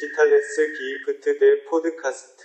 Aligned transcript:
digitales 0.00 0.56
Gift 0.56 1.24
der 1.26 1.56
Podcast. 1.68 2.42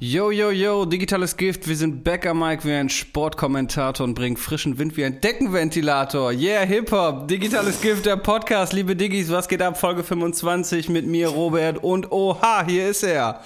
Yo, 0.00 0.30
yo, 0.30 0.50
yo, 0.50 0.84
digitales 0.84 1.36
Gift, 1.36 1.66
wir 1.66 1.76
sind 1.76 2.04
back 2.04 2.26
am 2.26 2.40
Mike 2.40 2.64
wie 2.64 2.72
ein 2.72 2.90
Sportkommentator 2.90 4.04
und 4.04 4.14
bringen 4.14 4.36
frischen 4.36 4.78
Wind 4.78 4.96
wie 4.96 5.04
ein 5.04 5.20
Deckenventilator. 5.20 6.32
Yeah, 6.32 6.64
Hip-Hop, 6.64 7.28
digitales 7.28 7.80
Gift, 7.80 8.04
der 8.04 8.16
Podcast. 8.16 8.74
Liebe 8.74 8.94
Diggis, 8.96 9.30
was 9.30 9.48
geht 9.48 9.62
ab? 9.62 9.78
Folge 9.78 10.02
25 10.04 10.90
mit 10.90 11.06
mir, 11.06 11.28
Robert 11.28 11.82
und 11.82 12.12
oha, 12.12 12.66
hier 12.66 12.88
ist 12.88 13.02
er. 13.02 13.42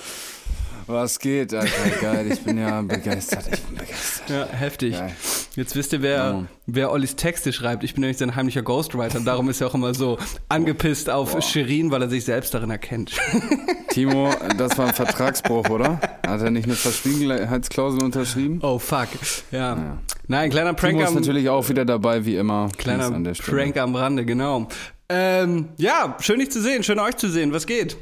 Was 0.86 1.18
geht, 1.20 1.54
Alter? 1.54 1.90
Geil, 2.00 2.32
ich 2.32 2.42
bin 2.42 2.58
ja 2.58 2.80
begeistert. 2.82 3.44
Ich 3.52 3.62
bin 3.62 3.76
begeistert. 3.76 4.30
Ja, 4.30 4.46
heftig. 4.46 4.94
Geil. 4.94 5.14
Jetzt 5.56 5.74
wisst 5.74 5.94
ihr, 5.94 6.02
wer, 6.02 6.16
Ja. 6.16 6.44
wer 6.66 6.92
Ollis 6.92 7.16
Texte 7.16 7.50
schreibt. 7.50 7.82
Ich 7.82 7.94
bin 7.94 8.02
nämlich 8.02 8.18
sein 8.18 8.36
heimlicher 8.36 8.60
Ghostwriter 8.60 9.18
und 9.18 9.24
darum 9.24 9.48
ist 9.48 9.62
er 9.62 9.68
auch 9.68 9.74
immer 9.74 9.94
so 9.94 10.18
angepisst 10.50 11.08
auf 11.08 11.34
Shirin, 11.42 11.90
weil 11.90 12.02
er 12.02 12.10
sich 12.10 12.24
selbst 12.26 12.52
darin 12.52 12.68
erkennt. 12.70 13.12
Timo, 13.88 14.30
das 14.58 14.76
war 14.76 14.88
ein 14.88 14.94
Vertragsbruch, 14.94 15.70
oder? 15.70 15.98
Hat 16.26 16.42
er 16.42 16.50
nicht 16.50 16.66
eine 16.66 16.74
Verschwiegenheitsklausel 16.74 18.02
unterschrieben? 18.02 18.58
Oh, 18.62 18.78
fuck. 18.78 19.08
Ja. 19.50 19.96
Nein, 20.28 20.50
kleiner 20.50 20.74
Prank 20.74 20.92
Timo 20.92 21.04
ist 21.04 21.08
am, 21.08 21.14
natürlich 21.14 21.48
auch 21.48 21.66
wieder 21.70 21.86
dabei, 21.86 22.26
wie 22.26 22.36
immer. 22.36 22.68
kleiner. 22.76 23.10
Prank 23.32 23.78
am 23.78 23.94
Rande, 23.96 24.26
genau. 24.26 24.68
Ähm, 25.08 25.70
ja, 25.78 26.16
schön 26.20 26.40
dich 26.40 26.50
zu 26.50 26.60
sehen, 26.60 26.82
schön 26.82 26.98
euch 26.98 27.16
zu 27.16 27.30
sehen. 27.30 27.52
Was 27.52 27.66
geht? 27.66 27.96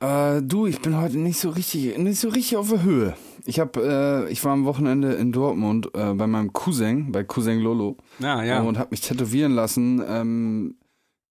Äh, 0.00 0.42
du, 0.42 0.66
ich 0.66 0.80
bin 0.80 0.96
heute 0.96 1.18
nicht 1.18 1.38
so 1.38 1.50
richtig, 1.50 1.96
nicht 1.98 2.18
so 2.18 2.30
richtig 2.30 2.56
auf 2.56 2.68
der 2.70 2.82
Höhe. 2.82 3.14
Ich 3.46 3.60
hab, 3.60 3.76
äh, 3.76 4.28
ich 4.30 4.42
war 4.44 4.52
am 4.52 4.64
Wochenende 4.64 5.12
in 5.14 5.32
Dortmund 5.32 5.90
äh, 5.94 6.14
bei 6.14 6.26
meinem 6.26 6.52
Cousin, 6.52 7.12
bei 7.12 7.24
Cousin 7.24 7.60
Lolo, 7.60 7.96
Ja, 8.18 8.42
ja. 8.42 8.60
und 8.60 8.78
hab 8.78 8.90
mich 8.90 9.02
tätowieren 9.02 9.52
lassen. 9.52 10.02
Ähm, 10.06 10.76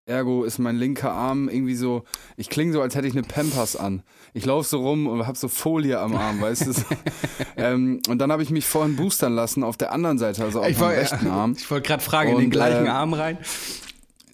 ergo 0.05 0.45
ist 0.45 0.59
mein 0.59 0.77
linker 0.77 1.13
Arm 1.13 1.49
irgendwie 1.49 1.75
so, 1.75 2.03
ich 2.37 2.51
klinge 2.51 2.73
so, 2.73 2.83
als 2.83 2.95
hätte 2.95 3.07
ich 3.07 3.15
eine 3.15 3.23
Pampers 3.23 3.77
an. 3.77 4.03
Ich 4.35 4.45
laufe 4.45 4.69
so 4.69 4.81
rum 4.81 5.07
und 5.07 5.27
hab 5.27 5.37
so 5.37 5.49
Folie 5.49 5.99
am 6.01 6.15
Arm, 6.17 6.41
weißt 6.41 6.67
du? 6.67 6.73
So. 6.73 6.83
ähm, 7.57 8.01
und 8.09 8.19
dann 8.19 8.31
habe 8.33 8.43
ich 8.43 8.51
mich 8.51 8.67
vorhin 8.67 8.97
boostern 8.97 9.35
lassen 9.35 9.63
auf 9.63 9.77
der 9.77 9.93
anderen 9.93 10.19
Seite, 10.19 10.45
also 10.45 10.61
auf 10.61 10.69
ich 10.69 10.79
meinem 10.79 10.89
wollte 10.89 11.01
rechten 11.01 11.27
Arm. 11.29 11.53
ich 11.57 11.71
wollte 11.71 11.87
gerade 11.87 12.03
fragen, 12.03 12.31
in 12.33 12.37
den 12.37 12.45
Und, 12.47 12.51
gleichen 12.51 12.87
äh, 12.87 12.91
Arm 12.91 13.15
rein. 13.15 13.39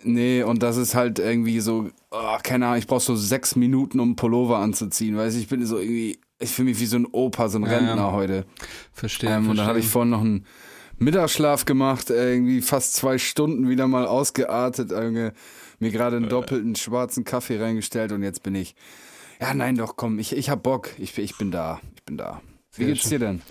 Nee, 0.05 0.43
und 0.43 0.63
das 0.63 0.77
ist 0.77 0.95
halt 0.95 1.19
irgendwie 1.19 1.61
so, 1.61 1.91
oh, 2.11 2.37
keine 2.43 2.67
Ahnung, 2.67 2.79
ich 2.79 2.87
brauch 2.87 3.01
so 3.01 3.15
sechs 3.15 3.57
Minuten, 3.57 4.01
um 4.01 4.17
Pullover 4.17 4.59
anzuziehen, 4.59 5.17
weißt 5.17 5.37
du, 5.37 5.41
ich 5.41 5.49
bin 5.49 5.65
so 5.67 5.79
irgendwie, 5.79 6.19
ich 6.39 6.51
fühle 6.51 6.71
mich 6.71 6.81
wie 6.81 6.87
so 6.87 6.97
ein 6.97 7.07
Opa, 7.07 7.49
so 7.49 7.59
ein 7.59 7.65
Rentner 7.65 7.97
ja. 7.97 8.13
heute. 8.13 8.47
Verstehe. 8.93 9.31
Ähm, 9.31 9.51
und 9.51 9.57
dann 9.57 9.67
habe 9.67 9.79
ich 9.79 9.89
vorhin 9.89 10.11
noch 10.11 10.21
einen 10.21 10.47
Mittagsschlaf 10.99 11.65
gemacht, 11.65 12.11
äh, 12.11 12.33
irgendwie 12.33 12.61
fast 12.61 12.95
zwei 12.95 13.19
Stunden 13.19 13.69
wieder 13.69 13.87
mal 13.87 14.07
ausgeartet, 14.07 14.91
irgendwie 14.91 15.31
mir 15.79 15.91
gerade 15.91 16.17
einen 16.17 16.29
doppelten 16.29 16.75
schwarzen 16.77 17.25
Kaffee 17.25 17.61
reingestellt 17.61 18.13
und 18.13 18.23
jetzt 18.23 18.43
bin 18.43 18.55
ich, 18.55 18.75
ja 19.41 19.55
nein 19.55 19.77
doch, 19.77 19.97
komm, 19.97 20.19
ich, 20.19 20.37
ich 20.37 20.51
hab 20.51 20.63
Bock, 20.63 20.91
ich, 20.99 21.17
ich 21.19 21.39
bin 21.39 21.51
da, 21.51 21.81
ich 21.95 22.03
bin 22.05 22.17
da. 22.17 22.41
Wie 22.75 22.85
Sehr 22.85 22.95
geht's 22.95 23.03
schön. 23.03 23.11
dir 23.11 23.19
denn? 23.21 23.43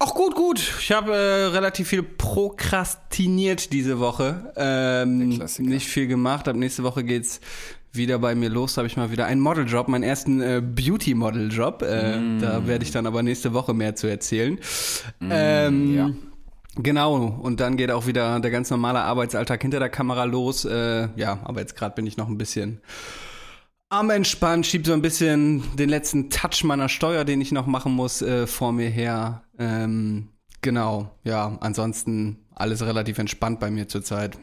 Ach 0.00 0.14
gut, 0.14 0.36
gut. 0.36 0.60
Ich 0.80 0.92
habe 0.92 1.12
äh, 1.12 1.44
relativ 1.46 1.88
viel 1.88 2.04
prokrastiniert 2.04 3.72
diese 3.72 3.98
Woche. 3.98 4.52
Ähm, 4.54 5.40
nicht 5.58 5.88
viel 5.88 6.06
gemacht. 6.06 6.46
Ab 6.46 6.54
nächste 6.54 6.84
Woche 6.84 7.02
geht's 7.02 7.40
wieder 7.98 8.18
bei 8.18 8.34
mir 8.34 8.48
los. 8.48 8.74
Da 8.74 8.78
habe 8.78 8.86
ich 8.86 8.96
mal 8.96 9.10
wieder 9.10 9.26
einen 9.26 9.42
Modeljob, 9.42 9.88
meinen 9.88 10.04
ersten 10.04 10.40
äh, 10.40 10.62
Beauty-Model-Job. 10.64 11.82
Äh, 11.82 12.18
Mm. 12.18 12.40
Da 12.40 12.66
werde 12.66 12.84
ich 12.84 12.90
dann 12.90 13.06
aber 13.06 13.22
nächste 13.22 13.52
Woche 13.52 13.74
mehr 13.74 13.94
zu 13.94 14.06
erzählen. 14.06 14.58
ähm, 15.20 15.94
ja. 15.94 16.10
Genau, 16.76 17.16
und 17.16 17.60
dann 17.60 17.76
geht 17.76 17.90
auch 17.90 18.06
wieder 18.06 18.38
der 18.40 18.50
ganz 18.50 18.70
normale 18.70 19.00
Arbeitsalltag 19.00 19.60
hinter 19.60 19.80
der 19.80 19.90
Kamera 19.90 20.24
los. 20.24 20.64
Äh, 20.64 21.08
ja, 21.16 21.40
aber 21.44 21.60
jetzt 21.60 21.76
gerade 21.76 21.94
bin 21.94 22.06
ich 22.06 22.16
noch 22.16 22.28
ein 22.28 22.38
bisschen 22.38 22.80
am 23.90 24.10
Entspannen, 24.10 24.64
schieb 24.64 24.86
so 24.86 24.92
ein 24.92 25.02
bisschen 25.02 25.62
den 25.76 25.88
letzten 25.88 26.30
Touch 26.30 26.62
meiner 26.64 26.88
Steuer, 26.88 27.24
den 27.24 27.40
ich 27.40 27.52
noch 27.52 27.66
machen 27.66 27.92
muss, 27.92 28.20
äh, 28.22 28.46
vor 28.46 28.72
mir 28.72 28.90
her. 28.90 29.42
Ähm, 29.58 30.28
genau, 30.60 31.10
ja, 31.24 31.56
ansonsten 31.60 32.44
alles 32.54 32.82
relativ 32.84 33.18
entspannt 33.18 33.60
bei 33.60 33.70
mir 33.70 33.88
zurzeit. 33.88 34.38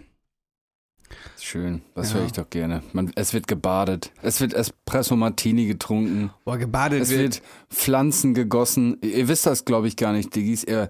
Schön, 1.39 1.81
das 1.93 2.11
Ja. 2.11 2.19
höre 2.19 2.25
ich 2.25 2.31
doch 2.31 2.49
gerne. 2.49 2.81
Man, 2.93 3.11
es 3.15 3.33
wird 3.33 3.47
gebadet, 3.47 4.11
es 4.21 4.41
wird 4.41 4.53
Espresso 4.53 5.15
Martini 5.15 5.67
getrunken. 5.67 6.31
Boah, 6.43 6.57
gebadet 6.57 7.01
Es 7.03 7.11
wird 7.11 7.41
Pflanzen 7.69 8.33
gegossen. 8.33 8.97
Ihr 9.01 9.27
wisst 9.27 9.45
das, 9.45 9.65
glaube 9.65 9.87
ich, 9.87 9.95
gar 9.97 10.13
nicht, 10.13 10.35
Diggis. 10.35 10.63
Er, 10.63 10.89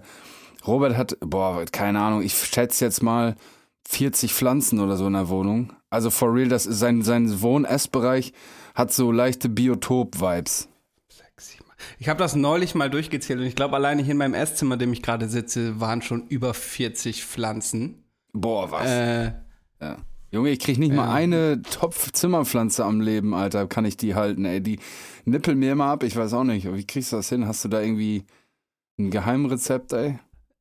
Robert 0.66 0.96
hat, 0.96 1.16
boah, 1.20 1.64
keine 1.70 2.00
Ahnung, 2.00 2.22
ich 2.22 2.34
schätze 2.34 2.84
jetzt 2.84 3.02
mal 3.02 3.36
40 3.88 4.32
Pflanzen 4.32 4.80
oder 4.80 4.96
so 4.96 5.06
in 5.06 5.12
der 5.12 5.28
Wohnung. 5.28 5.72
Also 5.90 6.10
for 6.10 6.34
real, 6.34 6.48
das 6.48 6.66
ist 6.66 6.78
sein, 6.78 7.02
sein 7.02 7.40
Wohn-Essbereich 7.42 8.32
hat 8.74 8.92
so 8.92 9.12
leichte 9.12 9.48
Biotop-Vibes. 9.48 10.68
Ich 11.98 12.08
habe 12.08 12.18
das 12.18 12.34
neulich 12.34 12.74
mal 12.74 12.88
durchgezählt 12.90 13.38
und 13.38 13.46
ich 13.46 13.54
glaube, 13.54 13.76
alleine 13.76 14.02
hier 14.02 14.12
in 14.12 14.18
meinem 14.18 14.34
Esszimmer, 14.34 14.74
in 14.74 14.78
dem 14.80 14.92
ich 14.92 15.02
gerade 15.02 15.28
sitze, 15.28 15.78
waren 15.78 16.00
schon 16.02 16.26
über 16.28 16.54
40 16.54 17.24
Pflanzen. 17.24 18.02
Boah, 18.32 18.70
was? 18.70 18.86
Äh, 18.90 19.32
Ja. 19.80 19.98
Junge, 20.30 20.50
ich 20.50 20.58
krieg 20.58 20.78
nicht 20.78 20.92
mal 20.92 21.12
eine 21.12 21.62
Topf-Zimmerpflanze 21.62 22.84
am 22.84 23.00
Leben, 23.00 23.32
Alter. 23.32 23.66
Kann 23.66 23.84
ich 23.84 23.96
die 23.96 24.14
halten, 24.14 24.44
ey? 24.44 24.60
Die 24.60 24.80
nippel 25.24 25.54
mir 25.54 25.72
immer 25.72 25.86
ab. 25.86 26.02
Ich 26.02 26.16
weiß 26.16 26.32
auch 26.34 26.44
nicht. 26.44 26.72
Wie 26.72 26.86
kriegst 26.86 27.12
du 27.12 27.16
das 27.16 27.28
hin? 27.28 27.46
Hast 27.46 27.64
du 27.64 27.68
da 27.68 27.80
irgendwie 27.80 28.24
ein 28.98 29.10
Geheimrezept, 29.10 29.92
ey? 29.92 30.18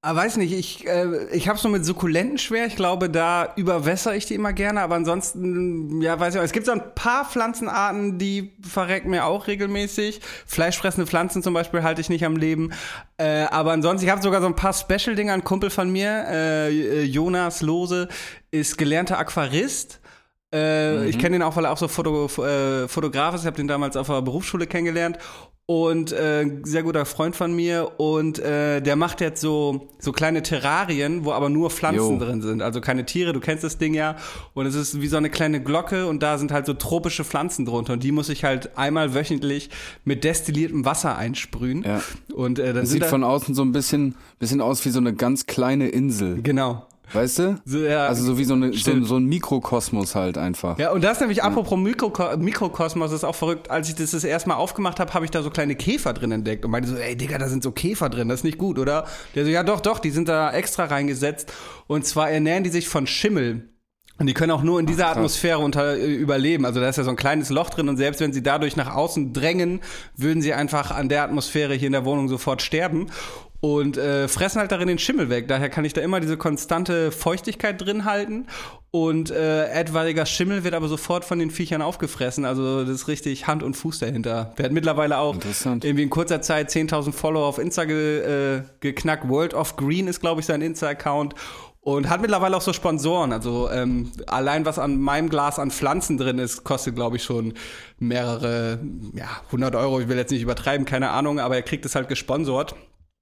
Ah, 0.07 0.16
weiß 0.16 0.38
nicht, 0.38 0.53
ich, 0.53 0.88
äh, 0.88 1.25
ich 1.31 1.47
habe 1.49 1.57
so 1.57 1.67
mit 1.67 1.83
Sukkulenten 1.83 2.38
schwer. 2.38 2.67
Ich 2.67 2.75
glaube, 2.75 3.09
da 3.09 3.53
überwässere 3.55 4.16
ich 4.16 4.27
die 4.27 4.35
immer 4.35 4.53
gerne. 4.53 4.81
Aber 4.81 4.93
ansonsten, 4.93 5.99
ja, 5.99 6.19
weiß 6.19 6.35
ich 6.35 6.39
auch. 6.39 6.43
Es 6.43 6.51
gibt 6.51 6.67
so 6.67 6.73
ein 6.73 6.93
paar 6.93 7.25
Pflanzenarten, 7.25 8.19
die 8.19 8.53
verrecken 8.61 9.09
mir 9.09 9.25
auch 9.25 9.47
regelmäßig. 9.47 10.21
Fleischfressende 10.45 11.07
Pflanzen 11.07 11.41
zum 11.41 11.55
Beispiel 11.55 11.81
halte 11.81 12.01
ich 12.01 12.09
nicht 12.09 12.23
am 12.23 12.38
Leben. 12.38 12.71
Äh, 13.17 13.45
aber 13.49 13.71
ansonsten, 13.71 14.05
ich 14.05 14.11
habe 14.11 14.21
sogar 14.21 14.41
so 14.41 14.47
ein 14.47 14.55
paar 14.55 14.73
Special-Dinger. 14.73 15.33
Ein 15.33 15.43
Kumpel 15.43 15.71
von 15.71 15.89
mir, 15.89 16.25
äh, 16.29 17.01
Jonas 17.01 17.63
Lose, 17.63 18.07
ist 18.51 18.77
gelernter 18.77 19.17
Aquarist. 19.17 20.01
Äh, 20.53 21.09
Ich 21.09 21.17
kenne 21.17 21.31
den 21.31 21.41
auch, 21.41 21.55
weil 21.55 21.66
er 21.66 21.72
auch 21.72 21.79
so 21.79 21.87
Foto, 21.87 22.27
äh, 22.45 22.87
Fotograf 22.87 23.33
ist. 23.33 23.41
Ich 23.41 23.47
habe 23.47 23.57
den 23.57 23.67
damals 23.67 23.97
auf 23.97 24.05
der 24.05 24.22
Berufsschule 24.22 24.67
kennengelernt. 24.67 25.17
Und 25.67 26.11
äh, 26.11 26.45
sehr 26.61 26.83
guter 26.83 27.05
Freund 27.05 27.35
von 27.35 27.55
mir. 27.55 27.93
Und 27.97 28.37
äh, 28.37 28.81
der 28.81 28.95
macht 28.95 29.19
jetzt 29.19 29.41
so, 29.41 29.87
so 29.97 30.11
kleine 30.11 30.43
Terrarien, 30.43 31.25
wo 31.25 31.31
aber 31.31 31.49
nur 31.49 31.71
Pflanzen 31.71 32.19
Jo. 32.19 32.19
drin 32.19 32.43
sind. 32.43 32.61
Also 32.61 32.81
keine 32.81 33.05
Tiere, 33.07 33.33
du 33.33 33.39
kennst 33.39 33.63
das 33.63 33.79
Ding 33.79 33.95
ja. 33.95 34.15
Und 34.53 34.67
es 34.67 34.75
ist 34.75 35.01
wie 35.01 35.07
so 35.07 35.17
eine 35.17 35.31
kleine 35.31 35.63
Glocke 35.63 36.05
und 36.05 36.21
da 36.21 36.37
sind 36.37 36.51
halt 36.51 36.67
so 36.67 36.75
tropische 36.75 37.23
Pflanzen 37.23 37.65
drunter. 37.65 37.93
Und 37.93 38.03
die 38.03 38.11
muss 38.11 38.29
ich 38.29 38.43
halt 38.43 38.77
einmal 38.77 39.15
wöchentlich 39.15 39.71
mit 40.03 40.23
destilliertem 40.23 40.85
Wasser 40.85 41.17
einsprühen. 41.17 41.81
Ja. 41.83 42.01
Und 42.31 42.59
äh, 42.59 42.67
dann 42.67 42.83
Das 42.83 42.91
sieht 42.91 43.01
da, 43.01 43.07
von 43.07 43.23
außen 43.23 43.55
so 43.55 43.63
ein 43.63 43.71
bisschen, 43.71 44.13
bisschen 44.37 44.61
aus 44.61 44.85
wie 44.85 44.89
so 44.89 44.99
eine 44.99 45.15
ganz 45.15 45.47
kleine 45.47 45.87
Insel. 45.89 46.43
Genau. 46.43 46.85
Weißt 47.13 47.39
du? 47.39 47.59
So, 47.66 47.79
ja, 47.79 48.07
Also 48.07 48.23
so 48.23 48.38
wie 48.38 48.43
so, 48.45 48.53
eine, 48.53 48.73
so, 48.73 49.03
so 49.03 49.16
ein 49.17 49.25
Mikrokosmos 49.25 50.16
halt 50.16 50.38
einfach. 50.38 50.77
Ja, 50.77 50.91
und 50.91 51.03
das 51.03 51.19
nämlich, 51.19 51.43
apropos 51.43 51.77
Mikroko 51.77 52.38
Mikrokosmos, 52.38 53.11
ist 53.11 53.23
auch 53.23 53.35
verrückt. 53.35 53.69
Als 53.69 53.89
ich 53.89 53.95
das 53.95 54.11
das 54.11 54.23
erste 54.23 54.49
Mal 54.49 54.55
aufgemacht 54.55 54.99
habe, 54.99 55.13
habe 55.13 55.25
ich 55.25 55.31
da 55.31 55.43
so 55.43 55.49
kleine 55.49 55.75
Käfer 55.75 56.13
drin 56.13 56.31
entdeckt 56.31 56.66
und 56.66 56.71
meinte 56.71 56.89
so, 56.89 56.95
ey 56.95 57.16
Digga, 57.16 57.38
da 57.38 57.47
sind 57.47 57.63
so 57.63 57.71
Käfer 57.71 58.09
drin, 58.09 58.27
das 58.29 58.39
ist 58.39 58.43
nicht 58.43 58.57
gut, 58.57 58.79
oder? 58.79 59.05
Der 59.35 59.45
so, 59.45 59.51
ja 59.51 59.63
doch, 59.63 59.81
doch, 59.81 59.99
die 59.99 60.11
sind 60.11 60.27
da 60.27 60.51
extra 60.51 60.85
reingesetzt. 60.85 61.51
Und 61.88 62.05
zwar 62.05 62.29
ernähren 62.29 62.63
die 62.63 62.69
sich 62.69 62.88
von 62.88 63.07
Schimmel. 63.07 63.69
Und 64.17 64.27
die 64.27 64.33
können 64.33 64.51
auch 64.51 64.63
nur 64.63 64.79
in 64.79 64.85
dieser 64.85 65.03
krass. 65.03 65.17
Atmosphäre 65.17 65.59
unter, 65.59 65.97
äh, 65.97 66.05
überleben. 66.13 66.66
Also 66.66 66.79
da 66.79 66.87
ist 66.87 66.95
ja 66.95 67.03
so 67.03 67.09
ein 67.09 67.17
kleines 67.17 67.49
Loch 67.49 67.69
drin 67.69 67.89
und 67.89 67.97
selbst 67.97 68.22
wenn 68.22 68.31
sie 68.31 68.41
dadurch 68.41 68.77
nach 68.77 68.95
außen 68.95 69.33
drängen, 69.33 69.81
würden 70.16 70.41
sie 70.41 70.53
einfach 70.53 70.91
an 70.91 71.09
der 71.09 71.23
Atmosphäre 71.23 71.73
hier 71.73 71.87
in 71.87 71.91
der 71.91 72.05
Wohnung 72.05 72.29
sofort 72.29 72.61
sterben. 72.61 73.07
Und 73.65 73.97
äh, 73.97 74.27
fressen 74.27 74.59
halt 74.59 74.71
darin 74.71 74.87
den 74.87 74.99
Schimmel 74.99 75.31
weg. 75.31 75.47
Daher 75.47 75.71
kann 75.71 75.85
ich 75.85 75.93
da 75.93 76.01
immer 76.01 76.19
diese 76.19 76.37
konstante 76.37 77.11
Feuchtigkeit 77.11 77.81
drin 77.83 78.05
halten. 78.05 78.45
Und 78.91 79.31
äh, 79.31 79.69
etwaiger 79.69 80.28
Schimmel 80.28 80.63
wird 80.63 80.75
aber 80.75 80.87
sofort 80.87 81.25
von 81.25 81.40
den 81.40 81.49
Viechern 81.49 81.81
aufgefressen. 81.81 82.45
Also 82.45 82.81
das 82.81 82.91
ist 82.91 83.07
richtig 83.07 83.47
Hand 83.47 83.63
und 83.63 83.73
Fuß 83.73 83.97
dahinter. 83.97 84.53
Der 84.59 84.66
hat 84.66 84.72
mittlerweile 84.72 85.17
auch 85.17 85.35
irgendwie 85.81 86.03
in 86.03 86.11
kurzer 86.11 86.43
Zeit 86.43 86.69
10.000 86.69 87.11
Follower 87.11 87.47
auf 87.47 87.57
Insta 87.57 87.85
ge, 87.85 88.57
äh, 88.57 88.61
geknackt. 88.81 89.28
World 89.28 89.55
of 89.55 89.78
Green 89.78 90.07
ist, 90.07 90.19
glaube 90.19 90.41
ich, 90.41 90.45
sein 90.45 90.61
Insta-Account. 90.61 91.34
Und 91.81 92.07
hat 92.07 92.22
mittlerweile 92.22 92.55
auch 92.57 92.61
so 92.61 92.72
Sponsoren. 92.72 93.34
Also 93.34 93.72
ähm, 93.72 94.11
allein 94.28 94.67
was 94.67 94.78
an 94.78 94.99
meinem 94.99 95.28
Glas 95.28 95.57
an 95.57 95.72
Pflanzen 95.72 96.19
drin 96.19 96.37
ist, 96.37 96.66
kostet, 96.66 96.93
glaube 96.93 97.16
ich, 97.16 97.23
schon 97.23 97.55
mehrere, 97.97 98.79
ja, 99.16 99.41
100 99.47 99.73
Euro. 99.73 100.01
Ich 100.01 100.07
will 100.07 100.17
jetzt 100.17 100.31
nicht 100.31 100.43
übertreiben, 100.43 100.85
keine 100.85 101.09
Ahnung, 101.09 101.40
aber 101.40 101.55
er 101.55 101.63
kriegt 101.63 101.84
es 101.85 101.95
halt 101.95 102.09
gesponsort. 102.09 102.75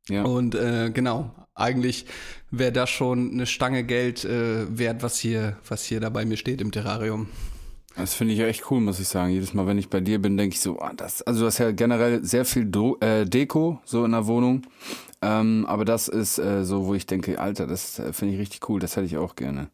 Ja. 0.09 0.23
Und 0.23 0.55
äh, 0.55 0.91
genau, 0.93 1.33
eigentlich 1.55 2.05
wäre 2.51 2.71
das 2.71 2.89
schon 2.89 3.31
eine 3.31 3.45
Stange 3.45 3.83
Geld 3.83 4.25
äh, 4.25 4.77
wert, 4.77 5.03
was 5.03 5.19
hier, 5.19 5.57
was 5.67 5.83
hier 5.83 5.99
da 5.99 6.09
bei 6.09 6.25
mir 6.25 6.37
steht 6.37 6.61
im 6.61 6.71
Terrarium. 6.71 7.27
Das 7.95 8.15
finde 8.15 8.33
ich 8.33 8.39
ja 8.39 8.47
echt 8.47 8.71
cool, 8.71 8.81
muss 8.81 8.99
ich 8.99 9.07
sagen. 9.07 9.31
Jedes 9.31 9.53
Mal, 9.53 9.67
wenn 9.67 9.77
ich 9.77 9.89
bei 9.89 10.01
dir 10.01 10.19
bin, 10.19 10.35
denke 10.35 10.55
ich 10.55 10.61
so, 10.61 10.79
ah, 10.79 10.93
das, 10.95 11.21
also 11.21 11.41
du 11.41 11.45
hast 11.45 11.59
ja 11.59 11.71
generell 11.71 12.23
sehr 12.25 12.43
viel 12.43 12.65
Do 12.65 12.97
äh, 13.01 13.25
Deko 13.25 13.79
so 13.85 14.03
in 14.03 14.11
der 14.11 14.25
Wohnung. 14.25 14.63
Ähm, 15.21 15.65
aber 15.67 15.85
das 15.85 16.07
ist 16.07 16.39
äh, 16.39 16.65
so, 16.65 16.87
wo 16.87 16.95
ich 16.95 17.05
denke, 17.05 17.39
Alter, 17.39 17.67
das 17.67 17.99
äh, 17.99 18.11
finde 18.11 18.33
ich 18.33 18.39
richtig 18.39 18.67
cool, 18.67 18.79
das 18.79 18.95
hätte 18.95 19.05
ich 19.05 19.17
auch 19.17 19.35
gerne. 19.35 19.69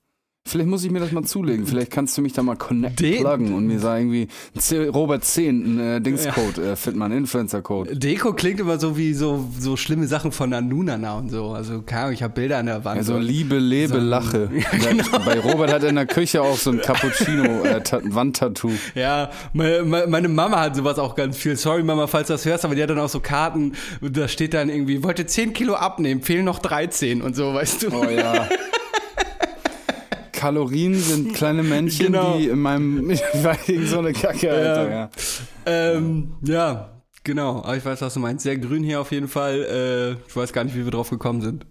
Vielleicht 0.49 0.69
muss 0.69 0.83
ich 0.83 0.91
mir 0.91 0.99
das 0.99 1.11
mal 1.11 1.23
zulegen. 1.23 1.65
Vielleicht 1.65 1.91
kannst 1.91 2.17
du 2.17 2.21
mich 2.21 2.33
da 2.33 2.41
mal 2.43 2.55
connect 2.55 2.99
Den- 2.99 3.21
pluggen 3.21 3.53
und 3.53 3.67
mir 3.67 3.79
sagen 3.79 4.11
irgendwie 4.11 4.27
C- 4.57 4.87
Robert 4.87 5.23
10, 5.23 5.77
ein 5.77 5.79
äh, 5.79 6.01
Dingscode, 6.01 6.57
äh, 6.57 6.75
Fitman, 6.75 7.11
Influencer-Code. 7.11 7.95
Deko 7.95 8.33
klingt 8.33 8.59
immer 8.59 8.79
so 8.79 8.97
wie 8.97 9.13
so, 9.13 9.47
so 9.59 9.77
schlimme 9.77 10.07
Sachen 10.07 10.31
von 10.31 10.49
Nanunana 10.49 11.17
und 11.17 11.29
so. 11.29 11.51
Also, 11.51 11.81
keine 11.81 12.01
Ahnung, 12.01 12.13
ich 12.13 12.23
habe 12.23 12.33
Bilder 12.33 12.57
an 12.57 12.65
der 12.65 12.83
Wand. 12.85 12.97
Also 12.97 13.17
Liebe, 13.17 13.57
lebe, 13.59 13.93
So- 13.95 13.99
lache. 13.99 14.49
genau. 14.89 15.19
Bei 15.25 15.39
Robert 15.39 15.71
hat 15.73 15.83
er 15.83 15.89
in 15.89 15.95
der 15.95 16.05
Küche 16.07 16.41
auch 16.41 16.57
so 16.57 16.71
ein 16.71 16.81
Cappuccino-Wandtattoo. 16.81 18.71
Ja, 18.95 19.29
meine, 19.53 19.83
meine 20.07 20.27
Mama 20.27 20.59
hat 20.61 20.75
sowas 20.75 20.99
auch 20.99 21.15
ganz 21.15 21.37
viel. 21.37 21.55
Sorry, 21.55 21.83
Mama, 21.83 22.07
falls 22.07 22.27
du 22.27 22.33
das 22.33 22.45
hörst, 22.45 22.65
aber 22.65 22.75
die 22.75 22.83
hat 22.83 22.89
dann 22.89 22.99
auch 22.99 23.09
so 23.09 23.19
Karten, 23.19 23.73
da 24.01 24.27
steht 24.27 24.53
dann 24.53 24.69
irgendwie, 24.69 25.03
wollte 25.03 25.25
10 25.25 25.53
Kilo 25.53 25.75
abnehmen, 25.75 26.21
fehlen 26.21 26.45
noch 26.45 26.59
13 26.59 27.21
und 27.21 27.35
so, 27.35 27.53
weißt 27.53 27.83
du. 27.83 27.87
Oh 27.93 28.05
ja. 28.09 28.47
Kalorien 30.39 30.95
sind 30.95 31.33
kleine 31.33 31.63
Männchen, 31.63 32.07
Genau. 32.07 32.38
die 32.38 32.47
in 32.47 32.59
meinem. 32.59 33.09
Irgend 33.68 33.88
so 33.89 34.00
eine 34.00 34.13
Kacke, 34.13 34.50
Alter. 34.50 34.89
Ja. 34.89 35.09
Ähm, 35.65 36.31
ja, 36.44 37.01
genau. 37.25 37.57
Aber 37.57 37.75
ich 37.75 37.83
weiß, 37.83 38.00
was 38.01 38.13
du 38.13 38.21
meinst. 38.21 38.44
Sehr 38.44 38.57
grün 38.57 38.81
hier 38.83 39.01
auf 39.01 39.12
jeden 39.12 39.27
Fall. 39.27 40.18
Äh, 40.18 40.27
ich 40.30 40.36
weiß 40.36 40.53
gar 40.53 40.63
nicht, 40.63 40.75
wie 40.77 40.86
wir 40.86 40.91
drauf 40.91 41.09
gekommen 41.09 41.41
sind. 41.41 41.65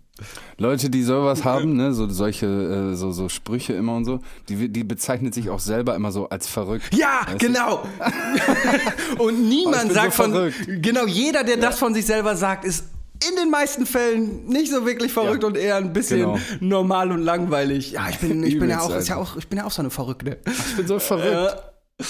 Leute, 0.58 0.90
die 0.90 1.02
sowas 1.04 1.44
haben, 1.44 1.76
ne, 1.76 1.94
so 1.94 2.08
solche, 2.08 2.46
äh, 2.92 2.96
so, 2.96 3.12
so 3.12 3.28
Sprüche 3.28 3.72
immer 3.74 3.94
und 3.94 4.04
so, 4.04 4.18
die, 4.48 4.68
die 4.68 4.82
bezeichnet 4.82 5.32
sich 5.32 5.48
auch 5.48 5.60
selber 5.60 5.94
immer 5.94 6.10
so 6.10 6.28
als 6.28 6.48
verrückt. 6.48 6.92
Ja, 6.92 7.20
genau. 7.38 7.84
und 9.18 9.20
Oh, 9.20 9.30
niemand 9.30 9.92
sagt 9.92 10.12
so 10.14 10.22
von. 10.24 10.32
verrückt. 10.32 10.56
Genau, 10.82 11.06
jeder, 11.06 11.44
der 11.44 11.56
das 11.56 11.78
von 11.78 11.94
sich 11.94 12.04
selber 12.04 12.34
sagt, 12.36 12.64
ist 12.64 12.84
in 13.28 13.36
den 13.36 13.50
meisten 13.50 13.86
Fällen 13.86 14.46
nicht 14.46 14.70
so 14.70 14.84
wirklich 14.86 15.12
verrückt 15.12 15.42
Ja, 15.42 15.48
und 15.48 15.56
eher 15.56 15.76
ein 15.76 15.92
bisschen 15.92 16.20
genau. 16.20 16.38
normal 16.60 17.10
und 17.12 17.22
langweilig. 17.22 17.92
Ja, 17.92 18.08
ich 18.10 18.18
bin, 18.18 18.42
ich 18.44 18.58
bin 18.58 18.70
ja 18.70 18.80
auch, 18.80 18.94
ist 18.94 19.08
ja 19.08 19.16
auch, 19.16 19.36
ich 19.36 19.48
bin 19.48 19.58
ja 19.58 19.64
auch 19.64 19.70
so 19.70 19.82
eine 19.82 19.90
Verrückte. 19.90 20.38
Ich 20.46 20.76
bin 20.76 20.86
so 20.86 20.98
verrückt. 20.98 21.56
Ja. 22.00 22.06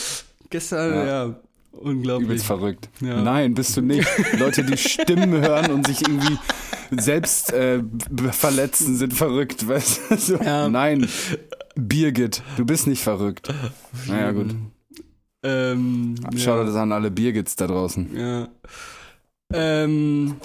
Gestern, 0.50 0.92
ja, 0.94 1.06
Ja. 1.26 1.40
unglaublich. 1.72 2.26
Übelst 2.28 2.46
verrückt. 2.46 2.88
Ja. 3.00 3.20
Nein, 3.22 3.54
bist 3.54 3.76
du 3.76 3.80
nicht. 3.82 4.06
Leute, 4.38 4.64
die 4.64 4.76
Stimmen 4.76 5.32
hören 5.40 5.70
und 5.70 5.86
sich 5.86 6.02
irgendwie 6.02 6.38
selbst 6.90 7.52
äh, 7.52 7.82
verletzen, 8.32 8.96
sind 8.96 9.12
verrückt. 9.14 9.66
Weißt 9.66 10.00
du? 10.10 10.16
So, 10.16 10.36
Ja. 10.36 10.68
Nein, 10.68 11.08
Birgit, 11.74 12.42
du 12.56 12.64
bist 12.64 12.86
nicht 12.86 13.02
verrückt. 13.02 13.52
Naja, 14.06 14.32
gut. 14.32 14.54
Ähm, 15.42 16.16
Schau 16.36 16.64
das 16.64 16.74
an 16.74 16.90
alle 16.92 17.10
Birgits 17.10 17.54
da 17.56 17.66
draußen. 17.66 18.16
Ja. 18.16 18.48
Ähm, 19.52 20.36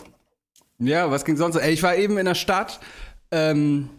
ja, 0.80 1.10
was 1.12 1.26
ging 1.26 1.38
sonst? 1.38 1.56
Ey, 1.56 1.74
ich 1.74 1.84
war 1.84 1.96
eben 1.96 2.18
in 2.18 2.26
der 2.26 2.36
Stadt, 2.36 2.80
ähm, 3.32 3.90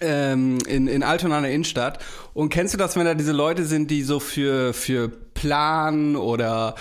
ähm, 0.00 0.58
in, 0.66 0.88
in 0.88 1.02
Altona 1.02 1.38
in 1.38 1.44
der 1.44 1.52
Innenstadt. 1.52 1.98
Und 2.34 2.50
kennst 2.50 2.74
du 2.74 2.78
das, 2.78 2.96
wenn 2.96 3.04
da 3.04 3.14
diese 3.14 3.32
Leute 3.32 3.64
sind, 3.64 3.90
die 3.90 4.02
so 4.02 4.20
für, 4.20 4.74
für 4.74 5.08
Plan 5.08 6.16
oder, 6.16 6.74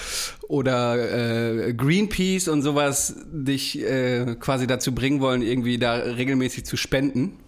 oder 0.48 1.68
äh, 1.68 1.74
Greenpeace 1.74 2.48
und 2.48 2.62
sowas 2.62 3.16
dich 3.32 3.82
äh, 3.82 4.36
quasi 4.40 4.68
dazu 4.68 4.94
bringen 4.94 5.22
wollen, 5.22 5.42
irgendwie 5.42 5.78
da 5.78 5.94
regelmäßig 5.94 6.66
zu 6.66 6.78
spenden? 6.78 7.40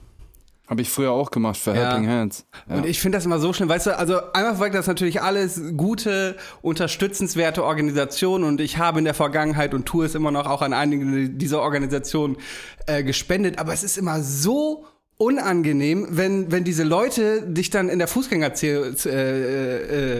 Habe 0.67 0.81
ich 0.81 0.89
früher 0.89 1.11
auch 1.11 1.31
gemacht 1.31 1.57
für 1.57 1.73
Ja. 1.73 1.91
Helping 1.91 2.09
Hands. 2.09 2.45
Ja. 2.69 2.75
Und 2.75 2.85
ich 2.85 2.99
finde 2.99 3.17
das 3.17 3.25
immer 3.25 3.39
so 3.39 3.53
schlimm, 3.53 3.69
weißt 3.69 3.87
du, 3.87 3.97
also 3.97 4.19
einfach 4.33 4.59
weil 4.59 4.71
das 4.71 4.87
natürlich 4.87 5.21
alles 5.21 5.61
gute, 5.77 6.35
unterstützenswerte 6.61 7.63
Organisationen 7.63 8.43
und 8.43 8.59
ich 8.59 8.77
habe 8.77 8.99
in 8.99 9.05
der 9.05 9.13
Vergangenheit 9.13 9.73
und 9.73 9.85
tue 9.85 10.05
es 10.05 10.13
immer 10.13 10.31
noch 10.31 10.45
auch 10.45 10.61
an 10.61 10.73
einigen 10.73 11.37
dieser 11.37 11.61
Organisationen 11.61 12.37
äh, 12.85 13.03
gespendet, 13.03 13.59
aber 13.59 13.71
es 13.73 13.83
ist 13.83 13.97
immer 13.97 14.21
so 14.21 14.85
unangenehm, 15.19 16.05
wenn, 16.11 16.51
wenn 16.51 16.63
diese 16.63 16.83
Leute 16.83 17.41
dich 17.41 17.71
dann 17.71 17.89
in 17.89 17.97
der 17.97 18.07
Fußgängerzone 18.07 18.95
äh, 19.05 20.19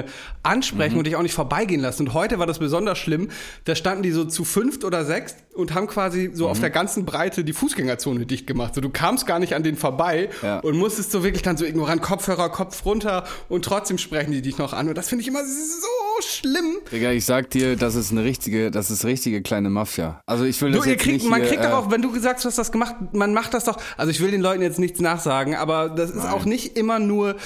äh, 0.00 0.04
ansprechen 0.42 0.98
und 0.98 1.06
dich 1.06 1.14
auch 1.14 1.22
nicht 1.22 1.34
vorbeigehen 1.34 1.80
lassen. 1.80 2.08
Und 2.08 2.14
heute 2.14 2.40
war 2.40 2.46
das 2.46 2.58
besonders 2.58 2.98
schlimm. 2.98 3.28
Da 3.66 3.76
standen 3.76 4.02
die 4.02 4.10
so 4.10 4.24
zu 4.24 4.44
fünft 4.44 4.82
oder 4.82 5.04
sechs 5.04 5.36
und 5.54 5.74
haben 5.74 5.86
quasi 5.86 6.32
so 6.34 6.48
auf 6.48 6.58
der 6.58 6.70
ganzen 6.70 7.04
Breite 7.04 7.44
die 7.44 7.52
Fußgängerzone 7.52 8.26
dicht 8.26 8.48
gemacht. 8.48 8.74
So, 8.74 8.80
du 8.80 8.90
kamst 8.90 9.28
gar 9.28 9.38
nicht 9.38 9.54
an 9.54 9.62
denen 9.62 9.76
vorbei 9.76 10.28
Ja. 10.42 10.58
und 10.58 10.76
musstest 10.76 11.12
so 11.12 11.22
wirklich 11.22 11.42
dann 11.42 11.56
so 11.56 11.64
ignorant 11.64 12.02
Kopfhörer, 12.02 12.50
Kopf 12.50 12.84
runter 12.84 13.24
und 13.48 13.64
trotzdem 13.64 13.96
sprechen 13.98 14.32
die 14.32 14.42
dich 14.42 14.58
noch 14.58 14.72
an. 14.72 14.88
Und 14.88 14.98
das 14.98 15.08
finde 15.08 15.22
ich 15.22 15.28
immer 15.28 15.44
so 15.44 15.86
schlimm. 16.22 16.76
Digga, 16.92 17.10
ich 17.12 17.24
sag 17.24 17.50
dir, 17.50 17.76
das 17.76 17.94
ist 17.94 18.12
eine 18.12 18.24
richtige, 18.24 18.70
das 18.70 18.90
ist 18.90 19.04
richtige 19.04 19.42
kleine 19.42 19.70
Mafia. 19.70 20.20
Also 20.26 20.44
ich 20.44 20.60
will 20.62 20.70
Du, 20.72 20.78
das 20.78 20.86
ihr 20.86 20.92
jetzt 20.92 21.02
kriegt, 21.02 21.22
nicht 21.22 21.30
man 21.30 21.40
hier, 21.40 21.50
kriegt 21.50 21.64
doch 21.64 21.70
äh, 21.70 21.74
auch, 21.74 21.90
wenn 21.90 22.02
du 22.02 22.12
gesagt 22.12 22.36
hast, 22.36 22.44
du 22.44 22.48
hast 22.48 22.58
das 22.58 22.72
gemacht, 22.72 22.94
man 23.12 23.32
macht 23.34 23.54
das 23.54 23.64
doch. 23.64 23.78
Also 23.96 24.10
ich 24.10 24.20
will 24.20 24.30
den 24.30 24.40
Leuten 24.40 24.62
jetzt 24.62 24.78
nichts 24.78 25.00
nachsagen, 25.00 25.54
aber 25.54 25.88
das 25.88 26.10
ist 26.10 26.24
auch 26.26 26.44
nicht 26.44 26.76
immer 26.76 26.98
nur 26.98 27.36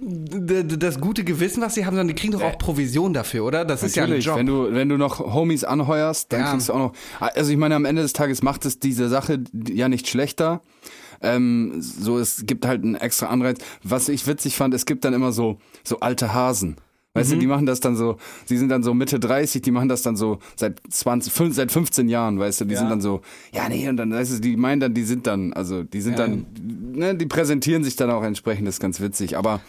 das 0.00 1.00
gute 1.00 1.24
Gewissen, 1.24 1.62
was 1.62 1.74
sie 1.74 1.86
haben, 1.86 1.94
sondern 1.94 2.08
die 2.08 2.14
kriegen 2.20 2.32
doch 2.32 2.42
auch 2.42 2.58
Provision 2.58 3.12
dafür, 3.12 3.44
oder? 3.44 3.64
Das 3.64 3.82
ist 3.82 3.96
ja 3.96 4.02
ein 4.04 4.08
Natürlich, 4.10 4.26
Job. 4.26 4.36
wenn 4.36 4.46
du, 4.46 4.72
wenn 4.72 4.88
du 4.88 4.96
noch 4.98 5.20
Homies 5.20 5.64
anheuerst, 5.64 6.32
dann 6.32 6.40
Ja. 6.40 6.50
kriegst 6.50 6.68
du 6.68 6.74
auch 6.74 6.78
noch. 6.78 6.92
Also 7.20 7.50
ich 7.50 7.56
meine, 7.56 7.74
am 7.74 7.84
Ende 7.84 8.02
des 8.02 8.12
Tages 8.12 8.42
macht 8.42 8.66
es 8.66 8.78
diese 8.78 9.08
Sache 9.08 9.40
ja 9.68 9.88
nicht 9.88 10.08
schlechter. 10.08 10.60
Ähm, 11.22 11.76
so, 11.80 12.18
es 12.18 12.44
gibt 12.46 12.66
halt 12.66 12.82
einen 12.82 12.94
extra 12.94 13.26
Anreiz. 13.28 13.58
Was 13.82 14.08
ich 14.10 14.26
witzig 14.26 14.54
fand, 14.56 14.74
es 14.74 14.84
gibt 14.84 15.04
dann 15.04 15.14
immer 15.14 15.32
so, 15.32 15.58
so 15.82 16.00
alte 16.00 16.34
Hasen. 16.34 16.76
Weißt 17.16 17.30
Mhm. 17.30 17.34
du, 17.34 17.40
die 17.40 17.46
machen 17.46 17.66
das 17.66 17.80
dann 17.80 17.96
so, 17.96 18.16
die 18.48 18.56
sind 18.56 18.68
dann 18.68 18.82
so 18.82 18.92
Mitte 18.94 19.18
30, 19.18 19.62
die 19.62 19.70
machen 19.70 19.88
das 19.88 20.02
dann 20.02 20.16
so 20.16 20.38
seit 20.54 20.80
20, 20.90 21.32
fünf, 21.32 21.54
seit 21.56 21.72
15 21.72 22.08
Jahren, 22.08 22.38
weißt 22.38 22.60
du, 22.60 22.64
die 22.66 22.74
Ja. 22.74 22.80
sind 22.80 22.90
dann 22.90 23.00
so, 23.00 23.22
ja, 23.52 23.68
nee, 23.68 23.88
und 23.88 23.96
dann, 23.96 24.12
weißt 24.12 24.34
du, 24.36 24.40
die 24.40 24.56
meinen 24.56 24.80
dann, 24.80 24.94
die 24.94 25.04
sind 25.04 25.26
dann, 25.26 25.52
also, 25.54 25.82
die 25.82 26.00
sind 26.00 26.18
Ja. 26.18 26.26
dann, 26.26 26.46
ne, 26.92 27.14
die 27.14 27.26
präsentieren 27.26 27.82
sich 27.84 27.96
dann 27.96 28.10
auch 28.10 28.22
entsprechend, 28.22 28.66
das 28.68 28.76
ist 28.76 28.80
ganz 28.80 29.00
witzig, 29.00 29.36
aber 29.36 29.60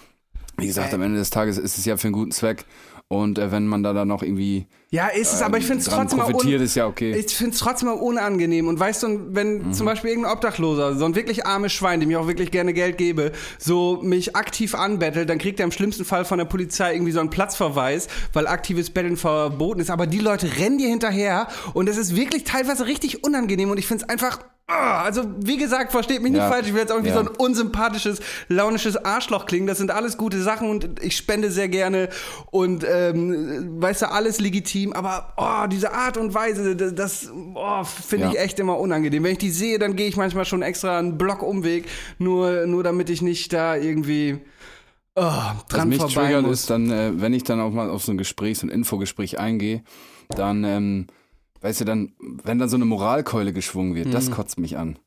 wie 0.60 0.66
gesagt, 0.68 0.94
am 0.94 1.02
Ende 1.04 1.20
des 1.20 1.30
Tages 1.30 1.58
ist 1.60 1.78
es 1.78 1.86
ja 1.86 1.98
für 1.98 2.08
einen 2.08 2.14
guten 2.14 2.32
Zweck 2.32 2.66
und 3.10 3.40
äh, 3.40 3.52
wenn 3.52 3.68
man 3.68 3.84
da 3.84 3.94
dann 3.94 4.10
noch 4.10 4.22
irgendwie 4.22 4.68
Ja, 4.90 5.08
ist 5.08 5.34
es, 5.34 5.42
aber 5.42 5.58
ich 5.58 5.66
finde 5.66 5.80
es 5.82 5.86
trotzdem 5.90 6.20
profitiert, 6.20 6.62
ist 6.62 6.76
ja 6.76 6.88
okay. 6.88 7.14
Ich 7.16 7.36
finde 7.36 7.54
es 7.54 7.60
trotzdem 7.60 7.90
unangenehm. 7.90 8.68
Und 8.68 8.80
weißt 8.80 9.04
du, 9.04 9.20
wenn 9.30 9.68
Mhm. 9.68 9.74
zum 9.74 9.86
Beispiel 9.86 10.10
irgendein 10.12 10.34
Obdachloser, 10.34 10.96
so 10.96 11.06
ein 11.06 11.16
wirklich 11.16 11.46
armes 11.46 11.72
Schwein, 11.74 12.00
dem 12.02 12.10
ich 12.10 12.18
auch 12.18 12.28
wirklich 12.28 12.52
gerne 12.52 12.74
Geld 12.74 12.98
gebe, 12.98 13.32
so 13.60 14.00
mich 14.02 14.36
aktiv 14.36 14.76
anbettelt, 14.76 15.30
dann 15.30 15.38
kriegt 15.38 15.60
er 15.60 15.66
im 15.66 15.72
schlimmsten 15.72 16.04
Fall 16.06 16.26
von 16.26 16.38
der 16.38 16.46
Polizei 16.46 16.94
irgendwie 16.94 17.12
so 17.14 17.20
einen 17.22 17.30
Platzverweis, 17.30 18.08
weil 18.34 18.46
aktives 18.48 18.90
Betteln 18.90 19.16
verboten 19.18 19.80
ist. 19.80 19.90
Aber 19.90 20.06
die 20.08 20.20
Leute 20.20 20.58
rennen 20.58 20.78
dir 20.78 20.90
hinterher 20.90 21.48
und 21.74 21.88
es 21.88 21.98
ist 21.98 22.16
wirklich 22.16 22.44
teilweise 22.44 22.88
richtig 22.88 23.24
unangenehm 23.24 23.72
und 23.72 23.78
ich 23.78 23.88
finde 23.88 24.04
es 24.04 24.10
einfach. 24.10 24.40
Ah, 24.68 25.04
Also, 25.04 25.24
wie 25.40 25.58
gesagt, 25.58 25.92
versteht 25.92 26.22
mich 26.22 26.32
nicht 26.34 26.42
Ja. 26.42 26.50
falsch, 26.50 26.68
ich 26.68 26.74
will 26.74 26.82
jetzt 26.82 26.90
irgendwie 26.92 27.10
Ja. 27.10 27.16
so 27.16 27.22
ein 27.22 27.28
unsympathisches, 27.28 28.20
launisches 28.50 28.98
Arschloch 28.98 29.46
klingen. 29.46 29.66
Das 29.68 29.78
sind 29.78 29.92
alles 29.92 30.18
gute 30.18 30.42
Sachen 30.42 30.70
und 30.70 31.02
ich 31.02 31.16
spende 31.16 31.50
sehr 31.52 31.70
gerne 31.70 32.10
und 32.52 32.86
ähm, 32.90 33.82
weißt 33.82 34.02
du, 34.04 34.12
alles 34.12 34.40
legitim, 34.40 34.94
aber 34.94 35.34
oh, 35.38 35.68
diese 35.68 35.94
Art 35.94 36.18
und 36.18 36.34
Weise, 36.34 36.76
das, 36.76 36.94
das 36.96 37.32
oh, 37.56 37.84
finde 37.84 38.26
Ja. 38.28 38.32
ich 38.34 38.40
echt 38.40 38.60
immer 38.60 38.78
unangenehm. 38.78 39.24
Wenn 39.24 39.32
ich 39.34 39.38
die 39.38 39.52
sehe, 39.52 39.80
dann 39.80 39.96
gehe 39.96 40.08
ich 40.08 40.18
manchmal 40.18 40.46
schon 40.46 40.62
extra 40.62 41.00
einen 41.00 41.18
Block-Umweg, 41.18 41.86
nur, 42.20 42.66
nur 42.68 42.84
damit 42.84 43.10
ich 43.10 43.22
nicht 43.22 43.54
da 43.54 43.76
irgendwie 43.76 44.40
oh, 45.16 45.22
Was 45.22 45.66
dran 45.70 45.90
mich 45.90 45.98
vorbei 46.00 46.26
triggert 46.26 46.42
muss. 46.46 46.60
ist 46.62 46.70
dann, 46.70 46.92
äh, 46.92 47.12
wenn 47.16 47.34
ich 47.34 47.44
dann 47.44 47.60
auch 47.62 47.72
mal 47.72 47.90
auf 47.90 48.04
so 48.04 48.12
ein 48.12 48.18
Gespräch, 48.18 48.60
so 48.60 48.68
ein 48.68 48.70
Infogespräch 48.70 49.40
eingehe, 49.40 49.82
dann, 50.36 50.64
ähm, 50.66 51.08
weißt 51.62 51.82
du, 51.82 51.86
dann, 51.86 52.14
wenn 52.44 52.60
dann 52.60 52.70
so 52.70 52.76
eine 52.76 52.86
Moralkeule 52.86 53.54
geschwungen 53.54 53.96
wird, 53.96 54.08
Mhm. 54.08 54.12
das 54.12 54.32
kotzt 54.32 54.60
mich 54.60 54.78
an. 54.78 54.98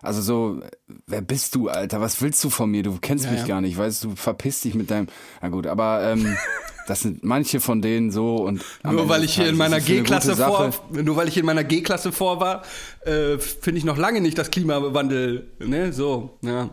Also 0.00 0.22
so, 0.22 0.60
wer 1.08 1.22
bist 1.22 1.56
du, 1.56 1.68
Alter? 1.68 2.00
Was 2.00 2.22
willst 2.22 2.42
du 2.44 2.50
von 2.50 2.70
mir? 2.70 2.84
Du 2.84 2.96
kennst 3.00 3.24
Ja, 3.24 3.32
mich 3.32 3.40
ja. 3.40 3.46
gar 3.48 3.60
nicht, 3.60 3.76
weißt 3.76 4.04
du, 4.04 4.14
verpiss 4.14 4.60
dich 4.60 4.74
mit 4.76 4.92
deinem. 4.92 5.08
Na 5.42 5.48
gut, 5.48 5.66
aber 5.66 6.02
ähm, 6.04 6.36
das 6.86 7.00
sind 7.00 7.24
manche 7.24 7.58
von 7.58 7.82
denen 7.82 8.12
so 8.12 8.36
und 8.36 8.64
Nur 8.84 9.08
weil 9.08 9.24
ich 9.24 9.34
hier 9.34 9.48
in 9.48 9.56
meiner 9.56 9.80
G-Klasse 9.80 10.36
vor, 10.36 10.70
nur 10.92 11.16
weil 11.16 11.26
ich 11.26 11.36
in 11.36 11.44
meiner 11.44 11.64
G-Klasse 11.64 12.12
vor 12.12 12.38
war, 12.38 12.62
äh, 13.04 13.38
finde 13.38 13.78
ich 13.78 13.84
noch 13.84 13.96
lange 13.96 14.20
nicht 14.20 14.38
das 14.38 14.50
Klimawandel, 14.52 15.50
ne, 15.58 15.92
so, 15.92 16.38
ja. 16.42 16.70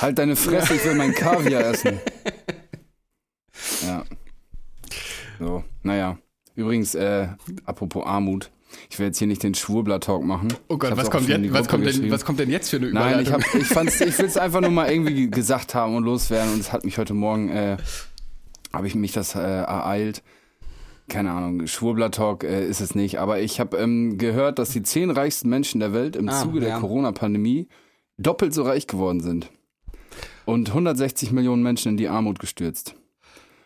Halt 0.00 0.18
deine 0.18 0.34
Fresse, 0.34 0.72
ich 0.74 0.84
will 0.86 0.94
meinen 0.94 1.14
Kaviar 1.14 1.66
essen. 1.74 2.00
Ja. 3.86 4.04
So, 5.38 5.62
naja. 5.82 6.16
Übrigens, 6.54 6.94
äh, 6.94 7.28
apropos 7.64 8.04
Armut. 8.06 8.50
Ich 8.90 8.98
will 8.98 9.06
jetzt 9.06 9.18
hier 9.18 9.26
nicht 9.26 9.42
den 9.42 9.54
Schwurbler-Talk 9.54 10.24
machen. 10.24 10.48
Oh 10.68 10.76
Gott, 10.78 10.92
Ich 10.92 10.96
was 10.96 11.10
kommt, 11.10 11.28
jetzt, 11.28 11.52
was, 11.52 11.68
kommt 11.68 11.86
denn, 11.86 12.10
was 12.10 12.24
kommt 12.24 12.40
denn 12.40 12.50
jetzt 12.50 12.70
für 12.70 12.76
eine 12.76 12.90
Nein, 12.92 13.20
Überleitung? 13.20 13.40
ich, 13.40 13.46
hab, 13.54 13.60
ich, 13.60 13.66
fand's, 13.68 14.00
ich 14.00 14.18
will 14.18 14.26
es 14.26 14.36
einfach 14.38 14.60
nur 14.60 14.70
mal 14.70 14.90
irgendwie 14.90 15.30
gesagt 15.30 15.74
haben 15.74 15.96
und 15.96 16.04
loswerden 16.04 16.52
und 16.54 16.60
es 16.60 16.72
hat 16.72 16.84
mich 16.84 16.98
heute 16.98 17.14
Morgen, 17.14 17.48
äh, 17.50 17.76
habe 18.72 18.86
ich 18.86 18.94
mich 18.94 19.12
das 19.12 19.34
äh, 19.34 19.38
ereilt. 19.40 20.22
Keine 21.08 21.32
Ahnung, 21.32 21.66
Schwurbler-Talk 21.66 22.44
äh, 22.44 22.66
ist 22.66 22.80
es 22.80 22.94
nicht, 22.94 23.18
aber 23.18 23.40
ich 23.40 23.60
habe 23.60 23.76
ähm, 23.76 24.18
gehört, 24.18 24.58
dass 24.58 24.70
die 24.70 24.82
zehn 24.82 25.10
reichsten 25.10 25.48
Menschen 25.48 25.80
der 25.80 25.92
Welt 25.92 26.16
im 26.16 26.28
Ah, 26.28 26.40
Zuge 26.40 26.60
der 26.60 26.68
ja. 26.70 26.78
Corona-Pandemie 26.80 27.68
doppelt 28.18 28.54
so 28.54 28.62
reich 28.62 28.86
geworden 28.86 29.20
sind 29.20 29.50
und 30.44 30.68
160 30.68 31.32
Millionen 31.32 31.62
Menschen 31.62 31.90
in 31.90 31.96
die 31.96 32.08
Armut 32.08 32.38
gestürzt. 32.38 32.94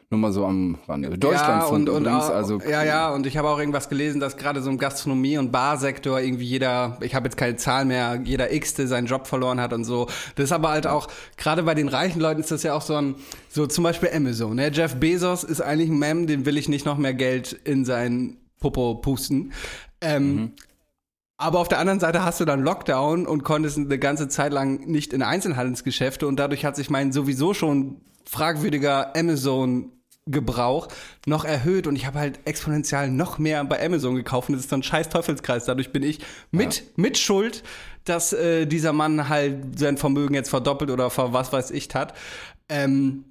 Nur 0.09 0.21
mal 0.21 0.33
so 0.33 0.47
am 0.47 0.79
Rande. 0.87 1.19
Deutschlandfunk 1.19 1.89
ja, 1.89 1.95
und, 1.95 2.01
übrigens, 2.01 2.27
und 2.27 2.31
auch, 2.31 2.35
also 2.37 2.61
ja, 2.61 2.85
ja, 2.85 3.11
und 3.11 3.27
ich 3.27 3.37
habe 3.37 3.49
auch 3.49 3.59
irgendwas 3.59 3.89
gelesen, 3.89 4.21
dass 4.21 4.37
gerade 4.37 4.63
so 4.63 4.71
im 4.71 4.79
Gastronomie- 4.79 5.37
und 5.37 5.51
Barsektor 5.51 6.21
irgendwie 6.21 6.45
jeder, 6.45 6.97
ich 7.01 7.17
habe 7.17 7.27
jetzt 7.27 7.37
keine 7.37 7.57
Zahl 7.57 7.85
mehr, 7.85 8.21
jeder 8.23 8.47
Xte 8.49 8.87
seinen 8.87 9.07
Job 9.07 9.27
verloren 9.27 9.61
hat 9.61 9.73
und 9.73 9.85
so. 9.85 10.07
Das 10.37 10.45
ist 10.45 10.53
aber 10.53 10.69
halt 10.69 10.87
auch, 10.87 11.09
gerade 11.37 11.65
bei 11.65 11.75
den 11.75 11.89
reichen 11.89 12.21
Leuten 12.21 12.41
ist 12.41 12.53
das 12.53 12.63
ja 12.63 12.75
auch 12.75 12.83
so 12.83 12.95
ein, 12.95 13.17
so 13.49 13.67
zum 13.67 13.83
Beispiel 13.83 14.11
Amazon. 14.15 14.55
Ne? 14.55 14.71
Jeff 14.73 14.95
Bezos 14.95 15.43
ist 15.43 15.61
eigentlich 15.61 15.91
ein 15.91 15.99
Mem, 15.99 16.29
den 16.29 16.47
will 16.47 16.57
ich 16.57 16.69
nicht 16.69 16.87
noch 16.87 16.99
mehr 16.99 17.15
Geld 17.15 17.53
in 17.65 17.85
sein 17.85 18.37
Popo 18.61 18.95
pusten. 18.95 19.53
Ähm, 20.01 20.35
Mhm. 20.35 20.53
Aber 21.39 21.59
auf 21.59 21.69
der 21.69 21.79
anderen 21.81 22.01
Seite 22.01 22.25
hast 22.25 22.41
du 22.41 22.47
dann 22.47 22.63
Lockdown 22.63 23.27
und 23.27 23.45
konntest 23.45 23.77
eine 23.77 23.99
ganze 23.99 24.29
Zeit 24.29 24.53
lang 24.53 24.87
nicht 24.87 25.13
in 25.13 25.23
Einzelhandelsgeschäfte 25.23 26.27
und 26.27 26.37
dadurch 26.37 26.65
hat 26.65 26.77
sich 26.77 26.89
mein 26.89 27.13
sowieso 27.13 27.53
schon 27.53 28.01
fragwürdiger 28.25 29.15
Amazon-Gebrauch 30.27 30.89
noch 31.27 31.45
erhöht 31.45 31.87
und 31.87 31.97
ich 31.97 32.07
habe 32.07 32.19
halt 32.19 32.41
exponentiell 32.45 33.11
noch 33.11 33.39
mehr 33.39 33.65
bei 33.65 33.85
Amazon 33.85 34.15
gekauft 34.17 34.49
und 34.49 34.55
das 34.57 34.65
ist 34.65 34.73
dann 34.73 34.81
ein 34.81 34.83
scheiß 34.83 35.09
Teufelskreis. 35.09 35.65
Dadurch 35.65 35.93
bin 35.93 36.03
ich 36.03 36.21
mit, 36.51 36.85
mit 36.97 37.17
Schuld, 37.19 37.63
dass 38.05 38.33
äh, 38.33 38.67
dieser 38.67 38.93
Mann 38.93 39.29
halt 39.29 39.79
sein 39.79 39.97
Vermögen 39.97 40.35
jetzt 40.35 40.51
verdoppelt 40.51 40.91
oder 40.91 41.11
ver 41.11 41.33
was 41.33 41.53
weiß 41.53 41.71
ich 41.71 41.89
hat. 41.95 42.15
Ähm, 42.69 43.25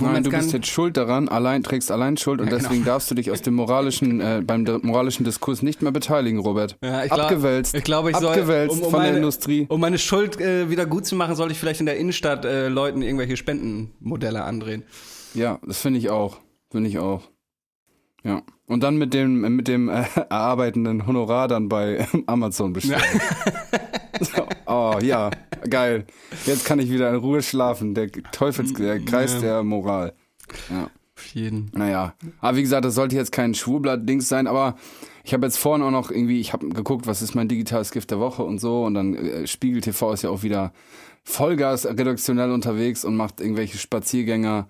Nein, 0.00 0.22
du 0.22 0.30
bist 0.30 0.52
jetzt 0.52 0.66
schuld 0.66 0.98
daran, 0.98 1.30
allein 1.30 1.62
trägst 1.62 1.90
allein 1.90 2.18
Schuld 2.18 2.42
und 2.42 2.48
Ja, 2.48 2.58
deswegen 2.58 2.82
genau. 2.82 2.92
darfst 2.92 3.10
du 3.10 3.14
dich 3.14 3.30
aus 3.30 3.40
dem 3.40 3.54
moralischen, 3.54 4.20
äh, 4.20 4.42
beim 4.46 4.66
moralischen 4.82 5.24
Diskurs 5.24 5.62
nicht 5.62 5.80
mehr 5.80 5.92
beteiligen, 5.92 6.40
Robert. 6.40 6.76
Ja, 6.84 7.04
ich 7.04 7.10
glaub- 7.10 7.20
Abgewälzt. 7.22 7.74
Ich 7.74 7.84
glaube, 7.84 8.10
ich 8.10 8.16
soll, 8.18 8.28
abgewälzt 8.28 8.76
um, 8.76 8.82
um 8.82 8.90
von 8.90 8.98
meine, 9.00 9.12
der 9.12 9.16
Industrie. 9.16 9.64
Um 9.70 9.80
meine 9.80 9.96
Schuld 9.96 10.38
äh, 10.42 10.68
wieder 10.68 10.84
gut 10.84 11.06
zu 11.06 11.16
machen, 11.16 11.36
sollte 11.36 11.52
ich 11.52 11.58
vielleicht 11.58 11.80
in 11.80 11.86
der 11.86 11.96
Innenstadt 11.96 12.44
äh, 12.44 12.68
Leuten 12.68 13.00
irgendwelche 13.00 13.38
Spendenmodelle 13.38 14.44
andrehen. 14.44 14.82
Ja, 15.38 15.58
das 15.66 15.80
finde 15.80 15.98
ich 15.98 16.10
auch. 16.10 16.38
Finde 16.70 16.88
ich 16.88 16.98
auch. 16.98 17.22
Ja. 18.24 18.42
Und 18.66 18.82
dann 18.82 18.96
mit 18.96 19.14
dem, 19.14 19.40
mit 19.56 19.68
dem 19.68 19.88
äh, 19.88 20.04
erarbeitenden 20.30 21.06
Honorar 21.06 21.48
dann 21.48 21.68
bei 21.68 22.06
Amazon 22.26 22.72
bestellen. 22.72 23.02
so, 24.20 24.46
oh 24.66 24.98
ja, 25.00 25.30
geil. 25.70 26.06
Jetzt 26.44 26.64
kann 26.64 26.78
ich 26.78 26.90
wieder 26.90 27.08
in 27.10 27.16
Ruhe 27.16 27.42
schlafen. 27.42 27.94
Der 27.94 28.10
Teufels, 28.10 28.72
der 28.74 29.00
Kreis 29.00 29.34
Ja. 29.34 29.40
der 29.40 29.62
Moral. 29.62 30.12
Ja. 30.70 30.90
Auf 31.16 31.26
jeden. 31.34 31.70
Naja, 31.74 32.14
aber 32.40 32.56
wie 32.56 32.62
gesagt, 32.62 32.84
das 32.84 32.94
sollte 32.94 33.16
jetzt 33.16 33.32
kein 33.32 33.52
Schwurblatt-Dings 33.52 34.28
sein, 34.28 34.46
aber 34.46 34.76
ich 35.24 35.34
habe 35.34 35.44
jetzt 35.46 35.58
vorhin 35.58 35.84
auch 35.84 35.90
noch 35.90 36.12
irgendwie, 36.12 36.40
ich 36.40 36.52
habe 36.52 36.68
geguckt, 36.68 37.08
was 37.08 37.22
ist 37.22 37.34
mein 37.34 37.48
digitales 37.48 37.90
Gift 37.90 38.12
der 38.12 38.20
Woche 38.20 38.44
und 38.44 38.60
so 38.60 38.84
und 38.84 38.94
dann 38.94 39.14
äh, 39.16 39.46
Spiegel 39.48 39.80
TV 39.80 40.12
ist 40.12 40.22
ja 40.22 40.30
auch 40.30 40.44
wieder 40.44 40.72
Vollgas 41.24 41.86
redaktionell 41.86 42.52
unterwegs 42.52 43.04
und 43.04 43.16
macht 43.16 43.40
irgendwelche 43.40 43.78
Spaziergänger, 43.78 44.68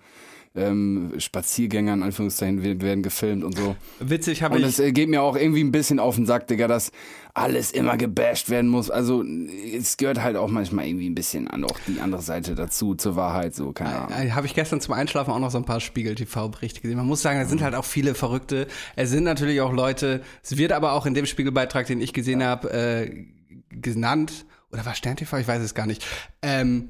ähm, 0.55 1.13
Spaziergänger 1.17 1.93
in 1.93 2.03
Anführungszeichen 2.03 2.63
werden, 2.81 3.03
gefilmt 3.03 3.43
und 3.43 3.57
so. 3.57 3.75
Witzig 3.99 4.41
habe 4.41 4.55
Und 4.55 4.61
ich. 4.61 4.67
es 4.67 4.79
äh, 4.79 4.91
geht 4.91 5.09
mir 5.09 5.21
auch 5.21 5.35
irgendwie 5.35 5.63
ein 5.63 5.71
bisschen 5.71 5.99
auf 5.99 6.15
den 6.15 6.25
Sack, 6.25 6.47
Digga, 6.47 6.67
dass 6.67 6.91
alles 7.33 7.71
immer 7.71 7.97
gebasht 7.97 8.49
werden 8.49 8.69
muss. 8.69 8.89
Also 8.89 9.23
es 9.23 9.97
gehört 9.97 10.21
halt 10.21 10.35
auch 10.35 10.49
manchmal 10.49 10.87
irgendwie 10.87 11.09
ein 11.09 11.15
bisschen 11.15 11.47
an 11.47 11.63
auch 11.63 11.77
die 11.87 11.99
andere 11.99 12.21
Seite 12.21 12.55
dazu, 12.55 12.95
zur 12.95 13.15
Wahrheit, 13.15 13.53
so, 13.55 13.71
keine 13.71 14.09
Ahnung. 14.09 14.35
Habe 14.35 14.47
ich 14.47 14.55
gestern 14.55 14.81
zum 14.81 14.93
Einschlafen 14.95 15.31
auch 15.31 15.39
noch 15.39 15.51
so 15.51 15.57
ein 15.59 15.65
paar 15.65 15.79
Spiegel-TV-Berichte 15.79 16.81
gesehen. 16.81 16.97
Man 16.97 17.05
muss 17.05 17.21
sagen, 17.21 17.39
da 17.39 17.45
sind 17.45 17.61
halt 17.61 17.75
auch 17.75 17.85
viele 17.85 18.15
Verrückte. 18.15 18.67
Es 18.95 19.11
sind 19.11 19.23
natürlich 19.23 19.61
auch 19.61 19.71
Leute, 19.71 20.21
es 20.43 20.57
wird 20.57 20.71
aber 20.71 20.93
auch 20.93 21.05
in 21.05 21.13
dem 21.13 21.27
Spiegelbeitrag, 21.27 21.85
den 21.85 22.01
ich 22.01 22.13
gesehen 22.13 22.43
habe, 22.43 22.71
äh, 22.71 23.25
genannt, 23.69 24.45
oder 24.71 24.85
war 24.85 24.95
Stern 24.95 25.15
TV? 25.15 25.37
Ich 25.37 25.47
weiß 25.47 25.61
es 25.61 25.73
gar 25.73 25.85
nicht. 25.85 26.05
Ähm, 26.41 26.89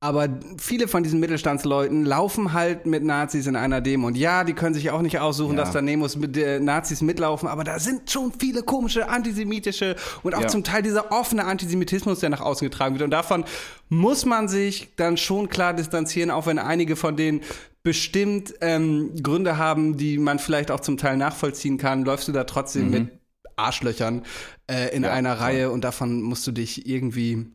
aber 0.00 0.28
viele 0.58 0.86
von 0.86 1.02
diesen 1.02 1.18
Mittelstandsleuten 1.18 2.04
laufen 2.04 2.52
halt 2.52 2.86
mit 2.86 3.02
Nazis 3.02 3.46
in 3.48 3.56
einer 3.56 3.80
Demo. 3.80 4.06
Und 4.06 4.16
ja, 4.16 4.44
die 4.44 4.52
können 4.52 4.72
sich 4.74 4.90
auch 4.90 5.02
nicht 5.02 5.18
aussuchen, 5.18 5.56
Ja. 5.56 5.64
dass 5.64 5.72
da 5.72 5.82
Nemos 5.82 6.14
mit 6.16 6.36
äh, 6.36 6.60
Nazis 6.60 7.02
mitlaufen, 7.02 7.48
aber 7.48 7.64
da 7.64 7.80
sind 7.80 8.08
schon 8.10 8.32
viele 8.38 8.62
komische 8.62 9.08
antisemitische 9.08 9.96
und 10.22 10.34
auch 10.36 10.42
Ja. 10.42 10.46
zum 10.48 10.62
Teil 10.62 10.82
dieser 10.82 11.10
offene 11.10 11.44
Antisemitismus, 11.46 12.20
der 12.20 12.30
nach 12.30 12.40
außen 12.40 12.68
getragen 12.68 12.94
wird. 12.94 13.02
Und 13.02 13.10
davon 13.10 13.44
muss 13.88 14.24
man 14.24 14.46
sich 14.46 14.94
dann 14.96 15.16
schon 15.16 15.48
klar 15.48 15.74
distanzieren, 15.74 16.30
auch 16.30 16.46
wenn 16.46 16.58
einige 16.60 16.94
von 16.94 17.16
denen 17.16 17.40
bestimmt 17.82 18.54
ähm, 18.60 19.12
Gründe 19.22 19.56
haben, 19.58 19.96
die 19.96 20.18
man 20.18 20.38
vielleicht 20.38 20.70
auch 20.70 20.80
zum 20.80 20.96
Teil 20.96 21.16
nachvollziehen 21.16 21.78
kann, 21.78 22.04
läufst 22.04 22.28
du 22.28 22.32
da 22.32 22.44
trotzdem 22.44 22.90
mit 22.90 23.08
Arschlöchern 23.56 24.22
äh, 24.70 24.94
in 24.94 24.98
Mhm. 25.00 25.04
Ja, 25.06 25.12
einer. 25.12 25.32
Reihe 25.40 25.70
und 25.70 25.82
davon 25.82 26.22
musst 26.22 26.46
du 26.46 26.52
dich 26.52 26.86
irgendwie 26.88 27.46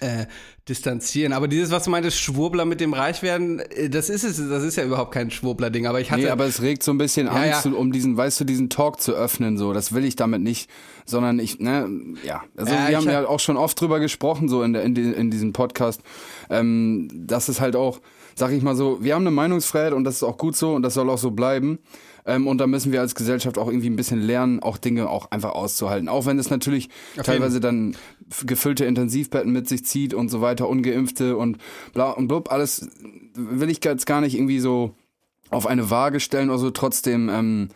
äh, 0.00 0.26
distanzieren. 0.68 1.32
Aber 1.32 1.48
dieses, 1.48 1.70
was 1.70 1.84
du 1.84 1.90
meintest, 1.90 2.18
Schwurbler 2.18 2.64
mit 2.64 2.80
dem 2.80 2.92
Reichwerden, 2.92 3.60
äh, 3.60 3.88
das 3.88 4.08
ist 4.10 4.24
es, 4.24 4.36
das 4.48 4.62
ist 4.64 4.76
ja 4.76 4.84
überhaupt 4.84 5.12
kein 5.12 5.30
Schwurbler-Ding. 5.30 5.86
Aber 5.86 6.00
ich 6.00 6.10
hatte 6.10 6.22
Nee, 6.22 6.28
aber 6.28 6.44
es 6.46 6.60
regt 6.62 6.82
so 6.82 6.90
ein 6.92 6.98
bisschen 6.98 7.28
an, 7.28 7.48
ja. 7.48 7.60
zu, 7.60 7.76
um 7.76 7.92
diesen, 7.92 8.16
weißt 8.16 8.40
du, 8.40 8.44
diesen 8.44 8.68
Talk 8.70 9.00
zu 9.00 9.12
öffnen, 9.12 9.56
so. 9.58 9.72
Das 9.72 9.92
will 9.92 10.04
ich 10.04 10.16
damit 10.16 10.42
nicht, 10.42 10.68
sondern 11.04 11.38
ich, 11.38 11.60
ne, 11.60 11.88
ja. 12.24 12.42
Also 12.56 12.72
Ja, 12.74 12.88
wir 12.88 12.96
haben 12.96 13.06
hab- 13.06 13.12
ja 13.12 13.28
auch 13.28 13.40
schon 13.40 13.56
oft 13.56 13.80
drüber 13.80 14.00
gesprochen, 14.00 14.48
so 14.48 14.62
in, 14.62 14.72
der, 14.72 14.82
in, 14.82 14.94
die, 14.94 15.02
in 15.02 15.30
diesem 15.30 15.52
Podcast, 15.52 16.00
ähm, 16.50 17.08
dass 17.12 17.48
es 17.48 17.60
halt 17.60 17.76
auch, 17.76 18.00
sag 18.34 18.52
ich 18.52 18.62
mal 18.62 18.76
so, 18.76 19.02
wir 19.02 19.14
haben 19.14 19.22
eine 19.22 19.30
Meinungsfreiheit 19.30 19.92
und 19.92 20.04
das 20.04 20.16
ist 20.16 20.22
auch 20.22 20.36
gut 20.36 20.56
so 20.56 20.74
und 20.74 20.82
das 20.82 20.94
soll 20.94 21.08
auch 21.10 21.18
so 21.18 21.30
bleiben. 21.30 21.78
Ähm, 22.26 22.46
und 22.46 22.58
da 22.58 22.66
müssen 22.66 22.92
wir 22.92 23.00
als 23.00 23.14
Gesellschaft 23.14 23.58
auch 23.58 23.68
irgendwie 23.68 23.88
ein 23.88 23.96
bisschen 23.96 24.20
lernen, 24.20 24.60
auch 24.60 24.78
Dinge 24.78 25.08
auch 25.08 25.30
einfach 25.30 25.52
auszuhalten. 25.52 26.08
Auch 26.08 26.26
wenn 26.26 26.38
es 26.38 26.50
natürlich 26.50 26.88
teilweise 27.22 27.60
dann 27.60 27.96
gefüllte 28.44 28.84
Intensivbetten 28.84 29.52
mit 29.52 29.68
sich 29.68 29.84
zieht 29.84 30.12
und 30.12 30.28
so 30.28 30.40
weiter, 30.40 30.68
ungeimpfte 30.68 31.36
und 31.36 31.58
bla 31.94 32.10
und 32.10 32.28
blub, 32.28 32.50
alles 32.50 32.88
will 33.34 33.70
ich 33.70 33.84
jetzt 33.84 34.06
gar 34.06 34.20
nicht 34.20 34.34
irgendwie 34.34 34.60
so 34.60 34.94
auf 35.50 35.66
eine 35.66 35.90
Waage 35.90 36.20
stellen 36.20 36.50
oder 36.50 36.58
so. 36.58 36.70
Trotzdem 36.70 37.28
ähm, 37.28 37.68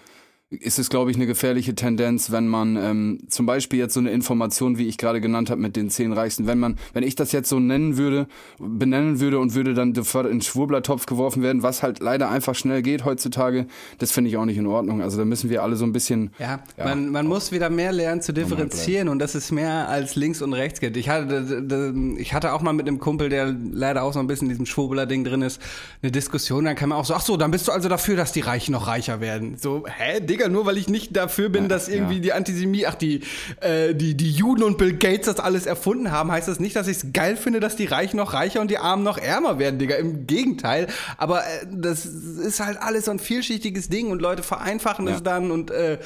ist 0.50 0.80
es, 0.80 0.90
glaube 0.90 1.12
ich, 1.12 1.16
eine 1.16 1.26
gefährliche 1.26 1.76
Tendenz, 1.76 2.32
wenn 2.32 2.48
man 2.48 2.76
ähm, 2.76 3.18
zum 3.28 3.46
Beispiel 3.46 3.78
jetzt 3.78 3.94
so 3.94 4.00
eine 4.00 4.10
Information, 4.10 4.78
wie 4.78 4.88
ich 4.88 4.98
gerade 4.98 5.20
genannt 5.20 5.48
habe, 5.48 5.60
mit 5.60 5.76
den 5.76 5.90
zehn 5.90 6.12
Reichsten, 6.12 6.48
wenn 6.48 6.58
man, 6.58 6.76
wenn 6.92 7.04
ich 7.04 7.14
das 7.14 7.30
jetzt 7.30 7.48
so 7.48 7.60
nennen 7.60 7.96
würde, 7.96 8.26
benennen 8.58 9.20
würde 9.20 9.38
und 9.38 9.54
würde 9.54 9.74
dann 9.74 9.94
sofort 9.94 10.26
in 10.26 10.32
den 10.38 10.40
Schwurblertopf 10.42 11.06
geworfen 11.06 11.44
werden, 11.44 11.62
was 11.62 11.84
halt 11.84 12.00
leider 12.00 12.30
einfach 12.30 12.56
schnell 12.56 12.82
geht 12.82 13.04
heutzutage, 13.04 13.66
das 13.98 14.10
finde 14.10 14.28
ich 14.28 14.36
auch 14.38 14.44
nicht 14.44 14.58
in 14.58 14.66
Ordnung. 14.66 15.02
Also 15.02 15.18
da 15.18 15.24
müssen 15.24 15.50
wir 15.50 15.62
alle 15.62 15.76
so 15.76 15.84
ein 15.84 15.92
bisschen 15.92 16.32
Ja, 16.40 16.58
Ja. 16.76 16.84
man, 16.84 17.10
man 17.10 17.28
muss 17.28 17.52
wieder 17.52 17.70
mehr 17.70 17.92
lernen 17.92 18.20
zu 18.20 18.32
differenzieren 18.32 19.08
und 19.08 19.20
das 19.20 19.36
ist 19.36 19.52
mehr 19.52 19.88
als 19.88 20.16
links 20.16 20.42
und 20.42 20.52
rechts 20.52 20.80
geht. 20.80 20.96
Ich 20.96 21.08
hatte, 21.08 21.94
ich 22.18 22.34
hatte 22.34 22.54
auch 22.54 22.62
mal 22.62 22.72
mit 22.72 22.88
einem 22.88 22.98
Kumpel, 22.98 23.28
der 23.28 23.54
leider 23.72 24.02
auch 24.02 24.12
so 24.12 24.18
ein 24.18 24.26
bisschen 24.26 24.46
in 24.46 24.54
diesem 24.54 24.66
Schwurbler-Ding 24.66 25.22
drin 25.22 25.42
ist, 25.42 25.62
eine 26.02 26.10
Diskussion. 26.10 26.64
Dann 26.64 26.74
kam 26.74 26.88
man 26.88 26.98
auch 26.98 27.04
so, 27.04 27.14
ach 27.14 27.20
so, 27.20 27.36
dann 27.36 27.52
bist 27.52 27.68
du 27.68 27.72
also 27.72 27.88
dafür, 27.88 28.16
dass 28.16 28.32
die 28.32 28.40
Reichen 28.40 28.72
noch 28.72 28.88
reicher 28.88 29.20
werden. 29.20 29.56
So, 29.56 29.84
hä, 29.86 30.18
Digga, 30.20 30.39
nur 30.48 30.66
weil 30.66 30.78
ich 30.78 30.88
nicht 30.88 31.16
dafür 31.16 31.48
bin, 31.48 31.68
dass 31.68 31.88
irgendwie 31.88 32.16
ja. 32.16 32.20
die 32.20 32.32
Antisemie, 32.32 32.86
ach 32.86 32.94
die, 32.94 33.20
äh, 33.60 33.94
die, 33.94 34.16
die 34.16 34.30
Juden 34.30 34.62
und 34.62 34.78
Bill 34.78 34.96
Gates 34.96 35.26
das 35.26 35.40
alles 35.40 35.66
erfunden 35.66 36.10
haben, 36.10 36.32
heißt 36.32 36.48
das 36.48 36.60
nicht, 36.60 36.76
dass 36.76 36.88
ich 36.88 36.98
es 36.98 37.12
geil 37.12 37.36
finde, 37.36 37.60
dass 37.60 37.76
die 37.76 37.86
Reichen 37.86 38.16
noch 38.16 38.32
reicher 38.32 38.60
und 38.60 38.70
die 38.70 38.78
Armen 38.78 39.02
noch 39.02 39.18
ärmer 39.18 39.58
werden, 39.58 39.78
Digga. 39.78 39.96
Im 39.96 40.26
Gegenteil. 40.26 40.86
Aber 41.18 41.40
äh, 41.40 41.66
das 41.70 42.06
ist 42.06 42.60
halt 42.60 42.78
alles 42.80 43.04
so 43.06 43.10
ein 43.10 43.18
vielschichtiges 43.18 43.88
Ding 43.88 44.10
und 44.10 44.22
Leute 44.22 44.42
vereinfachen 44.42 45.06
Ja. 45.06 45.16
es 45.16 45.22
dann 45.22 45.50
und 45.50 45.70
äh, 45.70 45.98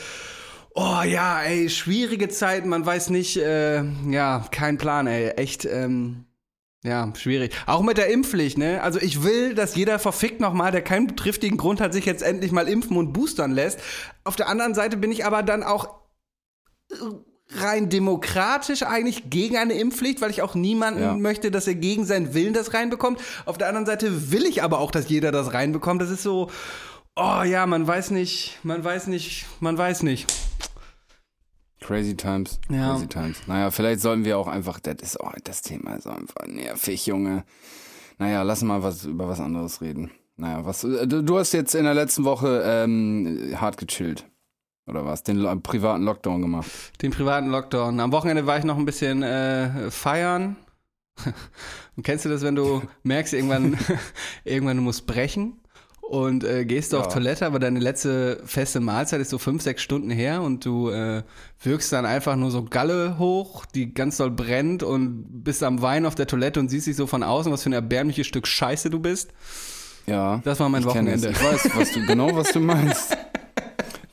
Oh 0.77 1.03
ja, 1.07 1.41
ey, 1.41 1.71
schwierige 1.71 2.29
Zeiten, 2.29 2.69
man 2.69 2.85
weiß 2.85 3.11
nicht, 3.11 3.37
äh, 3.37 3.85
ja, 4.11 4.45
kein 4.51 4.77
Plan, 4.77 5.07
ey, 5.07 5.29
echt, 5.37 5.65
ähm, 5.67 6.25
ja, 6.85 7.11
schwierig. 7.17 7.53
Auch 7.67 7.83
mit 7.83 7.97
der 7.97 8.09
Impfpflicht, 8.11 8.59
ne? 8.59 8.83
Also 8.83 9.01
ich 9.01 9.23
will, 9.25 9.55
dass 9.55 9.75
jeder 9.75 9.99
verfickt 9.99 10.41
nochmal, 10.41 10.71
der 10.71 10.83
keinen 10.83 11.17
triftigen 11.17 11.57
Grund 11.57 11.81
hat, 11.81 11.93
sich 11.95 12.05
jetzt 12.05 12.23
endlich 12.23 12.53
mal 12.53 12.69
impfen 12.69 12.97
und 12.99 13.13
boostern 13.15 13.53
lässt. 13.53 13.81
Auf 14.23 14.37
der 14.37 14.49
anderen 14.49 14.75
Seite 14.75 14.97
bin 14.99 15.11
ich 15.11 15.25
aber 15.25 15.43
dann 15.43 15.63
auch 15.63 15.89
äh, 16.93 16.97
rein 17.57 17.89
demokratisch 17.89 18.83
eigentlich 18.83 19.31
gegen 19.31 19.57
eine 19.57 19.75
Impfpflicht, 19.75 20.21
weil 20.21 20.31
ich 20.31 20.43
auch 20.43 20.55
niemanden 20.55 21.01
Ja. 21.03 21.15
möchte, 21.15 21.51
dass 21.51 21.67
er 21.67 21.75
gegen 21.75 22.05
seinen 22.05 22.35
Willen 22.35 22.53
das 22.55 22.75
reinbekommt. 22.75 23.19
Auf 23.47 23.59
der 23.59 23.69
anderen 23.69 23.87
Seite 23.87 24.31
will 24.31 24.45
ich 24.45 24.63
aber 24.63 24.79
auch, 24.79 24.91
dass 24.91 25.09
jeder 25.09 25.33
das 25.33 25.53
reinbekommt. 25.55 26.03
Das 26.03 26.11
ist 26.11 26.23
so, 26.23 26.51
oh 27.17 27.43
ja, 27.45 27.67
man 27.67 27.87
weiß 27.87 28.11
nicht, 28.11 28.59
man 28.63 28.83
weiß 28.85 29.07
nicht, 29.07 29.47
man 29.61 29.79
weiß 29.79 30.03
nicht. 30.03 30.27
Crazy 31.85 32.17
Times. 32.17 32.59
Ja. 32.71 32.95
Crazy 32.95 33.07
Times. 33.07 33.47
Naja, 33.47 33.71
vielleicht 33.71 34.01
sollten 34.01 34.25
wir 34.25 34.39
auch 34.39 34.49
einfach, 34.49 34.81
das 34.81 34.97
ist 35.03 35.21
auch 35.21 35.35
das 35.45 35.61
Thema 35.61 35.95
ist 35.95 36.07
einfach 36.07 36.47
nervig, 36.47 37.07
Junge. 37.07 37.45
Naja, 38.19 38.43
lass 38.43 38.63
mal 38.63 38.83
was 38.83 39.05
über 39.05 39.29
was 39.29 39.39
anderes 39.41 39.83
reden. 39.83 40.11
Naja, 40.37 40.65
was, 40.65 40.85
äh, 40.85 41.07
du, 41.07 41.23
du 41.23 41.39
hast 41.39 41.53
jetzt 41.53 41.75
in 41.75 41.85
der 41.85 41.95
letzten 41.95 42.25
Woche 42.25 42.63
ähm, 42.65 43.55
hart 43.57 43.77
gechillt. 43.77 44.25
Oder 44.87 45.05
was? 45.05 45.23
Den 45.23 45.37
lo 45.37 45.55
privaten 45.57 46.05
Lockdown 46.05 46.41
gemacht. 46.41 46.71
Den 47.03 47.11
privaten 47.11 47.49
Lockdown. 47.49 48.01
Am 48.01 48.13
Wochenende 48.13 48.47
war 48.47 48.59
ich 48.59 48.65
noch 48.65 48.79
ein 48.79 48.85
bisschen 48.87 49.23
äh, 49.23 49.91
feiern. 49.91 50.57
Und 51.97 52.03
kennst 52.03 52.25
du 52.25 52.31
das, 52.31 52.43
wenn 52.43 52.57
du 52.57 52.83
merkst, 53.03 53.35
irgendwann, 53.35 53.77
irgendwann 54.45 54.79
du 54.79 54.83
musst 54.83 55.07
brechen 55.07 55.61
und 56.09 56.45
äh, 56.45 56.65
gehst 56.65 56.93
du 56.93 56.99
auf 56.99 57.07
Ja. 57.07 57.11
Toilette, 57.13 57.47
aber 57.47 57.59
deine 57.59 57.79
letzte 57.81 58.41
feste 58.45 58.81
Mahlzeit 58.81 59.21
ist 59.21 59.31
so 59.31 59.39
fünf, 59.39 59.63
sechs 59.63 59.83
Stunden 59.83 60.11
her 60.11 60.43
und 60.43 60.65
du 60.65 60.91
äh, 60.91 61.23
wirkst 61.63 61.93
dann 61.93 62.05
einfach 62.07 62.37
nur 62.37 62.51
so 62.51 62.63
Galle 62.65 63.19
hoch, 63.19 63.65
die 63.67 63.93
ganz 63.95 64.19
doll 64.19 64.31
brennt 64.31 64.83
und 64.83 65.43
bist 65.45 65.63
am 65.63 65.81
Wein 65.83 66.07
auf 66.07 66.15
der 66.15 66.27
Toilette 66.27 66.61
und 66.61 66.69
siehst 66.69 66.87
dich 66.87 66.97
so 66.97 67.07
von 67.07 67.23
außen, 67.23 67.51
was 67.53 67.63
für 67.63 67.71
ein 67.71 67.75
erbärmliches 67.75 68.27
Stück 68.27 68.47
Scheiße 68.47 68.91
du 68.91 69.01
bist. 69.01 69.31
Ja. 70.07 70.41
Das 70.45 70.61
war 70.61 70.69
mein 70.69 70.83
ich. 70.83 70.87
Wochenende. 70.89 71.31
Ich 71.31 71.43
weiß, 71.43 71.71
was 71.75 71.93
du, 71.93 72.05
genau, 72.07 72.35
was 72.37 72.53
du 72.53 72.61
meinst. 72.61 73.17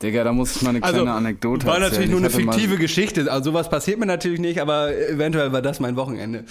Digga, 0.01 0.23
da 0.23 0.31
muss 0.31 0.55
ich 0.55 0.61
mal 0.63 0.69
eine 0.71 0.81
kleine 0.81 1.11
Anekdote 1.11 1.67
Also, 1.67 1.67
war 1.67 1.75
erzählen. 1.75 2.09
natürlich 2.09 2.09
nur 2.11 2.19
Ich 2.21 2.35
eine 2.35 2.51
fiktive 2.53 2.77
Geschichte. 2.77 3.31
Also 3.31 3.51
sowas 3.51 3.69
passiert 3.69 3.99
mir 3.99 4.07
natürlich 4.07 4.39
nicht, 4.39 4.59
aber 4.59 4.95
eventuell 4.97 5.51
war 5.51 5.61
das 5.61 5.79
mein 5.79 5.95
Wochenende. 5.95 6.45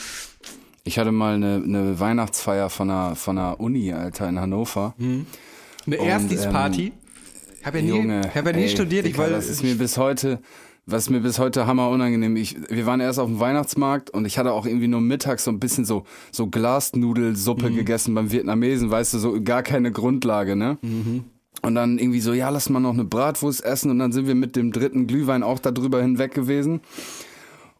Ich 0.84 0.98
hatte 0.98 1.12
mal 1.12 1.34
eine, 1.34 1.62
eine 1.64 2.00
Weihnachtsfeier 2.00 2.70
von 2.70 2.90
einer, 2.90 3.16
von 3.16 3.38
einer 3.38 3.60
Uni, 3.60 3.92
Alter, 3.92 4.28
in 4.28 4.40
Hannover. 4.40 4.94
Eine 4.98 5.24
Und, 5.98 6.06
Erstis-Party. 6.06 6.92
Ich 7.60 7.66
habe 7.66 7.78
ja 7.78 7.84
nie, 7.84 7.90
Junge, 7.90 8.22
hab 8.34 8.46
ja 8.46 8.52
nie 8.52 8.62
ey, 8.62 8.68
studiert. 8.68 9.04
Ich 9.04 9.12
Digga, 9.12 9.24
wollte, 9.24 9.34
das 9.34 9.48
ist 9.48 9.62
mir 9.62 9.74
bis 9.74 9.98
heute, 9.98 10.38
was 10.86 11.10
mir 11.10 11.20
bis 11.20 11.38
heute 11.38 11.66
hammer 11.66 11.90
unangenehm. 11.90 12.36
Ich, 12.36 12.56
wir 12.70 12.86
waren 12.86 13.00
erst 13.00 13.18
auf 13.18 13.28
dem 13.28 13.38
Weihnachtsmarkt 13.38 14.08
und 14.10 14.24
ich 14.24 14.38
hatte 14.38 14.52
auch 14.52 14.64
irgendwie 14.64 14.88
nur 14.88 15.02
mittags 15.02 15.44
so 15.44 15.50
ein 15.50 15.60
bisschen 15.60 15.84
so, 15.84 16.04
so 16.32 16.46
Glasnudelsuppe 16.46 17.68
Mhm. 17.70 17.76
gegessen 17.76 18.14
beim 18.14 18.32
Vietnamesen, 18.32 18.90
weißt 18.90 19.12
du, 19.14 19.18
so 19.18 19.42
gar 19.42 19.62
keine 19.62 19.92
Grundlage, 19.92 20.56
ne? 20.56 20.78
Mhm. 20.80 21.24
Und 21.62 21.74
dann 21.74 21.98
irgendwie 21.98 22.20
so, 22.20 22.32
ja, 22.32 22.48
lass 22.48 22.70
mal 22.70 22.80
noch 22.80 22.94
eine 22.94 23.04
Bratwurst 23.04 23.62
essen 23.62 23.90
und 23.90 23.98
dann 23.98 24.12
sind 24.12 24.26
wir 24.26 24.34
mit 24.34 24.56
dem 24.56 24.72
dritten 24.72 25.06
Glühwein 25.06 25.42
auch 25.42 25.58
darüber 25.58 26.00
hinweg 26.00 26.32
gewesen. 26.32 26.80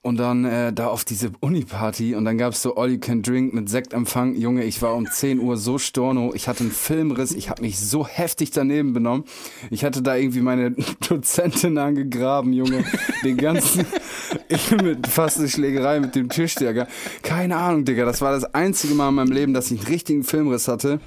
Und 0.03 0.17
dann 0.17 0.47
äh, 0.47 0.73
da 0.73 0.87
auf 0.87 1.05
diese 1.05 1.31
Uni-Party 1.41 2.15
und 2.15 2.25
dann 2.25 2.39
gab's 2.39 2.63
so 2.63 2.75
All 2.77 2.91
You 2.91 2.99
Can 2.99 3.21
Drink 3.21 3.53
mit 3.53 3.69
Sektempfang. 3.69 4.35
Junge, 4.35 4.65
ich 4.65 4.81
war 4.81 4.95
um 4.95 5.07
10 5.07 5.39
Uhr 5.41 5.59
so 5.59 5.77
storno, 5.77 6.33
ich 6.35 6.49
hatte 6.49 6.65
einen 6.65 6.73
Filmriss, 6.73 7.33
ich 7.33 7.51
habe 7.51 7.61
mich 7.61 7.79
so 7.79 8.07
heftig 8.07 8.51
daneben 8.51 8.95
benommen. 8.95 9.25
Ich 9.71 9.85
hatte 9.85 10.01
da 10.01 10.17
irgendwie 10.17 10.41
meine 10.41 10.71
Dozentin 11.09 11.77
angegraben, 11.77 12.55
Junge. 12.55 12.83
Den 13.25 13.37
ganzen, 13.37 13.85
ich 14.49 14.71
mit 14.71 15.07
fast 15.07 15.39
eine 15.39 15.51
Schlägerei 15.51 16.01
mit 16.01 16.15
dem 16.15 16.31
Tisch, 16.31 16.55
Digga. 16.55 16.87
Keine 17.21 17.59
Ahnung, 17.59 17.85
Digga, 17.85 18.07
das 18.07 18.23
war 18.23 18.33
das 18.33 18.55
einzige 18.55 18.95
Mal 18.95 19.11
in 19.11 19.17
meinem 19.17 19.33
Leben, 19.33 19.53
dass 19.53 19.71
ich 19.71 19.81
einen 19.81 19.89
richtigen 19.89 20.25
Filmriss 20.25 20.67
hatte. 20.67 21.01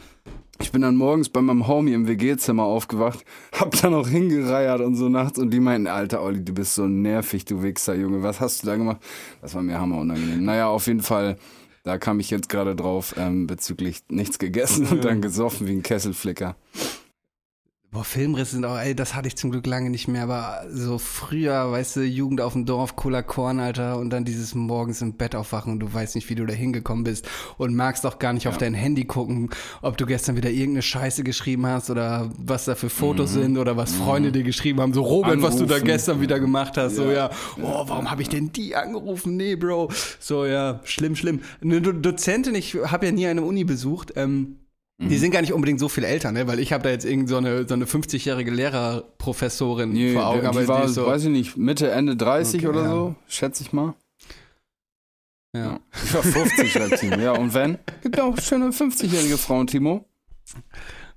Ich 0.59 0.71
bin 0.71 0.81
dann 0.81 0.95
morgens 0.95 1.29
bei 1.29 1.41
meinem 1.41 1.67
Homie 1.67 1.93
im 1.93 2.07
WG-Zimmer 2.07 2.63
aufgewacht, 2.63 3.25
hab 3.51 3.71
dann 3.81 3.93
auch 3.93 4.07
hingereiert 4.07 4.81
und 4.81 4.95
so 4.95 5.09
nachts 5.09 5.39
und 5.39 5.51
die 5.51 5.59
meinten, 5.59 5.87
Alter 5.87 6.21
Olli, 6.21 6.43
du 6.43 6.53
bist 6.53 6.75
so 6.75 6.87
nervig, 6.87 7.45
du 7.45 7.63
Wichser, 7.63 7.95
Junge, 7.95 8.23
was 8.23 8.39
hast 8.39 8.63
du 8.63 8.67
da 8.67 8.75
gemacht? 8.75 9.01
Das 9.41 9.55
war 9.55 9.63
mir 9.63 9.79
hammer 9.79 9.99
unangenehm. 9.99 10.45
Naja, 10.45 10.67
auf 10.67 10.87
jeden 10.87 11.01
Fall, 11.01 11.37
da 11.83 11.97
kam 11.97 12.19
ich 12.19 12.29
jetzt 12.29 12.49
gerade 12.49 12.75
drauf, 12.75 13.15
ähm, 13.17 13.47
bezüglich 13.47 14.03
nichts 14.09 14.39
gegessen 14.39 14.87
und 14.87 15.03
dann 15.03 15.21
gesoffen 15.21 15.67
wie 15.67 15.73
ein 15.73 15.83
Kesselflicker. 15.83 16.55
Boah, 17.93 18.03
Filmrisse 18.03 18.53
sind 18.53 18.65
auch, 18.65 18.79
ey, 18.79 18.95
das 18.95 19.13
hatte 19.13 19.27
ich 19.27 19.35
zum 19.35 19.51
Glück 19.51 19.67
lange 19.67 19.91
nicht 19.91 20.07
mehr, 20.07 20.23
aber 20.23 20.65
so 20.67 20.97
früher, 20.97 21.71
weißt 21.71 21.97
du, 21.97 22.01
Jugend 22.01 22.41
auf 22.41 22.53
dem 22.53 22.65
Dorf, 22.65 22.95
cooler 22.95 23.21
Korn, 23.21 23.59
Alter, 23.59 23.99
und 23.99 24.09
dann 24.09 24.25
dieses 24.25 24.55
morgens 24.55 25.03
im 25.03 25.13
Bett 25.13 25.35
aufwachen 25.35 25.71
und 25.73 25.79
du 25.79 25.93
weißt 25.93 26.15
nicht, 26.15 26.27
wie 26.27 26.33
du 26.33 26.43
da 26.47 26.55
hingekommen 26.55 27.03
bist 27.03 27.29
und 27.59 27.75
magst 27.75 28.03
auch 28.07 28.17
gar 28.17 28.33
nicht 28.33 28.47
auf 28.47 28.57
dein 28.57 28.73
Handy 28.73 29.05
gucken, 29.05 29.51
ob 29.83 29.95
du 29.97 30.07
gestern 30.07 30.35
wieder 30.35 30.49
irgendeine 30.49 30.81
Scheiße 30.81 31.23
geschrieben 31.23 31.67
hast 31.67 31.91
oder 31.91 32.31
was 32.35 32.65
da 32.65 32.73
für 32.73 32.89
Fotos 32.89 33.33
sind 33.33 33.59
oder 33.59 33.77
was 33.77 33.93
Freunde 33.93 34.31
dir 34.31 34.43
geschrieben 34.43 34.81
haben, 34.81 34.93
so 34.93 35.03
Robert, 35.03 35.43
was 35.43 35.57
du 35.57 35.65
da 35.67 35.75
Anrufen. 35.75 35.85
gestern 35.85 36.19
wieder 36.19 36.39
gemacht 36.39 36.75
hast, 36.77 36.95
so 36.95 37.11
ja, 37.11 37.29
oh, 37.61 37.83
warum 37.85 38.09
habe 38.09 38.23
ich 38.23 38.29
denn 38.29 38.51
die 38.51 38.75
angerufen? 38.75 39.37
Nee, 39.37 39.55
Bro, 39.55 39.91
so 40.19 40.47
ja, 40.47 40.79
schlimm, 40.83 41.15
schlimm. 41.15 41.41
Eine 41.61 41.79
Do 41.79 41.91
Dozentin, 41.91 42.55
ich 42.55 42.73
habe 42.73 43.05
ja 43.05 43.11
nie 43.11 43.27
eine 43.27 43.43
Uni 43.43 43.63
besucht, 43.65 44.13
ähm, 44.15 44.57
die 44.99 45.17
sind 45.17 45.31
gar 45.31 45.41
nicht 45.41 45.53
unbedingt 45.53 45.79
so 45.79 45.89
viel 45.89 46.03
älter, 46.03 46.31
ne? 46.31 46.47
Weil 46.47 46.59
ich 46.59 46.71
habe 46.71 46.83
da 46.83 46.89
jetzt 46.89 47.03
irgend 47.03 47.27
so 47.27 47.37
eine, 47.37 47.67
so 47.67 47.73
eine 47.73 47.85
50-jährige 47.85 48.51
Lehrerprofessorin 48.51 49.91
Nee, 49.91 50.13
vor 50.13 50.27
Augen, 50.27 50.41
die, 50.41 50.47
aber 50.47 50.61
die 50.61 50.67
war, 50.67 50.85
die 50.85 50.93
so. 50.93 51.05
weiß 51.07 51.23
ich 51.23 51.29
nicht, 51.29 51.57
Mitte, 51.57 51.89
Ende 51.91 52.15
30 52.15 52.61
Okay, 52.61 52.67
oder 52.67 52.81
ja. 52.83 52.89
so, 52.89 53.15
schätze 53.27 53.63
ich 53.63 53.73
mal. 53.73 53.95
ja. 55.55 55.79
Ich 56.05 56.13
war 56.13 56.23
50, 56.23 56.71
schreibt 56.71 56.99
Timo. 56.99 57.17
Ja, 57.17 57.31
und 57.33 57.53
wenn? 57.53 57.77
Gibt 58.01 58.17
ja 58.17 58.23
auch 58.23 58.37
schöne 58.39 58.67
50-jährige 58.69 59.37
Frauen, 59.37 59.67
Timo. 59.67 60.05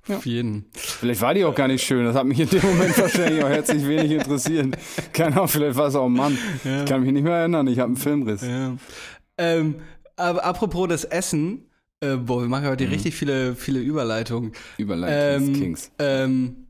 Auf 0.09 0.25
jeden. 0.25 0.65
Vielleicht 0.73 1.21
war 1.21 1.33
die 1.33 1.43
auch 1.43 1.53
gar 1.55 1.67
nicht 1.67 1.83
schön. 1.85 2.05
Das 2.05 2.15
hat 2.15 2.25
mich 2.25 2.39
in 2.39 2.49
dem 2.49 2.61
Moment 2.65 2.97
wahrscheinlich 2.97 3.43
auch 3.43 3.49
herzlich 3.49 3.85
wenig 3.87 4.11
interessiert. 4.11 4.77
Keine 5.13 5.35
Ahnung, 5.35 5.47
vielleicht 5.49 5.75
war 5.77 5.87
es 5.87 5.95
auch 5.95 6.05
ein 6.05 6.13
Mann. 6.13 6.37
Ich 6.63 6.85
kann 6.85 7.01
mich 7.03 7.11
nicht 7.11 7.23
mehr 7.23 7.35
erinnern. 7.35 7.67
Ich 7.67 7.77
habe 7.79 7.87
einen 7.87 7.97
Filmriss. 7.97 8.41
Ja. 8.41 8.75
Ähm, 9.37 9.75
aber 10.15 10.43
apropos 10.45 10.87
das 10.87 11.03
Essen, 11.03 11.69
äh, 12.01 12.15
boah, 12.15 12.41
wir 12.41 12.47
machen 12.49 12.67
heute 12.67 12.85
Mhm. 12.85 12.91
richtig 12.91 13.15
viele, 13.15 13.55
viele 13.55 13.79
Überleitungen. 13.79 14.51
Überleitung 14.77 15.47
Ähm, 15.47 15.53
Kings. 15.53 15.91
ähm, 15.99 16.63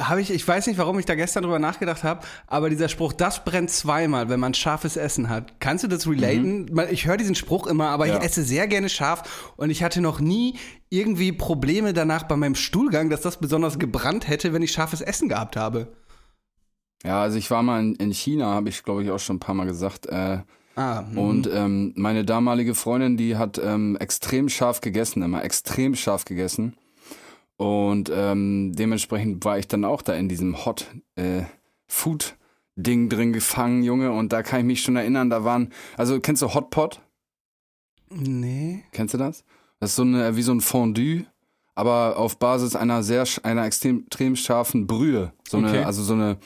habe 0.00 0.22
ich, 0.22 0.30
ich 0.30 0.46
weiß 0.48 0.68
nicht, 0.68 0.78
warum 0.78 0.98
ich 0.98 1.04
da 1.04 1.14
gestern 1.14 1.42
drüber 1.42 1.58
nachgedacht 1.58 2.02
habe, 2.02 2.26
aber 2.46 2.70
dieser 2.70 2.88
Spruch, 2.88 3.12
das 3.12 3.44
brennt 3.44 3.68
zweimal, 3.70 4.30
wenn 4.30 4.40
man 4.40 4.54
scharfes 4.54 4.96
Essen 4.96 5.28
hat. 5.28 5.60
Kannst 5.60 5.84
du 5.84 5.88
das 5.88 6.08
relaten? 6.08 6.74
Weil 6.74 6.90
Ich 6.92 7.06
höre 7.06 7.18
diesen 7.18 7.34
Spruch 7.34 7.66
immer, 7.66 7.88
aber 7.88 8.06
Mhm. 8.06 8.12
Ja. 8.12 8.18
ich 8.18 8.24
esse 8.24 8.42
sehr 8.42 8.66
gerne 8.68 8.88
scharf 8.88 9.52
und 9.56 9.68
ich 9.70 9.82
hatte 9.82 10.00
noch 10.00 10.18
nie 10.18 10.56
irgendwie 10.88 11.30
Probleme 11.32 11.92
danach 11.92 12.22
bei 12.22 12.36
meinem 12.36 12.54
Stuhlgang, 12.54 13.10
dass 13.10 13.20
das 13.20 13.38
besonders 13.38 13.78
gebrannt 13.78 14.28
hätte, 14.28 14.52
wenn 14.54 14.62
ich 14.62 14.72
scharfes 14.72 15.02
Essen 15.02 15.28
gehabt 15.28 15.56
habe. 15.56 15.92
Ja, 17.04 17.20
also 17.20 17.36
ich 17.36 17.50
war 17.50 17.62
mal 17.62 17.80
in, 17.80 17.94
in 17.96 18.12
China, 18.12 18.46
habe 18.46 18.70
ich 18.70 18.82
glaube 18.84 19.02
ich 19.02 19.10
auch 19.10 19.18
schon 19.18 19.36
ein 19.36 19.40
paar 19.40 19.54
Mal 19.54 19.66
gesagt. 19.66 20.06
Äh, 20.06 20.38
Ah, 20.74 21.02
mhm. 21.02 21.18
und 21.18 21.50
ähm, 21.52 21.92
meine 21.96 22.24
damalige 22.24 22.74
Freundin, 22.74 23.16
die 23.16 23.36
hat 23.36 23.60
ähm, 23.62 23.96
extrem 23.96 24.48
scharf 24.48 24.80
gegessen, 24.80 25.22
immer 25.22 25.44
extrem 25.44 25.94
scharf 25.94 26.24
gegessen. 26.24 26.74
Und 27.56 28.10
ähm, 28.14 28.72
dementsprechend 28.74 29.44
war 29.44 29.58
ich 29.58 29.68
dann 29.68 29.84
auch 29.84 30.02
da 30.02 30.14
in 30.14 30.28
diesem 30.28 30.64
Hot 30.64 30.86
äh, 31.16 31.42
Food 31.86 32.36
Ding 32.74 33.08
drin 33.08 33.32
gefangen, 33.32 33.82
Junge. 33.82 34.12
Und 34.12 34.32
da 34.32 34.42
kann 34.42 34.60
ich 34.60 34.66
mich 34.66 34.82
schon 34.82 34.96
erinnern, 34.96 35.30
da 35.30 35.44
waren, 35.44 35.72
also 35.96 36.18
kennst 36.20 36.42
du 36.42 36.54
Hotpot? 36.54 37.00
nee. 38.10 38.84
Kennst 38.92 39.14
du 39.14 39.18
das? 39.18 39.44
Das 39.80 39.90
ist 39.90 39.96
so 39.96 40.02
eine, 40.02 40.36
wie 40.36 40.42
so 40.42 40.52
ein 40.52 40.60
Fondue, 40.60 41.26
aber 41.74 42.16
auf 42.16 42.38
Basis 42.38 42.76
einer 42.76 43.02
sehr, 43.02 43.24
einer 43.42 43.64
extrem, 43.64 44.04
extrem 44.06 44.36
scharfen 44.36 44.86
Brühe. 44.86 45.32
So 45.48 45.58
Okay. 45.58 45.68
eine, 45.68 45.86
also 45.86 46.02
so 46.02 46.14
eine 46.14 46.38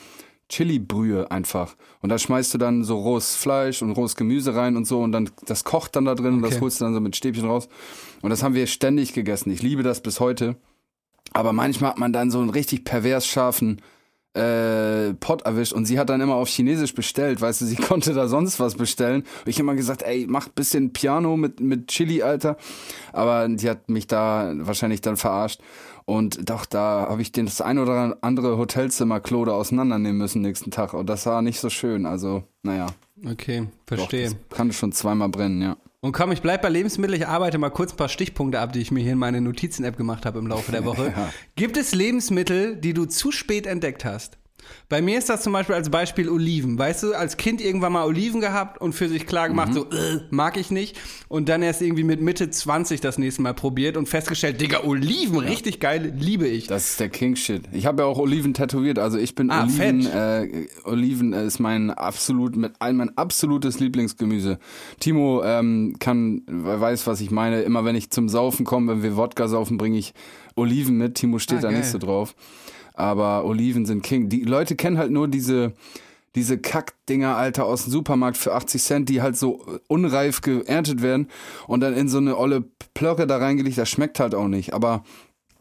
Chili-Brühe 0.49 1.29
einfach. 1.31 1.75
Und 2.01 2.09
da 2.09 2.17
schmeißt 2.17 2.53
du 2.53 2.57
dann 2.57 2.83
so 2.83 2.99
rohes 2.99 3.35
Fleisch 3.35 3.81
und 3.81 3.91
rohes 3.91 4.15
Gemüse 4.15 4.55
rein 4.55 4.77
und 4.77 4.85
so 4.85 5.01
und 5.01 5.11
dann, 5.11 5.29
das 5.45 5.63
kocht 5.63 5.95
dann 5.95 6.05
da 6.05 6.15
drin 6.15 6.35
und 6.35 6.41
das 6.41 6.53
Okay. 6.53 6.61
holst 6.61 6.79
du 6.81 6.85
dann 6.85 6.93
so 6.93 6.99
mit 7.01 7.15
Stäbchen 7.15 7.45
raus. 7.45 7.67
Und 8.21 8.29
das 8.29 8.43
haben 8.43 8.55
wir 8.55 8.67
ständig 8.67 9.13
gegessen. 9.13 9.51
Ich 9.51 9.61
liebe 9.61 9.83
das 9.83 10.01
bis 10.01 10.19
heute. 10.19 10.55
Aber 11.33 11.53
manchmal 11.53 11.91
hat 11.91 11.97
man 11.97 12.13
dann 12.13 12.31
so 12.31 12.39
einen 12.39 12.49
richtig 12.49 12.85
pervers 12.85 13.27
scharfen 13.27 13.81
äh, 14.37 15.13
Pot 15.15 15.41
erwischt 15.43 15.73
und 15.73 15.85
sie 15.85 15.97
hat 15.97 16.09
dann 16.09 16.21
immer 16.21 16.35
auf 16.35 16.47
Chinesisch 16.47 16.93
bestellt, 16.93 17.41
weißt 17.41 17.61
du, 17.61 17.65
sie 17.65 17.75
konnte 17.89 18.13
da 18.13 18.27
sonst 18.27 18.59
was 18.59 18.75
bestellen. 18.75 19.21
Und 19.21 19.47
ich 19.49 19.59
immer 19.59 19.75
gesagt, 19.75 20.03
ey, 20.03 20.25
mach 20.29 20.47
bisschen 20.49 20.93
Piano 20.93 21.37
mit, 21.37 21.59
mit 21.59 21.87
Chili, 21.87 22.21
Alter. 22.21 22.57
Aber 23.13 23.47
die 23.47 23.69
hat 23.69 23.89
mich 23.89 24.05
da 24.07 24.53
wahrscheinlich 24.59 25.01
dann 25.01 25.17
verarscht. 25.17 25.59
Und 26.09 26.49
doch, 26.49 26.65
da 26.65 27.07
habe 27.09 27.21
ich 27.21 27.33
den 27.33 27.47
das 27.47 27.59
ein 27.59 27.77
oder 27.79 28.17
andere 28.21 28.57
Hotelzimmer 28.57 29.19
Klode 29.19 29.53
auseinandernehmen 29.53 30.17
müssen 30.17 30.41
nächsten 30.41 30.71
Tag. 30.71 30.93
Und 30.93 31.07
das 31.09 31.25
war 31.25 31.41
nicht 31.41 31.59
so 31.59 31.69
schön. 31.69 32.05
Also, 32.05 32.43
naja. 32.63 32.87
Okay, 33.29 33.67
Doch, 33.87 33.97
verstehe. 33.97 34.29
das 34.29 34.35
kann 34.57 34.71
schon 34.71 34.93
zweimal 34.93 35.27
brennen, 35.27 35.61
ja. 35.61 35.75
Und 35.99 36.13
komm, 36.13 36.31
ich 36.31 36.41
bleib 36.41 36.61
bei 36.61 36.69
Lebensmitteln. 36.69 37.19
Ich 37.21 37.27
arbeite 37.27 37.57
mal 37.57 37.71
kurz 37.71 37.91
ein 37.91 37.97
paar 37.97 38.07
Stichpunkte 38.07 38.61
ab, 38.61 38.71
die 38.71 38.79
ich 38.79 38.91
mir 38.91 39.01
hier 39.01 39.11
in 39.13 39.19
meine 39.19 39.41
Notizen-App 39.41 39.97
gemacht 39.97 40.25
habe 40.25 40.39
im 40.39 40.47
Laufe 40.47 40.71
der 40.71 40.85
Woche. 40.85 41.13
Ja. 41.13 41.29
Gibt 41.57 41.75
es 41.75 41.93
Lebensmittel, 41.93 42.77
die 42.77 42.93
du 42.93 43.05
zu 43.05 43.33
spät 43.33 43.67
entdeckt 43.67 44.05
hast? 44.05 44.37
Bei 44.89 45.01
mir 45.01 45.17
ist 45.17 45.29
das 45.29 45.43
zum 45.43 45.53
Beispiel 45.53 45.75
als 45.75 45.89
Beispiel 45.89 46.29
Oliven. 46.29 46.77
Weißt 46.79 47.03
du, 47.03 47.13
als 47.13 47.37
Kind 47.37 47.61
irgendwann 47.61 47.93
mal 47.93 48.05
Oliven 48.05 48.41
gehabt 48.41 48.79
und 48.81 48.93
für 48.93 49.07
sich 49.07 49.25
klar 49.25 49.47
gemacht, 49.49 49.73
so, 49.73 49.83
äh, 49.85 50.19
mag 50.29 50.57
ich 50.57 50.71
nicht. 50.71 50.97
Und 51.29 51.47
dann 51.49 51.61
erst 51.61 51.81
irgendwie 51.81 52.03
mit 52.03 52.21
Mitte 52.21 52.49
20 52.49 52.99
das 53.01 53.17
nächste 53.17 53.41
Mal 53.41 53.53
probiert 53.53 53.97
und 53.97 54.07
festgestellt, 54.09 54.59
Digga, 54.59 54.83
Oliven, 54.83 55.39
richtig 55.39 55.79
geil, 55.79 56.13
liebe 56.17 56.47
ich. 56.47 56.67
Das 56.67 56.89
ist 56.91 56.99
der 56.99 57.09
King-Shit. 57.09 57.63
Ich 57.71 57.85
habe 57.85 58.01
ja 58.03 58.07
auch 58.07 58.17
Oliven 58.17 58.53
tätowiert. 58.53 58.97
Also 58.99 59.17
ich 59.17 59.35
bin 59.35 59.51
Ah, 59.51 59.63
Oliven. 59.63 60.05
Äh, 60.05 60.67
Oliven 60.85 61.33
ist 61.33 61.59
mein 61.59 61.89
absolut 61.91 62.55
mein 62.57 63.17
absolutes 63.17 63.79
Lieblingsgemüse. 63.79 64.57
Timo 64.99 65.43
ähm, 65.43 65.95
kann 65.99 66.41
weiß, 66.47 67.07
was 67.07 67.21
ich 67.21 67.31
meine. 67.31 67.61
Immer 67.61 67.85
wenn 67.85 67.95
ich 67.95 68.09
zum 68.09 68.27
Saufen 68.29 68.65
komme, 68.65 68.93
wenn 68.93 69.03
wir 69.03 69.15
Wodka 69.17 69.47
saufen, 69.47 69.77
bringe 69.77 69.97
ich 69.97 70.13
Oliven 70.55 70.97
mit. 70.97 71.15
Timo 71.15 71.39
steht 71.39 71.59
Ah, 71.59 71.61
da 71.61 71.69
geil. 71.69 71.79
nicht 71.79 71.89
so 71.89 71.97
drauf. 71.97 72.35
Aber 72.97 73.45
Oliven 73.45 73.85
sind 73.85 74.03
King. 74.03 74.27
Die 74.27 74.43
Leute 74.43 74.75
kennen 74.75 74.97
halt 74.97 75.11
nur 75.11 75.27
diese 75.27 75.73
diese 76.37 76.59
Kackdinger, 76.59 77.35
Alter, 77.35 77.65
aus 77.65 77.85
dem 77.85 77.91
Supermarkt 77.91 78.37
für 78.37 78.53
80 78.53 78.83
Cent, 78.83 79.09
die 79.09 79.23
halt 79.23 79.35
so 79.35 79.65
unreif 79.87 80.41
geerntet 80.41 81.01
werden 81.01 81.29
und 81.65 81.79
dann 81.79 81.95
in 81.95 82.09
so 82.09 82.19
eine 82.19 82.37
olle 82.37 82.63
Plörre 82.93 83.25
da 83.25 83.37
reingelegt, 83.37 83.79
das 83.79 83.89
schmeckt 83.89 84.19
halt 84.19 84.35
auch 84.35 84.47
nicht. 84.47 84.71
Aber 84.73 85.03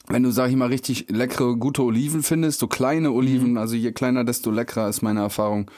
wenn 0.09 0.23
du, 0.23 0.31
sag 0.31 0.51
ich 0.51 0.57
mal, 0.57 0.69
richtig 0.69 1.07
leckere, 1.11 1.57
gute 1.57 1.83
Oliven 1.83 2.23
findest, 2.23 2.61
so 2.61 2.67
kleine 2.69 3.11
Oliven, 3.13 3.53
Mhm. 3.53 3.59
also 3.59 3.75
je 3.75 3.93
kleiner, 3.93 4.25
desto 4.25 4.51
leckerer 4.51 4.89
ist 4.89 5.03
meine 5.03 5.21
Erfahrung. 5.21 5.71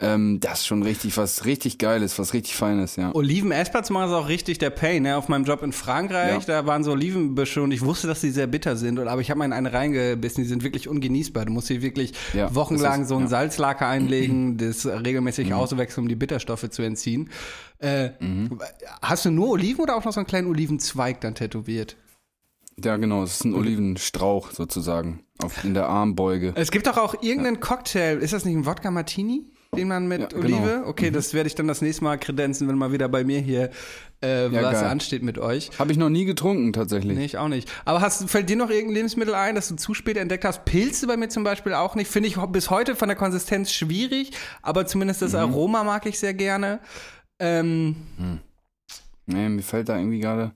Ähm, 0.00 0.40
das 0.40 0.60
ist 0.60 0.66
schon 0.66 0.82
richtig 0.82 1.16
was 1.16 1.44
richtig 1.44 1.78
Geiles, 1.78 2.18
was 2.18 2.34
richtig 2.34 2.56
Feines, 2.56 2.96
ja. 2.96 3.14
Oliven 3.14 3.52
essbar 3.52 3.84
zu 3.84 3.92
machen 3.92 4.08
ist 4.08 4.14
auch 4.14 4.28
richtig 4.28 4.58
der 4.58 4.70
Pain. 4.70 5.04
Ne? 5.04 5.16
Auf 5.16 5.28
meinem 5.28 5.44
Job 5.44 5.62
in 5.62 5.72
Frankreich, 5.72 6.44
da 6.46 6.66
waren 6.66 6.82
so 6.82 6.90
Olivenbüsche 6.92 7.62
und 7.62 7.70
ich 7.70 7.80
wusste, 7.80 8.08
dass 8.08 8.20
die 8.20 8.30
sehr 8.30 8.48
bitter 8.48 8.74
sind. 8.74 8.98
Aber 8.98 9.20
ich 9.20 9.30
habe 9.30 9.38
mal 9.38 9.44
in 9.44 9.52
eine 9.52 9.72
reingebissen, 9.72 10.42
die 10.42 10.48
sind 10.48 10.64
wirklich 10.64 10.88
ungenießbar. 10.88 11.44
Du 11.44 11.52
musst 11.52 11.68
hier 11.68 11.80
wirklich 11.80 12.12
Ja, 12.32 12.52
wochenlang 12.54 13.02
ist- 13.02 13.08
so 13.08 13.14
ein 13.14 13.22
ja. 13.22 13.28
Salzlaker 13.28 13.86
einlegen, 13.86 14.56
das 14.58 14.84
regelmäßig 14.84 15.48
Mhm. 15.48 15.52
auswechseln, 15.54 16.04
um 16.04 16.08
die 16.08 16.16
Bitterstoffe 16.16 16.68
zu 16.70 16.82
entziehen. 16.82 17.30
Äh, 17.78 18.10
Hast 19.00 19.24
du 19.26 19.30
nur 19.30 19.50
Oliven 19.50 19.80
oder 19.82 19.94
auch 19.96 20.04
noch 20.04 20.12
so 20.12 20.18
einen 20.20 20.26
kleinen 20.26 20.48
Olivenzweig 20.48 21.20
dann 21.20 21.36
tätowiert? 21.36 21.96
Ja, 22.82 22.96
genau, 22.96 23.22
es 23.22 23.34
ist 23.36 23.44
ein 23.44 23.54
Olivenstrauch 23.54 24.50
sozusagen 24.50 25.20
auf, 25.42 25.62
in 25.64 25.74
der 25.74 25.88
Armbeuge. 25.88 26.52
Es 26.56 26.70
gibt 26.70 26.86
doch 26.86 26.96
auch 26.96 27.22
irgendeinen 27.22 27.60
Cocktail, 27.60 28.18
ist 28.18 28.32
das 28.32 28.44
nicht 28.44 28.56
ein 28.56 28.66
Wodka 28.66 28.90
Martini? 28.90 29.44
Den 29.76 29.88
man 29.88 30.06
mit 30.06 30.20
Ja, 30.20 30.28
genau. 30.28 30.58
Olive? 30.58 30.82
Okay, 30.86 31.10
das 31.10 31.34
werde 31.34 31.48
ich 31.48 31.56
dann 31.56 31.66
das 31.66 31.82
nächste 31.82 32.04
Mal 32.04 32.16
kredenzen, 32.16 32.68
wenn 32.68 32.76
mal 32.78 32.92
wieder 32.92 33.08
bei 33.08 33.24
mir 33.24 33.40
hier 33.40 33.70
äh, 34.22 34.44
Ja, 34.48 34.62
was 34.62 34.80
geil. 34.80 34.84
ansteht 34.84 35.24
mit 35.24 35.36
euch. 35.38 35.70
Habe 35.80 35.90
ich 35.90 35.98
noch 35.98 36.10
nie 36.10 36.24
getrunken 36.24 36.72
tatsächlich. 36.72 37.16
Nee, 37.18 37.24
ich 37.24 37.38
auch 37.38 37.48
nicht. 37.48 37.68
Aber 37.84 38.00
hast, 38.00 38.30
fällt 38.30 38.48
dir 38.48 38.54
noch 38.56 38.70
irgendein 38.70 38.94
Lebensmittel 38.94 39.34
ein, 39.34 39.56
das 39.56 39.66
du 39.68 39.74
zu 39.74 39.92
spät 39.92 40.16
entdeckt 40.16 40.44
hast? 40.44 40.64
Pilze 40.64 41.08
bei 41.08 41.16
mir 41.16 41.28
zum 41.28 41.42
Beispiel 41.42 41.74
auch 41.74 41.96
nicht. 41.96 42.08
Finde 42.08 42.28
ich 42.28 42.36
bis 42.36 42.70
heute 42.70 42.94
von 42.94 43.08
der 43.08 43.16
Konsistenz 43.16 43.72
schwierig, 43.72 44.30
aber 44.62 44.86
zumindest 44.86 45.22
Mhm. 45.22 45.26
das 45.26 45.34
Aroma 45.34 45.82
mag 45.82 46.06
ich 46.06 46.18
sehr 46.20 46.34
gerne. 46.34 46.78
Ähm, 47.40 47.96
Nee, 49.26 49.48
mir 49.48 49.62
fällt 49.62 49.88
da 49.88 49.96
irgendwie 49.98 50.20
gerade 50.20 50.52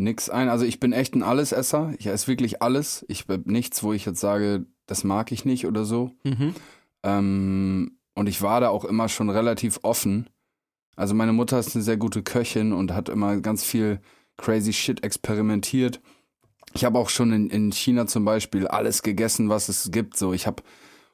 nix 0.00 0.28
ein. 0.30 0.48
Also 0.48 0.64
ich 0.64 0.80
bin 0.80 0.92
echt 0.92 1.14
ein 1.14 1.22
Allesesser. 1.22 1.92
Ich 1.98 2.06
esse 2.06 2.26
wirklich 2.26 2.62
alles. 2.62 3.04
Ich 3.08 3.26
bin 3.26 3.42
nichts, 3.46 3.82
wo 3.82 3.92
ich 3.92 4.04
jetzt 4.04 4.20
sage, 4.20 4.66
das 4.86 5.04
mag 5.04 5.30
ich 5.32 5.44
nicht 5.44 5.66
oder 5.66 5.84
so. 5.84 6.10
mhm. 6.24 6.54
Ähm, 7.02 7.96
und 8.14 8.28
ich 8.28 8.42
war 8.42 8.60
da 8.60 8.68
auch 8.68 8.84
immer 8.84 9.08
schon 9.08 9.30
relativ 9.30 9.78
offen. 9.82 10.28
Also 10.96 11.14
meine 11.14 11.32
Mutter 11.32 11.58
ist 11.58 11.74
eine 11.74 11.82
sehr 11.82 11.96
gute 11.96 12.22
Köchin 12.22 12.74
und 12.74 12.92
hat 12.92 13.08
immer 13.08 13.40
ganz 13.40 13.64
viel 13.64 14.00
crazy 14.36 14.72
Shit 14.72 15.02
experimentiert. 15.02 16.00
Ich 16.74 16.84
habe 16.84 16.98
auch 16.98 17.08
schon 17.08 17.32
in, 17.32 17.48
in 17.48 17.72
China 17.72 18.06
zum 18.06 18.24
Beispiel 18.24 18.66
alles 18.66 19.02
gegessen, 19.02 19.48
was 19.48 19.68
es 19.70 19.90
gibt. 19.90 20.16
So, 20.18 20.34
ich 20.34 20.46
habe 20.46 20.62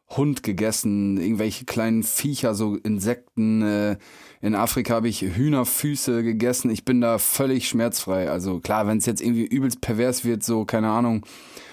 Hund 0.09 0.43
gegessen, 0.43 1.19
irgendwelche 1.19 1.65
kleinen 1.65 2.03
Viecher, 2.03 2.55
so 2.55 2.77
Insekten. 2.77 3.63
Äh, 3.63 3.97
in 4.41 4.55
Afrika 4.55 4.95
habe 4.95 5.09
ich 5.09 5.23
Hühnerfüße 5.23 6.23
gegessen. 6.23 6.71
Ich 6.71 6.85
bin 6.85 7.01
da 7.01 7.19
völlig 7.19 7.69
schmerzfrei. 7.69 8.31
Also 8.31 8.61
klar, 8.61 8.87
wenn 8.87 8.99
es 8.99 9.07
jetzt 9.07 9.21
irgendwie 9.21 9.47
übelst 9.47 9.81
pervers 9.81 10.25
wird, 10.25 10.45
so 10.45 10.65
keine 10.65 10.91
Ahnung. 10.91 11.27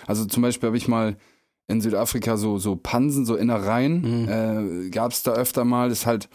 Also 0.07 0.25
zum 0.25 0.41
Beispiel 0.41 0.67
habe 0.67 0.77
ich 0.77 0.87
mal 0.87 1.17
in 1.67 1.81
Südafrika 1.81 2.37
so 2.37 2.57
so 2.57 2.75
Pansen, 2.75 3.25
so 3.25 3.35
Innereien, 3.35 4.27
äh, 4.27 4.89
gab 4.89 5.11
es 5.11 5.23
da 5.23 5.33
öfter 5.33 5.63
mal. 5.63 5.91
Ist 5.91 6.05
halt 6.05 6.29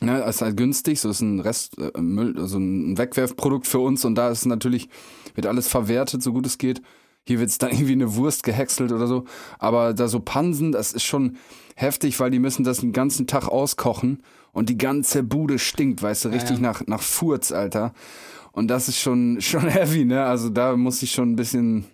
Ne, 0.00 0.22
ist 0.22 0.42
halt 0.42 0.56
günstig, 0.56 1.00
so 1.00 1.10
ist 1.10 1.22
ein 1.22 1.40
Rest, 1.40 1.76
äh, 1.78 2.00
Müll, 2.00 2.38
also 2.38 2.56
ein 2.56 2.96
Wegwerfprodukt 2.96 3.66
für 3.66 3.80
uns 3.80 4.04
und 4.04 4.14
da 4.14 4.30
ist 4.30 4.46
natürlich, 4.46 4.88
wird 5.34 5.48
alles 5.48 5.66
verwertet, 5.66 6.22
so 6.22 6.32
gut 6.32 6.46
es 6.46 6.56
geht. 6.56 6.82
Hier 7.28 7.38
wird 7.38 7.50
es 7.50 7.58
dann 7.58 7.70
irgendwie 7.72 7.92
eine 7.92 8.16
Wurst 8.16 8.42
gehäckselt 8.42 8.90
oder 8.90 9.06
so. 9.06 9.24
Aber 9.58 9.94
da 9.94 10.08
so 10.08 10.18
Pansen, 10.20 10.72
das 10.72 10.92
ist 10.92 11.04
schon 11.04 11.36
heftig, 11.76 12.18
weil 12.18 12.30
die 12.30 12.38
müssen 12.40 12.64
das 12.64 12.78
den 12.78 12.92
ganzen 12.92 13.26
Tag 13.26 13.46
auskochen 13.48 14.22
und 14.52 14.68
die 14.68 14.78
ganze 14.78 15.22
Bude 15.22 15.58
stinkt, 15.58 16.02
weißt 16.02 16.24
du, 16.24 16.28
richtig 16.30 16.56
ja. 16.56 16.62
nach, 16.62 16.86
nach 16.86 17.02
Furz, 17.02 17.52
Alter. 17.52 17.92
Und 18.52 18.68
das 18.68 18.88
ist 18.88 18.98
schon, 18.98 19.36
schon 19.40 19.68
heavy, 19.68 20.04
ne? 20.04 20.24
Also 20.24 20.48
da 20.48 20.76
muss 20.76 21.02
ich 21.02 21.12
schon 21.12 21.32
ein 21.32 21.36
bisschen 21.36 21.84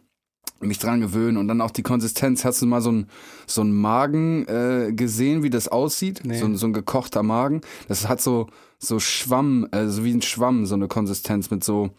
mich 0.60 0.78
dran 0.78 1.00
gewöhnen 1.00 1.36
und 1.36 1.48
dann 1.48 1.60
auch 1.60 1.72
die 1.72 1.82
Konsistenz. 1.82 2.44
Hast 2.44 2.62
du 2.62 2.66
mal 2.66 2.80
so 2.80 2.90
ein 2.92 3.08
so 3.46 3.64
Magen 3.64 4.46
äh, 4.46 4.92
gesehen, 4.94 5.42
wie 5.42 5.50
das 5.50 5.68
aussieht? 5.68 6.22
Nee. 6.24 6.38
So, 6.38 6.46
ein- 6.46 6.56
so 6.56 6.66
ein 6.66 6.72
gekochter 6.72 7.22
Magen. 7.22 7.60
Das 7.88 8.08
hat 8.08 8.22
so 8.22 8.46
so 8.78 8.98
Schwamm, 9.00 9.66
äh, 9.72 9.88
so 9.88 10.04
wie 10.04 10.12
ein 10.12 10.22
Schwamm, 10.22 10.64
so 10.66 10.74
eine 10.74 10.88
Konsistenz 10.88 11.50
mit 11.50 11.64
so 11.64 11.90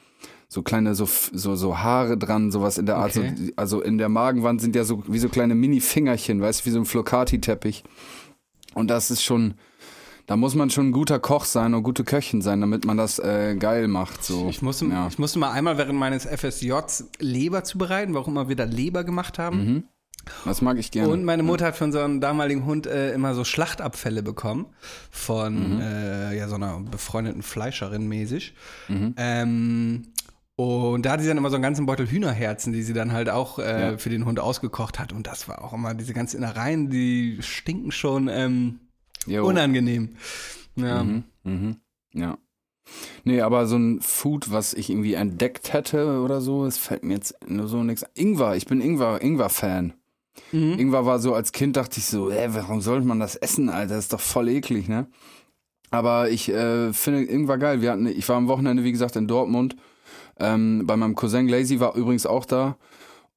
so 0.47 0.61
kleine 0.61 0.95
so 0.95 1.05
so 1.05 1.55
so 1.55 1.77
Haare 1.77 2.17
dran, 2.17 2.51
sowas 2.51 2.77
in 2.77 2.85
der 2.85 2.97
Art. 2.97 3.15
Okay. 3.17 3.33
So, 3.35 3.51
also 3.55 3.81
in 3.81 3.97
der 3.97 4.09
Magenwand 4.09 4.61
sind 4.61 4.75
ja 4.75 4.83
so 4.83 5.03
wie 5.07 5.19
so 5.19 5.29
kleine 5.29 5.55
Mini-Fingerchen, 5.55 6.41
weißt 6.41 6.61
du, 6.61 6.65
wie 6.65 6.71
so 6.71 6.79
ein 6.79 6.85
Flocati-Teppich. 6.85 7.83
Und 8.73 8.89
das 8.89 9.09
ist 9.09 9.23
schon, 9.23 9.55
da 10.27 10.35
muss 10.35 10.55
man 10.55 10.69
schon 10.69 10.89
ein 10.89 10.91
guter 10.91 11.19
Koch 11.19 11.45
sein 11.45 11.73
und 11.73 11.83
gute 11.83 12.03
Köchin 12.03 12.41
sein, 12.41 12.61
damit 12.61 12.85
man 12.85 12.97
das 12.97 13.19
äh, 13.19 13.55
geil 13.55 13.87
macht. 13.87 14.23
So. 14.23 14.47
Ich 14.49 14.61
musste, 14.61 14.85
ja. 14.85 15.07
ich 15.07 15.17
musste 15.17 15.39
mal 15.39 15.51
einmal 15.51 15.77
während 15.77 15.97
meines 15.97 16.25
FSJs 16.25 17.09
Leber 17.19 17.63
zubereiten, 17.63 18.13
warum 18.13 18.33
wir 18.33 18.49
wieder 18.49 18.65
Leber 18.65 19.03
gemacht 19.03 19.39
haben. 19.39 19.87
Das 20.43 20.61
mag 20.61 20.77
ich 20.77 20.91
gerne. 20.91 21.09
Und 21.09 21.23
meine 21.23 21.43
Mutter 21.43 21.67
hat 21.67 21.75
für 21.75 21.83
unseren 21.83 22.19
damaligen 22.19 22.65
Hund 22.65 22.87
äh, 22.87 23.13
immer 23.13 23.35
so 23.35 23.43
Schlachtabfälle 23.43 24.23
bekommen 24.23 24.65
von 25.11 25.79
äh, 25.79 26.35
ja, 26.35 26.47
so 26.47 26.55
einer 26.55 26.79
befreundeten 26.79 27.43
Fleischerin 27.43 28.07
mäßig. 28.07 28.53
Ähm, 29.17 30.07
und 30.57 31.05
da 31.05 31.11
hatte 31.11 31.23
sie 31.23 31.27
dann 31.29 31.37
immer 31.37 31.49
so 31.49 31.55
einen 31.55 31.63
ganzen 31.63 31.85
Beutel 31.85 32.07
Hühnerherzen, 32.09 32.71
die 32.73 32.81
sie 32.83 32.93
dann 32.93 33.11
halt 33.11 33.29
auch 33.29 33.59
äh, 33.59 33.91
Ja. 33.91 33.97
für 33.97 34.09
den 34.09 34.25
Hund 34.25 34.39
ausgekocht 34.39 34.99
hat. 34.99 35.11
Und 35.13 35.27
das 35.27 35.47
war 35.49 35.63
auch 35.63 35.73
immer 35.73 35.93
diese 35.93 36.13
ganzen 36.13 36.37
Innereien, 36.37 36.89
die 36.89 37.37
stinken 37.41 37.91
schon 37.91 38.27
ähm, 38.29 38.79
unangenehm. 39.27 40.15
Ja. 40.75 41.03
Mhm, 41.03 41.23
mhm, 41.43 41.75
ja. 42.13 42.37
Nee, 43.23 43.41
aber 43.41 43.65
so 43.65 43.77
ein 43.77 43.99
Food, 44.01 44.51
was 44.51 44.73
ich 44.75 44.89
irgendwie 44.91 45.15
entdeckt 45.15 45.73
hätte 45.73 46.21
oder 46.21 46.39
so, 46.39 46.65
es 46.65 46.77
fällt 46.77 47.03
mir 47.03 47.15
jetzt 47.15 47.35
nur 47.47 47.67
so 47.67 47.83
nichts. 47.83 48.05
Ingwer, 48.13 48.55
ich 48.55 48.67
bin 48.67 48.79
Ingwer, 48.79 49.21
Ingwer-Fan. 49.21 49.93
Mhm. 50.51 50.77
Ingwer 50.77 51.05
war 51.05 51.17
so, 51.19 51.33
als 51.33 51.51
Kind 51.51 51.77
dachte 51.77 51.99
ich 51.99 52.05
so, 52.05 52.29
ey, 52.29 52.53
warum 52.53 52.81
sollte 52.81 53.07
man 53.07 53.19
das 53.19 53.35
essen, 53.35 53.69
Alter? 53.69 53.95
Das 53.95 54.05
ist 54.05 54.13
doch 54.13 54.19
voll 54.19 54.49
eklig, 54.49 54.87
ne? 54.87 55.07
Aber 55.91 56.29
ich 56.29 56.49
äh, 56.49 56.93
finde 56.93 57.23
Ingwer 57.23 57.57
geil. 57.57 57.81
Wir 57.81 57.91
hatten, 57.91 58.05
ich 58.05 58.27
war 58.29 58.35
am 58.35 58.47
Wochenende, 58.47 58.83
wie 58.83 58.91
gesagt, 58.91 59.15
in 59.15 59.27
Dortmund. 59.27 59.75
Ähm, 60.39 60.83
bei 60.85 60.95
meinem 60.97 61.15
Cousin 61.15 61.47
Lazy 61.47 61.79
war 61.79 61.95
übrigens 61.95 62.25
auch 62.25 62.45
da. 62.45 62.77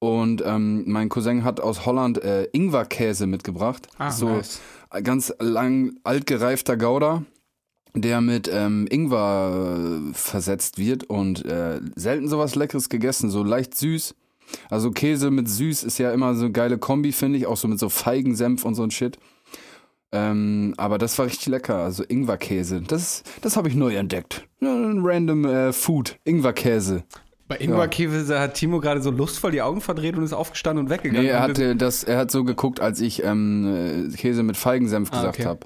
Und 0.01 0.43
ähm, 0.47 0.85
mein 0.87 1.09
Cousin 1.09 1.43
hat 1.45 1.61
aus 1.61 1.85
Holland 1.85 2.23
äh, 2.23 2.45
Ingwerkäse 2.53 3.27
mitgebracht. 3.27 3.89
Ah, 3.99 4.11
so 4.13 4.29
nice. 4.29 4.61
ganz 5.03 5.35
lang 5.41 5.97
altgereifter 6.05 6.77
Gouda, 6.77 7.25
der 7.95 8.21
mit 8.21 8.49
ähm, 8.53 8.87
Ingwer 8.91 10.11
äh, 10.11 10.15
versetzt 10.15 10.79
wird 10.79 11.05
und 11.05 11.45
äh, 11.45 11.81
selten 11.97 12.29
sowas 12.29 12.55
Leckeres 12.55 12.89
gegessen, 12.89 13.31
so 13.31 13.43
leicht 13.43 13.75
süß. 13.75 14.15
Also 14.71 14.93
Käse 14.93 15.31
mit 15.31 15.49
süß 15.49 15.83
ist 15.83 15.99
ja 15.99 16.13
immer 16.13 16.35
so 16.35 16.45
eine 16.45 16.53
geile 16.53 16.79
Kombi, 16.79 17.13
finde 17.13 17.39
ich, 17.39 17.47
auch 17.47 17.57
so 17.57 17.69
mit 17.69 17.79
so 17.79 17.89
Feigensenf 17.89 18.65
und 18.65 18.75
so 18.77 18.83
ein 18.83 18.91
Shit. 18.91 19.19
Ähm, 20.11 20.75
aber 20.79 20.97
das 20.99 21.19
war 21.19 21.27
richtig 21.27 21.47
lecker, 21.49 21.77
also 21.77 22.03
Ingwerkäse. 22.07 22.81
Das, 22.81 23.23
das 23.43 23.57
habe 23.57 23.69
ich 23.69 23.75
neu 23.75 23.95
entdeckt. 23.95 24.47
Ja, 24.61 24.73
Ein 24.75 25.01
random 25.03 25.45
äh, 25.45 25.73
Food, 25.73 26.19
Ingwerkäse. 26.25 27.05
Bei 27.47 27.57
Ingwerkäse 27.57 28.39
hat 28.41 28.55
Timo 28.55 28.81
gerade 28.81 29.01
so 29.01 29.11
lustvoll 29.11 29.53
die 29.53 29.63
Augen 29.63 29.81
verdreht 29.81 30.17
und 30.17 30.23
ist 30.23 30.33
aufgestanden 30.35 30.85
und 30.85 30.91
weggegangen. 30.91 31.23
Nee, 31.25 31.31
er 31.31 31.41
hatte 31.41 31.77
das, 31.77 32.05
er 32.05 32.19
hat 32.19 32.31
so 32.31 32.45
geguckt, 32.45 32.81
als 32.81 33.01
ich 33.01 33.23
ähm, 33.25 34.11
äh, 34.13 34.17
Käse 34.17 34.43
mit 34.43 34.57
Feigensenf 34.59 35.11
Ah, 35.13 35.17
gesagt 35.17 35.39
okay. 35.39 35.47
habe. 35.49 35.61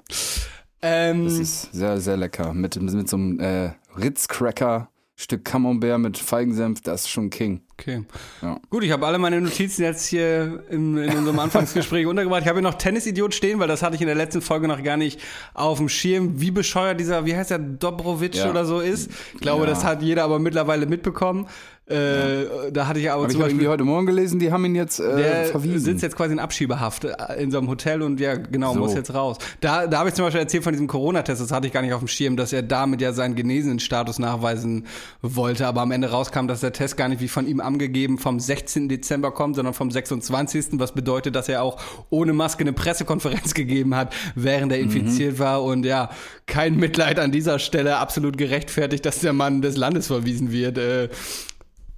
ähm, 0.81 1.25
Das 1.25 1.33
ist 1.33 1.73
sehr, 1.73 1.99
sehr 1.99 2.15
lecker. 2.15 2.53
Mit, 2.53 2.81
mit 2.81 3.09
so 3.09 3.17
einem 3.17 3.39
äh, 3.41 3.71
Ritz-Cracker, 3.97 4.89
Stück 5.15 5.43
Camembert 5.43 5.99
mit 5.99 6.17
Feigensenf, 6.17 6.81
das 6.81 7.01
ist 7.01 7.09
schon 7.09 7.29
King. 7.29 7.62
Okay. 7.79 8.03
Ja. 8.41 8.59
Gut, 8.69 8.83
ich 8.83 8.91
habe 8.91 9.05
alle 9.07 9.17
meine 9.17 9.41
Notizen 9.41 9.81
jetzt 9.83 10.05
hier 10.05 10.63
in, 10.69 10.95
in 10.97 11.17
unserem 11.17 11.39
Anfangsgespräch 11.39 12.05
untergebracht. 12.07 12.43
Ich 12.43 12.47
habe 12.47 12.59
hier 12.59 12.69
noch 12.69 12.75
Tennisidiot 12.77 13.33
stehen, 13.33 13.59
weil 13.59 13.67
das 13.67 13.81
hatte 13.81 13.95
ich 13.95 14.01
in 14.01 14.07
der 14.07 14.15
letzten 14.15 14.41
Folge 14.41 14.67
noch 14.67 14.81
gar 14.83 14.95
nicht 14.95 15.19
auf 15.55 15.79
dem 15.79 15.89
Schirm, 15.89 16.39
wie 16.39 16.51
bescheuert 16.51 16.99
dieser, 16.99 17.25
wie 17.25 17.35
heißt 17.35 17.49
der, 17.49 17.59
Dobrovic 17.59 18.35
Ja. 18.35 18.49
oder 18.49 18.65
so 18.65 18.79
ist. 18.79 19.09
Ich 19.33 19.41
glaube, 19.41 19.63
Ja. 19.63 19.69
das 19.71 19.83
hat 19.83 20.01
jeder 20.03 20.23
aber 20.23 20.37
mittlerweile 20.39 20.85
mitbekommen. 20.85 21.47
Äh, 21.85 22.71
Da 22.71 22.87
hatte 22.87 22.99
ich 22.99 23.11
aber 23.11 23.25
ich 23.25 23.31
zum 23.33 23.41
irgendwie 23.41 23.55
Beispiel. 23.65 23.69
heute 23.69 23.83
Morgen 23.83 24.05
gelesen, 24.05 24.39
die 24.39 24.51
haben 24.53 24.63
ihn 24.63 24.73
jetzt 24.75 24.99
äh, 25.01 25.15
Der 25.17 25.45
verwiesen. 25.45 25.79
sitzt 25.81 26.01
jetzt 26.01 26.15
quasi 26.15 26.31
in 26.31 26.39
Abschiebehaft 26.39 27.03
äh, 27.03 27.13
in 27.41 27.51
so 27.51 27.57
einem 27.57 27.67
Hotel 27.67 28.01
und 28.01 28.21
ja, 28.21 28.35
genau, 28.35 28.73
So. 28.73 28.79
muss 28.79 28.93
jetzt 28.93 29.13
raus. 29.13 29.37
Da, 29.59 29.85
da 29.87 29.99
habe 29.99 30.07
ich 30.09 30.15
zum 30.15 30.23
Beispiel 30.23 30.39
erzählt 30.41 30.63
von 30.63 30.71
diesem 30.71 30.87
Corona-Test, 30.87 31.41
das 31.41 31.51
hatte 31.51 31.67
ich 31.67 31.73
gar 31.73 31.81
nicht 31.81 31.91
auf 31.93 31.99
dem 31.99 32.07
Schirm, 32.07 32.37
dass 32.37 32.53
er 32.53 32.61
damit 32.63 33.01
ja 33.01 33.11
seinen 33.11 33.35
genesenen 33.35 33.79
Status 33.79 34.17
nachweisen 34.17 34.85
wollte, 35.21 35.67
aber 35.67 35.81
am 35.81 35.91
Ende 35.91 36.09
rauskam, 36.09 36.47
dass 36.47 36.61
der 36.61 36.71
Test 36.71 36.95
gar 36.95 37.09
nicht 37.09 37.19
wie 37.21 37.27
von 37.27 37.45
ihm 37.47 37.59
angegeben 37.59 38.17
vom 38.17 38.39
16. 38.39 38.87
Dezember 38.87 39.31
kommt, 39.31 39.57
sondern 39.57 39.73
vom 39.73 39.91
26., 39.91 40.79
was 40.79 40.93
bedeutet, 40.93 41.35
dass 41.35 41.49
er 41.49 41.63
auch 41.63 41.81
ohne 42.09 42.31
Maske 42.31 42.61
eine 42.61 42.71
Pressekonferenz 42.73 43.53
gegeben 43.55 43.93
hat, 43.95 44.13
während 44.35 44.71
er 44.71 44.79
infiziert 44.79 45.37
war 45.37 45.61
und 45.63 45.85
ja, 45.85 46.09
kein 46.45 46.77
Mitleid 46.77 47.19
an 47.19 47.31
dieser 47.33 47.59
Stelle, 47.59 47.97
absolut 47.97 48.37
gerechtfertigt, 48.37 49.05
dass 49.05 49.19
der 49.19 49.33
Mann 49.33 49.61
des 49.61 49.75
Landes 49.75 50.07
verwiesen 50.07 50.51
wird. 50.51 50.77
Äh, 50.77 51.09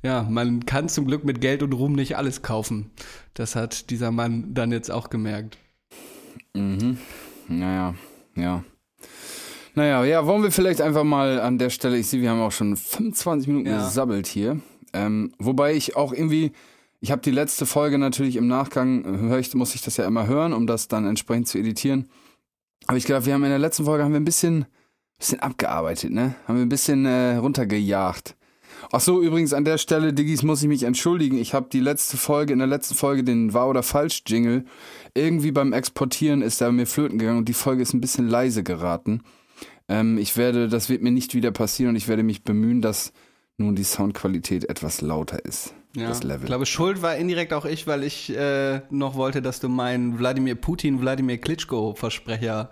ja, 0.05 0.23
man 0.29 0.65
kann 0.65 0.87
zum 0.87 1.07
Glück 1.07 1.23
mit 1.25 1.41
Geld 1.41 1.63
und 1.63 1.73
Ruhm 1.73 1.93
nicht 1.93 2.15
alles 2.15 2.41
kaufen. 2.41 2.91
Das 3.33 3.55
hat 3.55 3.89
dieser 3.89 4.11
Mann 4.11 4.53
dann 4.53 4.71
jetzt 4.71 4.91
auch 4.91 5.09
gemerkt. 5.09 5.57
Mhm. 6.53 6.97
Naja, 7.47 7.95
ja. 8.35 8.63
Naja, 9.73 10.05
ja, 10.05 10.25
wollen 10.25 10.43
wir 10.43 10.51
vielleicht 10.51 10.79
einfach 10.79 11.03
mal 11.03 11.39
an 11.41 11.57
der 11.57 11.69
Stelle, 11.69 11.97
ich 11.97 12.07
sehe, 12.07 12.21
wir 12.21 12.29
haben 12.29 12.39
auch 12.39 12.51
schon 12.51 12.77
25 12.77 13.47
Minuten 13.47 13.67
Ja. 13.67 13.83
gesabbelt 13.83 14.27
hier. 14.27 14.59
Ähm, 14.93 15.33
wobei 15.37 15.73
ich 15.73 15.95
auch 15.97 16.13
irgendwie, 16.13 16.53
ich 17.01 17.11
habe 17.11 17.21
die 17.21 17.31
letzte 17.31 17.65
Folge 17.65 17.97
natürlich 17.97 18.37
im 18.37 18.47
Nachgang, 18.47 19.03
hör 19.27 19.37
ich, 19.39 19.53
muss 19.53 19.75
ich 19.75 19.81
das 19.81 19.97
ja 19.97 20.05
immer 20.05 20.27
hören, 20.27 20.53
um 20.53 20.65
das 20.67 20.87
dann 20.87 21.05
entsprechend 21.05 21.47
zu 21.49 21.57
editieren. 21.57 22.07
Aber 22.87 22.97
ich 22.97 23.05
glaube, 23.05 23.25
wir 23.25 23.33
haben 23.33 23.43
in 23.43 23.49
der 23.49 23.59
letzten 23.59 23.83
Folge 23.85 24.03
haben 24.03 24.13
wir 24.13 24.19
ein 24.19 24.25
bisschen, 24.25 24.65
bisschen 25.17 25.39
abgearbeitet, 25.41 26.11
ne? 26.11 26.35
Haben 26.47 26.57
wir 26.57 26.65
ein 26.65 26.69
bisschen 26.69 27.05
äh, 27.05 27.35
runtergejagt. 27.35 28.35
Ach 28.91 28.99
so, 29.01 29.21
übrigens 29.21 29.53
an 29.53 29.65
der 29.65 29.77
Stelle, 29.77 30.13
Diggis, 30.13 30.43
muss 30.43 30.61
ich 30.61 30.67
mich 30.67 30.83
entschuldigen. 30.83 31.37
Ich 31.37 31.53
habe 31.53 31.67
die 31.71 31.79
letzte 31.79 32.17
Folge, 32.17 32.53
in 32.53 32.59
der 32.59 32.67
letzten 32.67 32.95
Folge 32.95 33.23
den 33.23 33.53
Wahr 33.53 33.69
oder 33.69 33.83
Falsch 33.83 34.23
Jingle, 34.27 34.65
irgendwie 35.13 35.51
beim 35.51 35.73
Exportieren 35.73 36.41
ist 36.41 36.61
er 36.61 36.71
mir 36.71 36.85
flöten 36.87 37.17
gegangen 37.19 37.39
und 37.39 37.49
die 37.49 37.53
Folge 37.53 37.81
ist 37.81 37.93
ein 37.93 38.01
bisschen 38.01 38.27
leise 38.27 38.63
geraten. 38.63 39.21
Ähm, 39.87 40.17
ich 40.17 40.35
werde, 40.37 40.67
das 40.67 40.89
wird 40.89 41.01
mir 41.03 41.11
nicht 41.11 41.33
wieder 41.35 41.51
passieren 41.51 41.91
und 41.91 41.95
ich 41.95 42.07
werde 42.07 42.23
mich 42.23 42.43
bemühen, 42.43 42.81
das, 42.81 43.13
nun 43.57 43.75
die 43.75 43.83
Soundqualität 43.83 44.69
etwas 44.69 45.01
lauter 45.01 45.43
ist. 45.45 45.73
Ja, 45.95 46.09
Das 46.09 46.23
Level. 46.23 46.41
Ich 46.41 46.47
glaube, 46.47 46.65
schuld 46.65 47.01
war 47.01 47.15
indirekt 47.15 47.53
auch 47.53 47.63
ich, 47.65 47.87
weil 47.87 48.03
ich 48.03 48.35
äh, 48.35 48.81
noch 48.89 49.15
wollte, 49.15 49.41
dass 49.41 49.61
du 49.61 49.69
meinen 49.69 50.19
Wladimir 50.19 50.55
Putin, 50.55 50.99
Wladimir 50.99 51.37
Klitschko-Versprecher 51.37 52.69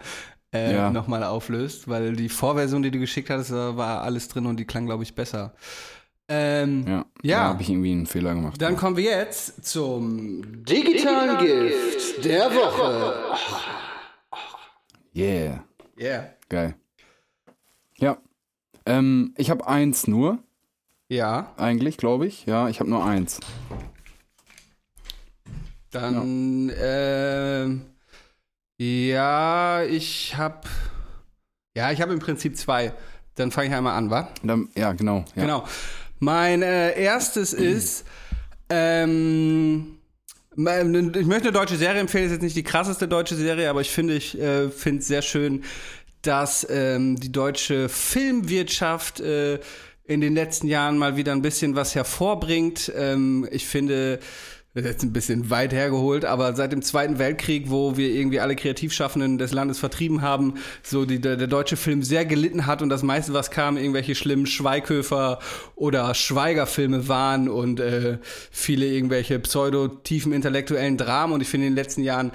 äh, 0.54 0.74
Ja. 0.74 0.90
nochmal 0.92 1.24
auflöst, 1.24 1.88
weil 1.88 2.14
die 2.18 2.28
Vorversion, 2.30 2.84
die 2.84 2.92
du 2.92 3.00
geschickt 3.00 3.30
hattest, 3.30 3.52
da 3.52 3.78
war 3.78 4.02
alles 4.02 4.28
drin 4.28 4.46
und 4.46 4.60
die 4.60 4.66
klang, 4.66 4.86
glaube 4.86 5.04
ich, 5.04 5.16
besser. 5.16 5.54
Ähm, 6.30 6.86
ja, 6.88 7.06
Ja. 7.22 7.38
da 7.40 7.44
habe 7.50 7.62
ich 7.62 7.70
irgendwie 7.70 7.92
einen 7.92 8.06
Fehler 8.06 8.34
gemacht. 8.34 8.62
Dann 8.62 8.78
kommen 8.78 8.96
wir 8.98 9.04
jetzt 9.04 9.66
zum 9.66 10.64
digitalen 10.66 11.38
Gift 11.46 12.24
der 12.24 12.50
Woche. 12.54 13.36
Yeah, 15.16 15.64
Yeah. 16.00 16.30
geil. 16.50 16.76
Ja, 17.98 18.18
ähm, 18.86 19.34
ich 19.38 19.50
habe 19.52 19.68
eins 19.68 20.08
nur, 20.08 20.40
Ja, 21.10 21.54
eigentlich, 21.58 21.98
glaube 21.98 22.26
ich. 22.26 22.46
Ja, 22.48 22.70
ich 22.70 22.80
habe 22.80 22.90
nur 22.90 23.06
eins. 23.06 23.40
dann, 25.92 26.72
ähm, 26.76 27.82
ja, 28.80 29.84
ich 29.84 30.36
habe, 30.38 30.68
ja, 31.76 31.92
ich 31.92 32.02
habe 32.02 32.14
im 32.14 32.20
Prinzip 32.20 32.58
zwei. 32.58 32.94
Dann 33.36 33.52
fange 33.52 33.68
ich 33.70 33.74
einmal 33.76 33.96
an, 33.98 34.10
wa? 34.10 34.30
Dann, 34.44 34.70
ja, 34.76 34.94
genau. 34.94 35.26
Ja. 35.36 35.42
Genau. 35.44 35.64
Mein 36.24 36.62
äh, 36.62 36.98
erstes 36.98 37.52
ist, 37.52 38.06
ähm, 38.70 39.98
ich 40.56 40.58
möchte 40.58 41.50
eine 41.50 41.52
deutsche 41.52 41.76
Serie 41.76 42.00
empfehlen, 42.00 42.26
ist 42.26 42.32
jetzt 42.32 42.44
nicht 42.44 42.56
die 42.56 42.64
krasseste 42.64 43.10
deutsche 43.10 43.36
Serie, 43.36 43.70
aber 43.70 43.82
ich 43.82 43.90
finde, 43.90 44.14
ich 44.14 44.40
äh, 44.40 44.70
finde 44.70 45.02
es 45.02 45.08
sehr 45.08 45.22
schön, 45.22 45.66
dass 46.22 46.66
ähm, 46.70 47.18
die 47.20 47.32
deutsche 47.32 47.90
Filmwirtschaft 47.90 49.20
äh, 49.20 49.60
in 50.06 50.22
den 50.22 50.34
letzten 50.34 50.68
Jahren 50.68 50.98
mal 50.98 51.18
wieder 51.18 51.34
ein 51.34 51.42
bisschen 51.42 51.76
was 51.76 51.94
hervorbringt. 51.94 52.90
Ähm, 52.96 53.46
ich 53.52 53.68
finde, 53.68 54.20
das 54.74 54.84
ist 54.84 54.90
jetzt 54.90 55.04
ein 55.04 55.14
bisschen 55.14 55.52
weit 55.52 55.72
hergeholt, 55.72 56.26
aber 56.26 56.56
seit 56.56 56.72
dem 56.72 56.82
Zweiten 56.82 57.20
Weltkrieg, 57.20 57.70
wo 57.70 57.96
wir 57.96 58.10
irgendwie 58.10 58.40
alle 58.40 58.56
Kreativschaffenden 58.56 59.38
des 59.38 59.52
Landes 59.52 59.78
vertrieben 59.78 60.24
haben, 60.24 60.56
so 60.82 61.06
die, 61.06 61.22
der, 61.22 61.36
der 61.36 61.46
deutsche 61.46 61.78
Film 61.78 62.02
sehr 62.02 62.26
gelitten 62.26 62.66
hat 62.66 62.82
und 62.82 62.90
das 62.90 63.04
meiste, 63.04 63.34
was 63.34 63.52
kam, 63.52 63.78
irgendwelche 63.78 64.16
schlimmen 64.16 64.48
Schweighöfer 64.48 65.38
oder 65.76 66.16
Schweigerfilme 66.16 67.08
waren 67.08 67.50
und 67.50 67.80
äh, 67.80 68.18
viele 68.50 68.88
irgendwelche 68.88 69.38
pseudo-tiefen 69.38 70.34
intellektuellen 70.34 70.98
Dramen. 70.98 71.34
Und 71.34 71.42
ich 71.42 71.50
finde, 71.50 71.68
in 71.68 71.74
den 71.74 71.84
letzten 71.84 72.02
Jahren 72.02 72.32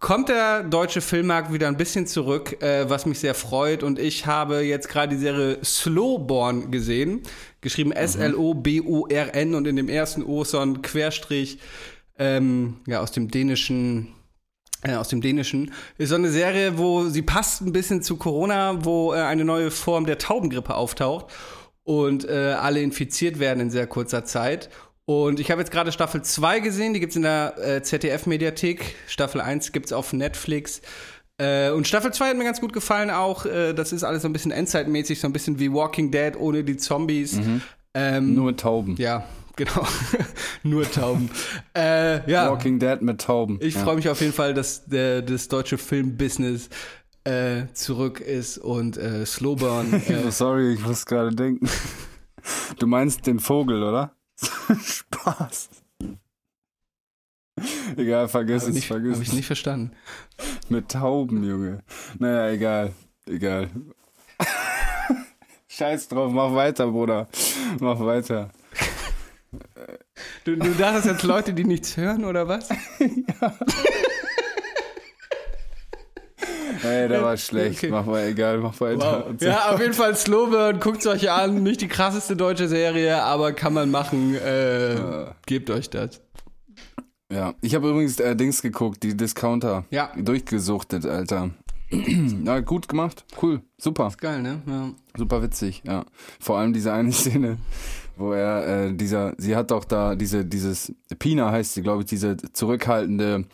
kommt 0.00 0.30
der 0.30 0.64
deutsche 0.64 1.02
Filmmarkt 1.02 1.52
wieder 1.52 1.68
ein 1.68 1.76
bisschen 1.76 2.06
zurück, 2.06 2.60
äh, 2.62 2.88
was 2.88 3.06
mich 3.06 3.20
sehr 3.20 3.34
freut. 3.34 3.82
Und 3.82 3.98
ich 3.98 4.26
habe 4.26 4.62
jetzt 4.62 4.88
gerade 4.88 5.14
die 5.14 5.20
Serie 5.20 5.58
Slowborn 5.62 6.70
gesehen, 6.70 7.22
geschrieben 7.60 7.92
S-L-O-B-O-R-N 7.92 9.54
und 9.54 9.66
in 9.66 9.76
dem 9.76 9.88
ersten 9.88 10.24
O 10.24 10.42
so 10.44 10.58
ein 10.58 10.82
Querstrich 10.82 11.58
ähm, 12.18 12.78
ja, 12.86 13.00
aus 13.00 13.12
dem 13.12 13.28
dänischen 13.28 14.08
äh, 14.82 14.94
aus 14.94 15.08
dem 15.08 15.20
Dänischen, 15.20 15.72
ist 15.98 16.08
so 16.08 16.14
eine 16.14 16.30
Serie, 16.30 16.78
wo 16.78 17.04
sie 17.08 17.20
passt 17.20 17.60
ein 17.60 17.72
bisschen 17.72 18.02
zu 18.02 18.16
Corona, 18.16 18.82
wo 18.82 19.12
äh, 19.12 19.18
eine 19.18 19.44
neue 19.44 19.70
Form 19.70 20.06
der 20.06 20.16
Taubengrippe 20.16 20.74
auftaucht 20.74 21.26
und 21.84 22.26
äh, 22.26 22.54
alle 22.58 22.80
infiziert 22.80 23.38
werden 23.38 23.60
in 23.60 23.70
sehr 23.70 23.86
kurzer 23.86 24.24
Zeit. 24.24 24.70
Und 25.10 25.40
ich 25.40 25.50
habe 25.50 25.60
jetzt 25.60 25.72
gerade 25.72 25.90
Staffel 25.90 26.22
2 26.22 26.60
gesehen, 26.60 26.94
die 26.94 27.00
gibt's 27.00 27.16
in 27.16 27.22
der 27.22 27.54
äh, 27.58 27.82
ZDF-Mediathek. 27.82 28.94
Staffel 29.08 29.40
1 29.40 29.72
gibt's 29.72 29.92
auf 29.92 30.12
Netflix. 30.12 30.82
Äh, 31.36 31.70
und 31.70 31.88
Staffel 31.88 32.12
2 32.12 32.28
hat 32.28 32.36
mir 32.36 32.44
ganz 32.44 32.60
gut 32.60 32.72
gefallen 32.72 33.10
auch. 33.10 33.44
Äh, 33.44 33.72
das 33.72 33.92
ist 33.92 34.04
alles 34.04 34.22
so 34.22 34.28
ein 34.28 34.32
bisschen 34.32 34.52
endzeitmäßig, 34.52 35.18
so 35.18 35.26
ein 35.26 35.32
bisschen 35.32 35.58
wie 35.58 35.72
Walking 35.72 36.12
Dead 36.12 36.36
ohne 36.38 36.62
die 36.62 36.76
Zombies. 36.76 37.40
Ähm, 37.92 38.34
Nur 38.36 38.44
mit 38.44 38.60
Tauben. 38.60 38.94
ja, 38.98 39.24
genau. 39.56 39.84
Nur 40.62 40.88
Tauben. 40.88 41.28
äh, 41.76 42.30
ja. 42.30 42.48
Walking 42.48 42.78
Dead 42.78 43.02
mit 43.02 43.20
Tauben. 43.20 43.58
Ich 43.62 43.74
ja. 43.74 43.80
freue 43.80 43.96
mich 43.96 44.08
auf 44.08 44.20
jeden 44.20 44.32
Fall, 44.32 44.54
dass 44.54 44.84
der, 44.84 45.22
das 45.22 45.48
deutsche 45.48 45.76
Filmbusiness 45.76 46.68
äh, 47.24 47.62
zurück 47.72 48.20
ist 48.20 48.58
und 48.58 48.96
äh, 48.96 49.26
Slowburn. 49.26 50.02
Sorry, 50.30 50.74
ich 50.74 50.86
muss 50.86 51.04
gerade 51.04 51.34
denken. 51.34 51.68
Du 52.78 52.86
meinst 52.86 53.26
den 53.26 53.40
Vogel, 53.40 53.82
oder? 53.82 54.14
Spaß. 54.84 55.68
Egal, 57.96 58.28
vergiss 58.28 58.62
habe 58.62 58.72
es, 58.72 58.78
ich, 58.78 58.86
vergiss 58.86 59.16
hab 59.16 59.22
ich 59.22 59.28
es. 59.28 59.34
nicht 59.34 59.46
verstanden. 59.46 59.92
Mit 60.68 60.88
Tauben, 60.90 61.44
Junge. 61.44 61.82
Naja, 62.18 62.50
egal. 62.50 62.92
Egal. 63.26 63.70
Scheiß 65.68 66.08
drauf, 66.08 66.32
mach 66.32 66.54
weiter, 66.54 66.86
Bruder. 66.88 67.28
Mach 67.78 68.00
weiter. 68.00 68.50
Du, 70.44 70.56
du 70.56 70.74
dachtest 70.74 71.06
jetzt 71.06 71.22
Leute, 71.22 71.52
die 71.52 71.64
nichts 71.64 71.96
hören 71.96 72.24
oder 72.24 72.48
was? 72.48 72.68
Ey, 76.82 77.08
der 77.08 77.22
war 77.22 77.36
schlecht. 77.36 77.78
okay. 77.78 77.90
Mach 77.90 78.06
mal, 78.06 78.26
egal, 78.26 78.58
mach 78.58 78.80
weiter. 78.80 79.26
Wow. 79.28 79.40
Ja, 79.40 79.70
auf 79.70 79.80
jeden 79.80 79.94
Fall 79.94 80.16
Slowburn, 80.16 80.80
guckt 80.80 81.00
es 81.00 81.06
euch 81.06 81.30
an. 81.30 81.62
Nicht 81.62 81.80
die 81.80 81.88
krasseste 81.88 82.36
deutsche 82.36 82.68
Serie, 82.68 83.22
aber 83.22 83.52
kann 83.52 83.74
man 83.74 83.90
machen. 83.90 84.34
Äh, 84.34 84.96
gebt 85.46 85.70
euch 85.70 85.90
das. 85.90 86.20
Ja, 87.32 87.54
ich 87.60 87.74
habe 87.74 87.88
übrigens 87.90 88.18
äh, 88.18 88.34
Dings 88.34 88.60
geguckt, 88.60 89.02
die 89.02 89.16
Discounter. 89.16 89.84
Ja. 89.90 90.10
Durchgesuchtet, 90.16 91.06
Alter. 91.06 91.50
ja, 92.44 92.60
gut 92.60 92.88
gemacht. 92.88 93.24
Cool. 93.40 93.62
Super. 93.78 94.12
Geil, 94.18 94.42
ne? 94.42 94.62
Ja. 94.66 94.90
Super 95.16 95.42
witzig, 95.42 95.82
ja. 95.84 96.04
Vor 96.40 96.58
allem 96.58 96.72
diese 96.72 96.92
eine 96.92 97.12
Szene, 97.12 97.58
wo 98.16 98.32
er, 98.32 98.86
äh, 98.86 98.94
dieser, 98.94 99.34
sie 99.38 99.54
hat 99.54 99.70
doch 99.70 99.84
da 99.84 100.16
diese, 100.16 100.44
dieses, 100.44 100.92
Pina 101.18 101.50
heißt 101.50 101.74
sie, 101.74 101.82
glaube 101.82 102.02
ich, 102.02 102.08
diese 102.08 102.36
zurückhaltende, 102.36 103.44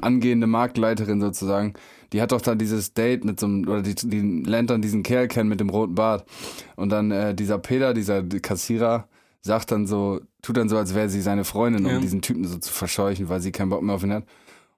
angehende 0.00 0.46
Marktleiterin 0.46 1.20
sozusagen, 1.20 1.74
die 2.12 2.20
hat 2.20 2.32
doch 2.32 2.40
da 2.40 2.54
dieses 2.54 2.92
Date 2.94 3.24
mit 3.24 3.38
so 3.40 3.46
einem, 3.46 3.68
oder 3.68 3.82
die, 3.82 3.94
die 3.94 4.42
lernt 4.44 4.70
dann 4.70 4.82
diesen 4.82 5.02
Kerl 5.02 5.28
kennen 5.28 5.48
mit 5.48 5.60
dem 5.60 5.70
roten 5.70 5.94
Bart. 5.94 6.24
Und 6.76 6.90
dann 6.90 7.10
äh, 7.10 7.34
dieser 7.34 7.58
Peter, 7.58 7.94
dieser 7.94 8.22
Kassierer, 8.22 9.08
sagt 9.42 9.70
dann 9.72 9.86
so, 9.86 10.20
tut 10.42 10.56
dann 10.56 10.68
so, 10.68 10.76
als 10.76 10.94
wäre 10.94 11.08
sie 11.08 11.20
seine 11.22 11.44
Freundin, 11.44 11.86
um 11.86 11.92
Ja. 11.92 11.98
diesen 12.00 12.20
Typen 12.22 12.44
so 12.44 12.58
zu 12.58 12.72
verscheuchen, 12.72 13.28
weil 13.28 13.40
sie 13.40 13.52
keinen 13.52 13.70
Bock 13.70 13.82
mehr 13.82 13.94
auf 13.94 14.02
ihn 14.02 14.12
hat. 14.12 14.24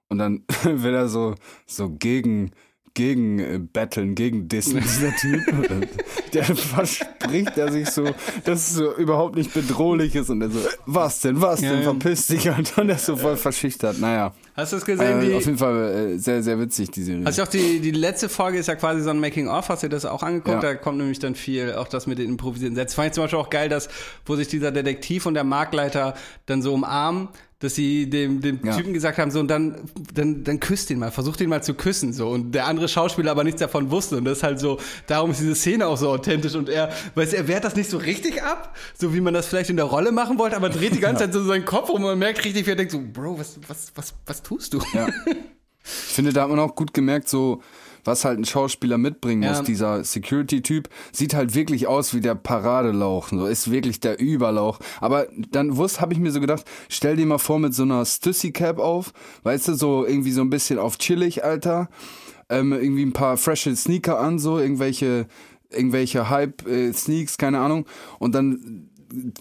Und 0.09 0.19
dann 0.19 0.43
will 0.63 0.93
er 0.93 1.07
so, 1.09 1.35
so 1.65 1.89
gegen, 1.89 2.51
gegen 2.93 3.39
äh, 3.39 3.59
battlen, 3.59 4.13
gegen 4.15 4.47
dissen, 4.47 4.79
dieser 4.81 5.13
Typ. 5.15 5.41
Der 6.33 6.43
verspricht 6.45 7.57
er 7.57 7.71
sich 7.71 7.89
so, 7.89 8.03
dass 8.45 8.69
es 8.69 8.73
so 8.75 8.95
überhaupt 8.95 9.35
nicht 9.35 9.53
bedrohlich 9.53 10.15
ist. 10.15 10.29
Und 10.29 10.41
er 10.41 10.49
so, 10.49 10.59
was 10.85 11.21
denn, 11.21 11.41
was 11.41 11.61
Ja, 11.61 11.71
denn, 11.71 11.79
ja. 11.79 11.83
verpiss 11.85 12.27
dich. 12.27 12.49
Und 12.49 12.77
dann 12.77 12.89
ist 12.89 13.05
so 13.05 13.15
voll 13.15 13.37
verschüchtert. 13.37 13.99
Naja, 13.99 14.33
Hast 14.55 14.71
du 14.71 14.77
es 14.77 14.85
gesehen? 14.85 15.19
äh, 15.19 15.25
die, 15.25 15.33
auf 15.33 15.45
jeden 15.45 15.57
Fall 15.57 16.13
äh, 16.13 16.17
sehr, 16.17 16.43
sehr 16.43 16.59
witzig, 16.59 16.91
die 16.91 17.01
Serie. 17.01 17.25
Hast 17.25 17.39
du 17.39 17.43
auch 17.43 17.47
die, 17.47 17.79
die 17.79 17.91
letzte 17.91 18.29
Folge 18.29 18.59
ist 18.59 18.67
ja 18.67 18.75
quasi 18.75 19.01
so 19.01 19.09
ein 19.09 19.19
Making-of, 19.19 19.69
hast 19.69 19.83
du 19.83 19.87
dir 19.87 19.95
das 19.95 20.05
auch 20.05 20.21
angeguckt? 20.21 20.63
Ja. 20.63 20.73
Da 20.73 20.75
kommt 20.75 20.99
nämlich 20.99 21.19
dann 21.19 21.35
viel, 21.35 21.73
auch 21.73 21.87
das 21.87 22.05
mit 22.05 22.19
den 22.19 22.29
improvisierten 22.29 22.75
Sätzen. 22.75 22.95
Fand 22.95 23.07
ich 23.07 23.13
zum 23.13 23.23
Beispiel 23.23 23.39
auch 23.39 23.49
geil, 23.49 23.69
dass, 23.69 23.89
wo 24.25 24.35
sich 24.35 24.47
dieser 24.47 24.71
Detektiv 24.71 25.25
und 25.25 25.33
der 25.33 25.43
Marktleiter 25.43 26.13
dann 26.45 26.61
so 26.61 26.73
umarmen, 26.73 27.29
dass 27.63 27.75
sie 27.75 28.09
dem, 28.09 28.41
dem 28.41 28.59
Ja. 28.63 28.75
Typen 28.75 28.93
gesagt 28.93 29.17
haben, 29.17 29.31
so, 29.31 29.39
und 29.39 29.47
dann, 29.47 29.75
dann, 30.13 30.43
dann 30.43 30.59
küsst 30.59 30.89
ihn 30.89 30.99
mal, 30.99 31.11
versucht 31.11 31.39
ihn 31.39 31.47
mal 31.49 31.63
zu 31.63 31.73
küssen, 31.73 32.11
so. 32.11 32.27
Und 32.29 32.51
der 32.51 32.67
andere 32.67 32.89
Schauspieler 32.89 33.31
aber 33.31 33.45
nichts 33.45 33.59
davon 33.61 33.89
wusste. 33.89 34.17
Und 34.17 34.25
das 34.25 34.39
ist 34.39 34.43
halt 34.43 34.59
so, 34.59 34.79
darum 35.07 35.31
ist 35.31 35.39
diese 35.39 35.55
Szene 35.55 35.87
auch 35.87 35.97
so 35.97 36.09
authentisch. 36.09 36.55
Und 36.55 36.67
er, 36.67 36.91
weißt 37.15 37.31
du, 37.31 37.37
er 37.37 37.47
wehrt 37.47 37.63
das 37.63 37.75
nicht 37.75 37.89
so 37.89 37.97
richtig 37.97 38.43
ab, 38.43 38.75
so 38.99 39.13
wie 39.13 39.21
man 39.21 39.33
das 39.33 39.47
vielleicht 39.47 39.69
in 39.69 39.77
der 39.77 39.85
Rolle 39.85 40.11
machen 40.11 40.37
wollte, 40.37 40.57
aber 40.57 40.69
dreht 40.69 40.93
die 40.93 40.99
ganze 40.99 41.23
Zeit 41.23 41.33
so 41.33 41.43
seinen 41.45 41.63
Kopf 41.63 41.87
rum 41.89 41.97
und 41.97 42.09
man 42.09 42.19
merkt 42.19 42.43
richtig, 42.43 42.65
wie 42.65 42.71
er 42.71 42.75
denkt 42.75 42.91
so, 42.91 42.99
Bro, 43.01 43.39
was, 43.39 43.57
was, 43.67 43.93
was, 43.95 44.13
was 44.25 44.43
tust 44.43 44.73
du? 44.73 44.79
Ja. 44.93 45.07
Ich 45.85 46.15
finde, 46.15 46.31
da 46.31 46.43
hat 46.43 46.49
man 46.49 46.59
auch 46.59 46.75
gut 46.75 46.93
gemerkt, 46.93 47.27
so 47.27 47.61
was 48.03 48.25
halt 48.25 48.39
ein 48.39 48.45
Schauspieler 48.45 48.97
mitbringen 48.97 49.47
muss. 49.47 49.59
Ja. 49.59 49.63
Dieser 49.63 50.03
Security-Typ 50.03 50.89
sieht 51.11 51.33
halt 51.33 51.55
wirklich 51.55 51.87
aus 51.87 52.13
wie 52.13 52.21
der 52.21 52.35
Paradelauch, 52.35 53.29
so 53.29 53.45
ist 53.45 53.71
wirklich 53.71 53.99
der 53.99 54.19
Überlauch. 54.19 54.79
Aber 55.01 55.27
dann 55.51 55.77
wusste, 55.77 56.01
habe 56.01 56.13
ich 56.13 56.19
mir 56.19 56.31
so 56.31 56.39
gedacht, 56.39 56.65
stell 56.89 57.15
dir 57.15 57.25
mal 57.25 57.37
vor 57.37 57.59
mit 57.59 57.73
so 57.73 57.83
einer 57.83 58.05
Stussy-Cap 58.05 58.79
auf, 58.79 59.13
weißt 59.43 59.69
du, 59.69 59.73
so 59.73 60.05
irgendwie 60.05 60.31
so 60.31 60.41
ein 60.41 60.49
bisschen 60.49 60.79
auf 60.79 60.97
chillig, 60.97 61.43
Alter. 61.43 61.89
Ähm, 62.49 62.73
irgendwie 62.73 63.05
ein 63.05 63.13
paar 63.13 63.37
frische 63.37 63.75
Sneaker 63.75 64.19
an, 64.19 64.37
so 64.37 64.59
irgendwelche 64.59 65.27
irgendwelche 65.73 66.29
Hype-Sneaks, 66.29 67.37
keine 67.37 67.59
Ahnung. 67.59 67.85
Und 68.19 68.35
dann 68.35 68.89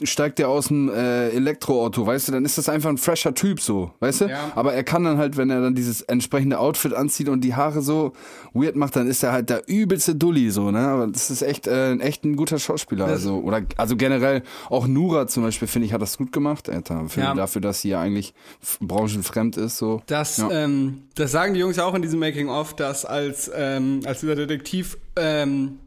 steigt 0.02 0.38
der 0.38 0.48
aus 0.48 0.68
dem 0.68 0.88
äh, 0.88 1.28
Elektroauto, 1.30 2.06
weißt 2.06 2.28
du, 2.28 2.32
dann 2.32 2.44
ist 2.44 2.58
das 2.58 2.68
einfach 2.68 2.90
ein 2.90 2.98
fresher 2.98 3.34
Typ 3.34 3.60
so, 3.60 3.92
weißt 4.00 4.22
du? 4.22 4.24
Ja. 4.26 4.52
Aber 4.54 4.74
er 4.74 4.84
kann 4.84 5.04
dann 5.04 5.18
halt, 5.18 5.36
wenn 5.36 5.50
er 5.50 5.60
dann 5.60 5.74
dieses 5.74 6.02
entsprechende 6.02 6.58
Outfit 6.58 6.92
anzieht 6.94 7.28
und 7.28 7.42
die 7.42 7.54
Haare 7.54 7.82
so 7.82 8.12
weird 8.54 8.76
macht, 8.76 8.96
dann 8.96 9.06
ist 9.08 9.22
er 9.22 9.32
halt 9.32 9.50
der 9.50 9.68
übelste 9.68 10.14
Dulli 10.14 10.50
so, 10.50 10.70
ne? 10.70 10.80
Aber 10.80 11.06
das 11.06 11.30
ist 11.30 11.42
echt, 11.42 11.66
äh, 11.66 11.94
echt 11.96 12.24
ein 12.24 12.36
guter 12.36 12.58
Schauspieler. 12.58 13.06
also, 13.06 13.38
oder 13.38 13.62
also 13.76 13.96
generell 13.96 14.42
auch 14.68 14.86
Nura 14.86 15.26
zum 15.26 15.42
Beispiel, 15.42 15.68
finde 15.68 15.86
ich, 15.86 15.92
hat 15.92 16.02
das 16.02 16.18
gut 16.18 16.32
gemacht, 16.32 16.68
Alter. 16.68 17.08
Für, 17.08 17.20
Ja. 17.20 17.34
Dafür, 17.34 17.60
dass 17.62 17.80
sie 17.80 17.90
ja 17.90 18.00
eigentlich 18.00 18.34
branchenfremd 18.80 19.56
ist, 19.56 19.78
so. 19.78 20.02
Das, 20.06 20.36
Ja. 20.38 20.50
ähm, 20.50 21.02
das 21.14 21.30
sagen 21.32 21.54
die 21.54 21.60
Jungs 21.60 21.78
auch 21.78 21.94
in 21.94 22.02
diesem 22.02 22.20
Making-of, 22.20 22.74
dass 22.74 23.04
als, 23.04 23.50
ähm, 23.54 24.00
als 24.04 24.20
dieser 24.20 24.36
Detektiv 24.36 24.98
ähm, 25.16 25.78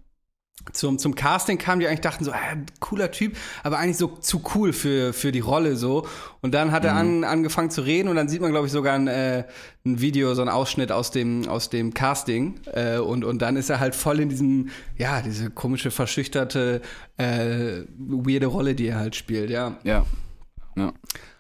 zum, 0.74 1.00
zum 1.00 1.16
Casting 1.16 1.58
kamen, 1.58 1.80
die 1.80 1.88
eigentlich 1.88 2.02
dachten 2.02 2.24
so, 2.24 2.32
ah, 2.32 2.38
cooler 2.80 3.12
Typ, 3.12 3.36
aber 3.64 3.78
eigentlich 3.78 3.98
so 3.98 4.08
zu 4.08 4.42
cool 4.56 4.74
für, 4.74 5.14
für 5.14 5.32
die 5.32 5.40
Rolle 5.40 5.76
so. 5.76 6.08
Und 6.42 6.54
dann 6.54 6.72
hat 6.72 6.86
er 6.86 6.96
an, 6.96 7.24
angefangen 7.24 7.70
zu 7.70 7.82
reden 7.82 8.10
und 8.10 8.16
dann 8.16 8.30
sieht 8.30 8.42
man, 8.42 8.52
glaube 8.52 8.68
ich, 8.68 8.74
sogar 8.74 8.96
ein, 8.96 9.08
äh, 9.08 9.46
ein 9.86 10.02
Video, 10.02 10.34
so 10.34 10.42
ein 10.42 10.50
Ausschnitt 10.50 10.92
aus 10.92 11.12
dem, 11.12 11.48
aus 11.48 11.70
dem 11.70 11.94
Casting. 11.94 12.60
Äh, 12.74 12.98
und, 12.98 13.24
und 13.24 13.42
dann 13.42 13.56
ist 13.56 13.70
er 13.70 13.80
halt 13.80 13.96
voll 13.96 14.20
in 14.20 14.30
diesem, 14.30 14.70
ja, 14.98 15.22
diese 15.22 15.50
komische, 15.50 15.92
verschüchterte, 15.92 16.82
äh, 17.18 17.84
weirde 17.98 18.48
Rolle, 18.48 18.76
die 18.76 18.88
er 18.88 19.00
halt 19.00 19.16
spielt, 19.16 19.50
ja. 19.50 19.78
Ja. 19.84 20.06
Ja. 20.76 20.94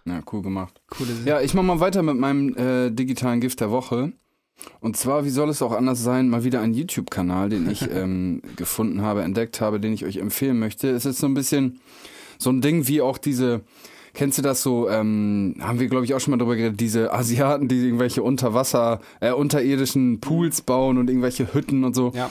Ja, 0.07 0.21
cool 0.31 0.43
gemacht. 0.43 0.81
Coole 0.89 1.13
Sache. 1.13 1.27
Ja, 1.27 1.41
ich 1.41 1.53
mach 1.55 1.63
mal 1.63 1.79
weiter 1.79 2.03
mit 2.03 2.15
meinem 2.15 2.55
äh, 2.55 2.91
digitalen 2.91 3.41
Gift 3.41 3.59
der 3.59 3.71
Woche. 3.71 4.13
Und 4.79 4.97
zwar, 4.97 5.25
wie 5.25 5.29
soll 5.29 5.49
es 5.49 5.61
auch 5.61 5.71
anders 5.71 6.01
sein, 6.01 6.29
mal 6.29 6.43
wieder 6.43 6.61
ein 6.61 6.73
YouTube-Kanal, 6.73 7.49
den 7.49 7.69
ich 7.69 7.89
ähm, 7.93 8.41
gefunden 8.55 9.01
habe, 9.01 9.23
entdeckt 9.23 9.61
habe, 9.61 9.79
den 9.79 9.93
ich 9.93 10.05
euch 10.05 10.17
empfehlen 10.17 10.59
möchte. 10.59 10.89
Es 10.89 11.05
ist 11.05 11.19
so 11.19 11.27
ein 11.27 11.33
bisschen 11.33 11.79
so 12.37 12.49
ein 12.49 12.61
Ding 12.61 12.87
wie 12.87 13.01
auch 13.01 13.17
diese, 13.17 13.61
kennst 14.13 14.37
du 14.37 14.41
das 14.41 14.61
so, 14.61 14.89
ähm, 14.89 15.55
haben 15.59 15.79
wir 15.79 15.87
glaube 15.87 16.05
ich 16.05 16.13
auch 16.13 16.19
schon 16.19 16.31
mal 16.31 16.37
drüber 16.37 16.55
geredet, 16.55 16.79
diese 16.79 17.13
Asiaten, 17.13 17.67
die 17.67 17.85
irgendwelche 17.85 18.23
Unterwasser, 18.23 19.01
äh, 19.19 19.31
unterirdischen 19.31 20.19
Pools 20.19 20.61
bauen 20.61 20.97
und 20.97 21.09
irgendwelche 21.09 21.53
Hütten 21.53 21.83
und 21.83 21.95
so. 21.95 22.11
Ja. 22.13 22.29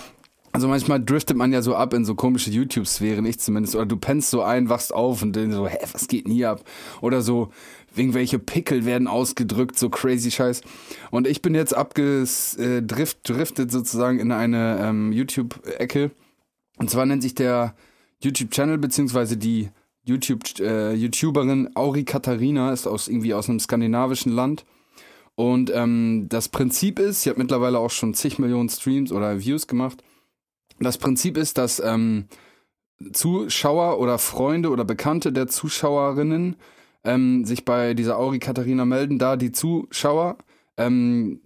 Also 0.54 0.68
manchmal 0.68 1.04
driftet 1.04 1.36
man 1.36 1.52
ja 1.52 1.62
so 1.62 1.74
ab 1.74 1.94
in 1.94 2.04
so 2.04 2.14
komische 2.14 2.48
YouTube-Sphären, 2.48 3.26
ich 3.26 3.40
zumindest. 3.40 3.74
Oder 3.74 3.86
du 3.86 3.96
pennst 3.96 4.30
so 4.30 4.42
ein, 4.42 4.68
wachst 4.68 4.94
auf 4.94 5.20
und 5.20 5.34
dann 5.34 5.50
so, 5.50 5.66
hä, 5.66 5.78
was 5.92 6.06
geht 6.06 6.26
denn 6.26 6.32
hier 6.32 6.50
ab? 6.50 6.62
Oder 7.00 7.22
so, 7.22 7.50
irgendwelche 7.96 8.38
Pickel 8.38 8.84
werden 8.84 9.08
ausgedrückt, 9.08 9.78
so 9.78 9.90
crazy 9.90 10.30
Scheiß. 10.30 10.62
Und 11.10 11.26
ich 11.26 11.42
bin 11.42 11.54
jetzt 11.54 11.74
abgedriftet 11.74 13.70
sozusagen 13.70 14.18
in 14.18 14.32
eine 14.32 14.78
ähm, 14.80 15.12
YouTube-Ecke. 15.12 16.10
Und 16.78 16.90
zwar 16.90 17.06
nennt 17.06 17.22
sich 17.22 17.34
der 17.34 17.74
YouTube-Channel, 18.22 18.78
beziehungsweise 18.78 19.36
die 19.36 19.70
YouTube, 20.04 20.42
äh, 20.60 20.92
YouTuberin 20.94 21.70
Auri 21.74 22.04
Katharina, 22.04 22.72
ist 22.72 22.86
aus 22.86 23.08
irgendwie 23.08 23.34
aus 23.34 23.48
einem 23.48 23.60
skandinavischen 23.60 24.32
Land. 24.32 24.64
Und 25.34 25.70
ähm, 25.74 26.26
das 26.28 26.48
Prinzip 26.48 26.98
ist, 26.98 27.22
sie 27.22 27.30
hat 27.30 27.38
mittlerweile 27.38 27.78
auch 27.78 27.90
schon 27.90 28.14
zig 28.14 28.38
Millionen 28.38 28.68
Streams 28.68 29.10
oder 29.12 29.40
Views 29.40 29.66
gemacht. 29.66 30.02
Das 30.78 30.98
Prinzip 30.98 31.36
ist, 31.36 31.58
dass 31.58 31.80
ähm, 31.80 32.26
Zuschauer 33.12 33.98
oder 33.98 34.18
Freunde 34.18 34.70
oder 34.70 34.84
Bekannte 34.84 35.32
der 35.32 35.48
Zuschauerinnen 35.48 36.56
ähm, 37.04 37.44
sich 37.44 37.64
bei 37.64 37.94
dieser 37.94 38.18
Auri 38.18 38.38
Katharina 38.38 38.84
melden, 38.84 39.18
da 39.18 39.36
die 39.36 39.52
Zuschauer 39.52 40.38
ähm, 40.76 41.40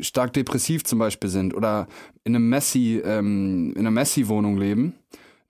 stark 0.00 0.32
depressiv 0.32 0.84
zum 0.84 0.98
Beispiel 0.98 1.30
sind 1.30 1.54
oder 1.54 1.86
in 2.24 2.34
einem 2.34 2.48
Messi, 2.48 3.00
ähm, 3.04 3.72
in 3.72 3.80
einer 3.80 3.90
Messi-Wohnung 3.90 4.58
leben. 4.58 4.94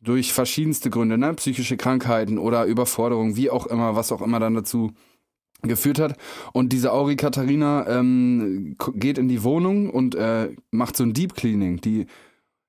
Durch 0.01 0.35
verschiedenste 0.35 0.91
Gründe, 0.91 1.17
ne? 1.17 1.33
Psychische 1.33 1.79
Krankheiten 1.79 2.37
oder 2.37 2.67
Überforderung, 2.67 3.37
wie 3.37 3.49
auch 3.49 3.67
immer, 3.67 3.97
was 3.97 4.13
auch 4.13 4.21
immer 4.21 4.39
dann 4.39 4.55
dazu 4.55 4.93
geführt 5.63 5.99
hat. 5.99 6.19
Und 6.53 6.73
diese 6.75 6.93
Auri 6.93 7.17
Katharina 7.17 7.87
ähm, 7.89 8.77
geht 8.95 9.17
in 9.17 9.29
die 9.29 9.43
Wohnung 9.43 9.89
und 9.89 10.15
äh, 10.15 10.51
macht 10.71 10.97
so 10.97 11.05
ein 11.05 11.15
Deep 11.15 11.35
Cleaning. 11.35 11.81
Die, 11.81 12.07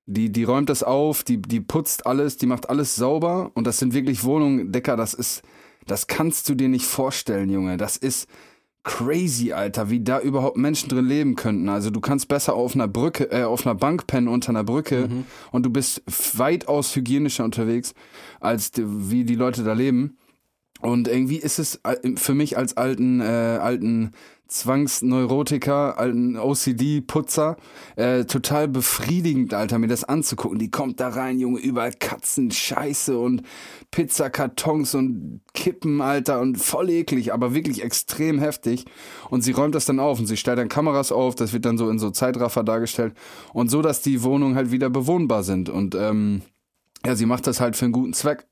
die, 0.06 0.32
die 0.32 0.44
räumt 0.46 0.70
das 0.70 0.82
auf, 0.82 1.24
die, 1.24 1.42
die 1.42 1.60
putzt 1.60 2.08
alles, 2.08 2.38
die 2.38 2.46
macht 2.46 2.70
alles 2.70 2.96
sauber. 2.96 3.52
Und 3.54 3.68
das 3.68 3.80
sind 3.80 3.94
wirklich 3.94 4.24
Wohnungen, 4.24 4.72
Decker, 4.72 4.96
das 4.96 5.14
ist, 5.14 5.44
das 5.86 6.08
kannst 6.08 6.50
du 6.50 6.56
dir 6.56 6.70
nicht 6.70 6.86
vorstellen, 6.86 7.50
Junge. 7.50 7.78
Das 7.78 7.98
ist 7.98 8.28
crazy, 8.84 9.52
Alter, 9.52 9.90
wie 9.90 10.00
da 10.00 10.20
überhaupt 10.20 10.58
Menschen 10.58 10.90
drin 10.90 11.06
leben 11.06 11.36
könnten. 11.36 11.70
Also 11.70 11.90
du 11.90 12.00
kannst 12.00 12.28
besser 12.28 12.54
auf 12.54 12.76
einer 12.76 12.88
Brücke, 12.88 13.32
äh, 13.32 13.44
auf 13.44 13.66
einer 13.66 13.76
Bank 13.76 14.08
pennen 14.08 14.28
unter 14.28 14.50
einer 14.50 14.64
Brücke 14.64 15.10
und 15.52 15.66
du 15.66 15.72
bist 15.72 16.04
weitaus 16.38 16.96
hygienischer 16.96 17.44
unterwegs, 17.44 17.94
als 18.40 18.72
wie 18.76 19.26
die 19.26 19.36
Leute 19.36 19.64
da 19.64 19.74
leben. 19.74 20.18
Und 20.82 21.08
irgendwie 21.08 21.38
ist 21.38 21.58
es 21.58 21.80
äh, 21.84 22.16
für 22.16 22.36
mich 22.36 22.58
als 22.58 22.78
alten, 22.78 23.22
äh, 23.22 23.24
alten 23.24 24.12
Zwangsneurotiker, 24.48 25.98
alten 25.98 26.38
OCD-Putzer, 26.38 27.58
äh, 27.96 28.26
total 28.26 28.68
befriedigend, 28.68 29.54
Alter, 29.54 29.80
mir 29.80 29.88
das 29.88 30.04
anzugucken. 30.04 30.60
Die 30.60 30.70
kommt 30.70 31.00
da 31.00 31.10
rein, 31.10 31.40
Junge, 31.40 31.60
überall 31.60 31.94
Katzen, 31.94 32.52
Scheiße 32.52 33.18
und 33.18 33.42
Pizzakartons 33.92 34.94
und 34.96 35.42
Kippen, 35.54 36.02
Alter, 36.02 36.42
und 36.42 36.58
voll 36.58 36.90
eklig, 36.90 37.34
aber 37.34 37.56
wirklich 37.56 37.84
extrem 37.84 38.40
heftig. 38.40 38.86
Und 39.30 39.42
sie 39.42 39.52
räumt 39.52 39.74
das 39.74 39.86
dann 39.86 40.00
auf 40.00 40.20
und 40.20 40.28
sie 40.28 40.38
stellt 40.38 40.60
dann 40.60 40.70
Kameras 40.70 41.12
auf, 41.12 41.36
das 41.36 41.54
wird 41.54 41.66
dann 41.66 41.78
so 41.78 41.90
in 41.90 42.00
so 42.00 42.12
Zeitraffer 42.12 42.64
dargestellt. 42.64 43.14
Und 43.54 43.72
so, 43.72 43.82
dass 43.82 44.02
die 44.02 44.22
Wohnungen 44.24 44.56
halt 44.56 44.72
wieder 44.72 44.90
bewohnbar 44.90 45.44
sind. 45.44 45.70
Und 45.70 45.96
ähm, 45.96 46.42
ja, 47.06 47.16
sie 47.16 47.26
macht 47.26 47.48
das 47.48 47.60
halt 47.60 47.76
für 47.76 47.86
einen 47.86 47.94
guten 47.94 48.14
Zweck 48.14 48.46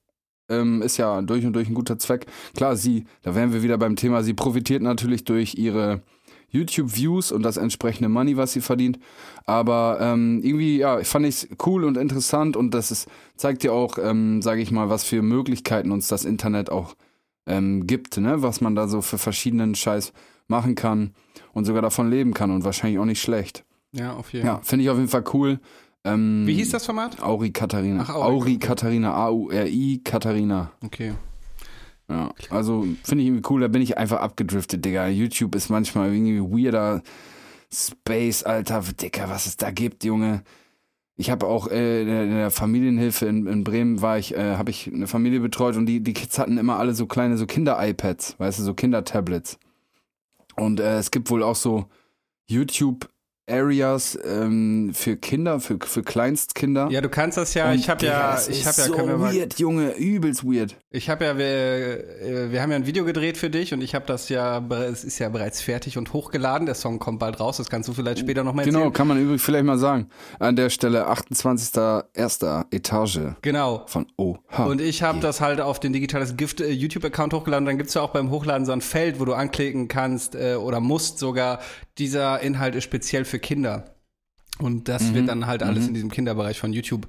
ähm, 0.50 0.82
ist 0.82 0.98
ja 0.98 1.22
durch 1.22 1.46
und 1.46 1.54
durch 1.54 1.68
ein 1.70 1.74
guter 1.74 1.98
Zweck. 2.00 2.26
Klar, 2.56 2.76
sie, 2.76 3.06
da 3.22 3.36
wären 3.36 3.54
wir 3.54 3.64
wieder 3.64 3.78
beim 3.78 3.96
Thema, 3.96 4.24
sie 4.24 4.34
profitiert 4.34 4.82
natürlich 4.82 5.24
durch 5.24 5.56
ihre 5.56 6.02
YouTube-Views 6.50 7.32
und 7.32 7.42
das 7.44 7.58
entsprechende 7.58 8.10
Money, 8.10 8.38
was 8.38 8.54
sie 8.54 8.62
verdient. 8.62 9.00
Aber 9.46 9.98
ähm, 10.00 10.42
irgendwie, 10.44 10.78
ja, 10.78 11.04
fand 11.04 11.26
ich 11.26 11.36
es 11.44 11.48
cool 11.66 11.84
und 11.84 11.98
interessant 11.98 12.56
und 12.56 12.72
das 12.74 12.92
ist, 12.92 13.08
zeigt 13.36 13.64
ja 13.64 13.72
auch, 13.72 13.98
ähm, 13.98 14.42
sage 14.42 14.62
ich 14.62 14.72
mal, 14.72 14.90
was 14.90 15.04
für 15.04 15.22
Möglichkeiten 15.22 15.92
uns 15.92 16.08
das 16.08 16.26
Internet 16.26 16.70
auch 16.70 16.96
ähm, 17.48 17.88
gibt, 17.88 18.18
ne? 18.18 18.42
was 18.42 18.62
man 18.62 18.76
da 18.76 18.88
so 18.88 19.02
für 19.02 19.18
verschiedenen 19.18 19.76
Scheiß 19.76 20.14
machen 20.48 20.76
kann 20.76 21.14
und 21.54 21.66
sogar 21.66 21.82
davon 21.82 22.10
leben 22.10 22.34
kann 22.34 22.52
und 22.52 22.64
wahrscheinlich 22.64 23.00
auch 23.00 23.06
nicht 23.06 23.22
schlecht. 23.22 23.66
Ja, 23.92 24.14
auf 24.14 24.32
jeden 24.34 24.46
Ja, 24.46 24.56
Fall. 24.56 24.64
finde 24.64 24.84
ich 24.84 24.90
auf 24.90 24.98
jeden 24.98 25.10
Fall 25.10 25.24
cool. 25.34 25.60
Ähm, 26.06 26.44
Wie 26.46 26.54
hieß 26.56 26.72
das 26.72 26.86
Format? 26.86 27.22
Auri 27.22 27.52
Katharina. 27.52 28.04
Ach, 28.08 28.16
Auri. 28.16 28.24
Auri 28.36 28.58
Katharina, 28.58 29.14
A-U-R-I 29.14 30.02
Katharina. 30.04 30.72
Okay. 30.84 31.14
Ja, 32.10 32.34
also 32.50 32.86
finde 33.04 33.24
ich 33.24 33.30
irgendwie 33.30 33.50
cool, 33.50 33.62
da 33.62 33.70
bin 33.70 33.82
ich 33.82 33.98
einfach 33.98 34.20
abgedriftet, 34.20 34.84
Digga. 34.84 35.08
YouTube 35.08 35.56
ist 35.56 35.70
manchmal 35.70 36.14
irgendwie 36.14 36.42
weirder 36.42 37.02
Space, 37.74 38.44
Alter. 38.44 38.84
Digga, 39.00 39.30
was 39.30 39.46
es 39.46 39.56
da 39.58 39.72
gibt, 39.72 40.04
Junge. 40.04 40.44
Ich 41.16 41.30
habe 41.30 41.48
auch 41.48 41.68
äh, 41.70 42.02
in 42.02 42.08
der- 42.08 42.52
Familienhilfe 42.52 43.26
in, 43.28 43.48
in 43.48 43.64
Bremen 43.64 44.02
war 44.02 44.18
ich, 44.18 44.36
äh, 44.36 44.56
habe 44.58 44.72
ich 44.72 44.92
eine 44.92 45.08
Familie 45.08 45.40
betreut 45.40 45.78
und 45.78 45.86
die, 45.86 46.02
die 46.02 46.14
Kids 46.14 46.38
hatten 46.40 46.58
immer 46.58 46.78
alle 46.80 46.94
so 46.94 47.06
kleine 47.06 47.38
so 47.38 47.46
Kinder-iPads, 47.46 48.36
weißt 48.40 48.60
du, 48.60 48.64
so 48.64 48.74
Kinder-Tablets. 48.74 49.58
Und 50.56 50.80
äh, 50.80 50.98
es 50.98 51.12
gibt 51.12 51.30
wohl 51.30 51.44
auch 51.44 51.56
so 51.56 51.86
YouTube 52.48 53.10
Areas 53.50 54.18
ähm, 54.26 54.92
für 54.94 55.18
Kinder, 55.18 55.60
für, 55.60 55.78
für 55.84 56.02
Kleinstkinder. 56.02 56.88
Ja, 56.90 57.02
du 57.02 57.10
kannst 57.10 57.38
das 57.38 57.54
ja, 57.54 57.70
Und, 57.72 57.76
ich 57.76 57.90
habe 57.90 58.06
ja, 58.06 58.38
ich 58.50 58.66
habe 58.66 58.78
ja, 58.78 58.84
so 58.88 58.94
können 58.94 59.10
wir 59.10 59.18
mal, 59.18 59.34
weird, 59.36 59.60
Junge, 59.60 59.92
übelst 59.98 60.44
weird. 60.46 60.76
ich 60.92 61.10
habe 61.10 61.26
ja, 61.26 61.38
wir, 61.38 61.46
äh, 61.46 62.52
wir 62.52 62.62
haben 62.62 62.70
ja 62.72 62.78
ein 62.78 62.86
Video 62.86 63.04
gedreht 63.04 63.38
für 63.38 63.50
dich 63.50 63.74
und 63.74 63.82
ich 63.82 63.96
habe 63.96 64.06
das 64.06 64.30
ja, 64.30 64.60
es 64.90 65.04
ist 65.04 65.20
ja 65.20 65.28
bereits 65.30 65.62
fertig 65.62 65.98
und 65.98 66.14
hochgeladen. 66.14 66.66
Der 66.66 66.76
Song 66.76 67.00
kommt 67.00 67.20
bald 67.20 67.40
raus, 67.40 67.58
das 67.58 67.70
kannst 67.70 67.90
du 67.90 67.94
vielleicht 67.94 68.20
später 68.20 68.44
nochmal 68.44 68.66
Genau, 68.66 68.80
erzählen. 68.80 68.94
kann 68.94 69.08
man 69.08 69.20
übrigens 69.22 69.44
vielleicht 69.44 69.66
mal 69.66 69.78
sagen. 69.78 70.08
An 70.40 70.56
der 70.56 70.70
Stelle 70.70 71.08
28.01. 71.10 72.66
Etage 72.72 73.20
Genau. 73.42 73.84
von 73.88 74.06
OH. 74.18 74.40
Und 74.66 74.82
ich 74.82 75.04
habe 75.04 75.20
das 75.20 75.42
halt 75.42 75.60
auf 75.62 75.80
den 75.80 75.94
digitales 75.94 76.38
Gift 76.38 76.62
äh, 76.62 76.70
YouTube-Account 76.72 77.34
hochgeladen. 77.34 77.66
Dann 77.66 77.78
gibt's 77.78 77.94
ja 77.94 78.02
auch 78.02 78.12
beim 78.12 78.30
Hochladen 78.32 78.66
so 78.66 78.72
ein 78.72 78.82
Feld, 78.82 79.20
wo 79.20 79.26
du 79.26 79.34
anklicken 79.34 79.88
kannst 79.88 80.36
äh, 80.36 80.56
oder 80.56 80.80
musst 80.80 81.20
sogar, 81.20 81.60
dieser 81.98 82.40
Inhalt 82.42 82.76
ist 82.76 82.84
speziell 82.86 83.26
für 83.26 83.33
Kinder. 83.40 83.86
Und 84.60 84.88
das 84.88 85.14
wird 85.16 85.28
dann 85.30 85.48
halt 85.48 85.64
alles 85.64 85.88
in 85.88 85.96
diesem 85.96 86.12
Kinderbereich 86.12 86.60
von 86.60 86.74
YouTube 86.74 87.08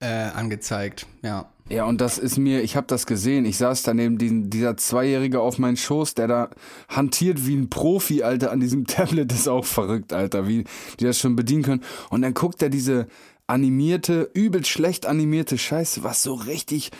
äh, 0.00 0.06
angezeigt. 0.06 1.06
Ja. 1.22 1.50
Ja, 1.70 1.86
und 1.86 2.02
das 2.02 2.18
ist 2.18 2.36
mir, 2.36 2.62
ich 2.62 2.76
habe 2.76 2.86
das 2.86 3.06
gesehen. 3.06 3.46
Ich 3.46 3.56
saß 3.56 3.84
da 3.84 3.94
neben 3.94 4.18
diesen, 4.18 4.50
dieser 4.50 4.76
Zweijährige 4.76 5.40
auf 5.40 5.58
meinen 5.58 5.78
Schoß, 5.78 6.12
der 6.12 6.28
da 6.28 6.50
hantiert 6.88 7.46
wie 7.46 7.56
ein 7.56 7.70
Profi, 7.70 8.22
Alter, 8.22 8.52
an 8.52 8.60
diesem 8.60 8.86
Tablet 8.86 9.32
ist 9.32 9.48
auch 9.48 9.64
verrückt, 9.64 10.12
Alter, 10.12 10.46
wie 10.46 10.64
die 11.00 11.04
das 11.04 11.18
schon 11.18 11.36
bedienen 11.36 11.62
können. 11.62 11.84
Und 12.10 12.22
dann 12.22 12.34
guckt 12.34 12.62
er 12.62 12.68
diese 12.68 13.06
animierte, 13.46 14.30
übel 14.34 14.64
schlecht 14.64 15.06
animierte 15.06 15.58
Scheiße, 15.58 16.04
was 16.04 16.22
so 16.22 16.34
richtig 16.34 16.90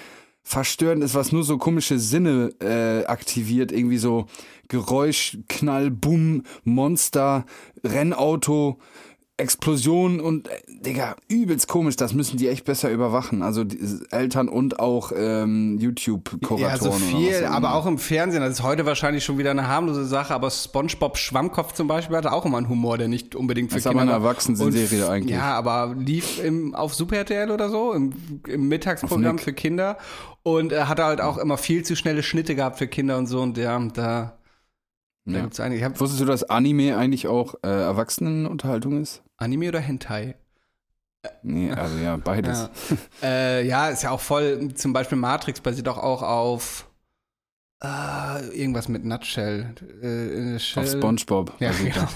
verstörend 0.45 1.03
ist, 1.03 1.15
was 1.15 1.33
nur 1.33 1.43
so 1.43 1.59
komische 1.59 1.99
Sinne 1.99 2.53
äh, 2.61 3.07
aktiviert, 3.07 3.73
irgendwie 3.73 3.99
so 3.99 4.27
Geräusch, 4.69 5.39
Knall, 5.49 5.91
Bumm, 5.91 6.45
Monster, 6.65 7.45
Rennauto, 7.83 8.79
Explosion 9.37 10.21
und 10.21 10.47
äh, 10.47 10.61
Digga, 10.69 11.17
übelst 11.29 11.67
komisch, 11.67 11.97
das 11.97 12.15
müssen 12.15 12.37
die 12.37 12.49
echt 12.49 12.65
besser 12.65 12.91
überwachen. 12.91 13.43
Also 13.43 13.65
die 13.65 13.81
Eltern 14.13 14.49
und 14.49 14.79
auch 14.79 15.11
ähm, 15.15 15.77
YouTube-Kuratoren. 15.81 16.61
Ja, 16.61 16.77
so 16.77 16.93
viel, 16.93 17.45
aber 17.45 17.75
auch 17.75 17.87
im 17.87 17.99
Fernsehen. 17.99 18.43
Das 18.43 18.53
ist 18.53 18.63
heute 18.63 18.87
wahrscheinlich 18.87 19.25
schon 19.25 19.37
wieder 19.37 19.51
eine 19.51 19.67
harmlose 19.67 20.05
Sache, 20.05 20.33
aber 20.33 20.51
SpongeBob 20.51 21.19
Schwammkopf 21.19 21.73
zum 21.73 21.89
Beispiel 21.89 22.17
hatte 22.17 22.33
auch 22.33 22.45
immer 22.45 22.59
einen 22.59 22.69
Humor, 22.69 22.97
der 22.97 23.09
nicht 23.09 23.35
unbedingt 23.35 23.71
für 23.71 23.77
Das 23.77 23.83
ist 23.83 23.87
aber 23.89 24.01
Kinder 24.01 24.15
eine. 24.15 24.25
Erwachsenenserie 24.25 25.09
eigentlich. 25.09 25.35
Ja, 25.35 25.57
aber 25.57 25.97
lief 25.99 26.43
im, 26.43 26.77
auf 26.77 26.95
Super 26.95 27.17
RTL 27.17 27.51
oder 27.51 27.71
so, 27.71 27.93
im, 27.93 28.13
im 28.47 28.69
Mittagsprogramm 28.69 29.39
für 29.39 29.53
Kinder. 29.53 29.99
Und 30.45 30.71
er 30.71 30.89
hatte 30.89 31.05
halt 31.05 31.21
auch 31.21 31.39
immer 31.39 31.57
viel 31.57 31.85
zu 31.85 31.97
schnelle 31.97 32.23
Schnitte 32.23 32.55
gehabt 32.55 32.79
für 32.79 32.87
Kinder 32.87 33.19
und 33.19 33.27
so. 33.27 33.41
Und 33.41 33.59
ja, 33.59 33.81
da, 33.95 34.35
da 35.25 35.33
Ja. 35.33 35.41
gibt's 35.43 35.61
einige. 35.61 35.85
Hab 35.85 35.99
Wusstest 36.01 36.21
du, 36.21 36.25
dass 36.27 36.45
Anime 36.45 36.97
eigentlich 36.97 37.27
auch 37.29 37.55
äh, 37.63 37.69
Erwachsenenunterhaltung 37.69 39.01
ist? 39.03 39.23
Anime 39.37 39.69
oder 39.69 39.81
Hentai? 39.81 40.37
Nee, 41.43 41.71
also 41.73 41.97
ja, 41.99 42.17
beides. 42.17 42.69
Ja. 43.23 43.29
äh, 43.29 43.67
ja, 43.67 43.89
ist 43.89 44.03
ja 44.03 44.11
auch 44.11 44.21
voll, 44.21 44.75
zum 44.75 44.93
Beispiel 44.93 45.17
Matrix 45.17 45.61
basiert 45.61 45.89
auch, 45.89 45.97
auch 45.99 46.23
auf 46.23 46.87
äh, 47.83 48.47
irgendwas 48.55 48.89
mit 48.89 49.05
Nutshell. 49.05 49.75
Äh, 50.03 50.57
auf 50.79 50.87
Spongebob. 50.91 51.55
Ja, 51.61 51.71
genau. 51.73 52.07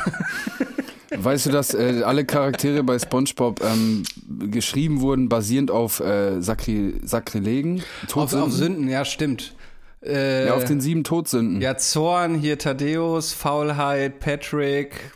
Weißt 1.16 1.46
du, 1.46 1.50
dass 1.50 1.72
äh, 1.74 2.02
alle 2.04 2.26
Charaktere 2.26 2.82
bei 2.82 2.98
SpongeBob 2.98 3.62
ähm, 3.64 4.02
geschrieben 4.50 5.00
wurden, 5.00 5.28
basierend 5.30 5.70
auf 5.70 6.00
äh, 6.00 6.40
Sakri 6.42 7.00
Sakrilegen? 7.02 7.82
Auf, 8.12 8.34
auf 8.34 8.52
Sünden, 8.52 8.88
ja, 8.88 9.04
stimmt. 9.04 9.54
Äh, 10.02 10.46
ja, 10.46 10.54
auf 10.54 10.64
den 10.64 10.80
sieben 10.80 11.04
Todsünden. 11.04 11.60
Ja, 11.60 11.76
Zorn, 11.76 12.36
hier 12.36 12.58
Thaddeus, 12.58 13.32
Faulheit, 13.32 14.20
Patrick. 14.20 15.12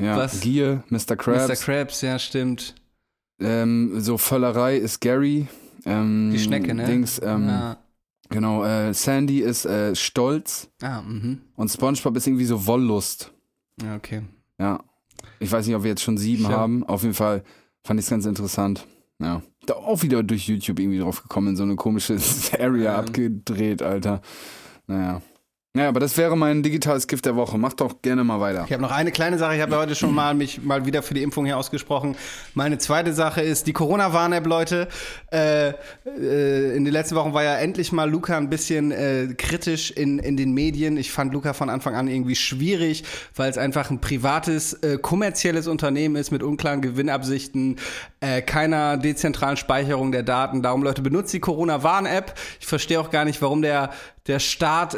Ja, 0.00 0.16
was? 0.16 0.40
Gier, 0.40 0.82
Mr. 0.88 1.16
Krabs. 1.16 1.48
Mr. 1.48 1.56
Krabs, 1.56 2.00
ja, 2.02 2.18
stimmt. 2.18 2.74
Ähm, 3.40 4.00
so 4.00 4.18
Völlerei 4.18 4.76
ist 4.76 5.00
Gary. 5.00 5.46
Ähm, 5.84 6.30
Die 6.32 6.38
Schnecke, 6.38 6.74
ne? 6.74 6.84
Dings, 6.84 7.20
ähm, 7.22 7.48
ja. 7.48 7.78
Genau, 8.30 8.64
äh, 8.64 8.92
Sandy 8.92 9.40
ist 9.40 9.64
äh, 9.64 9.94
Stolz. 9.94 10.68
Ah, 10.82 11.00
mhm. 11.02 11.40
Und 11.56 11.70
SpongeBob 11.70 12.16
ist 12.16 12.26
irgendwie 12.26 12.44
so 12.44 12.66
Wollust. 12.66 13.32
Ja, 13.82 13.96
okay. 13.96 14.22
Ja. 14.58 14.80
Ich 15.38 15.50
weiß 15.50 15.66
nicht, 15.66 15.76
ob 15.76 15.82
wir 15.82 15.90
jetzt 15.90 16.02
schon 16.02 16.18
sieben 16.18 16.44
ja. 16.44 16.50
haben. 16.50 16.84
Auf 16.84 17.02
jeden 17.02 17.14
Fall 17.14 17.42
fand 17.84 17.98
ich 17.98 18.06
es 18.06 18.10
ganz 18.10 18.26
interessant. 18.26 18.86
Ja. 19.18 19.42
Da 19.68 19.74
auch 19.74 20.02
wieder 20.02 20.22
durch 20.22 20.48
YouTube 20.48 20.80
irgendwie 20.80 20.98
drauf 20.98 21.22
gekommen, 21.22 21.48
in 21.48 21.56
so 21.56 21.62
eine 21.62 21.76
komische 21.76 22.16
Area 22.58 22.96
abgedreht, 22.96 23.82
Alter. 23.82 24.22
Naja. 24.86 25.20
Ja, 25.76 25.88
aber 25.88 26.00
das 26.00 26.16
wäre 26.16 26.36
mein 26.36 26.62
digitales 26.62 27.06
Gift 27.06 27.26
der 27.26 27.36
Woche. 27.36 27.58
Mach 27.58 27.74
doch 27.74 28.00
gerne 28.00 28.24
mal 28.24 28.40
weiter. 28.40 28.64
Ich 28.66 28.72
habe 28.72 28.82
noch 28.82 28.90
eine 28.90 29.12
kleine 29.12 29.38
Sache. 29.38 29.54
Ich 29.54 29.60
habe 29.60 29.72
ja 29.72 29.78
heute 29.78 29.94
schon 29.94 30.14
mal 30.14 30.34
mich 30.34 30.62
mal 30.62 30.86
wieder 30.86 31.02
für 31.02 31.12
die 31.12 31.22
Impfung 31.22 31.44
hier 31.44 31.58
ausgesprochen. 31.58 32.16
Meine 32.54 32.78
zweite 32.78 33.12
Sache 33.12 33.42
ist 33.42 33.66
die 33.66 33.74
Corona-Warn-App, 33.74 34.46
Leute. 34.46 34.88
Äh, 35.30 35.68
äh, 35.68 36.74
in 36.74 36.84
den 36.84 36.92
letzten 36.92 37.16
Wochen 37.16 37.34
war 37.34 37.44
ja 37.44 37.56
endlich 37.56 37.92
mal 37.92 38.10
Luca 38.10 38.36
ein 38.38 38.48
bisschen 38.48 38.92
äh, 38.92 39.28
kritisch 39.36 39.90
in, 39.90 40.18
in 40.18 40.38
den 40.38 40.52
Medien. 40.52 40.96
Ich 40.96 41.12
fand 41.12 41.34
Luca 41.34 41.52
von 41.52 41.68
Anfang 41.68 41.94
an 41.94 42.08
irgendwie 42.08 42.34
schwierig, 42.34 43.04
weil 43.36 43.50
es 43.50 43.58
einfach 43.58 43.90
ein 43.90 44.00
privates, 44.00 44.72
äh, 44.72 44.96
kommerzielles 44.96 45.68
Unternehmen 45.68 46.16
ist 46.16 46.30
mit 46.30 46.42
unklaren 46.42 46.80
Gewinnabsichten, 46.80 47.76
äh, 48.20 48.40
keiner 48.40 48.96
dezentralen 48.96 49.58
Speicherung 49.58 50.12
der 50.12 50.22
Daten. 50.22 50.62
Darum, 50.62 50.82
Leute, 50.82 51.02
benutzt 51.02 51.32
die 51.34 51.40
Corona-Warn-App. 51.40 52.34
Ich 52.58 52.66
verstehe 52.66 52.98
auch 52.98 53.10
gar 53.10 53.26
nicht, 53.26 53.42
warum 53.42 53.60
der 53.60 53.90
der 54.28 54.38
Staat, 54.40 54.94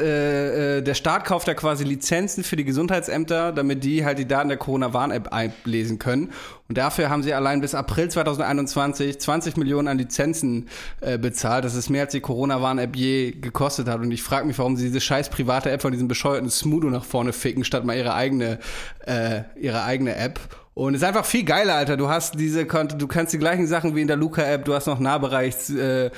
äh, 0.61 0.83
der 0.83 0.95
Staat 0.95 1.25
kauft 1.25 1.49
ja 1.49 1.55
quasi 1.55 1.85
Lizenzen 1.85 2.45
für 2.45 2.57
die 2.57 2.65
Gesundheitsämter, 2.65 3.53
damit 3.53 3.83
die 3.83 4.05
halt 4.05 4.19
die 4.19 4.27
Daten 4.29 4.49
der 4.49 4.59
Corona-Warn-App 4.59 5.33
einlesen 5.33 5.99
können. 5.99 6.33
Und 6.69 6.79
dafür 6.79 7.11
haben 7.11 7.23
sie 7.23 7.33
allein 7.33 7.61
bis 7.61 7.75
April 7.75 8.11
2021 8.11 9.19
20 9.21 9.57
Millionen 9.57 9.89
an 9.89 9.99
Lizenzen 9.99 10.69
äh, 11.01 11.19
bezahlt. 11.19 11.65
Das 11.65 11.75
ist 11.75 11.89
mehr 11.89 12.03
als 12.03 12.13
die 12.13 12.21
Corona-Warn-App 12.21 12.95
je 12.95 13.33
gekostet 13.33 13.89
hat. 13.89 14.01
Und 14.01 14.11
ich 14.13 14.23
frage 14.23 14.47
mich, 14.47 14.59
warum 14.59 14.77
sie 14.77 14.87
diese 14.87 15.01
scheiß 15.01 15.31
private 15.31 15.71
App 15.71 15.83
von 15.83 15.93
diesem 15.93 16.09
bescheuerten 16.09 16.51
Smudo 16.51 16.91
nach 16.91 17.05
vorne 17.05 17.33
ficken, 17.33 17.65
statt 17.65 17.85
mal 17.85 17.97
ihre 17.97 18.15
eigene, 18.15 18.59
äh, 19.07 19.43
ihre 19.59 19.85
eigene 19.85 20.15
App. 20.17 20.41
Und 20.75 20.95
es 20.95 21.03
ist 21.03 21.07
einfach 21.09 21.25
viel 21.25 21.45
geiler, 21.45 21.75
Alter. 21.75 21.97
Du 21.97 22.09
hast 22.09 22.39
diese, 22.39 22.65
du 22.65 23.07
kannst 23.09 23.33
die 23.35 23.39
gleichen 23.39 23.67
Sachen 23.67 23.97
wie 23.97 24.01
in 24.01 24.07
der 24.07 24.17
Luca-App, 24.17 24.65
du 24.65 24.75
hast 24.75 24.87
noch 24.87 25.01
Nahbereichs, 25.01 25.71
äh, 25.71 26.11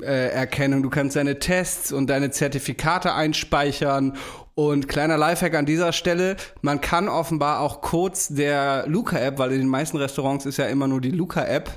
Erkennung, 0.00 0.82
du 0.82 0.90
kannst 0.90 1.16
deine 1.16 1.38
Tests 1.38 1.92
und 1.92 2.08
deine 2.08 2.30
Zertifikate 2.30 3.14
einspeichern. 3.14 4.16
Und 4.54 4.88
kleiner 4.88 5.16
Lifehack 5.16 5.54
an 5.54 5.66
dieser 5.66 5.92
Stelle, 5.92 6.36
man 6.62 6.80
kann 6.80 7.08
offenbar 7.08 7.60
auch 7.60 7.80
Codes 7.80 8.28
der 8.28 8.84
Luca-App, 8.88 9.38
weil 9.38 9.52
in 9.52 9.58
den 9.58 9.68
meisten 9.68 9.96
Restaurants 9.96 10.46
ist 10.46 10.56
ja 10.56 10.66
immer 10.66 10.88
nur 10.88 11.00
die 11.00 11.12
Luca-App, 11.12 11.70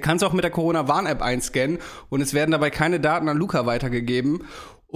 kannst 0.00 0.24
auch 0.24 0.32
mit 0.32 0.44
der 0.44 0.50
Corona-Warn-App 0.50 1.22
einscannen 1.22 1.78
und 2.08 2.20
es 2.20 2.34
werden 2.34 2.52
dabei 2.52 2.70
keine 2.70 3.00
Daten 3.00 3.28
an 3.28 3.36
Luca 3.36 3.66
weitergegeben. 3.66 4.44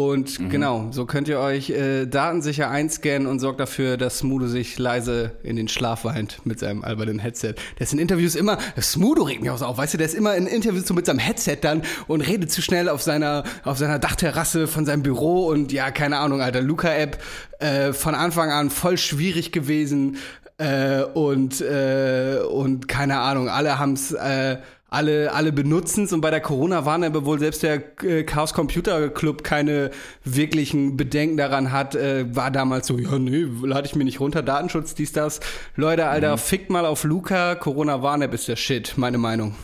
Und 0.09 0.41
mhm. 0.41 0.49
genau, 0.49 0.89
so 0.93 1.05
könnt 1.05 1.29
ihr 1.29 1.39
euch 1.41 1.69
äh, 1.71 2.07
datensicher 2.07 2.71
einscannen 2.71 3.27
und 3.27 3.39
sorgt 3.39 3.61
dafür, 3.61 3.99
dass 3.99 4.21
Smudo 4.21 4.47
sich 4.47 4.79
leise 4.79 5.33
in 5.43 5.57
den 5.57 5.69
Schlaf 5.69 6.05
weint 6.05 6.39
mit 6.45 6.59
seinem 6.59 6.85
albernen 6.85 7.19
Headset. 7.19 7.55
Der 7.79 7.85
ist 7.85 7.93
in 7.93 7.99
Interviews 7.99 8.35
immer, 8.35 8.57
Smudo 8.81 9.25
regt 9.25 9.43
mich 9.43 9.51
auch 9.51 9.59
so 9.59 9.67
auf, 9.67 9.77
weißt 9.77 9.95
du, 9.95 9.99
der 9.99 10.07
ist 10.07 10.15
immer 10.15 10.35
in 10.37 10.47
Interviews 10.47 10.87
so 10.87 10.95
mit 10.95 11.05
seinem 11.05 11.19
Headset 11.19 11.59
dann 11.61 11.83
und 12.07 12.23
redet 12.23 12.51
zu 12.51 12.63
schnell 12.63 12.89
auf 12.89 13.03
seiner, 13.03 13.45
auf 13.65 13.77
seiner 13.77 13.99
Dachterrasse 13.99 14.67
von 14.67 14.87
seinem 14.87 15.03
Büro 15.03 15.47
und 15.49 15.71
ja, 15.71 15.91
keine 15.91 16.19
Ahnung, 16.19 16.41
Alter, 16.41 16.63
Luca-App 16.63 17.23
äh, 17.59 17.93
von 17.93 18.15
Anfang 18.15 18.51
an 18.51 18.71
voll 18.71 18.97
schwierig 18.97 19.53
gewesen 19.53 20.17
äh, 20.57 21.03
und, 21.03 21.61
äh, 21.61 22.39
und 22.51 22.89
keine 22.89 23.19
Ahnung, 23.19 23.49
alle 23.49 23.79
haben's 23.79 24.13
äh, 24.13 24.59
alle, 24.91 25.33
alle 25.33 25.53
benutzen 25.53 26.05
es 26.05 26.13
und 26.13 26.21
bei 26.21 26.31
der 26.31 26.41
Corona 26.41 26.85
waren 26.85 27.05
aber 27.05 27.25
wohl 27.25 27.39
selbst 27.39 27.63
der 27.63 28.03
äh, 28.03 28.25
Chaos 28.25 28.53
Computer 28.53 29.09
Club 29.09 29.45
keine 29.45 29.91
wirklichen 30.25 30.97
Bedenken 30.97 31.37
daran 31.37 31.71
hat, 31.71 31.95
äh, 31.95 32.35
war 32.35 32.51
damals 32.51 32.89
so, 32.89 32.99
ja, 32.99 33.19
nee, 33.19 33.47
lade 33.63 33.87
ich 33.87 33.95
mir 33.95 34.05
nicht 34.05 34.19
runter, 34.19 34.43
Datenschutz, 34.43 34.95
dies, 34.95 35.13
das. 35.13 35.41
Leute, 35.77 36.09
Alter, 36.09 36.33
mhm. 36.33 36.39
fickt 36.39 36.71
mal 36.71 36.85
auf 36.85 37.05
Luca, 37.05 37.55
Corona 37.55 38.03
Warn-App 38.03 38.35
ist 38.35 38.49
der 38.49 38.57
Shit, 38.57 38.95
meine 38.97 39.19
Meinung. 39.19 39.55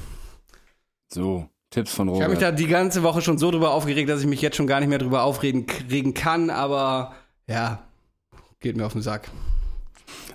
So, 1.09 1.49
Tipps 1.70 1.93
von 1.93 2.09
Robert. 2.09 2.20
Ich 2.20 2.24
habe 2.24 2.35
mich 2.35 2.41
da 2.41 2.53
die 2.53 2.68
ganze 2.68 3.03
Woche 3.03 3.20
schon 3.20 3.39
so 3.39 3.51
drüber 3.51 3.72
aufgeregt, 3.72 4.09
dass 4.09 4.20
ich 4.20 4.27
mich 4.27 4.41
jetzt 4.41 4.57
schon 4.57 4.68
gar 4.68 4.79
nicht 4.79 4.89
mehr 4.89 4.99
drüber 4.99 5.24
aufregen 5.24 5.66
regen 5.91 6.14
kann, 6.14 6.51
aber 6.51 7.14
ja, 7.49 7.83
geht 8.61 8.77
mir 8.77 8.87
auf 8.87 8.93
den 8.93 9.03
Sack. 9.03 9.29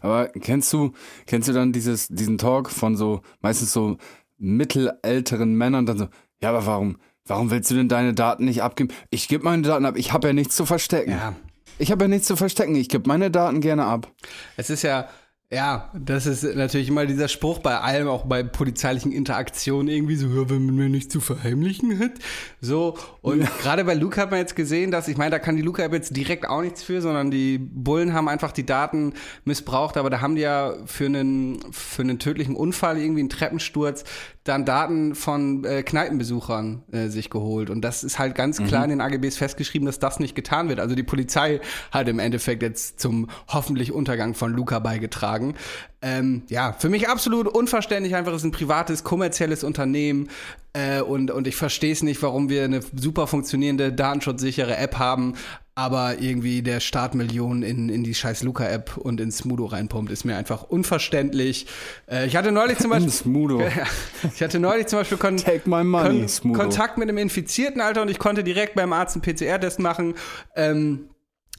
Aber 0.02 0.28
kennst 0.30 0.74
du, 0.74 0.94
kennst 1.28 1.48
du 1.48 1.54
dann 1.54 1.72
dieses, 1.72 2.08
diesen 2.08 2.38
Talk 2.38 2.70
von 2.70 2.96
so, 2.96 3.22
meistens 3.42 3.72
so 3.72 3.98
mittelälteren 4.42 5.54
Männern 5.54 5.86
dann 5.86 5.98
so, 5.98 6.08
ja, 6.42 6.50
aber 6.50 6.66
warum, 6.66 6.98
warum 7.26 7.52
willst 7.52 7.70
du 7.72 7.76
denn 7.76 7.88
deine 7.88 8.14
Daten 8.14 8.46
nicht 8.46 8.64
abgeben? 8.64 8.90
Ich 9.10 9.28
gebe 9.28 9.44
meine 9.44 9.62
Daten 9.62 9.86
ab, 9.86 9.96
ich 9.98 10.12
habe 10.12 10.28
ja 10.28 10.34
nichts 10.34 10.56
zu 10.56 10.66
verstecken. 10.66 11.12
Ja. 11.12 11.36
Ich 11.78 11.92
habe 11.92 12.04
ja 12.04 12.08
nichts 12.08 12.28
zu 12.28 12.36
verstecken, 12.36 12.76
ich 12.76 12.90
gebe 12.90 13.08
meine 13.08 13.32
Daten 13.32 13.62
gerne 13.62 13.86
ab. 13.86 14.12
Es 14.58 14.70
ist 14.70 14.82
ja, 14.82 15.08
ja, 15.54 15.92
das 15.94 16.28
ist 16.28 16.44
natürlich 16.56 16.88
immer 16.88 17.06
dieser 17.06 17.28
Spruch 17.28 17.60
bei 17.60 17.78
allem, 17.78 18.08
auch 18.08 18.26
bei 18.26 18.42
polizeilichen 18.42 19.12
Interaktionen 19.12 19.90
irgendwie 19.90 20.16
so, 20.16 20.28
ja, 20.28 20.50
wenn 20.50 20.66
man 20.66 20.76
mir 20.76 20.88
nichts 20.88 21.12
zu 21.12 21.20
verheimlichen 21.20 22.00
hat. 22.00 22.14
So, 22.62 22.98
und 23.20 23.42
ja. 23.42 23.52
gerade 23.62 23.84
bei 23.84 23.94
Luke 23.94 24.20
hat 24.20 24.32
man 24.32 24.40
jetzt 24.40 24.56
gesehen, 24.56 24.92
dass, 24.92 25.10
ich 25.10 25.18
meine, 25.18 25.32
da 25.32 25.40
kann 25.40 25.58
die 25.58 25.62
Luca-App 25.62 25.92
jetzt 25.92 26.16
direkt 26.16 26.48
auch 26.48 26.62
nichts 26.62 26.84
für, 26.84 27.02
sondern 27.02 27.32
die 27.32 27.58
Bullen 27.58 28.14
haben 28.14 28.30
einfach 28.30 28.54
die 28.54 28.66
Daten 28.66 29.14
missbraucht, 29.44 29.98
aber 29.98 30.10
da 30.10 30.22
haben 30.22 30.36
die 30.36 30.44
ja 30.44 30.74
für 30.86 31.08
einen, 31.08 31.60
für 31.74 32.04
einen 32.04 32.18
tödlichen 32.18 32.56
Unfall, 32.56 32.98
irgendwie 32.98 33.20
einen 33.20 33.30
Treppensturz, 33.30 34.06
dann 34.44 34.66
Daten 34.66 35.14
von 35.14 35.64
äh, 35.66 35.84
Kneipenbesuchern 35.84 36.84
äh, 36.92 37.08
sich 37.10 37.30
geholt. 37.30 37.70
Und 37.70 37.82
das 37.82 38.04
ist 38.04 38.18
halt 38.18 38.34
ganz 38.34 38.58
klar 38.64 38.88
mhm. 38.88 38.94
in 38.94 39.00
den 39.00 39.02
AGBs 39.02 39.38
festgeschrieben, 39.38 39.86
dass 39.86 40.00
das 40.00 40.20
nicht 40.20 40.36
getan 40.36 40.68
wird. 40.68 40.80
Also 40.80 40.96
die 40.96 41.04
Polizei 41.04 41.62
hat 41.92 42.08
im 42.08 42.18
Endeffekt 42.18 42.64
jetzt 42.64 43.00
zum 43.00 43.30
hoffentlich 43.48 43.92
Untergang 43.92 44.34
von 44.34 44.52
Luca 44.52 44.80
beigetragen. 44.80 45.56
Ähm, 46.02 46.44
ja, 46.50 46.74
für 46.74 46.90
mich 46.90 47.08
absolut 47.08 47.48
unverständlich. 47.48 48.16
Einfach, 48.16 48.32
es 48.32 48.40
ist 48.40 48.46
ein 48.46 48.52
privates, 48.52 49.04
kommerzielles 49.04 49.64
Unternehmen. 49.64 50.30
Äh, 50.74 51.02
und, 51.02 51.30
und 51.30 51.46
ich 51.48 51.56
verstehe 51.56 51.92
es 51.92 52.02
nicht, 52.02 52.24
warum 52.24 52.50
wir 52.50 52.64
eine 52.64 52.80
super 52.96 53.28
funktionierende, 53.28 53.94
datenschutzsichere 53.94 54.78
App 54.78 54.98
haben, 54.98 55.36
aber 55.74 56.20
irgendwie 56.20 56.62
der 56.62 56.80
Staat 56.80 57.16
Millionen 57.16 57.64
in, 57.64 57.90
in 57.90 58.04
die 58.04 58.14
scheiß 58.14 58.44
Luca-App 58.44 58.98
und 58.98 59.22
in 59.22 59.32
Smudo 59.32 59.66
reinpumpt, 59.66 60.12
ist 60.12 60.26
mir 60.26 60.36
einfach 60.36 60.64
unverständlich. 60.64 61.66
Äh, 62.10 62.28
ich 62.28 62.36
hatte 62.36 62.52
neulich 62.52 62.78
zum 62.78 62.90
Beispiel. 62.92 63.12
Smudo. 63.12 63.62
ich 64.36 64.42
hatte 64.42 64.60
neulich 64.60 64.88
zum 64.88 65.00
Beispiel 65.00 65.18
Kon 65.18 65.38
money, 65.66 66.26
Kon 66.42 66.54
Kontakt 66.54 66.98
mit 66.98 67.08
einem 67.08 67.18
Infizierten, 67.18 67.80
Alter, 67.80 68.02
und 68.02 68.10
ich 68.10 68.20
konnte 68.20 68.44
direkt 68.44 68.76
beim 68.76 68.92
Arzt 68.92 69.16
einen 69.16 69.22
PCR-Test 69.22 69.80
machen. 69.80 70.16
Ähm, 70.56 71.11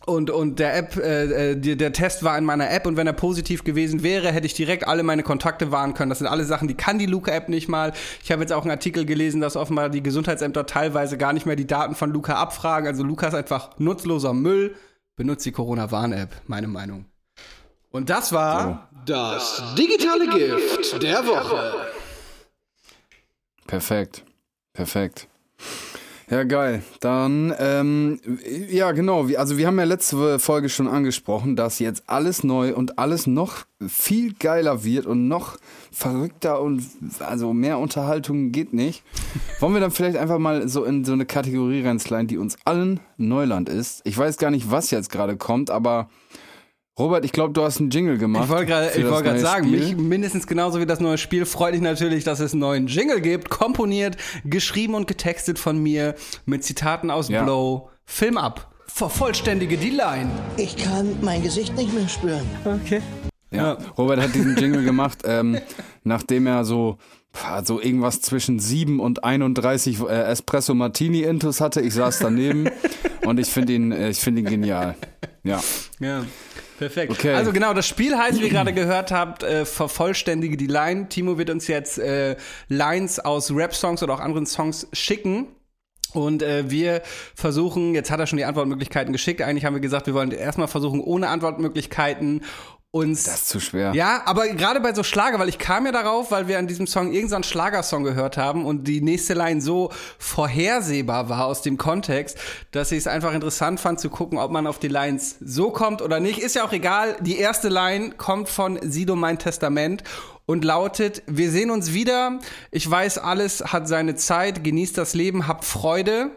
und, 0.07 0.31
und 0.31 0.59
der 0.59 0.77
App, 0.77 0.97
äh, 0.97 1.55
der, 1.55 1.77
der 1.77 1.93
Test 1.93 2.25
war 2.25 2.37
in 2.37 2.45
meiner 2.45 2.71
App 2.71 2.87
und 2.87 2.97
wenn 2.97 3.07
er 3.07 3.13
positiv 3.13 3.63
gewesen 3.63 4.03
wäre, 4.03 4.33
hätte 4.33 4.47
ich 4.47 4.55
direkt 4.55 4.87
alle 4.87 5.03
meine 5.03 5.23
Kontakte 5.23 5.71
wahren 5.71 5.95
können. 5.95 6.11
Das 6.11 6.19
sind 6.19 6.27
alle 6.27 6.45
Sachen, 6.45 6.67
die 6.67 6.75
kann 6.75 6.99
die 6.99 7.07
Luca-App 7.07 7.49
nicht 7.49 7.69
mal. 7.69 7.93
Ich 8.23 8.33
habe 8.33 8.43
jetzt 8.43 8.53
auch 8.53 8.63
einen 8.63 8.73
Artikel 8.73 9.07
gelesen, 9.07 9.41
dass 9.41 9.57
offenbar 9.57 9.91
die 9.91 10.03
Gesundheitsämter 10.03 10.67
teilweise 10.67 11.17
gar 11.19 11.33
nicht 11.33 11.47
mehr 11.47 11.57
die 11.57 11.67
Daten 11.67 11.95
von 11.95 12.11
Luca 12.11 12.35
abfragen. 12.35 12.89
Also 12.89 13.05
Luca 13.05 13.29
ist 13.29 13.35
einfach 13.35 13.79
nutzloser 13.79 14.33
Müll. 14.33 14.75
Benutzt 15.15 15.47
die 15.47 15.53
Corona-Warn-App, 15.53 16.31
meine 16.47 16.69
Meinung. 16.69 17.05
Und 17.91 18.11
das 18.11 18.33
war 18.33 18.89
so. 19.07 19.13
das 19.13 19.63
digitale 19.77 20.27
Gift 20.29 21.03
der 21.03 21.27
Woche. 21.27 21.75
Perfekt. 23.67 24.25
Perfekt. 24.73 25.29
Ja, 26.33 26.45
geil. 26.45 26.83
Dann, 27.01 27.55
ähm, 27.59 28.19
ja, 28.71 28.93
genau. 28.93 29.27
Also, 29.37 29.59
wir 29.59 29.67
haben 29.67 29.79
ja 29.79 29.85
letzte 29.85 30.39
Folge 30.39 30.71
schon 30.71 30.89
angesprochen, 30.89 31.57
dass 31.57 31.79
jetzt 31.79 32.05
alles 32.07 32.43
neu 32.43 32.75
und 32.75 32.99
alles 32.99 33.27
noch 33.27 33.67
viel 33.87 34.33
geiler 34.33 34.83
wird 34.83 35.05
und 35.05 35.29
noch 35.29 35.59
verrückter 35.91 36.63
und 36.63 36.87
also 37.21 37.53
mehr 37.53 37.77
Unterhaltung 37.77 38.51
geht 38.51 38.73
nicht. 38.73 39.03
Wollen 39.61 39.75
wir 39.75 39.81
dann 39.83 39.91
vielleicht 39.91 40.17
einfach 40.17 40.39
mal 40.39 40.69
so 40.69 40.85
in 40.85 41.05
so 41.05 41.13
eine 41.13 41.27
Kategorie 41.27 41.83
reinsliden, 41.83 42.29
die 42.29 42.39
uns 42.39 42.57
allen 42.65 43.01
Neuland 43.19 43.69
ist? 43.69 44.01
Ich 44.05 44.17
weiß 44.17 44.39
gar 44.39 44.51
nicht, 44.51 44.71
was 44.71 44.91
jetzt 44.91 45.13
gerade 45.13 45.37
kommt, 45.37 45.71
aber 45.71 46.09
Robert, 46.99 47.25
ich 47.25 47.33
glaube, 47.33 47.55
du 47.55 47.63
hast 47.63 47.81
einen 47.81 47.89
Jingle 47.89 48.19
gemacht. 48.19 48.45
Ich 48.45 48.51
wollte 48.51 48.67
gerade 48.67 49.01
neue 49.01 49.39
sagen, 49.39 49.67
Spiel. 49.67 49.79
mich 49.79 49.97
mindestens 49.97 50.47
genauso 50.47 50.79
wie 50.79 50.85
das 50.85 51.01
neue 51.01 51.17
Spiel 51.17 51.47
freut 51.47 51.73
mich 51.73 51.81
natürlich, 51.81 52.23
dass 52.23 52.39
es 52.39 52.53
einen 52.53 52.61
neuen 52.61 52.87
Jingle 52.87 53.23
gibt, 53.23 53.49
komponiert, 53.49 54.19
geschrieben 54.45 54.95
und 54.95 55.07
getextet 55.07 55.59
von 55.59 55.79
mir 55.83 56.15
mit 56.45 56.65
Zitaten 56.65 57.11
aus 57.11 57.29
Ja. 57.31 57.45
Blow. 57.45 57.89
Film 58.05 58.37
ab. 58.37 58.75
Vervollständige 58.89 59.79
die 59.79 59.89
Line. 59.89 60.31
Ich 60.59 60.77
kann 60.77 61.17
mein 61.23 61.43
Gesicht 61.43 61.75
nicht 61.77 61.95
mehr 61.95 62.09
spüren. 62.09 62.45
Ja. 63.51 63.79
Robert 63.97 64.21
hat 64.21 64.35
diesen 64.35 64.55
Jingle 64.57 64.85
gemacht, 64.85 65.21
ähm, 65.25 65.59
nachdem 66.05 66.47
er 66.47 66.67
so, 66.67 66.99
so 67.65 67.81
irgendwas 67.81 68.21
zwischen 68.21 68.59
7 68.59 69.01
und 69.01 69.25
31 69.25 70.01
äh, 70.01 70.25
Espresso 70.25 70.75
Martini 70.75 71.23
Intus 71.23 71.63
hatte. 71.63 71.81
Ich 71.81 71.95
saß 71.95 72.19
daneben 72.19 72.69
und 73.25 73.41
ich 73.41 73.49
finde 73.49 73.73
ihn, 73.73 73.93
äh, 73.93 74.11
ich 74.11 74.19
finde 74.19 74.43
ihn 74.43 74.47
genial. 74.47 74.95
Ja. 75.43 75.63
Ja. 75.99 76.25
Perfekt. 76.79 77.13
Okay. 77.13 77.35
Also 77.35 77.53
genau, 77.53 77.75
das 77.75 77.87
Spiel 77.87 78.17
heißt, 78.17 78.41
wie 78.41 78.45
ihr 78.45 78.51
gerade 78.51 78.73
gehört 78.73 79.13
habt, 79.13 79.43
äh, 79.43 79.65
vervollständige 79.65 80.57
die 80.57 80.67
Line. 80.67 81.09
Timo 81.09 81.39
wird 81.39 81.51
uns 81.51 81.69
jetzt 81.69 81.99
äh, 81.99 82.37
Lines 82.69 83.21
aus 83.21 83.55
Rap-Songs 83.55 84.03
oder 84.03 84.15
auch 84.15 84.21
anderen 84.21 84.47
Songs 84.47 84.89
schicken. 84.93 85.47
Und 86.13 86.43
äh, 86.43 86.71
wir 86.71 87.03
versuchen, 87.35 87.95
jetzt 87.95 88.11
hat 88.11 88.21
er 88.21 88.27
schon 88.27 88.37
die 88.37 88.45
Antwortmöglichkeiten 88.45 89.13
geschickt. 89.13 89.41
Eigentlich 89.41 89.65
haben 89.65 89.75
wir 89.75 89.81
gesagt, 89.81 90.07
wir 90.07 90.15
wollen 90.15 90.31
erstmal 90.31 90.69
versuchen, 90.69 91.01
ohne 91.01 91.29
Antwortmöglichkeiten 91.29 92.43
uns 92.93 93.25
Das 93.25 93.35
ist 93.37 93.49
zu 93.49 93.59
schwer. 93.59 93.93
ja, 93.95 94.23
aber 94.27 94.47
gerade 94.49 94.79
bei 94.79 94.95
so 94.95 95.03
Schlager, 95.03 95.39
weil 95.39 95.49
ich 95.49 95.59
kam 95.59 95.87
ja 95.87 95.93
darauf, 95.93 96.31
weil 96.31 96.47
wir 96.47 96.59
an 96.59 96.67
diesem 96.67 96.87
Song 96.87 97.13
irgendeinen 97.13 97.43
Schlagersong 97.43 98.05
gehört 98.05 98.37
haben 98.37 98.67
und 98.67 98.85
die 98.85 99.01
nächste 99.01 99.33
Line 99.33 99.63
so 99.63 99.91
vorhersehbar 100.19 101.31
war 101.31 101.47
aus 101.47 101.63
dem 101.63 101.79
Kontext, 101.79 102.39
dass 102.71 102.93
ich 102.93 102.99
es 102.99 103.07
einfach 103.07 103.33
interessant 103.33 103.81
fand 103.81 103.99
zu 103.99 104.11
gucken, 104.11 104.39
ob 104.39 104.51
man 104.51 104.67
auf 104.67 104.79
die 104.79 104.89
Lines 104.89 105.37
so 105.41 105.71
kommt 105.71 106.03
oder 106.03 106.21
nicht. 106.21 106.39
Ist 106.39 106.55
ja 106.55 106.65
auch 106.65 106.73
egal. 106.73 107.17
Die 107.21 107.39
erste 107.39 107.71
Line 107.71 108.11
kommt 108.11 108.51
von 108.51 108.79
Sido 108.83 109.17
Mein 109.17 109.39
Testament 109.39 110.05
und 110.45 110.63
lautet, 110.63 111.23
wir 111.27 111.51
sehen 111.51 111.71
uns 111.71 111.95
wieder. 111.95 112.41
Ich 112.71 112.89
weiß, 112.89 113.17
alles 113.17 113.73
hat 113.73 113.89
seine 113.89 114.17
Zeit. 114.17 114.65
Genießt 114.65 114.99
das 114.99 115.15
Leben, 115.15 115.49
habt 115.49 115.65
Freude. 115.65 116.31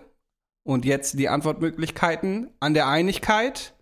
Und 0.63 0.85
jetzt 0.85 1.19
die 1.19 1.27
Antwortmöglichkeiten 1.27 2.49
an 2.61 2.73
der 2.73 2.87
Einigkeit, 2.87 3.73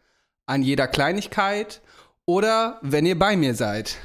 an 0.47 0.63
jeder 0.63 0.87
Kleinigkeit 0.87 1.81
oder 2.25 2.79
wenn 2.81 3.05
ihr 3.05 3.17
bei 3.17 3.35
mir 3.35 3.55
seid. 3.55 3.97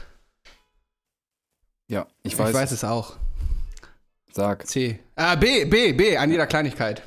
Ja, 1.88 2.06
ich 2.22 2.38
weiß. 2.38 2.50
ich 2.50 2.54
weiß 2.54 2.72
es 2.72 2.84
auch. 2.84 3.16
Sag. 4.32 4.66
C. 4.66 4.98
Ah, 5.16 5.34
B, 5.36 5.64
B, 5.64 5.92
B, 5.92 6.16
an 6.16 6.30
jeder 6.30 6.46
Kleinigkeit. 6.46 7.02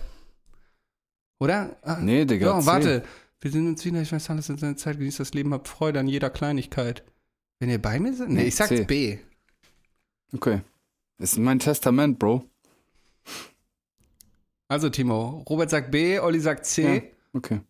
Oder? 1.39 1.75
Ah, 1.83 1.97
Nee, 2.01 2.25
Digga. 2.25 2.59
C. 2.59 2.65
warte. 2.65 3.03
Wir 3.39 3.51
sind 3.51 3.67
uns 3.67 3.83
wieder, 3.85 4.01
ich 4.01 4.11
weiß 4.11 4.29
alles 4.29 4.49
in 4.49 4.57
seiner 4.57 4.77
Zeit, 4.77 4.97
genießt 4.99 5.19
das 5.19 5.33
Leben, 5.33 5.53
habt 5.53 5.67
Freude 5.67 5.99
an 5.99 6.07
jeder 6.07 6.29
Kleinigkeit. 6.29 7.03
Wenn 7.59 7.69
ihr 7.69 7.81
bei 7.81 7.99
mir 7.99 8.13
seid? 8.13 8.29
Nee, 8.29 8.41
Nee, 8.41 8.47
ich 8.47 8.55
sag's 8.55 8.69
C. 8.69 8.83
B. 8.85 9.17
Okay. 10.33 10.61
Das 11.17 11.33
ist 11.33 11.39
mein 11.39 11.59
Testament, 11.59 12.19
Bro. 12.19 12.43
Also, 14.67 14.89
Timo, 14.89 15.43
Robert 15.49 15.69
sagt 15.69 15.91
B, 15.91 16.19
Olli 16.19 16.39
sagt 16.39 16.65
C. 16.65 16.95
Ja. 16.97 17.01
Okay. 17.33 17.61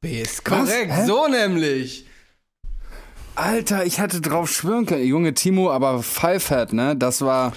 B 0.00 0.22
ist 0.22 0.42
Was? 0.50 0.58
korrekt, 0.68 0.92
Hä? 0.92 1.06
so 1.06 1.26
nämlich. 1.28 2.06
Alter, 3.34 3.84
ich 3.84 3.98
hätte 4.00 4.20
drauf 4.20 4.50
schwören 4.50 4.86
können. 4.86 5.04
Junge 5.04 5.34
Timo, 5.34 5.70
aber 5.70 6.02
Pfeifert, 6.02 6.72
ne? 6.72 6.96
Das 6.96 7.20
war 7.20 7.52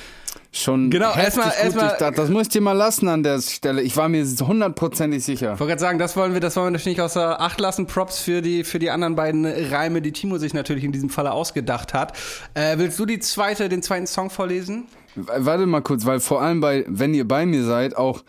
schon. 0.52 0.90
Genau, 0.92 1.14
erstmal- 1.14 1.52
erstmal- 1.58 1.88
durchdacht. 1.88 2.18
Das 2.18 2.30
muss 2.30 2.44
ich 2.44 2.50
dir 2.50 2.62
mal 2.62 2.74
lassen 2.74 3.08
an 3.08 3.24
der 3.24 3.42
Stelle. 3.42 3.82
Ich 3.82 3.96
war 3.96 4.10
mir 4.10 4.26
hundertprozentig 4.26 5.24
sicher. 5.24 5.54
Ich 5.54 5.60
wollte 5.60 5.72
gerade 5.72 5.80
sagen, 5.82 6.00
das 6.00 6.16
wollen 6.18 6.34
wir, 6.34 6.42
das 6.42 6.56
wollen 6.58 6.68
wir 6.68 6.72
natürlich 6.72 6.98
nicht 6.98 7.02
außer 7.02 7.40
Acht 7.40 7.60
lassen. 7.62 7.88
Props 7.88 8.20
für 8.20 8.42
die, 8.42 8.64
für 8.66 8.80
die 8.80 8.90
anderen 8.92 9.16
beiden 9.16 9.46
Reime, 9.46 10.02
die 10.02 10.12
Timo 10.12 10.38
sich 10.38 10.54
natürlich 10.54 10.84
in 10.84 10.92
diesem 10.92 11.10
Falle 11.10 11.32
ausgedacht 11.32 11.94
hat. 11.94 12.12
Äh, 12.56 12.78
willst 12.78 13.00
du 13.00 13.06
die 13.06 13.20
zweite, 13.20 13.70
den 13.70 13.82
zweiten 13.82 14.08
Song 14.08 14.30
vorlesen? 14.30 14.88
Warte 15.16 15.66
mal 15.66 15.82
kurz, 15.82 16.06
weil 16.06 16.20
vor 16.20 16.42
allem 16.42 16.60
bei, 16.60 16.84
wenn 16.88 17.14
ihr 17.14 17.28
bei 17.28 17.46
mir 17.46 17.64
seid, 17.64 17.96
auch 17.96 18.24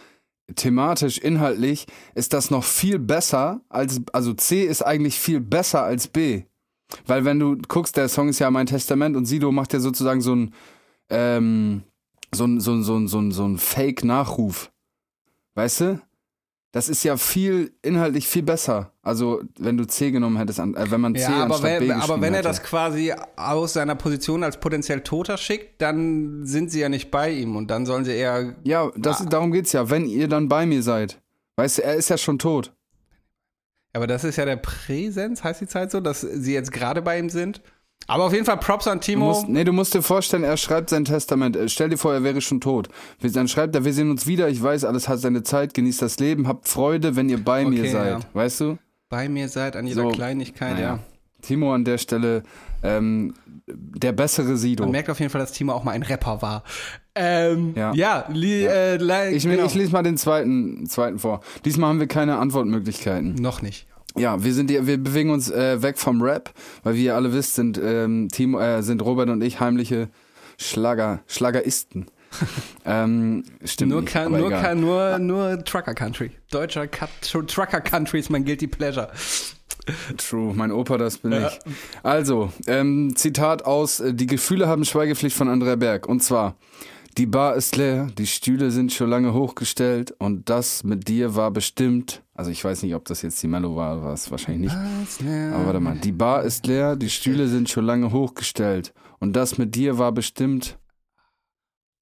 thematisch, 0.55 1.19
inhaltlich, 1.19 1.87
ist 2.15 2.33
das 2.33 2.51
noch 2.51 2.65
viel 2.65 2.99
besser 2.99 3.61
als, 3.69 4.01
also 4.13 4.35
C 4.35 4.65
ist 4.65 4.83
eigentlich 4.83 5.19
viel 5.19 5.41
besser 5.41 5.83
als 5.83 6.09
B. 6.09 6.45
Weil 7.07 7.25
wenn 7.25 7.39
du 7.39 7.57
guckst, 7.69 7.97
der 7.97 8.09
Song 8.09 8.29
ist 8.29 8.39
ja 8.39 8.51
mein 8.51 8.67
Testament 8.67 9.17
und 9.17 9.27
Sido 9.27 9.51
macht 9.53 9.73
ja 9.73 9.81
sozusagen 9.81 10.21
so 10.21 10.35
ein, 10.35 10.55
ähm, 11.09 11.83
so 12.33 12.45
ein, 12.45 12.61
so 12.61 12.73
ein, 12.73 12.83
so 12.83 12.97
ein, 12.97 13.09
so 13.09 13.19
ein, 13.19 13.33
so 13.33 13.45
ein 13.47 13.59
Fake-Nachruf. 13.59 14.71
Weißt 15.55 15.81
du? 15.81 16.01
Das 16.75 16.89
ist 16.89 17.05
ja 17.05 17.17
viel, 17.17 17.73
inhaltlich 17.83 18.27
viel 18.27 18.43
besser. 18.43 18.91
Also, 19.01 19.43
wenn 19.61 19.77
du 19.77 19.87
C 19.87 20.11
genommen 20.11 20.39
hättest, 20.39 20.59
an, 20.59 20.75
äh, 20.75 20.91
wenn 20.91 21.01
man 21.01 21.15
C 21.15 21.21
Ja, 21.21 21.45
aber 21.45 21.55
anstatt 21.55 21.63
wenn, 21.63 21.87
B 21.87 21.93
aber 21.93 22.21
wenn 22.21 22.33
er 22.35 22.39
hätte. 22.41 22.49
das 22.49 22.65
quasi 22.65 23.15
aus 23.37 23.75
seiner 23.75 23.95
Position 23.95 24.43
als 24.43 24.59
potenziell 24.59 25.03
Toter 25.03 25.37
schickt, 25.37 25.81
dann 25.81 26.45
sind 26.45 26.73
sie 26.73 26.81
ja 26.81 26.89
nicht 26.89 27.13
bei 27.13 27.31
ihm 27.31 27.55
und 27.55 27.71
dann 27.71 27.87
sollen 27.87 28.05
sie 28.05 28.11
eher. 28.11 28.57
Ja, 28.65 28.91
das, 28.97 29.25
darum 29.25 29.53
geht's 29.53 29.71
ja. 29.71 29.89
Wenn 29.89 30.07
ihr 30.07 30.27
dann 30.27 30.49
bei 30.49 30.67
mir 30.67 30.83
seid. 30.83 31.23
Weißt 31.55 31.79
du, 31.79 31.85
er 31.85 31.95
ist 31.95 32.11
ja 32.11 32.19
schon 32.19 32.41
tot. 32.41 32.73
Aber 33.93 34.09
das 34.09 34.25
ist 34.25 34.35
ja 34.35 34.45
der 34.45 34.57
Präsenz, 34.57 35.45
heißt 35.45 35.61
die 35.61 35.69
Zeit 35.69 35.93
so, 35.93 36.01
dass 36.01 36.23
sie 36.23 36.55
jetzt 36.55 36.73
gerade 36.73 37.03
bei 37.03 37.21
ihm 37.21 37.31
sind. 37.31 37.63
Aber 38.07 38.25
auf 38.25 38.33
jeden 38.33 38.45
Fall 38.45 38.59
Props 38.59 38.87
an 38.87 38.99
Du 38.99 39.05
Timo. 39.07 39.27
musst, 39.27 39.49
nee, 39.49 39.65
du 39.65 39.73
musst 39.73 39.95
dir 39.95 40.03
vorstellen, 40.03 40.45
er 40.45 40.57
schreibt 40.57 40.91
sein 40.91 41.05
Testament. 41.05 41.57
Äh, 41.57 41.69
Stell 41.69 41.89
dir 41.89 41.97
vor, 41.97 42.13
er 42.13 42.23
wäre 42.23 42.41
schon 42.41 42.61
tot. 42.61 42.89
Dann 43.23 43.49
schreibt 43.49 43.75
er, 43.75 43.85
wir 43.85 43.93
sehen 43.93 44.11
uns 44.11 44.27
wieder, 44.27 44.49
ich 44.49 44.63
weiß, 44.63 44.85
alles 44.85 45.09
hat 45.09 45.21
seine 45.21 45.43
Zeit, 45.43 45.75
genießt 45.75 46.03
das 46.03 46.19
Leben, 46.19 46.47
habt 46.49 46.69
Freude, 46.69 47.17
wenn 47.17 47.29
ihr 47.29 47.43
bei 47.43 47.65
mir 47.65 47.81
Okay, 47.81 47.91
seid. 47.93 48.11
ja. 48.11 48.21
Weißt 48.33 48.61
du? 48.61 48.79
bei 49.09 49.29
mir 49.29 49.49
seid 49.49 49.77
an 49.77 49.87
jeder 49.87 50.03
So, 50.03 50.09
Kleinigkeit, 50.09 50.75
naja. 50.75 50.87
ja. 50.95 50.99
Timo 51.41 51.73
an 51.75 51.85
der 51.85 51.99
Stelle, 51.99 52.43
ähm, 52.83 53.35
der 53.67 54.13
bessere 54.13 54.57
Sido. 54.57 54.83
Man 54.85 54.93
merkt 54.93 55.09
auf 55.11 55.21
jeden 55.21 55.31
Fall, 55.31 55.41
dass 55.41 55.53
Timo 55.53 55.73
auch 55.73 55.85
mal 55.85 55.93
ein 55.93 56.03
Rapper 56.03 56.43
war. 56.43 56.65
Ähm, 57.15 57.75
ja, 57.77 57.93
Ja. 57.95 58.25
li, 58.33 58.65
Äh, 58.65 58.97
li, 58.97 59.37
Ich, 59.37 59.45
genau. 59.45 59.67
ich 59.67 59.75
lese 59.75 59.93
mal 59.93 60.03
den 60.03 60.17
zweiten, 60.17 60.87
zweiten 60.87 61.19
vor. 61.21 61.41
Diesmal 61.65 61.91
haben 61.91 62.01
wir 62.01 62.07
keine 62.09 62.39
Antwortmöglichkeiten. 62.39 63.35
noch 63.37 63.63
nicht. 63.63 63.87
Ja, 64.17 64.43
wir 64.45 64.55
sind 64.55 64.71
hier, 64.71 64.87
wir 64.87 64.97
bewegen 65.03 65.31
uns 65.31 65.51
äh, 65.51 65.83
weg 65.83 65.99
vom 65.99 66.23
Rap, 66.23 66.53
weil 66.85 66.95
wie 66.95 67.05
ihr 67.07 67.15
alle 67.17 67.33
wisst, 67.33 67.55
sind 67.57 67.81
ähm, 67.83 68.29
Timo, 68.31 68.61
äh, 68.61 68.83
sind 68.83 69.03
Robert 69.03 69.29
und 69.29 69.43
ich 69.43 69.59
heimliche 69.61 70.09
Schlager, 70.59 71.21
Schlageristen. 71.27 72.07
ähm, 72.85 73.45
stimmt 73.65 73.93
Nur, 73.93 74.01
nicht, 74.03 74.13
kann, 74.13 74.33
nur, 74.33 74.49
egal. 74.49 74.63
kann, 74.63 74.81
nur, 74.81 75.19
nur 75.19 75.65
Trucker 75.65 75.95
Country. 75.95 76.31
Deutscher 76.51 76.87
Cut, 76.89 77.09
Trucker 77.23 77.81
Country 77.81 78.19
ist 78.21 78.31
mein 78.31 78.45
Guilty 78.45 78.67
Pleasure. 78.67 79.09
True, 80.17 80.53
mein 80.55 80.73
Opa, 80.73 80.97
das 80.97 81.19
bin 81.19 81.33
Ja. 81.33 81.49
ich. 81.49 81.59
Also, 82.03 82.51
ähm, 82.67 83.15
Zitat 83.17 83.65
aus 83.65 84.01
äh, 84.01 84.15
Die 84.15 84.27
Gefühle 84.27 84.67
haben 84.67 84.85
Schweigepflicht 84.85 85.37
von 85.37 85.49
Andrea 85.49 85.77
Berg. 85.77 86.09
Und 86.09 86.23
zwar, 86.23 86.57
die 87.19 87.27
Bar 87.27 87.55
ist 87.55 87.77
leer, 87.77 88.09
die 88.19 88.27
Stühle 88.27 88.71
sind 88.71 88.93
schon 88.93 89.11
lange 89.11 89.33
hochgestellt 89.35 90.15
und 90.19 90.49
das 90.49 90.83
mit 90.85 91.07
dir 91.07 91.37
war 91.37 91.51
bestimmt. 91.51 92.23
Also 92.37 92.51
ich 92.51 92.65
weiß 92.65 92.83
nicht, 92.83 92.95
ob 92.97 93.05
das 93.05 93.23
jetzt 93.23 93.41
die 93.43 93.47
Mello 93.47 93.77
war, 93.77 94.03
war 94.03 94.13
es 94.13 94.29
wahrscheinlich 94.31 94.73
nicht. 94.73 95.23
Aber 95.53 95.67
warte 95.67 95.81
mal, 95.81 95.97
die 95.99 96.11
Bar 96.13 96.43
ist 96.43 96.67
leer, 96.67 96.97
die 96.97 97.09
Stühle 97.11 97.47
sind 97.47 97.71
schon 97.71 97.85
lange 97.85 98.11
hochgestellt 98.13 98.93
und 99.21 99.35
das 99.35 99.57
mit 99.57 99.75
dir 99.77 99.99
war 99.99 100.11
bestimmt. 100.11 100.77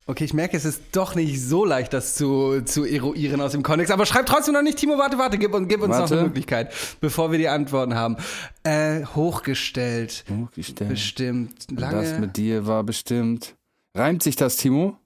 Okay, 0.07 0.25
ich 0.25 0.35
merke, 0.35 0.57
es 0.57 0.65
ist 0.65 0.83
doch 0.93 1.15
nicht 1.15 1.41
so 1.41 1.65
leicht, 1.65 1.93
das 1.93 2.17
zu, 2.17 2.63
zu 2.65 2.85
eruieren 2.85 3.41
aus 3.41 3.53
dem 3.53 3.63
Kontext. 3.63 3.93
Aber 3.93 4.05
schreib 4.05 4.27
trotzdem 4.27 4.55
noch 4.55 4.63
nicht, 4.63 4.79
Timo, 4.79 4.99
warte, 4.99 5.17
warte, 5.17 5.39
gib, 5.39 5.55
uns- 5.55 5.69
gib 5.69 5.81
uns 5.81 5.91
noch 5.91 6.01
Warte. 6.01 6.15
eine 6.15 6.25
Möglichkeit, 6.25 6.73
bevor 7.01 7.31
wir 7.31 7.39
die 7.39 7.47
Antworten 7.49 7.95
haben. 7.95 8.17
Äh, 8.65 9.05
hochgestellt, 9.05 10.25
Hochgestellt. 10.29 10.91
bestimmt, 10.91 11.67
Und 11.71 11.79
lange. 11.79 12.03
das 12.03 12.19
mit 12.19 12.37
dir 12.37 12.67
war 12.67 12.83
bestimmt. 12.83 13.55
Reimt 13.95 14.23
sich 14.25 14.35
das, 14.35 14.57
Timo? 14.57 14.97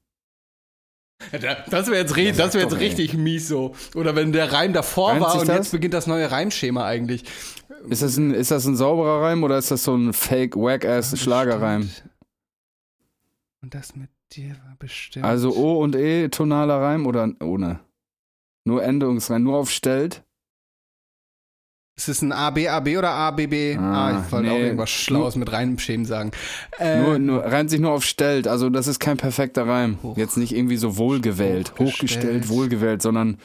Das 1.71 1.87
wäre 1.89 1.97
jetzt, 1.99 2.17
Ja, 2.17 2.33
das 2.33 2.55
wär 2.55 2.63
jetzt 2.63 2.73
doch, 2.73 2.79
ey. 2.79 2.87
richtig 2.89 3.15
mies 3.15 3.49
so. 3.49 3.75
Oder 3.95 4.15
wenn 4.15 4.33
der 4.33 4.53
Reim 4.53 4.73
davor 4.73 5.11
Reimt 5.13 5.21
war 5.23 5.41
und 5.41 5.49
das? 5.49 5.57
jetzt 5.57 5.71
beginnt 5.73 5.95
das 5.95 6.07
neue 6.07 6.31
Reimschema 6.31 6.85
eigentlich. 6.85 7.25
Ist 7.89 8.03
das 8.03 8.17
ein, 8.17 8.33
ist 8.33 8.51
das 8.51 8.67
ein 8.67 8.77
sauberer 8.77 9.23
Reim 9.23 9.43
oder 9.43 9.57
ist 9.59 9.71
das 9.71 9.85
so 9.85 9.95
ein 9.97 10.13
fake, 10.13 10.57
wack-ass 10.57 11.19
Schlagerreim? 11.19 11.91
Und 13.63 13.75
das 13.75 13.97
mit 13.97 14.11
dir 14.33 14.51
war 14.51 14.77
bestimmt. 14.79 15.25
Also 15.25 15.55
O 15.57 15.83
und 15.83 15.97
E, 15.97 16.29
tonaler 16.29 16.81
Reim 16.81 17.07
oder 17.07 17.29
ohne? 17.41 17.81
Nur 18.65 18.83
Endungsreim, 18.83 19.43
nur 19.43 19.57
auf 19.59 19.71
stellt? 19.71 20.23
Ist 21.97 22.09
es 22.09 22.21
ein 22.23 22.31
AB, 22.33 22.69
AB 22.69 22.99
oder 22.99 23.11
ABB? 23.11 23.77
Ah, 23.79 24.09
Ah, 24.19 24.23
ich 24.25 24.31
wollte 24.33 24.51
auch 24.51 24.55
nee. 24.55 24.65
irgendwas 24.65 24.91
Schlaues 24.91 25.35
mit 25.37 25.51
Reimschemen 25.51 26.05
sagen. 26.05 26.31
Äh, 26.79 27.01
Nur, 27.03 27.19
nur, 27.19 27.45
reimt 27.45 27.71
sich 27.71 27.81
nur 27.81 27.93
auf 27.93 28.05
stellt, 28.05 28.47
also 28.49 28.69
das 28.69 28.87
ist 28.87 29.01
kein 29.01 29.17
perfekter 29.17 29.67
Reim. 29.67 29.99
Hoch- 30.03 30.17
Jetzt 30.17 30.37
nicht 30.37 30.55
irgendwie 30.55 30.77
so 30.77 30.99
wohlgewählt, 30.99 31.73
Hochgestellt. 31.73 31.89
hochgestellt, 31.89 32.49
wohlgewählt, 32.51 33.01
sondern 33.03 33.39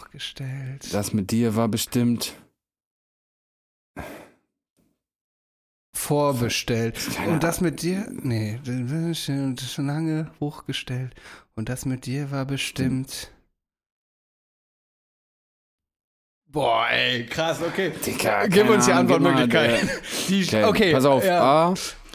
hochgestellt. 0.00 0.94
das 0.94 1.12
mit 1.12 1.30
dir 1.32 1.56
war 1.56 1.68
bestimmt. 1.68 2.34
vorbestellt. 5.96 6.98
Und 7.28 7.42
das 7.42 7.60
mit 7.60 7.82
dir, 7.82 8.06
nee, 8.10 8.58
das 8.64 9.28
ist 9.28 9.72
schon 9.74 9.86
lange 9.86 10.30
hochgestellt. 10.40 11.14
Und 11.54 11.68
das 11.68 11.84
mit 11.84 12.06
dir 12.06 12.30
war 12.30 12.46
bestimmt. 12.46 13.30
Boah, 16.52 16.86
ey, 16.90 17.26
krass, 17.26 17.60
okay. 17.62 17.92
Digga, 18.04 18.46
Gib 18.48 18.68
uns 18.68 18.86
die 18.86 18.92
Antwortmöglichkeiten. 18.92 19.88
Die, 20.28 20.42
Okay, 20.44 20.64
okay, 20.64 20.92
pass 20.92 21.04
auf. 21.04 21.24
Ja. 21.24 21.42
A, 21.42 21.74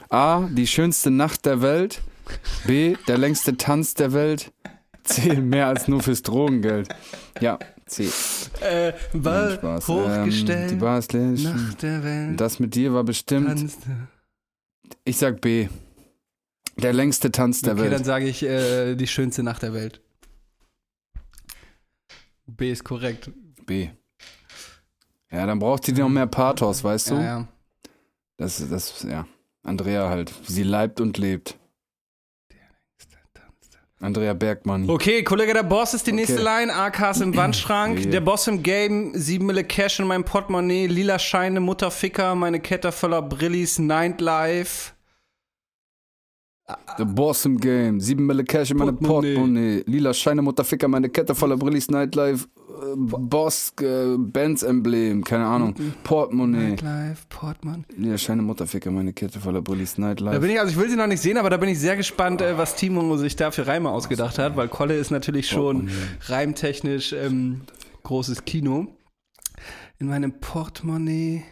A, 0.09 0.49
die 0.51 0.67
schönste 0.67 1.09
Nacht 1.09 1.45
der 1.45 1.61
Welt. 1.61 2.01
B, 2.65 2.95
der 3.07 3.17
längste 3.17 3.55
Tanz 3.55 3.93
der 3.93 4.11
Welt. 4.13 4.51
C, 5.03 5.35
mehr 5.35 5.67
als 5.67 5.87
nur 5.87 6.01
fürs 6.01 6.21
Drogengeld. 6.21 6.89
Ja, 7.39 7.59
C. 7.85 8.09
Äh, 8.61 8.91
Nein, 9.13 9.23
war 9.23 9.51
Spaß. 9.51 9.87
hochgestellt. 9.87 10.63
Ähm, 10.63 10.67
die 10.69 10.75
Bar 10.83 10.99
ist 10.99 11.13
leer. 11.13 11.21
nach 11.31 11.73
der 11.75 12.03
Welt. 12.03 12.41
Das 12.41 12.59
mit 12.59 12.75
dir 12.75 12.93
war 12.93 13.03
bestimmt. 13.03 13.47
tanzte. 13.47 13.89
Ich 15.05 15.17
sag 15.17 15.39
B. 15.41 15.67
Der 16.77 16.91
längste 16.91 17.31
Tanz 17.31 17.61
der 17.61 17.73
Okay, 17.73 17.83
Welt. 17.83 17.93
dann 17.93 18.03
sage 18.03 18.25
ich 18.27 18.43
äh, 18.43 18.95
die 18.95 19.07
schönste 19.07 19.43
Nacht 19.43 19.61
der 19.61 19.73
Welt. 19.73 20.01
B 22.47 22.71
ist 22.71 22.83
korrekt. 22.83 23.29
B. 23.65 23.89
Ja, 25.31 25.45
dann 25.45 25.59
braucht 25.59 25.87
die 25.87 25.91
noch 25.93 26.09
mehr 26.09 26.27
Pathos, 26.27 26.83
weißt 26.83 27.11
du? 27.11 27.15
Ja, 27.15 27.21
ja. 27.23 27.47
Das, 28.37 28.63
das, 28.69 29.03
ja. 29.03 29.25
Andrea 29.63 30.09
halt. 30.09 30.31
Sie 30.45 30.63
leibt 30.63 30.99
und 31.01 31.17
lebt. 31.17 31.57
Andrea 34.01 34.33
Bergmann. 34.33 34.89
Okay, 34.89 35.23
Kollege, 35.23 35.53
der 35.53 35.63
Boss 35.63 35.93
ist 35.93 36.05
die 36.05 36.11
nächste 36.11 36.41
Okay. 36.41 36.43
Line. 36.43 36.73
AKs 36.75 37.21
im 37.21 37.35
Wandschrank. 37.35 37.99
Yeah. 37.99 38.11
Der 38.11 38.21
Boss 38.21 38.47
im 38.47 38.61
Game. 38.61 39.11
7 39.15 39.43
Mille 39.45 39.63
Cash 39.63 39.99
in 39.99 40.07
meinem 40.07 40.25
Portemonnaie. 40.25 40.87
Lila 40.87 41.17
Scheine, 41.17 41.59
Mutterficker. 41.61 42.35
Meine 42.35 42.59
Kette 42.59 42.91
voller 42.91 43.21
Brillis. 43.21 43.79
Nightlife. 43.79 44.91
The 46.97 47.05
Boss 47.05 47.45
im 47.45 47.59
Game. 47.59 47.99
Sieben 47.99 48.25
Mille 48.25 48.43
Cash 48.43 48.71
in 48.71 48.77
meine 48.77 48.93
Portemonnaie. 48.93 49.83
Lila 49.85 50.13
Scheine, 50.13 50.41
Mutterficker, 50.41 50.87
meine 50.87 51.09
Kette 51.09 51.35
voller 51.35 51.57
Brillis, 51.57 51.91
Nightlife, 51.91 52.47
äh, 52.69 52.95
Boss, 52.95 53.71
äh, 53.81 54.15
Benz-Emblem, 54.17 55.23
keine 55.23 55.45
Ahnung. 55.45 55.75
Portemonnaie. 56.03 56.69
Nightlife, 56.71 57.25
Portemonnaie. 57.29 57.85
Lila 57.95 58.17
Scheine, 58.17 58.41
Mutterficker, 58.41 58.89
meine 58.89 59.13
Kette 59.13 59.39
voller 59.39 59.61
Brillis, 59.61 59.95
Da 59.95 60.01
Nightlife. 60.01 60.39
bin 60.39 60.49
ich, 60.49 60.59
also 60.59 60.71
ich 60.71 60.77
will 60.79 60.89
sie 60.89 60.95
noch 60.95 61.05
nicht 61.05 61.21
sehen, 61.21 61.37
aber 61.37 61.51
da 61.51 61.57
bin 61.57 61.69
ich 61.69 61.79
sehr 61.79 61.95
gespannt, 61.97 62.41
äh, 62.41 62.57
was 62.57 62.75
Timo 62.75 63.15
sich 63.17 63.35
da 63.35 63.51
für 63.51 63.67
Reime 63.67 63.91
ausgedacht 63.91 64.39
hat, 64.39 64.57
weil 64.57 64.67
Kolle 64.67 64.97
ist 64.97 65.11
natürlich 65.11 65.47
schon 65.47 65.89
reimtechnisch 66.21 67.13
ähm, 67.13 67.61
großes 68.01 68.43
Kino. 68.45 68.87
In 69.99 70.07
meinem 70.07 70.39
Portemonnaie, 70.39 71.43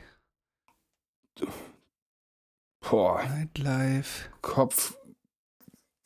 Boah, 2.89 3.21
Nightlife, 3.23 4.25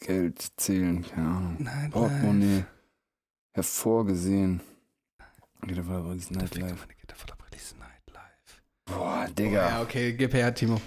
Kopfgeld 0.08 0.52
zählen, 0.58 1.06
keine 1.06 1.28
Ahnung. 1.28 1.56
Nightlife. 1.60 1.90
Portemonnaie. 1.92 2.66
Hervorgesehen. 3.54 4.62
Voller 5.60 5.82
Brillis, 5.84 6.28
Ficker, 6.28 6.40
Nightlife. 6.42 6.88
Kette 7.02 7.16
voller 7.16 7.36
Brillis, 7.38 7.76
Nightlife. 7.78 8.62
Boah, 8.86 9.26
Ja, 9.26 9.30
Digga. 9.34 9.82
okay, 9.82 10.14
gib 10.14 10.34
her, 10.34 10.54
Timo. 10.54 10.80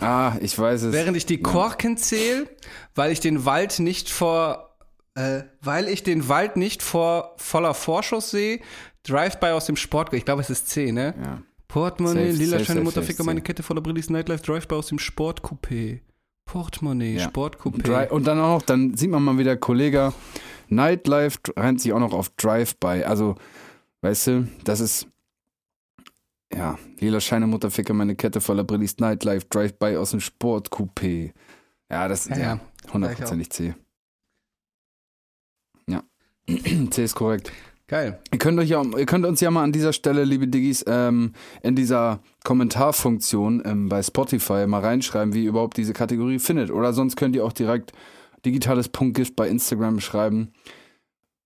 Ah, 0.00 0.36
ich 0.40 0.58
weiß 0.58 0.82
es. 0.84 0.92
Während 0.92 1.16
ich 1.16 1.26
die 1.26 1.40
Korken 1.40 1.96
zähle, 1.96 2.48
weil 2.94 3.12
ich 3.12 3.20
den 3.20 3.44
Wald 3.44 3.78
nicht 3.78 4.08
vor, 4.10 4.76
äh, 5.14 5.42
weil 5.60 5.88
ich 5.88 6.02
den 6.02 6.28
Wald 6.28 6.56
nicht 6.56 6.82
vor 6.82 7.34
voller 7.36 7.74
Vorschuss 7.74 8.30
sehe, 8.30 8.60
Drive-by 9.04 9.48
aus 9.52 9.66
dem 9.66 9.76
Sport, 9.76 10.12
ich 10.14 10.24
glaube, 10.24 10.42
es 10.42 10.50
ist 10.50 10.68
C, 10.68 10.90
ne? 10.92 11.14
Ja. 11.22 11.42
Portemonnaie, 11.68 12.30
Safe, 12.32 12.38
lila 12.42 12.52
safe, 12.58 12.64
Scheine, 12.64 12.80
Mutterficker, 12.80 13.22
meine. 13.24 13.40
Kette 13.42 13.62
voller 13.62 13.80
Brillis, 13.80 14.10
Nightlife, 14.10 14.42
Drive-by 14.42 14.74
aus 14.74 14.88
dem 14.88 14.98
Sportcoupé. 14.98 16.00
Portemonnaie, 16.48 17.16
Ja. 17.18 17.28
Sportcoupé. 17.28 18.08
Und 18.08 18.26
dann 18.26 18.38
auch 18.40 18.56
noch, 18.56 18.62
dann 18.62 18.96
sieht 18.96 19.10
man 19.10 19.22
mal 19.22 19.38
wieder, 19.38 19.56
Kollege, 19.56 20.12
Nightlife 20.68 21.38
rennt 21.56 21.80
sich 21.80 21.92
auch 21.92 22.00
noch 22.00 22.12
auf 22.12 22.30
Drive-by. 22.30 23.04
Also, 23.04 23.36
weißt 24.00 24.26
du, 24.26 24.48
das 24.64 24.80
ist, 24.80 25.06
ja, 26.52 26.78
lila 26.98 27.20
Scheine, 27.20 27.46
Mutterficker, 27.46 27.92
meine 27.94 28.16
Kette 28.16 28.40
voller 28.40 28.64
Brillis, 28.64 28.96
Nightlife, 28.98 29.46
Drive-by 29.50 29.96
aus 29.96 30.10
dem 30.12 30.20
Sportcoupé. 30.20 31.32
Ja, 31.90 32.08
das 32.08 32.26
ist 32.26 32.36
ja, 32.36 32.38
ja. 32.38 32.60
hundertprozentig 32.92 33.50
C. 33.50 33.74
Ja, 35.86 36.02
C 36.90 37.04
ist 37.04 37.14
korrekt. 37.14 37.52
Geil. 37.88 38.18
Ihr 38.30 38.38
könnt, 38.38 38.58
euch 38.58 38.68
ja, 38.68 38.82
ihr 38.82 39.06
könnt 39.06 39.24
uns 39.24 39.40
ja 39.40 39.50
mal 39.50 39.64
an 39.64 39.72
dieser 39.72 39.94
Stelle, 39.94 40.24
liebe 40.24 40.46
Diggis, 40.46 40.84
ähm, 40.86 41.32
in 41.62 41.74
dieser 41.74 42.20
Kommentarfunktion 42.44 43.62
ähm, 43.64 43.88
bei 43.88 44.02
Spotify 44.02 44.66
mal 44.66 44.82
reinschreiben, 44.82 45.32
wie 45.32 45.44
ihr 45.44 45.48
überhaupt 45.48 45.78
diese 45.78 45.94
Kategorie 45.94 46.38
findet. 46.38 46.70
Oder 46.70 46.92
sonst 46.92 47.16
könnt 47.16 47.34
ihr 47.34 47.46
auch 47.46 47.52
direkt 47.54 47.92
digitales 48.44 48.90
Punktgift 48.90 49.36
bei 49.36 49.48
Instagram 49.48 50.00
schreiben, 50.00 50.52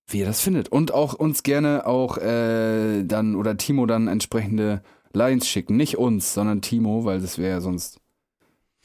wie 0.07 0.19
ihr 0.19 0.25
das 0.25 0.41
findet. 0.41 0.67
Und 0.67 0.93
auch 0.93 1.13
uns 1.13 1.43
gerne 1.43 1.87
auch 1.87 2.17
äh, 2.17 3.03
dann 3.03 3.35
oder 3.35 3.55
Timo 3.55 3.85
dann 3.85 4.09
entsprechende 4.09 4.83
Lines 5.13 5.47
schicken. 5.47 5.77
Nicht 5.77 5.97
uns, 5.97 6.33
sondern 6.33 6.61
Timo, 6.61 7.05
weil 7.05 7.21
das 7.21 7.37
wäre 7.37 7.51
ja 7.51 7.61
sonst 7.61 8.02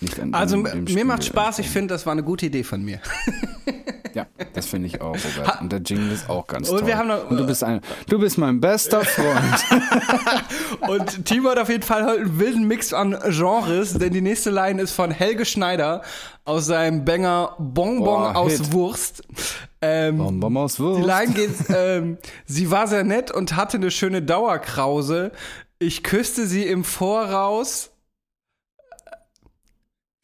nicht 0.00 0.18
an 0.20 0.32
Also 0.34 0.56
mir 0.58 0.70
Spiel 0.88 1.04
macht 1.04 1.24
Spaß, 1.24 1.58
ich 1.60 1.68
finde, 1.68 1.94
das 1.94 2.06
war 2.06 2.12
eine 2.12 2.22
gute 2.22 2.46
Idee 2.46 2.64
von 2.64 2.82
mir. 2.84 3.00
Ja, 4.14 4.26
das 4.54 4.66
finde 4.66 4.86
ich 4.88 5.00
auch, 5.02 5.14
Robert. 5.14 5.60
Und 5.60 5.70
der 5.70 5.80
Jingle 5.80 6.10
ist 6.10 6.28
auch 6.30 6.46
ganz 6.46 6.70
Und 6.70 6.78
toll. 6.78 6.86
wir 6.88 6.96
haben 6.98 7.08
noch- 7.08 7.30
Und 7.30 7.36
du 7.36 7.46
bist 7.46 7.62
ein, 7.62 7.80
du 8.08 8.18
bist 8.18 8.38
mein 8.38 8.58
bester 8.58 9.02
Freund. 9.04 9.64
Und 10.88 11.24
Timo 11.26 11.50
hat 11.50 11.58
auf 11.58 11.68
jeden 11.68 11.82
Fall 11.82 12.04
heute 12.06 12.22
einen 12.22 12.38
wilden 12.38 12.66
Mix 12.66 12.92
an 12.92 13.16
Genres, 13.28 13.92
denn 13.94 14.12
die 14.12 14.22
nächste 14.22 14.50
Line 14.50 14.80
ist 14.82 14.92
von 14.92 15.10
Helge 15.10 15.44
Schneider 15.44 16.02
aus 16.46 16.66
seinem 16.66 17.04
Banger 17.04 17.54
Bonbon 17.58 18.04
Boah, 18.04 18.36
aus 18.36 18.52
Hit. 18.54 18.72
Wurst. 18.72 19.22
Ähm, 19.82 20.16
Bonbon 20.18 20.56
aus 20.56 20.76
Die 20.76 20.82
Wurst. 20.82 21.06
Line 21.06 21.32
geht, 21.34 21.50
ähm, 21.68 22.16
sie 22.46 22.70
war 22.70 22.88
sehr 22.88 23.04
nett 23.04 23.30
und 23.30 23.56
hatte 23.56 23.76
eine 23.76 23.90
schöne 23.90 24.22
Dauerkrause. 24.22 25.32
Ich 25.78 26.02
küsste 26.02 26.46
sie 26.46 26.64
im 26.64 26.82
Voraus. 26.82 27.90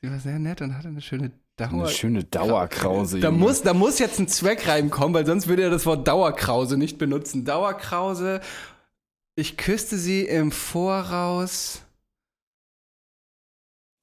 Sie 0.05 0.11
war 0.11 0.19
sehr 0.21 0.39
nett 0.39 0.61
und 0.61 0.77
hatte 0.77 0.89
eine 0.89 1.01
schöne 1.01 1.31
Dauer. 1.57 1.71
Eine 1.85 1.89
schöne 1.89 2.25
Dauerkrause. 2.25 3.21
Da 3.21 3.31
muss, 3.31 3.63
da 3.63 3.73
muss 3.73 3.99
jetzt 3.99 4.19
ein 4.21 4.29
Zweckreim 4.29 4.91
kommen, 4.91 5.15
weil 5.15 5.25
sonst 5.25 5.49
würde 5.49 5.63
er 5.63 5.71
das 5.71 5.87
Wort 5.87 6.07
Dauerkrause 6.07 6.77
nicht 6.77 6.99
benutzen. 6.99 7.47
Dauerkrause. 7.47 8.41
Ich 9.35 9.57
küsste 9.57 9.97
sie 9.97 10.21
im 10.27 10.53
Voraus. 10.53 11.81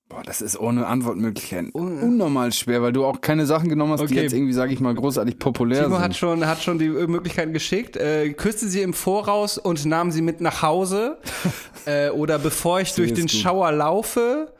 Boah, 0.09 0.23
das 0.23 0.41
ist 0.41 0.59
ohne 0.59 0.87
Antwortmöglichkeit 0.87 1.73
Un- 1.75 1.99
unnormal 2.01 2.51
schwer, 2.51 2.81
weil 2.81 2.93
du 2.93 3.05
auch 3.05 3.21
keine 3.21 3.45
Sachen 3.45 3.69
genommen 3.69 3.91
hast, 3.93 4.01
die 4.01 4.05
Okay. 4.15 4.23
jetzt 4.23 4.33
irgendwie, 4.33 4.53
sag 4.53 4.71
ich 4.71 4.79
mal, 4.79 4.95
großartig 4.95 5.37
populär 5.37 5.83
Timo 5.83 5.97
sind. 5.97 6.03
hat 6.03 6.15
schon, 6.17 6.47
hat 6.47 6.63
schon 6.63 6.79
die 6.79 6.89
Möglichkeiten 6.89 7.53
geschickt. 7.53 7.95
Äh, 7.95 8.33
küsste 8.33 8.67
sie 8.67 8.81
im 8.81 8.93
Voraus 8.93 9.59
und 9.59 9.85
nahm 9.85 10.11
sie 10.11 10.23
mit 10.23 10.41
nach 10.41 10.63
Hause. 10.63 11.19
äh, 11.85 12.09
oder 12.09 12.39
bevor 12.39 12.81
ich 12.81 12.93
durch 12.95 13.13
den 13.13 13.27
gut. 13.27 13.31
Schauer 13.31 13.71
laufe. 13.71 14.51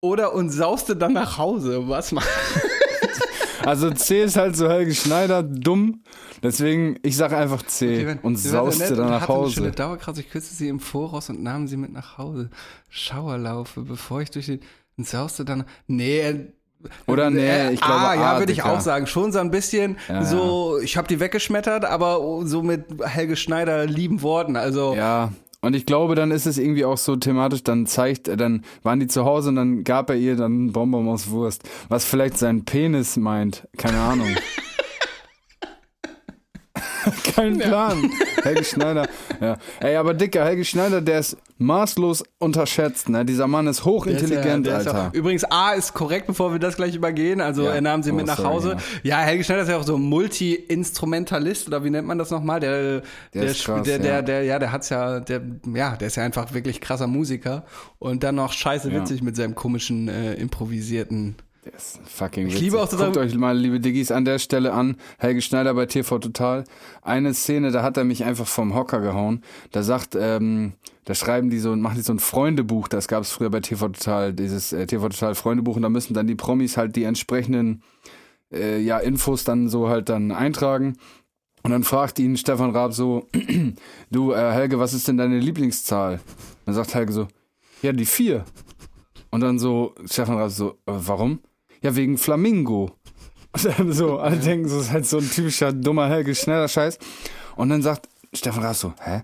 Oder 0.00 0.32
und 0.34 0.50
sauste 0.50 0.94
dann 0.96 1.12
nach 1.12 1.38
Hause. 1.38 1.88
Was 1.88 2.12
macht. 2.12 2.28
Also 3.64 3.90
C 3.90 4.22
ist 4.22 4.36
halt 4.36 4.56
so 4.56 4.66
Helge 4.68 4.94
Schneider, 4.94 5.42
dumm. 5.42 6.02
Deswegen, 6.42 6.96
ich 7.02 7.16
sage 7.16 7.36
einfach 7.36 7.62
C 7.64 8.16
und 8.22 8.36
Sie 8.36 8.50
war 8.52 8.70
sehr 8.70 8.86
sauste 8.86 8.96
dann 8.96 9.04
und 9.06 9.10
nach 9.10 9.20
hatte 9.22 9.34
eine 9.34 9.50
schöne 9.50 9.66
Hause. 9.66 9.76
Dauerkrause. 9.76 10.20
Ich 10.22 10.30
küsste 10.30 10.54
sie 10.54 10.68
im 10.68 10.80
Voraus 10.80 11.28
und 11.28 11.42
nahm 11.42 11.66
sie 11.66 11.76
mit 11.76 11.92
nach 11.92 12.16
Hause. 12.16 12.48
Schauerlaufe, 12.88 13.82
bevor 13.82 14.22
ich 14.22 14.30
durch 14.30 14.46
den. 14.46 14.60
Und 14.96 15.06
sauste 15.06 15.44
dann. 15.44 15.64
Nee, 15.86 16.20
äh, 16.20 16.46
Oder 17.06 17.28
nee, 17.30 17.70
ich 17.72 17.80
glaube 17.80 18.00
Ah, 18.00 18.14
ja, 18.14 18.32
A, 18.36 18.38
würde 18.38 18.52
ich 18.52 18.62
auch 18.62 18.80
sagen. 18.80 19.06
Schon 19.06 19.32
so 19.32 19.38
ein 19.40 19.50
bisschen 19.50 19.98
Ja, 20.08 20.24
so, 20.24 20.78
ich 20.78 20.96
habe 20.96 21.08
die 21.08 21.20
weggeschmettert, 21.20 21.84
aber 21.84 22.20
so 22.44 22.62
mit 22.62 22.84
Helge 23.04 23.36
Schneider 23.36 23.84
lieben 23.86 24.22
Worten. 24.22 24.56
Also, 24.56 24.94
Ja, 24.94 25.30
und 25.60 25.74
ich 25.74 25.86
glaube, 25.86 26.14
dann 26.14 26.30
ist 26.30 26.46
es 26.46 26.58
irgendwie 26.58 26.84
auch 26.84 26.98
so 26.98 27.16
thematisch, 27.16 27.64
dann 27.64 27.86
zeigt, 27.86 28.28
dann 28.28 28.64
waren 28.82 29.00
die 29.00 29.08
zu 29.08 29.24
Hause 29.24 29.48
und 29.48 29.56
dann 29.56 29.84
gab 29.84 30.08
er 30.10 30.16
ihr 30.16 30.36
dann 30.36 30.72
Bonbon 30.72 31.08
aus 31.08 31.30
Wurst, 31.30 31.68
was 31.88 32.04
vielleicht 32.04 32.38
sein 32.38 32.64
Penis 32.64 33.16
meint. 33.16 33.66
Keine 33.76 33.98
Ahnung. 33.98 34.28
Kein 37.34 37.58
Plan. 37.58 38.10
Helge 38.42 38.64
Schneider. 38.64 39.08
Ja. 39.40 39.56
Ey, 39.80 39.96
aber 39.96 40.14
Dicker, 40.14 40.44
Helge 40.44 40.64
Schneider, 40.64 41.00
der 41.00 41.20
ist 41.20 41.36
maßlos 41.58 42.22
unterschätzt. 42.38 43.08
Ne? 43.08 43.24
Dieser 43.24 43.46
Mann 43.46 43.66
ist 43.66 43.78
Der 43.78 43.80
ist 43.82 43.84
hochintelligent, 43.86 44.66
ja- 44.66 44.72
der 44.72 44.80
ist 44.80 44.86
Alter. 44.88 45.08
Auch, 45.08 45.14
übrigens, 45.14 45.44
A 45.44 45.72
ist 45.72 45.92
korrekt, 45.94 46.26
bevor 46.28 46.52
wir 46.52 46.58
das 46.58 46.76
gleich 46.76 46.94
übergehen. 46.94 47.40
Also 47.40 47.64
Ja. 47.64 47.72
er 47.74 47.80
nahm 47.80 48.02
sie 48.02 48.12
Oh, 48.12 48.14
mit 48.14 48.26
nach 48.26 48.36
sorry, 48.36 48.48
Hause. 48.54 48.76
Ja. 49.02 49.18
Helge 49.18 49.42
Schneider 49.44 49.62
ist 49.62 49.68
ja 49.68 49.76
auch 49.76 49.82
so 49.82 49.98
Multi-Instrumentalist 49.98 51.66
oder 51.68 51.82
wie 51.84 51.90
nennt 51.90 52.06
man 52.06 52.18
das 52.18 52.30
nochmal? 52.30 52.60
Der, 52.60 53.02
der, 53.34 53.42
ist 53.44 53.64
krass, 53.64 53.82
der, 53.84 53.98
der, 53.98 54.12
ja. 54.14 54.22
der, 54.22 54.42
ja, 54.44 54.58
der 54.58 54.72
hat's 54.72 54.88
ja, 54.88 55.20
der, 55.20 55.40
ja, 55.74 55.96
der 55.96 56.06
ist 56.08 56.16
ja 56.16 56.22
einfach 56.24 56.52
wirklich 56.54 56.80
krasser 56.80 57.06
Musiker 57.06 57.64
und 57.98 58.22
dann 58.22 58.36
noch 58.36 58.52
scheiße 58.52 58.90
Ja. 58.90 59.00
witzig 59.00 59.22
mit 59.22 59.36
seinem 59.36 59.54
komischen 59.54 60.08
äh, 60.08 60.34
improvisierten. 60.34 61.36
Ist 61.76 62.00
fucking 62.06 62.46
Ich 62.46 62.54
witzig. 62.54 62.64
liebe 62.64 62.80
auch 62.80 62.90
Guckt 62.90 63.16
euch 63.16 63.34
mal, 63.34 63.56
liebe 63.56 63.80
Diggis, 63.80 64.10
an 64.10 64.24
der 64.24 64.38
Stelle 64.38 64.72
an. 64.72 64.96
Helge 65.18 65.42
Schneider 65.42 65.74
bei 65.74 65.86
TV 65.86 66.18
Total. 66.18 66.64
Eine 67.02 67.34
Szene, 67.34 67.70
da 67.70 67.82
hat 67.82 67.96
er 67.96 68.04
mich 68.04 68.24
einfach 68.24 68.46
vom 68.46 68.74
Hocker 68.74 69.00
gehauen. 69.00 69.42
Da 69.72 69.82
sagt, 69.82 70.16
ähm, 70.18 70.74
da 71.04 71.14
schreiben 71.14 71.50
die 71.50 71.58
so, 71.58 71.74
machen 71.76 71.96
die 71.96 72.02
so 72.02 72.12
ein 72.12 72.18
Freundebuch. 72.18 72.88
Das 72.88 73.08
gab 73.08 73.22
es 73.22 73.30
früher 73.30 73.50
bei 73.50 73.60
TV 73.60 73.88
Total, 73.88 74.32
dieses 74.32 74.72
äh, 74.72 74.86
TV 74.86 75.08
Total 75.08 75.34
Freundebuch. 75.34 75.76
Und 75.76 75.82
da 75.82 75.88
müssen 75.88 76.14
dann 76.14 76.26
die 76.26 76.34
Promis 76.34 76.76
halt 76.76 76.96
die 76.96 77.04
entsprechenden 77.04 77.82
äh, 78.52 78.80
ja, 78.80 78.98
Infos 78.98 79.44
dann 79.44 79.68
so 79.68 79.88
halt 79.88 80.08
dann 80.08 80.32
eintragen. 80.32 80.96
Und 81.62 81.72
dann 81.72 81.84
fragt 81.84 82.18
ihn 82.18 82.36
Stefan 82.36 82.70
Raab 82.70 82.92
so, 82.92 83.26
du 84.10 84.32
äh, 84.32 84.52
Helge, 84.52 84.78
was 84.78 84.94
ist 84.94 85.08
denn 85.08 85.16
deine 85.16 85.38
Lieblingszahl? 85.38 86.20
Dann 86.64 86.74
sagt 86.74 86.94
Helge 86.94 87.12
so, 87.12 87.28
ja, 87.82 87.92
die 87.92 88.06
vier. 88.06 88.44
Und 89.30 89.40
dann 89.40 89.58
so, 89.58 89.94
Stefan 90.06 90.36
Raab 90.36 90.50
so, 90.50 90.70
äh, 90.86 90.92
warum? 90.94 91.40
Ja, 91.82 91.94
wegen 91.96 92.18
Flamingo. 92.18 92.90
Und 93.52 93.64
dann 93.78 93.92
so, 93.92 94.18
alle 94.18 94.36
denken, 94.36 94.68
so, 94.68 94.76
das 94.76 94.86
ist 94.86 94.92
halt 94.92 95.06
so 95.06 95.18
ein 95.18 95.30
typischer 95.30 95.72
dummer 95.72 96.08
Helge, 96.08 96.34
schneller 96.34 96.68
Scheiß. 96.68 96.98
Und 97.56 97.70
dann 97.70 97.82
sagt 97.82 98.08
Stefan 98.32 98.62
Raab 98.62 98.76
so, 98.76 98.92
hä? 99.02 99.22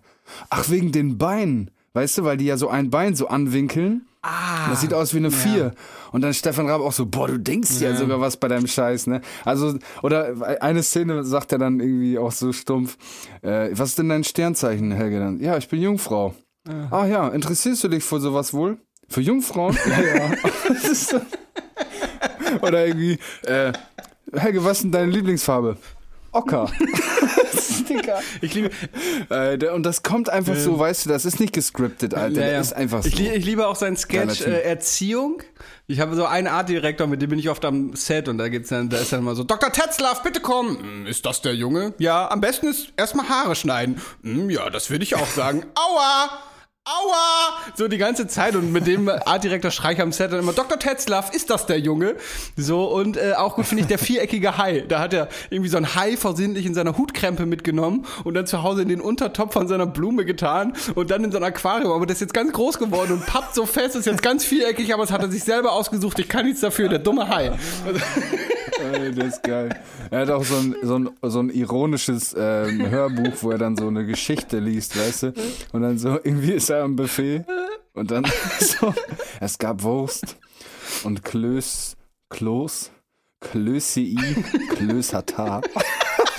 Ach, 0.50 0.68
wegen 0.70 0.92
den 0.92 1.18
Beinen. 1.18 1.70
Weißt 1.92 2.18
du, 2.18 2.24
weil 2.24 2.36
die 2.36 2.46
ja 2.46 2.56
so 2.56 2.68
ein 2.68 2.90
Bein 2.90 3.14
so 3.14 3.28
anwinkeln. 3.28 4.06
Ah. 4.22 4.70
Das 4.70 4.80
sieht 4.80 4.94
aus 4.94 5.12
wie 5.12 5.18
eine 5.18 5.30
Vier. 5.30 5.72
Und 6.10 6.22
dann 6.22 6.32
Stefan 6.32 6.68
Raab 6.68 6.80
auch 6.80 6.92
so, 6.92 7.06
boah, 7.06 7.28
du 7.28 7.38
denkst 7.38 7.80
ja, 7.80 7.94
sogar 7.94 8.20
was 8.20 8.36
bei 8.38 8.48
deinem 8.48 8.66
Scheiß, 8.66 9.06
ne? 9.06 9.20
Also, 9.44 9.78
oder 10.02 10.62
eine 10.62 10.82
Szene 10.82 11.24
sagt 11.24 11.52
er 11.52 11.58
dann 11.58 11.78
irgendwie 11.78 12.18
auch 12.18 12.32
so 12.32 12.52
stumpf, 12.52 12.96
äh, 13.42 13.70
was 13.72 13.90
ist 13.90 13.98
denn 13.98 14.08
dein 14.08 14.24
Sternzeichen, 14.24 14.92
Helge? 14.92 15.20
Dann, 15.20 15.40
ja, 15.40 15.56
ich 15.58 15.68
bin 15.68 15.80
Jungfrau. 15.80 16.34
Ah 16.90 17.04
ja, 17.06 17.28
interessierst 17.28 17.84
du 17.84 17.88
dich 17.88 18.02
für 18.02 18.20
sowas 18.20 18.54
wohl? 18.54 18.78
Für 19.08 19.20
Jungfrauen? 19.20 19.76
ja, 19.86 20.16
ja. 20.16 20.30
Oder 22.62 22.86
irgendwie, 22.86 23.18
äh, 23.42 23.72
Helge, 24.32 24.64
was 24.64 24.78
ist 24.78 24.82
denn 24.84 24.92
deine 24.92 25.10
Lieblingsfarbe? 25.10 25.76
Ocker. 26.32 26.70
Ich 28.40 28.54
liebe, 28.54 28.70
Äh, 29.30 29.68
und 29.70 29.84
das 29.84 30.02
kommt 30.02 30.28
einfach 30.28 30.56
so, 30.56 30.78
weißt 30.78 31.04
du, 31.06 31.10
das 31.10 31.24
ist 31.24 31.38
nicht 31.38 31.52
gescriptet, 31.52 32.14
Alter. 32.14 32.40
Ja, 32.40 32.52
ja. 32.52 32.58
Das 32.58 32.68
ist 32.68 32.72
einfach 32.72 33.02
so. 33.02 33.08
Ich, 33.08 33.18
lie- 33.18 33.34
ich 33.34 33.44
liebe 33.44 33.66
auch 33.66 33.76
seinen 33.76 33.96
Sketch 33.96 34.40
äh. 34.46 34.62
Erziehung. 34.62 35.42
Ich 35.86 36.00
habe 36.00 36.14
so 36.16 36.24
einen 36.24 36.46
Artdirektor, 36.46 37.06
mit 37.06 37.20
dem 37.22 37.30
bin 37.30 37.38
ich 37.38 37.50
oft 37.50 37.64
am 37.64 37.94
Set 37.94 38.28
und 38.28 38.38
da 38.38 38.48
gibt's 38.48 38.70
dann, 38.70 38.88
da 38.88 38.96
ist 38.98 39.12
dann 39.12 39.20
immer 39.20 39.34
so, 39.34 39.44
Dr. 39.44 39.70
Tetzlaff, 39.70 40.22
bitte 40.22 40.40
komm. 40.40 40.78
Hm, 40.80 41.06
Ist 41.06 41.24
das 41.26 41.42
der 41.42 41.54
Junge? 41.54 41.94
Ja, 41.98 42.30
am 42.30 42.40
besten 42.40 42.66
ist 42.68 42.88
erstmal 42.96 43.28
Haare 43.28 43.54
schneiden. 43.54 44.00
Hm, 44.22 44.50
ja, 44.50 44.70
das 44.70 44.90
würde 44.90 45.04
ich 45.04 45.14
auch 45.14 45.26
sagen. 45.28 45.64
Aua! 45.74 46.30
Aua! 46.86 47.62
So 47.76 47.88
die 47.88 47.96
ganze 47.96 48.26
Zeit 48.26 48.54
und 48.56 48.70
mit 48.70 48.86
dem 48.86 49.08
Artdirektor 49.24 49.70
schrei 49.70 49.94
ich 49.94 50.02
am 50.02 50.12
Set 50.12 50.32
dann 50.32 50.40
immer, 50.40 50.52
Dr. 50.52 50.78
Tetzlaff, 50.78 51.32
ist 51.32 51.48
das 51.48 51.64
der 51.64 51.78
Junge? 51.78 52.16
So 52.58 52.84
und 52.92 53.16
äh, 53.16 53.32
auch 53.38 53.54
gut 53.56 53.64
finde 53.64 53.84
ich 53.84 53.88
der 53.88 53.98
viereckige 53.98 54.58
Hai. 54.58 54.84
Da 54.86 55.00
hat 55.00 55.14
er 55.14 55.30
irgendwie 55.48 55.70
so 55.70 55.78
ein 55.78 55.94
Hai 55.94 56.18
versehentlich 56.18 56.66
in 56.66 56.74
seiner 56.74 56.98
Hutkrempe 56.98 57.46
mitgenommen 57.46 58.04
und 58.24 58.34
dann 58.34 58.46
zu 58.46 58.62
Hause 58.62 58.82
in 58.82 58.88
den 58.90 59.00
Untertopf 59.00 59.54
von 59.54 59.66
seiner 59.66 59.86
Blume 59.86 60.26
getan 60.26 60.74
und 60.94 61.10
dann 61.10 61.24
in 61.24 61.32
so 61.32 61.38
ein 61.38 61.44
Aquarium. 61.44 61.90
Aber 61.90 62.04
das 62.04 62.16
ist 62.16 62.20
jetzt 62.20 62.34
ganz 62.34 62.52
groß 62.52 62.78
geworden 62.78 63.12
und 63.12 63.24
pappt 63.24 63.54
so 63.54 63.64
fest, 63.64 63.96
ist 63.96 64.04
jetzt 64.04 64.22
ganz 64.22 64.44
viereckig, 64.44 64.92
aber 64.92 65.04
es 65.04 65.10
hat 65.10 65.22
er 65.22 65.30
sich 65.30 65.42
selber 65.42 65.72
ausgesucht. 65.72 66.18
Ich 66.18 66.28
kann 66.28 66.44
nichts 66.44 66.60
dafür, 66.60 66.90
der 66.90 66.98
dumme 66.98 67.26
Hai. 67.28 67.52
Das 69.14 69.26
ist 69.28 69.42
geil. 69.42 69.70
Er 70.10 70.20
hat 70.20 70.30
auch 70.30 70.44
so 70.44 70.56
ein, 70.56 70.74
so 70.82 70.98
ein, 70.98 71.10
so 71.22 71.40
ein 71.40 71.48
ironisches 71.48 72.34
ähm, 72.38 72.90
Hörbuch, 72.90 73.32
wo 73.40 73.50
er 73.50 73.58
dann 73.58 73.76
so 73.76 73.86
eine 73.86 74.04
Geschichte 74.04 74.58
liest, 74.58 74.98
weißt 74.98 75.22
du? 75.22 75.32
Und 75.72 75.82
dann 75.82 75.96
so, 75.96 76.18
irgendwie 76.22 76.52
ist 76.52 76.70
er 76.70 76.73
am 76.82 76.96
Buffet 76.96 77.44
und 77.94 78.10
dann 78.10 78.24
so, 78.60 78.94
es 79.40 79.58
gab 79.58 79.82
Wurst 79.82 80.36
und 81.04 81.24
Klöß, 81.24 81.96
Kloß, 82.30 82.90
Klösi, 83.40 84.16
Klösata. 84.70 85.60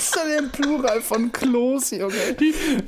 Ist 0.06 0.16
denn 0.16 0.30
der 0.30 0.50
Plural 0.50 1.02
von 1.02 1.32
Kloß, 1.32 1.92
Junge? 1.92 2.14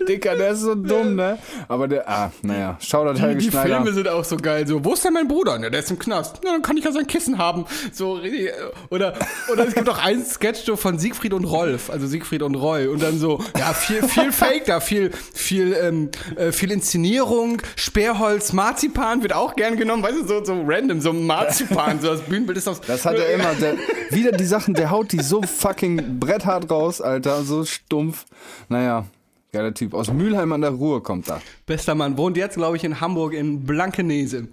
Dicker, 0.08 0.36
der 0.36 0.52
ist 0.52 0.62
so 0.62 0.76
dumm, 0.76 1.16
ne? 1.16 1.40
Aber 1.68 1.88
der, 1.88 2.08
ah, 2.08 2.32
naja, 2.44 2.78
Shoutout 2.80 3.20
Helge 3.20 3.40
Die 3.40 3.50
Schneider. 3.50 3.78
Filme 3.78 3.94
sind 3.94 4.08
auch 4.08 4.24
so 4.24 4.38
geil. 4.38 4.68
So, 4.68 4.84
wo 4.86 4.94
ist 4.94 5.04
denn 5.04 5.14
mein 5.14 5.28
Bruder? 5.28 5.60
Ja, 5.60 5.70
der 5.72 5.80
ist 5.80 5.90
im 5.90 5.98
Knast. 5.98 6.42
Na, 6.44 6.52
dann 6.52 6.62
kann 6.62 6.78
ich 6.78 6.86
ja 6.86 6.92
sein 6.92 7.08
Kissen 7.08 7.40
haben. 7.40 7.66
So, 7.92 8.20
äh, 8.22 8.52
oder, 8.90 9.16
oder 9.52 9.68
es 9.68 9.74
gibt 9.74 9.90
auch 9.90 9.98
einen 9.98 10.24
Sketch 10.24 10.64
so 10.64 10.76
von 10.76 11.00
Siegfried 11.00 11.34
und 11.34 11.46
Rolf, 11.46 11.90
also 11.90 12.06
Siegfried 12.06 12.44
und 12.44 12.54
Roy. 12.54 12.88
Und 12.88 13.02
dann 13.02 13.18
so, 13.18 13.44
ja, 13.58 13.74
viel, 13.74 14.04
viel 14.04 14.32
Fake 14.32 14.66
da, 14.66 14.80
viel, 14.80 15.12
viel, 15.34 15.74
ähm, 15.74 16.12
äh, 16.36 16.52
viel 16.52 16.72
Inszenierung, 16.72 17.64
Sperrholz, 17.76 18.54
Marzipan 18.54 19.24
wird 19.24 19.34
auch 19.34 19.56
gern 19.56 19.76
genommen, 19.76 20.04
weißt 20.04 20.18
du, 20.22 20.28
so, 20.28 20.46
so 20.46 20.64
random, 20.68 21.02
so 21.02 21.14
Marzipan, 21.14 22.00
so 22.00 22.10
das 22.10 22.22
Bühnenbild 22.22 22.60
ist 22.60 22.68
aus. 22.68 22.80
Das 22.82 23.06
hat 23.06 23.18
er 23.18 23.34
immer. 23.34 23.56
Der, 23.56 23.76
wieder 24.12 24.32
die 24.32 24.46
Sachen, 24.46 24.76
der 24.76 24.92
haut 24.92 25.12
die 25.12 25.22
so 25.22 25.42
fucking 25.42 26.20
bretthart 26.20 26.70
raus, 26.70 27.02
Alter. 27.08 27.44
So 27.44 27.66
stumpf. 27.66 28.26
Naja, 28.70 29.06
geiler 29.52 29.74
Typ. 29.74 29.94
Aus 29.94 30.12
Mülheim 30.12 30.52
an 30.52 30.62
der 30.62 30.72
Ruhr 30.72 31.02
kommt 31.04 31.30
da. 31.30 31.42
Bester 31.66 31.96
Mann, 31.96 32.18
wohnt 32.18 32.38
jetzt, 32.38 32.56
glaube 32.56 32.78
ich, 32.78 32.84
in 32.84 33.02
Hamburg 33.02 33.34
in 33.34 33.66
Blankenese. 33.66 34.48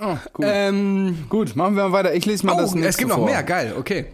Oh, 0.00 0.16
cool. 0.38 0.44
Ähm, 0.46 1.24
Gut, 1.28 1.54
machen 1.54 1.76
wir 1.76 1.88
mal 1.88 1.92
weiter. 1.92 2.14
Ich 2.14 2.24
lese 2.24 2.46
mal 2.46 2.54
oh, 2.54 2.60
das 2.60 2.74
nächste 2.74 2.88
es 2.88 2.96
gibt 2.96 3.10
noch 3.10 3.18
vor. 3.18 3.26
mehr, 3.26 3.42
geil, 3.42 3.74
okay. 3.78 4.06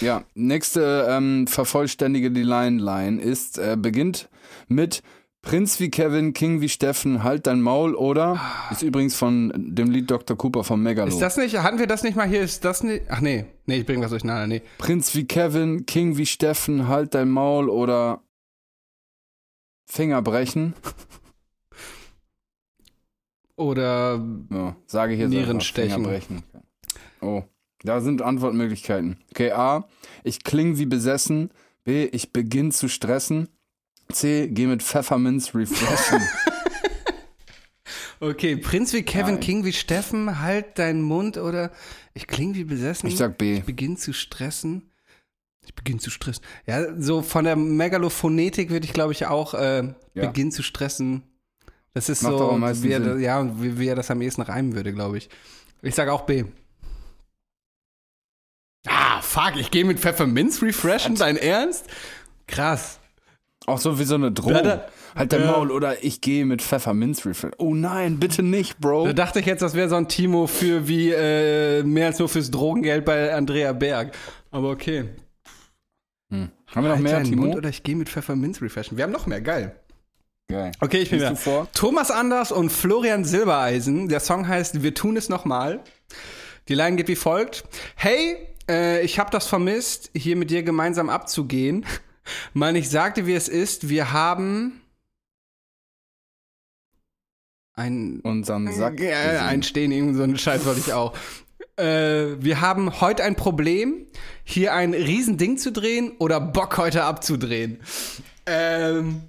Ja, 0.00 0.22
nächste 0.34 1.06
ähm, 1.08 1.46
vervollständige 1.46 2.30
die 2.30 2.42
Line-Line 2.42 3.20
ist, 3.20 3.58
äh, 3.58 3.76
beginnt 3.78 4.28
mit 4.68 5.02
Prinz 5.42 5.80
wie 5.80 5.90
Kevin, 5.90 6.34
King 6.34 6.60
wie 6.60 6.68
Steffen, 6.68 7.22
halt 7.22 7.46
dein 7.46 7.62
Maul 7.62 7.94
oder 7.94 8.38
ist 8.70 8.82
übrigens 8.82 9.16
von 9.16 9.52
dem 9.56 9.90
Lied 9.90 10.10
Dr. 10.10 10.36
Cooper 10.36 10.64
von 10.64 10.82
Megalo. 10.82 11.08
Ist 11.08 11.20
das 11.20 11.38
nicht, 11.38 11.58
hatten 11.62 11.78
wir 11.78 11.86
das 11.86 12.02
nicht 12.02 12.14
mal 12.14 12.28
hier, 12.28 12.42
ist 12.42 12.64
das 12.64 12.82
nicht, 12.82 13.04
ach 13.08 13.20
nee, 13.20 13.46
nee, 13.64 13.78
ich 13.78 13.86
bringe 13.86 14.02
was 14.02 14.10
durcheinander, 14.10 14.46
nee. 14.46 14.62
Prinz 14.76 15.14
wie 15.14 15.26
Kevin, 15.26 15.86
King 15.86 16.18
wie 16.18 16.26
Steffen, 16.26 16.88
halt 16.88 17.14
dein 17.14 17.30
Maul 17.30 17.70
oder 17.70 18.22
Finger 19.86 20.22
brechen. 20.22 20.74
Oder, 23.56 24.24
Ja, 24.50 24.74
sage 24.86 25.12
ich 25.12 25.20
jetzt 25.20 25.28
Nieren 25.30 25.60
stechen. 25.60 25.96
Finger 25.96 26.08
brechen. 26.08 26.42
Oh, 27.20 27.42
da 27.82 28.00
sind 28.00 28.22
Antwortmöglichkeiten. 28.22 29.18
Okay, 29.32 29.52
A, 29.52 29.86
ich 30.24 30.44
kling 30.44 30.78
wie 30.78 30.86
besessen. 30.86 31.50
B, 31.84 32.04
ich 32.04 32.32
beginn 32.32 32.72
zu 32.72 32.88
stressen. 32.88 33.48
C, 34.12 34.48
geh 34.48 34.66
mit 34.66 34.82
Pfefferminz 34.82 35.54
refreshen. 35.54 36.20
okay, 38.20 38.56
Prinz 38.56 38.92
wie 38.92 39.02
Kevin, 39.02 39.34
Nein. 39.34 39.40
King 39.40 39.64
wie 39.64 39.72
Steffen, 39.72 40.40
halt 40.40 40.78
deinen 40.78 41.02
Mund 41.02 41.38
oder 41.38 41.70
ich 42.14 42.26
kling 42.26 42.54
wie 42.54 42.64
besessen. 42.64 43.08
Ich 43.08 43.16
sag 43.16 43.38
B. 43.38 43.58
Ich 43.58 43.64
beginn 43.64 43.96
zu 43.96 44.12
stressen. 44.12 44.90
Ich 45.64 45.74
beginn 45.74 45.98
zu 45.98 46.10
stressen. 46.10 46.42
Ja, 46.66 46.84
so 46.98 47.22
von 47.22 47.44
der 47.44 47.56
Megalophonetik 47.56 48.70
würde 48.70 48.86
ich, 48.86 48.92
glaube 48.92 49.12
ich, 49.12 49.26
auch 49.26 49.54
äh, 49.54 49.94
Ja. 50.14 50.26
beginn 50.26 50.52
zu 50.52 50.62
stressen. 50.62 51.22
Das 51.92 52.08
ist 52.08 52.22
Macht 52.22 52.38
so, 52.38 52.52
wie 52.82 52.92
er, 52.92 53.02
Sinn. 53.02 53.20
ja, 53.20 53.62
wie, 53.62 53.78
wie 53.78 53.88
er 53.88 53.96
das 53.96 54.10
am 54.10 54.22
ehesten 54.22 54.42
reimen 54.42 54.74
würde, 54.74 54.92
glaube 54.92 55.18
ich. 55.18 55.28
Ich 55.82 55.94
sage 55.94 56.12
auch 56.12 56.22
B. 56.22 56.44
Ah, 58.86 59.20
fuck, 59.20 59.56
ich 59.56 59.70
gehe 59.70 59.84
mit 59.84 59.98
Pfefferminz 59.98 60.62
refreshen, 60.62 61.16
dein 61.16 61.36
Ernst? 61.36 61.86
Krass. 62.46 62.99
Auch 63.66 63.78
so 63.78 63.98
wie 63.98 64.04
so 64.04 64.14
eine 64.14 64.32
Drohung. 64.32 64.54
Ja, 64.54 64.62
da- 64.62 64.86
halt 65.14 65.32
dein 65.32 65.42
ja. 65.42 65.50
Maul 65.52 65.70
oder 65.70 66.02
ich 66.04 66.20
gehe 66.20 66.44
mit 66.44 66.62
Pfefferminz 66.62 67.26
refreshen. 67.26 67.54
Oh 67.58 67.74
nein, 67.74 68.18
bitte 68.18 68.42
nicht, 68.42 68.78
Bro. 68.78 69.06
Da 69.06 69.12
dachte 69.12 69.40
ich 69.40 69.46
jetzt, 69.46 69.60
das 69.60 69.74
wäre 69.74 69.88
so 69.88 69.96
ein 69.96 70.08
Timo 70.08 70.46
für 70.46 70.88
wie 70.88 71.10
äh, 71.10 71.82
mehr 71.82 72.06
als 72.06 72.18
nur 72.18 72.28
fürs 72.28 72.50
Drogengeld 72.50 73.04
bei 73.04 73.34
Andrea 73.34 73.72
Berg. 73.72 74.16
Aber 74.50 74.70
okay. 74.70 75.10
Hm. 76.32 76.48
Haben 76.68 76.82
wir 76.84 76.88
noch 76.88 76.96
Halt 76.96 77.02
mehr, 77.02 77.22
Timo? 77.22 77.42
Mund 77.42 77.56
oder 77.56 77.68
ich 77.68 77.82
gehe 77.82 77.96
mit 77.96 78.08
Pfefferminz 78.08 78.62
refreshen. 78.62 78.96
Wir 78.96 79.04
haben 79.04 79.12
noch 79.12 79.26
mehr, 79.26 79.40
geil. 79.40 79.74
Geil. 80.48 80.72
Okay, 80.80 80.98
ich 80.98 81.10
bin 81.10 81.20
du 81.20 81.36
vor? 81.36 81.68
Thomas 81.74 82.10
Anders 82.10 82.50
und 82.50 82.70
Florian 82.70 83.24
Silbereisen. 83.24 84.08
Der 84.08 84.20
Song 84.20 84.48
heißt 84.48 84.82
Wir 84.82 84.94
tun 84.94 85.16
es 85.16 85.28
nochmal. 85.28 85.80
Die 86.68 86.74
Line 86.74 86.96
geht 86.96 87.08
wie 87.08 87.16
folgt. 87.16 87.64
Hey, 87.94 88.36
äh, 88.68 89.02
ich 89.02 89.18
habe 89.18 89.30
das 89.30 89.46
vermisst, 89.46 90.10
hier 90.14 90.36
mit 90.36 90.50
dir 90.50 90.62
gemeinsam 90.62 91.08
abzugehen. 91.08 91.84
Mann, 92.54 92.76
ich 92.76 92.88
sagte, 92.90 93.26
wie 93.26 93.34
es 93.34 93.48
ist. 93.48 93.88
Wir 93.88 94.12
haben 94.12 94.80
ein 97.74 98.20
Unseren 98.20 98.70
Sack. 98.72 99.00
ja, 99.00 99.24
gesehen. 99.32 99.46
einstehen, 99.46 99.92
irgend 99.92 100.16
so 100.16 100.22
einen 100.22 100.36
Scheiß 100.38 100.64
wollte 100.66 100.80
ich 100.80 100.92
auch. 100.92 101.16
Äh, 101.76 102.42
wir 102.42 102.60
haben 102.60 103.00
heute 103.00 103.24
ein 103.24 103.36
Problem, 103.36 104.06
hier 104.44 104.74
ein 104.74 104.92
Riesending 104.92 105.56
zu 105.56 105.72
drehen 105.72 106.12
oder 106.18 106.40
Bock 106.40 106.76
heute 106.76 107.04
abzudrehen. 107.04 107.80
Ähm, 108.44 109.22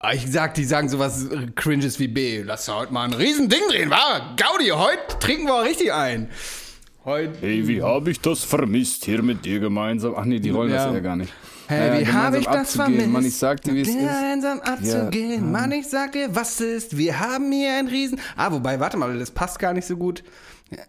ah, 0.00 0.12
ich 0.12 0.26
sag, 0.30 0.54
die 0.54 0.64
sagen 0.64 0.88
sowas 0.88 1.28
Cringes 1.54 2.00
wie 2.00 2.08
B. 2.08 2.42
Lass 2.42 2.66
heute 2.68 2.92
mal 2.92 3.04
ein 3.04 3.12
Riesending 3.14 3.60
drehen, 3.68 3.90
wa? 3.90 4.34
Gaudi, 4.36 4.70
heute 4.70 5.18
trinken 5.20 5.46
wir 5.46 5.62
richtig 5.62 5.92
ein. 5.92 6.30
Heute. 7.04 7.36
Hey, 7.40 7.66
wie 7.68 7.82
habe 7.82 8.10
ich 8.10 8.20
das 8.20 8.42
vermisst, 8.44 9.04
hier 9.04 9.22
mit 9.22 9.44
dir 9.44 9.60
gemeinsam? 9.60 10.14
Ach 10.16 10.24
nee, 10.24 10.38
die 10.40 10.54
wollen 10.54 10.70
Ja. 10.70 10.86
das 10.86 10.94
ja 10.94 11.00
gar 11.00 11.16
nicht. 11.16 11.32
Hey, 11.68 11.88
Ja, 11.88 12.00
wie 12.00 12.06
habe 12.12 12.36
gemeinsam 12.36 12.40
ich 12.40 12.46
das 12.46 12.56
abzugehen. 12.56 12.86
vermisst? 12.96 13.08
Mann, 13.12 13.24
ich 13.24 13.36
sag 13.36 13.60
dir, 13.62 13.74
wie 13.74 13.80
es 13.82 13.88
ist. 13.88 13.96
Gemeinsam 13.98 14.60
abzugehen. 14.60 15.52
Mann, 15.52 15.72
ich 15.72 15.88
sag 15.88 16.12
dir, 16.12 16.34
was 16.34 16.60
ist. 16.60 16.96
Wir 16.96 17.18
haben 17.20 17.50
hier 17.52 17.74
ein 17.76 17.88
Riesen. 17.88 18.20
Ah, 18.36 18.50
wobei, 18.52 18.78
warte 18.80 18.96
mal, 18.96 19.18
das 19.18 19.30
passt 19.30 19.58
gar 19.58 19.72
nicht 19.72 19.86
so 19.86 19.96
gut. 19.96 20.22
Ja, 20.70 20.82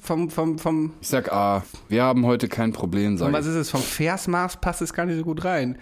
Vom, 0.00 0.30
vom, 0.30 0.58
vom, 0.58 0.92
Ich 1.00 1.08
sag 1.08 1.32
A, 1.32 1.64
wir 1.88 2.02
haben 2.04 2.24
heute 2.24 2.48
kein 2.48 2.72
Problem, 2.72 3.18
sag 3.18 3.32
was 3.32 3.46
ich. 3.46 3.52
ist 3.52 3.56
es? 3.58 3.70
Vom 3.70 3.82
Versmaß 3.82 4.60
passt 4.60 4.80
es 4.82 4.92
gar 4.92 5.06
nicht 5.06 5.16
so 5.18 5.24
gut 5.24 5.44
rein. 5.44 5.78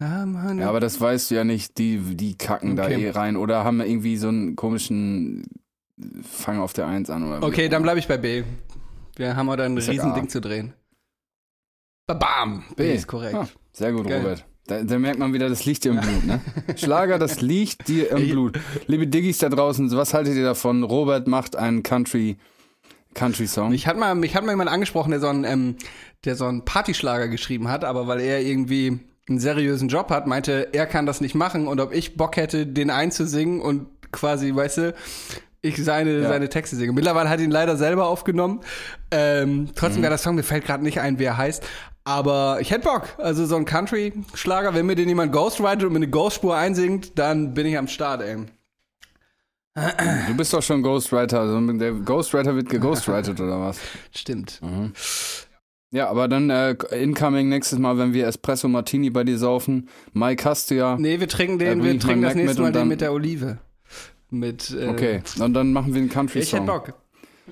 Ja, 0.00 0.24
Mann. 0.26 0.58
Ja, 0.58 0.68
aber 0.68 0.80
das 0.80 1.00
weißt 1.00 1.30
du 1.30 1.34
ja 1.36 1.44
nicht, 1.44 1.78
die, 1.78 1.98
die 2.16 2.36
kacken 2.36 2.76
da 2.76 2.84
Okay. 2.84 3.06
eh 3.06 3.10
rein 3.10 3.36
oder 3.36 3.64
haben 3.64 3.80
irgendwie 3.80 4.16
so 4.18 4.28
einen 4.28 4.54
komischen 4.54 5.46
Fang 6.22 6.58
auf 6.58 6.74
der 6.74 6.86
Eins 6.86 7.08
an 7.08 7.24
oder 7.26 7.42
okay, 7.42 7.68
dann 7.70 7.82
bleibe 7.82 7.98
ich 7.98 8.06
bei 8.06 8.18
B. 8.18 8.44
Wir 9.16 9.34
haben 9.34 9.48
heute 9.48 9.64
ein 9.64 9.76
Riesending 9.78 10.28
zu 10.28 10.40
drehen. 10.42 10.74
Bam! 12.16 12.62
B, 12.76 12.94
ist 12.94 13.08
korrekt. 13.08 13.34
Ah, 13.34 13.48
Sehr 13.72 13.92
gut, 13.92 14.06
Geil. 14.06 14.18
Robert. 14.20 14.44
Da, 14.68 14.82
da 14.82 14.98
merkt 14.98 15.18
man 15.18 15.32
wieder, 15.32 15.48
das 15.48 15.64
liegt 15.64 15.84
dir 15.84 15.90
im 15.92 16.00
Blut, 16.00 16.24
ne? 16.24 16.40
Schlager, 16.76 17.18
das 17.18 17.40
liegt 17.40 17.86
dir 17.88 18.10
im 18.12 18.28
Blut. 18.30 18.58
Liebe 18.86 19.06
Diggis 19.06 19.38
da 19.38 19.48
draußen, 19.48 19.90
was 19.96 20.12
haltet 20.14 20.34
ihr 20.36 20.44
davon? 20.44 20.82
Robert 20.84 21.26
macht 21.28 21.54
einen 21.56 21.82
Country, 21.82 22.36
Country-Song. 23.14 23.70
Mich 23.70 23.86
hat 23.88 23.96
mal, 23.96 24.14
mich 24.14 24.34
hat 24.36 24.44
mal 24.44 24.52
jemand 24.52 24.70
angesprochen, 24.70 25.10
der 25.10 25.20
so 25.20 25.28
einen, 25.28 25.44
ähm, 25.44 25.76
der 26.24 26.34
so 26.36 26.46
einen 26.46 26.64
Partyschlager 26.64 27.28
geschrieben 27.28 27.68
hat, 27.68 27.84
aber 27.84 28.06
weil 28.08 28.20
er 28.20 28.40
irgendwie 28.40 29.00
einen 29.28 29.38
seriösen 29.40 29.88
Job 29.88 30.10
hat, 30.10 30.26
meinte, 30.28 30.68
er 30.72 30.86
kann 30.86 31.06
das 31.06 31.20
nicht 31.20 31.34
machen 31.34 31.66
und 31.68 31.80
ob 31.80 31.92
ich 31.92 32.16
Bock 32.16 32.36
hätte, 32.36 32.66
den 32.66 32.90
einzusingen 32.90 33.60
und 33.60 33.86
quasi, 34.12 34.54
weißt 34.54 34.78
du, 34.78 34.94
ich 35.62 35.76
seine, 35.82 36.20
Ja. 36.22 36.28
seine 36.28 36.48
Texte 36.48 36.76
singe. 36.76 36.92
Mittlerweile 36.92 37.28
hat 37.28 37.40
ihn 37.40 37.50
leider 37.50 37.76
selber 37.76 38.06
aufgenommen. 38.06 38.60
Ähm, 39.10 39.48
Mhm. 39.56 39.68
trotzdem 39.74 40.02
wäre 40.02 40.12
das 40.12 40.22
Song, 40.22 40.36
mir 40.36 40.44
fällt 40.44 40.64
gerade 40.64 40.82
nicht 40.84 41.00
ein, 41.00 41.18
wie 41.18 41.24
er 41.24 41.36
heißt. 41.36 41.64
Aber 42.06 42.58
ich 42.60 42.70
hätte 42.70 42.84
Bock. 42.84 43.08
Also 43.18 43.46
so 43.46 43.56
ein 43.56 43.64
Country-Schlager, 43.64 44.74
wenn 44.74 44.86
mir 44.86 44.94
den 44.94 45.08
jemand 45.08 45.32
ghostwritet 45.32 45.82
und 45.84 45.92
mir 45.92 45.96
eine 45.96 46.08
Ghostspur 46.08 46.56
einsingt, 46.56 47.18
dann 47.18 47.52
bin 47.52 47.66
ich 47.66 47.76
am 47.76 47.88
Start, 47.88 48.22
ey. 48.22 48.36
Du 50.28 50.36
bist 50.36 50.52
doch 50.52 50.62
schon 50.62 50.82
Ghostwriter. 50.82 51.40
Also 51.40 51.60
der 51.72 51.92
Ghostwriter 51.92 52.54
wird 52.54 52.68
geghostwritet 52.68 53.40
oder 53.40 53.60
was? 53.60 53.80
Stimmt. 54.14 54.60
Ja, 55.90 56.08
aber 56.08 56.28
dann 56.28 56.48
äh, 56.48 56.76
incoming 56.92 57.48
nächstes 57.48 57.80
Mal, 57.80 57.98
wenn 57.98 58.14
wir 58.14 58.28
Espresso 58.28 58.68
Martini 58.68 59.10
bei 59.10 59.24
dir 59.24 59.36
saufen. 59.36 59.88
Mike 60.12 60.48
hast 60.48 60.70
du 60.70 60.76
ja. 60.76 60.96
Nee, 60.96 61.18
wir 61.18 61.28
trinken 61.28 61.58
den, 61.58 61.80
bring 61.80 61.92
wir 61.94 62.00
trinken 62.00 62.22
das 62.22 62.34
Mac 62.34 62.44
nächste 62.44 62.62
Mal 62.62 62.72
den 62.72 62.86
mit 62.88 63.00
der 63.00 63.12
Olive. 63.12 63.58
Mit, 64.30 64.70
äh, 64.70 64.86
Okay, 64.86 65.22
und 65.40 65.54
dann 65.54 65.72
machen 65.72 65.92
wir 65.92 66.00
einen 66.00 66.06
Ich 66.08 66.14
hätte 66.14 66.14
Country-Song. 66.14 66.66
Bock. 66.66 66.94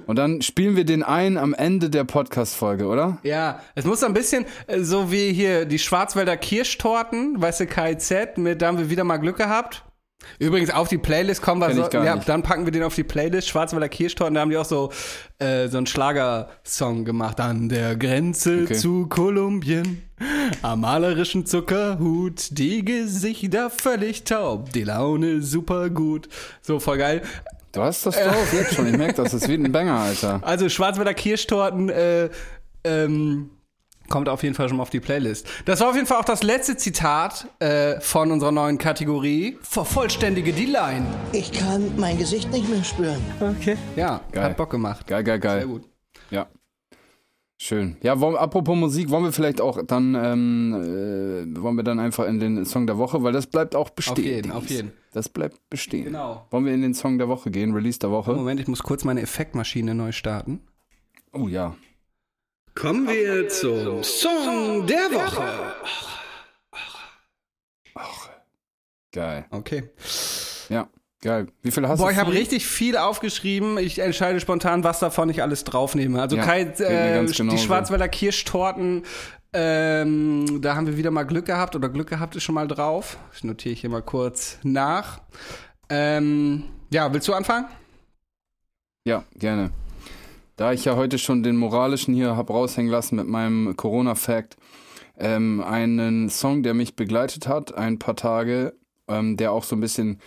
Und 0.07 0.17
dann 0.17 0.43
spielen 0.43 0.77
wir 0.77 0.85
den 0.85 1.03
ein 1.03 1.39
am 1.39 1.55
Ende 1.55 1.89
der 1.91 2.05
Podcast-Folge, 2.05 2.87
oder? 2.87 3.19
Ja, 3.23 3.61
es 3.75 3.85
muss 3.85 4.01
so 4.01 4.07
ein 4.07 4.15
bisschen 4.15 4.45
äh, 4.67 4.81
so 4.81 5.11
wie 5.11 5.33
hier 5.33 5.65
die 5.65 5.79
Schwarzwälder 5.79 6.37
Kirschtorten, 6.37 7.41
weißt 7.41 7.61
du, 7.61 7.67
KIZ, 7.67 8.37
mit, 8.37 8.61
da 8.63 8.67
haben 8.69 8.79
wir 8.79 8.91
wieder 8.91 9.05
mal 9.05 9.17
Glück 9.19 9.37
gehabt. 9.37 9.85
Übrigens 10.39 10.71
auf 10.71 10.89
die 10.89 10.97
Playlist 10.99 11.43
kommen 11.43 11.61
wir 11.61 11.75
so, 11.75 11.87
ja, 11.99 12.15
nicht. 12.17 12.29
dann 12.29 12.43
packen 12.43 12.65
wir 12.65 12.73
den 12.73 12.83
auf 12.83 12.95
die 12.95 13.05
Playlist, 13.05 13.49
Schwarzwälder 13.49 13.89
Kirschtorten, 13.89 14.35
da 14.35 14.41
haben 14.41 14.51
die 14.51 14.57
auch 14.57 14.65
so, 14.65 14.91
äh, 15.39 15.69
so 15.69 15.77
einen 15.77 15.87
Schlagersong 15.87 17.05
gemacht. 17.05 17.41
An 17.41 17.69
der 17.69 17.95
Grenze 17.97 18.63
Okay. 18.65 18.75
zu 18.75 19.07
Kolumbien, 19.09 20.03
am 20.63 20.81
malerischen 20.81 21.45
Zuckerhut, 21.45 22.49
die 22.59 22.85
Gesichter 22.85 23.69
völlig 23.71 24.25
taub, 24.25 24.73
die 24.73 24.85
Laune 24.85 25.43
super 25.43 25.91
gut. 25.91 26.29
So, 26.63 26.81
voll 26.81 26.99
geil. 26.99 27.23
Du 27.75 27.83
hast 27.83 28.07
das 28.07 28.17
drauf 28.17 28.53
jetzt 28.53 28.75
schon. 28.75 28.87
Ich 28.87 28.97
merke 28.97 29.15
das. 29.15 29.33
Das 29.33 29.43
ist 29.43 29.49
wie 29.49 29.55
ein 29.55 29.73
Banger, 29.73 29.99
Alter. 29.99 30.41
Also 30.43 30.69
Schwarzwälder 30.69 31.13
Kirschtorten 31.13 31.89
äh, 31.89 32.31
ähm, 32.85 33.51
kommt 34.09 34.29
auf 34.29 34.43
jeden 34.43 34.55
Fall 34.55 34.69
schon 34.69 34.77
mal 34.77 34.83
auf 34.83 34.91
die 34.91 35.01
Playlist. 35.01 35.49
Das 35.65 35.81
war 35.81 35.89
auf 35.89 35.95
jeden 35.97 36.07
Fall 36.07 36.19
auch 36.19 36.25
das 36.25 36.43
letzte 36.43 36.77
Zitat 36.77 37.49
äh, 37.59 38.01
von 38.01 38.31
unserer 38.31 38.53
neuen 38.53 38.79
Kategorie. 38.79 39.59
Vervollständige 39.63 40.53
die 40.53 40.67
Line. 40.67 41.07
Ich 41.33 41.51
kann 41.53 41.93
mein 41.97 42.17
Gesicht 42.19 42.53
nicht 42.53 42.69
mehr 42.69 42.85
spüren. 42.85 43.21
Okay. 43.41 43.77
Ja, 43.97 44.21
Geil. 44.31 44.45
hat 44.45 44.57
Bock 44.57 44.71
gemacht. 44.71 45.07
Geil, 45.07 45.25
geil, 45.25 45.41
geil. 45.41 45.59
Sehr 45.61 45.69
gut. 45.69 45.83
Ja. 46.31 46.47
Schön. 47.57 47.97
Ja, 48.03 48.21
wollen, 48.21 48.37
apropos 48.37 48.77
Musik, 48.77 49.11
wollen 49.11 49.25
wir 49.25 49.33
vielleicht 49.33 49.61
auch 49.61 49.81
dann, 49.87 50.15
ähm, 50.15 51.55
äh, 51.57 51.63
wollen 51.63 51.77
wir 51.77 51.85
dann 51.85 51.99
einfach 51.99 52.27
in 52.27 52.39
den 52.39 52.65
Song 52.67 52.87
der 52.87 52.99
Woche, 52.99 53.23
weil 53.23 53.33
das 53.33 53.47
bleibt 53.47 53.75
auch 53.75 53.91
bestehen. 53.91 54.17
Auf 54.17 54.25
jeden, 54.27 54.53
auf 54.53 54.71
jeden. 54.71 54.93
Das 55.15 55.29
bleibt 55.29 55.71
bestehen. 55.71 56.07
Genau. 56.07 56.45
Wollen 56.51 56.67
wir 56.67 56.75
in 56.75 56.83
den 56.83 56.93
Song 56.93 57.19
der 57.19 57.29
Woche 57.29 57.53
gehen, 57.53 57.73
Release 57.73 58.01
der 58.01 58.11
Woche? 58.11 58.33
Moment, 58.35 58.59
ich 58.59 58.67
muss 58.67 58.83
kurz 58.83 59.05
meine 59.05 59.23
Effektmaschine 59.23 59.95
neu 59.95 60.11
starten. 60.11 60.61
Oh 61.33 61.47
ja. 61.47 61.77
Kommen 62.75 63.07
wir 63.07 63.49
zum 63.49 64.03
Song 64.03 64.85
der 64.89 65.13
Woche. 65.13 65.75
Geil. 69.13 69.47
Okay. 69.53 69.85
Ja, 70.69 70.89
geil. 71.23 71.47
Wie 71.63 71.71
viel 71.71 71.87
hast 71.87 72.01
Boah, 72.01 72.07
du? 72.09 72.13
ich 72.13 72.19
habe 72.19 72.33
richtig 72.33 72.67
viel 72.67 72.97
aufgeschrieben. 72.97 73.79
Ich 73.79 74.01
entscheide 74.01 74.41
spontan, 74.41 74.83
was 74.83 74.99
davon 74.99 75.31
ich 75.31 75.43
alles 75.43 75.63
draufnehme. 75.63 76.21
Also 76.21 76.35
Ja, 76.35 76.45
Kai, 76.45 76.63
äh, 76.63 77.25
die. 77.25 77.59
Schwarzwälder 77.59 78.09
Kirschtorten, 78.09 79.05
ähm, 79.55 80.61
da 80.61 80.75
haben 80.75 80.89
wir 80.89 80.97
wieder 80.97 81.13
mal 81.13 81.23
Glück 81.23 81.47
gehabt 81.47 81.77
oder 81.77 81.89
Glück 81.89 82.09
gehabt 82.09 82.35
ist 82.35 82.43
schon 82.43 82.57
mal 82.57 82.67
drauf. 82.67 83.17
Das 83.31 83.45
notiere 83.45 83.73
ich 83.73 83.81
hier 83.81 83.91
mal 83.91 84.03
kurz 84.03 84.59
nach. 84.65 85.21
Ähm, 85.89 86.65
ja, 86.91 87.13
willst 87.13 87.29
du 87.29 87.35
anfangen? 87.35 87.67
Ja, 89.07 89.25
gerne. 89.37 89.71
Da 90.57 90.73
ich 90.73 90.85
ja 90.85 90.97
heute 90.97 91.19
schon 91.19 91.43
den 91.43 91.57
moralischen 91.57 92.15
hier 92.15 92.37
hab 92.37 92.51
raushängen 92.51 92.91
lassen 92.91 93.17
mit 93.17 93.29
meinem 93.29 93.77
Corona-Fact, 93.77 94.57
ähm, 95.19 95.63
einen 95.63 96.31
Song, 96.31 96.65
der 96.65 96.75
mich 96.75 96.97
begleitet 96.97 97.47
hat, 97.47 97.77
ein 97.77 98.01
paar 98.01 98.17
Tage, 98.17 98.75
ähm, 99.07 99.37
der 99.37 99.53
auch 99.53 99.63
so 99.63 99.77
ein 99.77 99.81
bisschen 99.81 100.21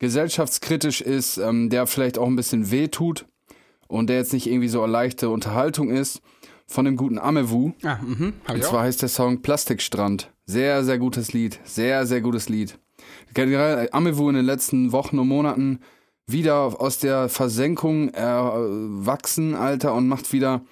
gesellschaftskritisch 0.00 1.00
ist, 1.00 1.36
ähm, 1.36 1.70
der 1.70 1.86
vielleicht 1.86 2.18
auch 2.18 2.26
ein 2.26 2.36
bisschen 2.36 2.72
weh 2.72 2.88
tut 2.88 3.26
und 3.86 4.08
der 4.08 4.16
jetzt 4.16 4.32
nicht 4.32 4.48
irgendwie 4.48 4.68
so 4.68 4.82
eine 4.82 4.90
leichte 4.90 5.28
Unterhaltung 5.28 5.90
ist, 5.90 6.20
von 6.72 6.84
dem 6.84 6.96
guten 6.96 7.18
Amewu. 7.18 7.72
Ah, 7.82 7.98
mhm. 8.02 8.32
Und 8.48 8.56
ich 8.56 8.64
auch. 8.64 8.70
zwar 8.70 8.82
heißt 8.84 9.02
der 9.02 9.08
Song 9.08 9.42
Plastikstrand. 9.42 10.30
Sehr, 10.46 10.84
sehr 10.84 10.98
gutes 10.98 11.32
Lied. 11.32 11.60
Sehr, 11.64 12.06
sehr 12.06 12.20
gutes 12.20 12.48
Lied. 12.48 12.78
Generell 13.34 13.88
Amewu 13.92 14.28
in 14.28 14.34
den 14.34 14.44
letzten 14.44 14.92
Wochen 14.92 15.18
und 15.18 15.28
Monaten 15.28 15.80
wieder 16.26 16.80
aus 16.80 16.98
der 16.98 17.28
Versenkung 17.28 18.08
erwachsen, 18.10 19.54
Alter, 19.54 19.94
und 19.94 20.08
macht 20.08 20.32
wieder 20.32 20.62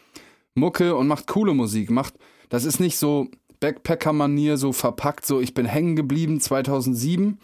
Mucke 0.55 0.95
und 0.97 1.07
macht 1.07 1.27
coole 1.27 1.55
Musik. 1.55 1.91
Macht, 1.91 2.15
das 2.49 2.65
ist 2.65 2.81
nicht 2.81 2.99
so 2.99 3.29
Backpacker-Manier, 3.61 4.57
so 4.57 4.73
verpackt, 4.73 5.27
so 5.27 5.41
ich 5.41 5.55
bin 5.55 5.67
hängen 5.67 5.97
geblieben 5.97 6.41
2007, 6.41 7.39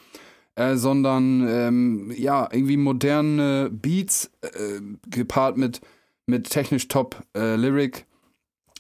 äh, 0.54 0.76
sondern 0.76 1.46
ähm, 1.48 2.12
ja, 2.16 2.48
irgendwie 2.50 2.76
moderne 2.76 3.70
Beats 3.70 4.30
äh, 4.42 4.80
gepaart 5.08 5.56
mit, 5.56 5.80
mit 6.26 6.48
technisch 6.48 6.88
top 6.88 7.22
äh, 7.36 7.56
Lyric. 7.56 8.06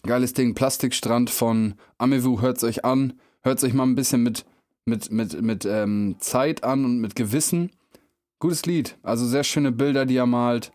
Geiles 0.06 0.32
Ding, 0.32 0.54
Plastikstrand 0.54 1.30
von 1.30 1.74
Amewu, 1.98 2.40
hört's 2.40 2.64
euch 2.64 2.84
an. 2.84 3.14
Hört's 3.42 3.64
euch 3.64 3.74
mal 3.74 3.84
ein 3.84 3.94
bisschen 3.94 4.22
mit, 4.22 4.44
mit, 4.84 5.10
mit, 5.10 5.40
mit 5.42 5.64
ähm, 5.64 6.16
Zeit 6.18 6.64
an 6.64 6.84
und 6.84 6.98
mit 7.00 7.14
Gewissen. 7.16 7.70
Gutes 8.38 8.66
Lied. 8.66 8.96
Also 9.02 9.26
sehr 9.26 9.44
schöne 9.44 9.72
Bilder, 9.72 10.06
die 10.06 10.16
er 10.16 10.26
malt 10.26 10.72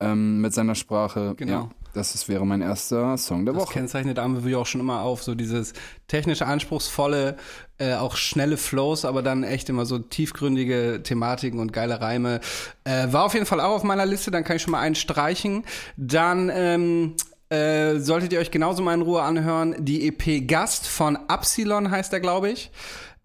ähm, 0.00 0.40
mit 0.40 0.52
seiner 0.52 0.74
Sprache. 0.74 1.34
Genau. 1.36 1.52
Ja, 1.52 1.70
das 1.94 2.14
ist, 2.14 2.28
wäre 2.28 2.46
mein 2.46 2.60
erster 2.60 3.16
Song 3.16 3.46
der 3.46 3.54
Das 3.54 3.62
Woche. 3.62 3.72
kennzeichnet 3.72 4.18
Amel 4.18 4.54
auch 4.54 4.66
schon 4.66 4.82
immer 4.82 5.00
auf, 5.00 5.22
so 5.22 5.34
dieses 5.34 5.72
technisch 6.08 6.42
anspruchsvolle, 6.42 7.36
äh, 7.78 7.94
auch 7.94 8.16
schnelle 8.16 8.58
Flows, 8.58 9.04
aber 9.06 9.22
dann 9.22 9.42
echt 9.44 9.68
immer 9.70 9.86
so 9.86 9.98
tiefgründige 9.98 11.00
Thematiken 11.02 11.58
und 11.58 11.72
geile 11.72 12.00
Reime. 12.00 12.40
Äh, 12.84 13.12
war 13.12 13.24
auf 13.24 13.34
jeden 13.34 13.46
Fall 13.46 13.60
auch 13.60 13.76
auf 13.76 13.82
meiner 13.82 14.04
Liste, 14.06 14.30
dann 14.30 14.44
kann 14.44 14.56
ich 14.56 14.62
schon 14.62 14.72
mal 14.72 14.80
einen 14.80 14.94
streichen. 14.94 15.64
Dann 15.96 16.50
ähm, 16.52 17.14
äh, 17.48 17.98
solltet 17.98 18.32
ihr 18.32 18.40
euch 18.40 18.50
genauso 18.50 18.82
mal 18.82 18.94
in 18.94 19.02
Ruhe 19.02 19.22
anhören, 19.22 19.76
die 19.78 20.08
EP 20.08 20.46
Gast 20.46 20.86
von 20.86 21.16
Absilon 21.28 21.90
heißt 21.90 22.12
er, 22.12 22.20
glaube 22.20 22.50
ich. 22.50 22.70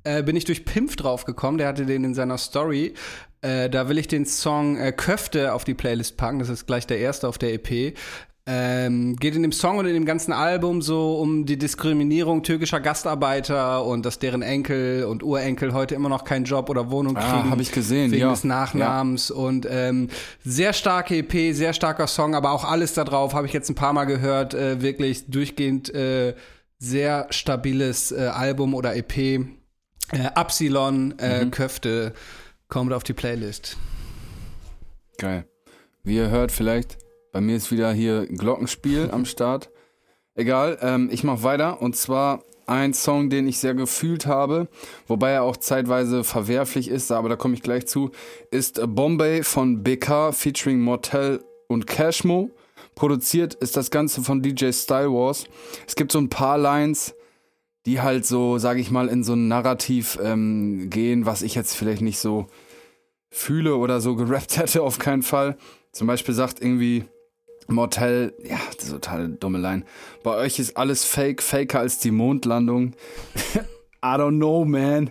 Äh, 0.04 0.24
bin 0.24 0.36
ich 0.36 0.46
durch 0.46 0.66
Pimpf 0.66 0.96
draufgekommen, 0.96 1.58
der 1.58 1.68
hatte 1.68 1.86
den 1.86 2.04
in 2.04 2.14
seiner 2.14 2.38
Story. 2.38 2.94
Äh, 3.42 3.70
da 3.70 3.90
will 3.90 3.98
ich 3.98 4.08
den 4.08 4.26
Song 4.26 4.78
äh, 4.78 4.92
Köfte 4.92 5.54
auf 5.54 5.64
die 5.64 5.74
Playlist 5.74 6.18
packen, 6.18 6.40
das 6.40 6.50
ist 6.50 6.68
gleich 6.68 6.86
der 6.86 7.00
erste 7.00 7.28
auf 7.28 7.38
der 7.38 7.54
EP. 7.54 7.96
Ähm, 8.48 9.18
geht 9.18 9.36
in 9.36 9.44
dem 9.44 9.52
Song 9.52 9.78
und 9.78 9.86
in 9.86 9.94
dem 9.94 10.06
ganzen 10.06 10.34
Album 10.34 10.82
so 10.82 11.20
um 11.20 11.46
die 11.46 11.58
Diskriminierung 11.58 12.42
türkischer 12.42 12.80
Gastarbeiter 12.80 13.86
und 13.86 14.04
dass 14.04 14.18
deren 14.18 14.42
Enkel 14.42 15.04
und 15.06 15.22
Urenkel 15.22 15.74
heute 15.74 15.94
immer 15.94 16.10
noch 16.10 16.24
keinen 16.24 16.46
Job 16.46 16.68
oder 16.72 16.90
Wohnung 16.90 17.16
Ah, 17.18 17.22
kriegen. 17.42 17.52
hab 17.52 17.60
ich 17.60 17.72
gesehen, 17.72 18.10
Wegen 18.12 18.22
ja. 18.24 18.32
des 18.32 18.44
Nachnamens 18.44 19.30
und 19.30 19.68
ähm, 19.70 20.08
sehr 20.44 20.74
starke 20.74 21.18
EP, 21.18 21.54
sehr 21.56 21.74
starker 21.74 22.08
Song, 22.08 22.34
aber 22.34 22.52
auch 22.52 22.66
alles 22.66 22.96
da 22.96 23.04
drauf 23.04 23.36
habe 23.36 23.46
ich 23.46 23.54
jetzt 23.54 23.70
ein 23.70 23.76
paar 23.76 23.94
Mal 23.94 24.06
gehört. 24.06 24.56
Äh, 24.56 24.82
wirklich 24.82 25.30
durchgehend 25.30 25.94
äh, 25.94 26.34
sehr 26.80 27.28
stabiles 27.30 28.12
äh, 28.12 28.22
Album 28.34 28.74
oder 28.74 28.96
EP. 28.96 29.18
Äh, 29.18 29.44
Absilon, 30.34 31.14
äh, 31.20 31.46
Mhm. 31.46 31.52
Köfte 31.52 32.14
kommt 32.70 32.92
auf 32.92 33.04
die 33.04 33.14
Playlist. 33.14 33.78
Geil. 35.20 35.46
Wie 36.04 36.16
ihr 36.16 36.32
hört, 36.32 36.52
vielleicht, 36.52 36.98
bei 37.32 37.42
mir 37.42 37.56
ist 37.56 37.72
wieder 37.72 37.92
hier 37.94 38.26
Glockenspiel 38.28 39.10
am 39.12 39.26
Start. 39.26 39.70
Egal, 40.36 40.78
ähm, 40.82 41.10
ich 41.12 41.24
mach 41.24 41.44
weiter. 41.44 41.82
Und 41.82 41.96
zwar 41.96 42.44
ein 42.66 42.94
Song, 42.94 43.30
den 43.30 43.48
ich 43.48 43.60
sehr 43.60 43.74
gefühlt 43.74 44.26
habe, 44.26 44.68
wobei 45.08 45.32
er 45.32 45.44
auch 45.44 45.58
zeitweise 45.58 46.24
verwerflich 46.24 46.88
ist, 46.88 47.12
aber 47.12 47.30
da 47.30 47.36
komme 47.36 47.54
ich 47.54 47.62
gleich 47.62 47.88
zu, 47.88 48.12
ist 48.50 48.82
Bombay 48.96 49.44
von 49.44 49.84
BK 49.84 50.32
featuring 50.32 50.80
Mortel 50.82 51.44
und 51.68 51.88
Cashmo. 51.88 52.52
Produziert 52.96 53.56
ist 53.56 53.78
das 53.78 53.92
Ganze 53.92 54.22
von 54.22 54.42
DJ 54.42 54.72
Style 54.72 55.12
Wars. 55.12 55.46
Es 55.88 55.96
gibt 55.96 56.12
so 56.12 56.20
ein 56.20 56.30
paar 56.30 56.58
Lines, 56.58 57.16
die 57.86 58.02
halt 58.02 58.26
so, 58.26 58.58
sage 58.58 58.80
ich 58.80 58.92
mal, 58.92 59.08
in 59.08 59.24
so 59.24 59.34
ein 59.34 59.48
Narrativ 59.48 60.20
ähm, 60.22 60.90
gehen, 60.90 61.26
was 61.26 61.42
ich 61.42 61.56
jetzt 61.56 61.76
vielleicht 61.76 62.02
nicht 62.02 62.20
so 62.20 62.48
fühle 63.30 63.76
oder 63.76 64.02
so 64.02 64.16
gerappt 64.16 64.58
hätte, 64.58 64.84
auf 64.84 65.00
keinen 65.00 65.24
Fall. 65.24 65.58
Zum 65.92 66.08
Beispiel 66.08 66.36
sagt 66.36 66.62
irgendwie 66.62 67.06
Mortel, 67.68 68.34
ja, 68.44 68.58
das 68.76 68.86
ist 68.86 68.92
totale 68.92 69.30
dumme 69.30 69.60
Line. 69.60 69.84
Bei 70.24 70.36
euch 70.36 70.60
ist 70.60 70.76
alles 70.78 71.06
fake, 71.06 71.42
faker 71.42 71.80
als 71.80 72.00
die 72.00 72.12
Mondlandung. 72.12 72.94
I 74.04 74.16
don't 74.16 74.38
know, 74.38 74.66
man. 74.66 75.08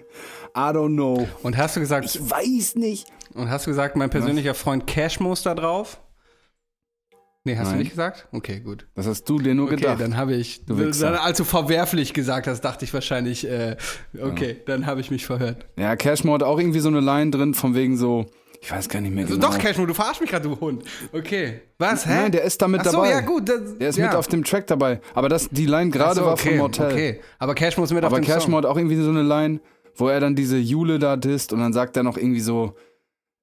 I 0.57 0.71
don't 0.73 0.95
know. 0.95 1.29
Und 1.43 1.57
hast 1.57 1.77
du 1.77 1.81
gesagt, 1.81 2.05
Ich 2.07 2.21
weiß 2.31 2.75
nicht. 2.75 3.07
und 3.35 3.49
hast 3.51 3.67
du 3.67 3.71
gesagt, 3.71 3.97
mein 3.97 4.11
persönlicher 4.11 4.55
Freund 4.55 4.87
Cashmo 4.87 5.33
ist 5.33 5.47
da 5.47 5.55
drauf? 5.55 6.01
Nee, 7.45 7.57
hast 7.57 7.69
Nein. 7.69 7.75
du 7.77 7.79
nicht 7.85 7.91
gesagt? 7.93 8.29
Okay, 8.33 8.61
gut. 8.61 8.87
Das 8.95 9.07
hast 9.07 9.25
du 9.25 9.39
dir 9.39 9.55
nur 9.55 9.67
Okay, 9.69 9.77
gedacht. 9.77 10.01
dann 10.01 10.17
habe 10.19 10.35
ich, 10.35 10.67
Du 10.67 10.75
dann, 10.77 11.15
als 11.15 11.39
du 11.39 11.45
verwerflich 11.45 12.13
gesagt 12.13 12.47
hast, 12.47 12.61
dachte 12.61 12.85
ich 12.85 12.93
wahrscheinlich, 12.93 13.49
äh, 13.49 13.77
okay, 14.21 14.59
dann 14.67 14.85
habe 14.85 15.01
ich 15.01 15.11
mich 15.11 15.25
verhört. 15.25 15.67
Ja, 15.79 15.97
Cashmore 15.97 16.35
hat 16.35 16.43
auch 16.43 16.59
irgendwie 16.59 16.81
so 16.81 16.89
eine 16.89 17.01
Line 17.01 17.31
drin, 17.31 17.55
von 17.55 17.75
wegen 17.75 17.97
so, 17.97 18.27
ich 18.61 18.71
weiß 18.71 18.89
gar 18.89 19.01
nicht 19.01 19.15
mehr 19.15 19.25
Also 19.25 19.37
genau. 19.37 19.49
doch, 19.51 19.59
Cashmo, 19.59 19.87
du 19.87 19.95
verarsch 19.95 20.21
mich 20.21 20.31
gerade, 20.31 20.49
du 20.49 20.61
Hund. 20.61 20.85
Okay. 21.13 21.63
Was, 21.79 22.07
hä? 22.07 22.11
Nein, 22.15 22.33
der 22.33 22.43
ist 22.45 22.61
da 22.61 22.69
mit 22.69 22.85
so, 22.85 22.93
dabei. 22.93 23.11
ja 23.11 23.21
gut. 23.21 23.49
Das, 23.49 23.79
Der 23.79 23.89
ist 23.89 23.97
ja. 23.97 24.07
mit 24.07 24.15
auf 24.15 24.29
dem 24.29 24.45
Track 24.45 24.67
dabei. 24.67 25.01
Aber 25.15 25.29
das, 25.29 25.49
die 25.51 25.67
Line 25.67 25.91
gerade 25.91 26.17
so, 26.21 26.27
war 26.27 26.33
okay, 26.35 26.51
von 26.51 26.59
Mortel. 26.59 26.93
Okay, 26.93 27.21
aber 27.39 27.55
Cashmo 27.55 27.85
ist 27.85 27.93
mit 27.93 28.05
Aber 28.05 28.15
auf 28.17 28.21
dem 28.21 28.25
Cashmore 28.27 28.43
Song. 28.43 28.55
hat 28.57 28.67
auch 28.67 28.77
irgendwie 28.77 28.97
so 28.97 29.09
eine 29.11 29.23
Line, 29.23 29.61
wo 29.95 30.09
er 30.09 30.21
dann 30.21 30.35
diese 30.37 30.59
Jule 30.59 30.99
da 30.99 31.17
disst 31.17 31.53
und 31.53 31.61
dann 31.61 31.73
sagt 31.73 31.97
er 31.97 32.03
noch 32.03 32.17
irgendwie 32.19 32.41
so, 32.41 32.75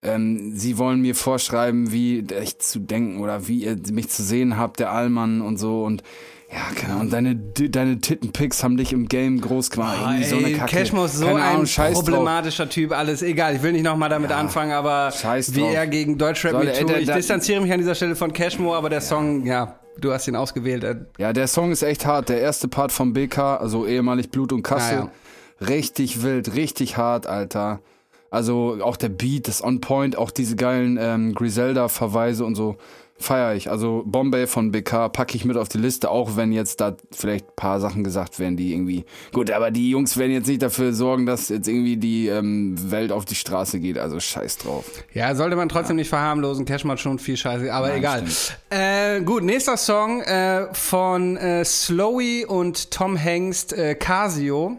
ähm, 0.03 0.53
sie 0.55 0.77
wollen 0.77 1.01
mir 1.01 1.15
vorschreiben, 1.15 1.91
wie 1.91 2.23
ich 2.41 2.59
zu 2.59 2.79
denken 2.79 3.19
oder 3.19 3.47
wie 3.47 3.63
ihr 3.63 3.75
mich 3.91 4.09
zu 4.09 4.21
sehen 4.23 4.57
habt, 4.57 4.79
der 4.79 4.91
Allmann 4.91 5.41
und 5.41 5.57
so 5.57 5.83
und 5.83 6.03
ja, 6.51 6.59
keine 6.75 6.93
Ahnung, 6.93 7.09
deine, 7.09 7.35
deine 7.35 7.99
Tittenpics 7.99 8.63
haben 8.63 8.77
dich 8.77 8.93
im 8.93 9.07
Game 9.07 9.41
groß 9.41 9.69
gemacht. 9.69 9.97
Irgendwie 10.01 10.23
so 10.23 10.37
eine 10.37 10.53
Kacke. 10.53 10.77
Cashmo 10.77 11.05
ist 11.05 11.15
so 11.17 11.25
Keine 11.25 11.43
Ahnung, 11.43 11.61
ein 11.63 11.65
drauf. 11.93 11.93
problematischer 12.05 12.69
Typ, 12.69 12.91
alles 12.93 13.21
egal. 13.21 13.55
Ich 13.55 13.61
will 13.63 13.73
nicht 13.73 13.83
nochmal 13.83 14.09
damit 14.09 14.31
anfangen, 14.31 14.71
aber 14.71 15.11
scheiß 15.11 15.53
wie 15.55 15.59
drauf. 15.61 15.73
er 15.73 15.87
gegen 15.87 16.17
Deutschrap 16.17 16.53
Too. 16.53 16.63
der- 16.87 16.99
Ich 17.01 17.09
distanziere 17.11 17.59
mich 17.61 17.71
an 17.71 17.79
dieser 17.79 17.95
Stelle 17.95 18.15
von 18.15 18.31
Cashmo, 18.31 18.73
aber 18.75 18.89
der 18.89 19.01
Song, 19.01 19.45
ja, 19.45 19.79
du 19.99 20.13
hast 20.13 20.27
ihn 20.29 20.35
ausgewählt. 20.37 20.83
äh, 20.85 20.95
Ja, 21.17 21.33
der 21.33 21.47
Song 21.47 21.71
ist 21.71 21.81
echt 21.83 22.05
hart. 22.05 22.29
Der 22.29 22.39
erste 22.39 22.67
Part 22.69 22.91
vom 22.93 23.11
BK, 23.13 23.57
also 23.57 23.85
ehemalig 23.85 24.29
Blut 24.31 24.53
und 24.53 24.63
Kasse, 24.63 25.09
Ah, 25.09 25.65
richtig 25.65 26.23
wild, 26.23 26.55
richtig 26.55 26.95
hart, 26.97 27.27
Alter. 27.27 27.81
Also 28.29 28.77
auch 28.81 28.95
der 28.97 29.09
Beat 29.09 29.47
ist 29.47 29.61
on 29.63 29.79
point, 29.81 30.17
auch 30.17 30.31
diese 30.31 30.55
geilen 30.55 30.97
ähm, 31.01 31.33
Griselda-Verweise 31.33 32.45
und 32.45 32.55
so 32.55 32.77
feiere 33.19 33.55
ich. 33.55 33.69
Also 33.69 34.03
Bombay 34.05 34.47
von 34.47 34.71
BK 34.71 35.09
packe 35.09 35.35
ich 35.35 35.45
mit 35.45 35.57
auf 35.57 35.69
die 35.69 35.77
Liste, 35.77 36.09
auch 36.09 36.35
wenn 36.35 36.51
jetzt 36.51 36.81
da 36.81 36.95
vielleicht 37.11 37.47
ein 37.47 37.55
paar 37.55 37.79
Sachen 37.79 38.03
gesagt 38.03 38.39
werden, 38.39 38.57
die 38.57 38.73
irgendwie. 38.73 39.05
Gut, 39.33 39.51
aber 39.51 39.71
die 39.71 39.89
Jungs 39.89 40.17
werden 40.17 40.31
jetzt 40.31 40.47
nicht 40.47 40.61
dafür 40.61 40.93
sorgen, 40.93 41.25
dass 41.25 41.49
jetzt 41.49 41.67
irgendwie 41.67 41.97
die 41.97 42.27
ähm, 42.27 42.75
Welt 42.91 43.11
auf 43.11 43.25
die 43.25 43.35
Straße 43.35 43.79
geht. 43.79 43.97
Also 43.97 44.19
scheiß 44.19 44.59
drauf. 44.59 44.85
Ja, 45.13 45.33
sollte 45.35 45.55
man 45.55 45.69
trotzdem 45.69 45.95
nicht 45.95 46.09
verharmlosen. 46.09 46.65
Cashmo 46.65 46.91
hat 46.91 46.99
schon 46.99 47.19
viel 47.19 47.37
Scheiße, 47.37 47.73
aber 47.73 47.89
Nein, 47.89 47.97
egal. 47.97 48.23
Äh, 48.69 49.21
gut, 49.21 49.43
nächster 49.43 49.77
Song 49.77 50.21
äh, 50.21 50.67
von 50.73 51.37
äh, 51.37 51.65
Slowy 51.65 52.45
und 52.45 52.91
Tom 52.91 53.15
Hengst, 53.15 53.73
äh, 53.73 53.95
Casio. 53.95 54.77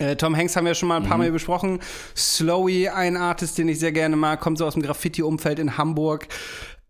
Äh, 0.00 0.16
Tom 0.16 0.34
Hanks 0.34 0.56
haben 0.56 0.64
wir 0.64 0.74
schon 0.74 0.88
mal 0.88 0.96
ein 0.96 1.02
paar 1.02 1.18
Mal 1.18 1.30
besprochen. 1.30 1.78
Slowy, 2.16 2.88
ein 2.88 3.18
Artist, 3.18 3.58
den 3.58 3.68
ich 3.68 3.78
sehr 3.78 3.92
gerne 3.92 4.16
mag, 4.16 4.40
kommt 4.40 4.56
so 4.56 4.64
aus 4.64 4.72
dem 4.72 4.82
Graffiti-Umfeld 4.82 5.58
in 5.58 5.76
Hamburg. 5.76 6.26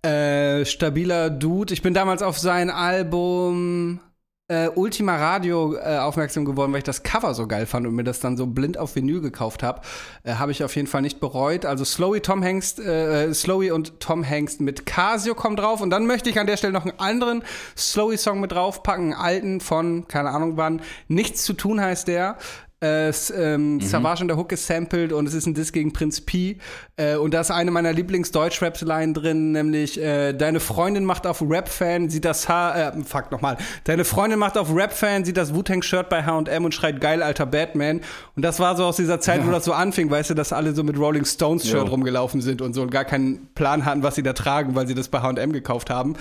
Äh, 0.03 0.65
stabiler 0.65 1.29
Dude. 1.29 1.75
Ich 1.75 1.83
bin 1.83 1.93
damals 1.93 2.23
auf 2.23 2.39
sein 2.39 2.71
Album 2.71 4.01
äh, 4.49 4.69
Ultima 4.69 5.17
Radio 5.17 5.77
äh, 5.77 5.99
aufmerksam 5.99 6.45
geworden, 6.45 6.73
weil 6.73 6.79
ich 6.79 6.85
das 6.85 7.03
Cover 7.03 7.35
so 7.35 7.47
geil 7.47 7.67
fand 7.67 7.87
und 7.87 7.95
mir 7.95 8.03
das 8.03 8.19
dann 8.19 8.37
so 8.37 8.47
blind 8.47 8.79
auf 8.79 8.97
Vinyl 8.97 9.21
gekauft 9.21 9.63
habe. 9.63 9.83
Äh, 10.25 10.35
habe 10.35 10.53
ich 10.53 10.65
auf 10.65 10.75
jeden 10.75 10.89
Fall 10.89 11.03
nicht 11.03 11.21
bereut. 11.21 11.67
Also 11.67 11.85
Slowy, 11.85 12.21
Tom 12.21 12.43
Hanks, 12.43 12.79
äh, 12.79 13.33
Slowy 13.33 13.71
und 13.71 14.01
Tom 14.01 14.29
Hanks 14.29 14.59
mit 14.59 14.87
Casio 14.87 15.35
kommen 15.35 15.57
drauf. 15.57 15.83
Und 15.83 15.91
dann 15.91 16.07
möchte 16.07 16.31
ich 16.31 16.41
an 16.41 16.47
der 16.47 16.57
Stelle 16.57 16.73
noch 16.73 16.87
einen 16.87 16.99
anderen 16.99 17.45
Slowy-Song 17.77 18.41
mit 18.41 18.53
draufpacken, 18.53 19.13
einen 19.13 19.23
alten 19.23 19.61
von, 19.61 20.09
keine 20.09 20.31
Ahnung 20.31 20.57
wann, 20.57 20.83
Nichts 21.09 21.45
zu 21.45 21.53
tun 21.53 21.81
heißt 21.81 22.09
der. 22.09 22.39
Äh, 22.83 23.13
ähm, 23.37 23.79
Savage 23.83 24.23
und 24.23 24.29
der 24.29 24.39
Hook 24.39 24.49
gesampelt 24.49 25.13
und 25.13 25.27
es 25.27 25.35
ist 25.35 25.45
ein 25.45 25.53
Diss 25.53 25.71
gegen 25.71 25.93
Prinz 25.93 26.23
P. 26.23 26.57
Äh, 26.97 27.17
und 27.17 27.35
da 27.35 27.43
ist 27.43 27.51
eine 27.51 27.71
meiner 27.71 27.93
Lieblings-Deutsch-Rap-Line 27.93 29.13
drin, 29.13 29.53
nämlich 29.53 30.01
äh, 30.01 30.33
Deine 30.33 30.61
Freundin 30.61 31.05
macht 31.05 31.27
auf 31.27 31.43
Rap-Fan, 31.43 32.09
sieht 32.09 32.25
das 32.25 32.49
Haar, 32.49 32.97
äh, 32.97 33.05
fuck 33.05 33.31
nochmal. 33.33 33.59
Deine 33.85 34.07
Freundin 34.07 34.39
macht 34.39 34.57
auf 34.57 34.75
Rap-Fan, 34.75 35.27
sieht 35.27 35.37
das 35.37 35.55
Wu-Tang-Shirt 35.55 36.09
bei 36.09 36.25
H&M 36.25 36.65
und 36.65 36.75
schreit 36.75 37.03
geil, 37.03 37.23
alter 37.23 37.45
Batman. 37.45 38.01
Und 38.35 38.43
das 38.43 38.61
war 38.61 38.75
so 38.79 38.87
aus 38.87 38.97
dieser 38.97 39.21
Zeit, 39.21 39.47
wo 39.47 39.51
das 39.51 39.67
so 39.67 39.75
anfing, 39.75 40.11
weißt 40.11 40.31
du, 40.31 40.35
dass 40.35 40.55
alle 40.55 40.75
so 40.75 40.83
mit 40.83 40.99
Rolling 40.99 41.27
Stones-Shirt 41.27 41.91
rumgelaufen 41.91 42.41
sind 42.41 42.63
und 42.63 42.73
so 42.73 42.81
und 42.81 42.91
gar 42.91 43.05
keinen 43.05 43.49
Plan 43.55 43.85
hatten, 43.85 44.03
was 44.03 44.15
sie 44.15 44.23
da 44.23 44.33
tragen, 44.33 44.75
weil 44.75 44.87
sie 44.87 44.95
das 44.95 45.09
bei 45.09 45.21
H&M 45.21 45.53
gekauft 45.53 45.91
haben. 45.91 46.17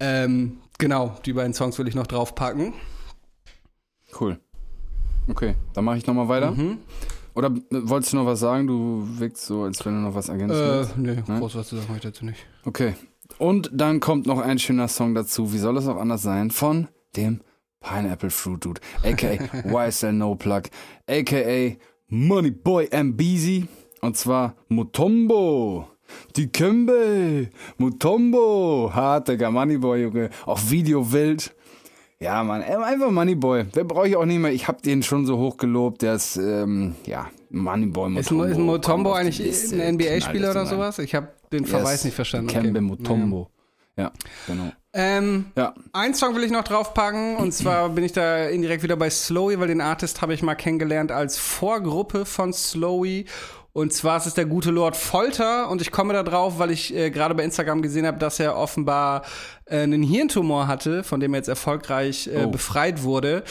Ähm, 0.00 0.58
genau, 0.78 1.14
die 1.24 1.34
beiden 1.34 1.54
Songs 1.54 1.78
will 1.78 1.86
ich 1.86 1.94
noch 1.94 2.08
draufpacken. 2.08 2.72
Cool. 4.20 4.40
Okay, 5.30 5.54
dann 5.72 5.84
mache 5.84 5.98
ich 5.98 6.06
nochmal 6.06 6.28
weiter. 6.28 6.52
Mhm. 6.52 6.78
Oder 7.34 7.48
äh, 7.48 7.60
wolltest 7.70 8.12
du 8.12 8.16
noch 8.16 8.26
was 8.26 8.40
sagen? 8.40 8.66
Du 8.66 9.06
wirkst 9.18 9.46
so, 9.46 9.62
als 9.62 9.84
wenn 9.84 9.94
du 9.94 10.00
noch 10.00 10.14
was 10.14 10.28
ergänzen 10.28 10.56
Äh, 10.56 10.86
nee, 10.96 11.22
groß 11.38 11.54
was 11.56 11.68
zu 11.68 11.76
sagen 11.76 11.88
habe 11.88 11.98
ich 11.98 12.02
dazu 12.02 12.24
nicht. 12.24 12.46
Okay. 12.64 12.94
Und 13.38 13.70
dann 13.72 14.00
kommt 14.00 14.26
noch 14.26 14.40
ein 14.40 14.58
schöner 14.58 14.88
Song 14.88 15.14
dazu. 15.14 15.52
Wie 15.52 15.58
soll 15.58 15.76
es 15.76 15.86
auch 15.86 15.96
anders 15.96 16.22
sein? 16.22 16.50
Von 16.50 16.88
dem 17.16 17.40
Pineapple 17.80 18.30
Fruit 18.30 18.64
Dude, 18.64 18.80
aka 19.04 19.38
YSL 19.88 20.12
No 20.12 20.34
Plug, 20.34 20.62
aka 21.08 21.76
Money 22.08 22.50
Boy 22.50 22.88
Mbeezy. 22.92 23.68
Und 24.00 24.16
zwar 24.16 24.54
Mutombo. 24.68 25.86
Die 26.36 26.48
Kembe. 26.48 27.50
Mutombo. 27.78 28.90
Harter 28.92 29.50
Moneyboy, 29.50 30.02
Junge. 30.02 30.30
Auch 30.46 30.60
Video 30.68 31.12
wild. 31.12 31.54
Ja, 32.22 32.44
Mann, 32.44 32.60
äh, 32.60 32.76
einfach 32.76 33.10
Moneyboy. 33.10 33.64
Der 33.64 33.84
brauche 33.84 34.06
ich 34.06 34.14
auch 34.16 34.26
nicht 34.26 34.38
mehr. 34.38 34.52
Ich 34.52 34.68
habe 34.68 34.82
den 34.82 35.02
schon 35.02 35.24
so 35.24 35.38
hoch 35.38 35.56
gelobt. 35.56 36.02
Der 36.02 36.14
ist, 36.16 36.36
ähm, 36.36 36.94
ja, 37.06 37.30
Moneyboy 37.48 38.18
Ist, 38.18 38.30
Mutombo. 38.30 38.44
Ist 38.44 38.58
auf 38.58 38.80
die 38.82 39.08
eigentlich 39.20 39.38
Liste, 39.38 39.82
ein 39.82 39.94
NBA-Spieler 39.94 40.50
oder 40.50 40.66
sowas? 40.66 40.98
Ich 40.98 41.14
habe 41.14 41.28
den 41.50 41.64
Verweis 41.64 42.04
nicht 42.04 42.14
verstanden. 42.14 42.48
Kembe 42.48 42.68
Okay. 42.70 42.80
Mutombo. 42.82 43.48
Ja, 43.96 44.12
genau. 44.46 44.70
Ähm, 44.92 45.46
Ja, 45.56 45.74
Ein 45.92 46.14
Song 46.14 46.34
will 46.34 46.42
ich 46.44 46.50
noch 46.50 46.64
draufpacken 46.64 47.36
und 47.36 47.52
zwar 47.52 47.88
bin 47.90 48.04
ich 48.04 48.12
da 48.12 48.46
indirekt 48.48 48.82
wieder 48.82 48.96
bei 48.96 49.08
Slowy, 49.08 49.58
weil 49.60 49.68
den 49.68 49.80
Artist 49.80 50.20
habe 50.20 50.34
ich 50.34 50.42
mal 50.42 50.56
kennengelernt 50.56 51.12
als 51.12 51.38
Vorgruppe 51.38 52.24
von 52.24 52.52
Slowy. 52.52 53.26
Und 53.72 53.92
zwar 53.92 54.16
ist 54.16 54.26
es 54.26 54.34
der 54.34 54.46
gute 54.46 54.70
Lord 54.72 54.96
Folter 54.96 55.70
und 55.70 55.80
ich 55.80 55.92
komme 55.92 56.12
da 56.12 56.22
drauf, 56.24 56.58
weil 56.58 56.72
ich 56.72 56.94
äh, 56.94 57.10
gerade 57.10 57.34
bei 57.36 57.44
Instagram 57.44 57.82
gesehen 57.82 58.04
habe, 58.06 58.18
dass 58.18 58.40
er 58.40 58.56
offenbar 58.56 59.22
äh, 59.66 59.78
einen 59.82 60.02
Hirntumor 60.02 60.66
hatte, 60.66 61.04
von 61.04 61.20
dem 61.20 61.34
er 61.34 61.38
jetzt 61.38 61.48
erfolgreich 61.48 62.26
äh, 62.26 62.44
Oh. 62.44 62.50
befreit 62.50 63.04
wurde. 63.04 63.44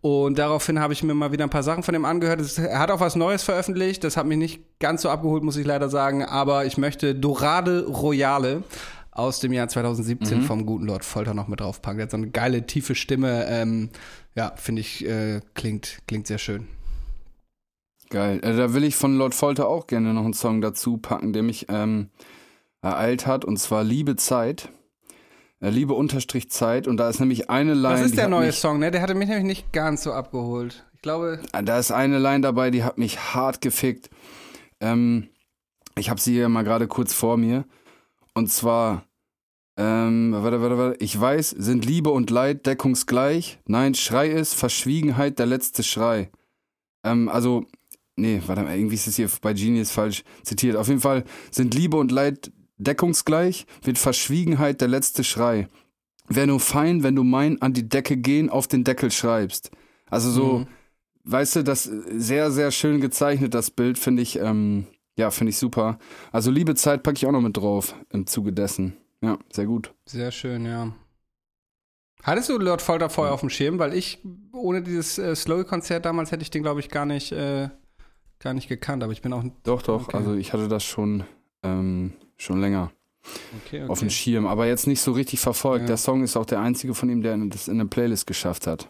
Und 0.00 0.38
daraufhin 0.38 0.78
habe 0.80 0.92
ich 0.92 1.02
mir 1.02 1.14
mal 1.14 1.32
wieder 1.32 1.44
ein 1.44 1.50
paar 1.50 1.62
Sachen 1.64 1.82
von 1.82 1.94
ihm 1.94 2.04
angehört. 2.04 2.40
Er 2.58 2.78
hat 2.78 2.90
auch 2.90 3.00
was 3.00 3.16
Neues 3.16 3.42
veröffentlicht. 3.42 4.04
Das 4.04 4.16
hat 4.16 4.24
mich 4.24 4.38
nicht 4.38 4.60
ganz 4.78 5.02
so 5.02 5.10
abgeholt, 5.10 5.42
muss 5.42 5.56
ich 5.56 5.66
leider 5.66 5.88
sagen. 5.90 6.24
Aber 6.24 6.64
ich 6.64 6.78
möchte 6.78 7.14
Dorade 7.14 7.84
Royale 7.86 8.62
aus 9.10 9.40
dem 9.40 9.52
Jahr 9.52 9.66
2017 9.68 10.42
vom 10.42 10.64
guten 10.64 10.86
Lord 10.86 11.04
Folter 11.04 11.34
noch 11.34 11.48
mit 11.48 11.60
draufpacken. 11.60 11.98
Der 11.98 12.04
hat 12.04 12.10
so 12.12 12.18
eine 12.18 12.28
geile, 12.30 12.66
tiefe 12.66 12.94
Stimme. 12.94 13.46
Ähm, 13.48 13.90
ja, 14.36 14.52
finde 14.56 14.80
ich, 14.80 15.04
äh, 15.06 15.40
klingt, 15.54 15.98
klingt 16.06 16.26
sehr 16.28 16.38
schön. 16.38 16.68
Geil. 18.10 18.40
Äh, 18.42 18.56
da 18.56 18.74
will 18.74 18.84
ich 18.84 18.96
von 18.96 19.16
Lord 19.16 19.34
Folter 19.34 19.68
auch 19.68 19.86
gerne 19.86 20.14
noch 20.14 20.24
einen 20.24 20.34
Song 20.34 20.60
dazu 20.60 20.98
packen, 20.98 21.32
der 21.32 21.42
mich 21.42 21.66
ähm, 21.68 22.10
ereilt 22.82 23.26
hat. 23.26 23.44
Und 23.44 23.58
zwar 23.58 23.84
Liebe 23.84 24.16
Zeit. 24.16 24.70
Äh, 25.60 25.70
Liebe 25.70 25.94
Unterstrich 25.94 26.50
Zeit. 26.50 26.86
Und 26.86 26.96
da 26.96 27.08
ist 27.08 27.20
nämlich 27.20 27.50
eine 27.50 27.74
Line. 27.74 27.94
Was 27.94 28.02
ist 28.02 28.16
der 28.16 28.28
neue 28.28 28.48
mich, 28.48 28.56
Song, 28.56 28.78
ne? 28.78 28.90
Der 28.90 29.02
hatte 29.02 29.14
mich 29.14 29.28
nämlich 29.28 29.46
nicht 29.46 29.72
ganz 29.72 30.02
so 30.02 30.12
abgeholt. 30.12 30.86
Ich 30.94 31.02
glaube, 31.02 31.40
äh, 31.52 31.62
Da 31.62 31.78
ist 31.78 31.90
eine 31.90 32.18
Line 32.18 32.40
dabei, 32.40 32.70
die 32.70 32.84
hat 32.84 32.98
mich 32.98 33.34
hart 33.34 33.60
gefickt. 33.60 34.10
Ähm, 34.80 35.28
ich 35.98 36.10
habe 36.10 36.20
sie 36.20 36.32
hier 36.32 36.48
mal 36.48 36.62
gerade 36.64 36.88
kurz 36.88 37.14
vor 37.14 37.36
mir. 37.36 37.64
Und 38.34 38.50
zwar, 38.52 39.04
ähm, 39.78 40.32
warte, 40.32 40.60
warte, 40.60 40.78
warte. 40.78 41.04
Ich 41.04 41.18
weiß, 41.18 41.50
sind 41.50 41.86
Liebe 41.86 42.10
und 42.10 42.30
Leid 42.30 42.66
deckungsgleich? 42.66 43.60
Nein, 43.66 43.94
Schrei 43.94 44.28
ist 44.28 44.54
Verschwiegenheit 44.54 45.38
der 45.38 45.46
letzte 45.46 45.82
Schrei. 45.82 46.30
Ähm, 47.02 47.28
also, 47.30 47.64
nee, 48.16 48.42
warte 48.46 48.62
mal, 48.62 48.76
irgendwie 48.76 48.94
ist 48.96 49.06
es 49.06 49.16
hier 49.16 49.30
bei 49.40 49.52
Genius 49.54 49.90
falsch 49.90 50.24
zitiert. 50.42 50.76
Auf 50.76 50.88
jeden 50.88 51.00
Fall 51.00 51.24
sind 51.50 51.74
Liebe 51.74 51.96
und 51.96 52.10
Leid 52.10 52.50
deckungsgleich, 52.78 53.66
wird 53.82 53.98
Verschwiegenheit 53.98 54.80
der 54.80 54.88
letzte 54.88 55.24
Schrei. 55.24 55.68
Wär 56.28 56.46
nur 56.46 56.60
fein, 56.60 57.02
wenn 57.02 57.14
du 57.14 57.22
mein 57.24 57.62
an 57.62 57.72
die 57.72 57.88
Decke 57.88 58.16
gehen 58.16 58.50
auf 58.50 58.66
den 58.66 58.84
Deckel 58.84 59.10
schreibst. 59.10 59.70
Also 60.10 60.30
so, 60.30 60.58
Mhm. 60.58 60.66
weißt 61.24 61.56
du, 61.56 61.62
das 61.64 61.84
sehr, 61.84 62.50
sehr 62.50 62.70
schön 62.72 63.00
gezeichnet, 63.00 63.54
das 63.54 63.70
Bild, 63.70 63.98
finde 63.98 64.22
ich, 64.22 64.38
ähm, 64.38 64.86
ja, 65.16 65.30
finde 65.30 65.50
ich 65.50 65.56
super. 65.58 65.98
Also 66.32 66.50
Liebe 66.50 66.74
Zeit 66.74 67.02
packe 67.02 67.16
ich 67.16 67.26
auch 67.26 67.32
noch 67.32 67.40
mit 67.40 67.56
drauf 67.56 67.94
im 68.10 68.26
Zuge 68.26 68.52
dessen. 68.52 68.96
Ja, 69.22 69.38
sehr 69.52 69.66
gut. 69.66 69.94
sehr 70.04 70.30
schön, 70.30 70.66
ja. 70.66 70.92
Hattest 72.22 72.48
du 72.48 72.58
Lord 72.58 72.82
Folter 72.82 73.08
vorher 73.08 73.32
auf 73.32 73.40
dem 73.40 73.50
Schirm? 73.50 73.78
Weil 73.78 73.94
ich, 73.94 74.18
ohne 74.52 74.82
dieses 74.82 75.18
äh, 75.18 75.34
Slowy-Konzert 75.34 76.04
damals, 76.04 76.32
hätte 76.32 76.42
ich 76.42 76.50
den, 76.50 76.62
glaube 76.62 76.80
ich, 76.80 76.88
gar 76.88 77.06
nicht, 77.06 77.30
äh, 77.32 77.68
gar 78.38 78.54
nicht 78.54 78.68
gekannt. 78.68 79.02
Aber 79.02 79.12
ich 79.12 79.22
bin 79.22 79.32
auch 79.32 79.44
Doch, 79.64 79.82
doch, 79.82 80.08
Okay. 80.08 80.16
also 80.16 80.34
ich 80.34 80.52
hatte 80.52 80.68
das 80.68 80.84
schon, 80.84 81.24
ähm, 81.62 82.12
schon 82.36 82.60
länger. 82.60 82.90
Okay, 83.64 83.82
auf 83.88 83.98
dem 83.98 84.10
Schirm, 84.10 84.46
aber 84.46 84.66
jetzt 84.68 84.86
nicht 84.86 85.00
so 85.00 85.10
richtig 85.10 85.40
verfolgt. 85.40 85.82
Ja. 85.82 85.86
Der 85.88 85.96
Song 85.96 86.22
ist 86.22 86.36
auch 86.36 86.46
der 86.46 86.60
einzige 86.60 86.94
von 86.94 87.08
ihm, 87.10 87.22
der 87.22 87.36
das 87.36 87.66
in 87.66 87.74
eine 87.80 87.86
Playlist 87.88 88.26
geschafft 88.26 88.68
hat. 88.68 88.88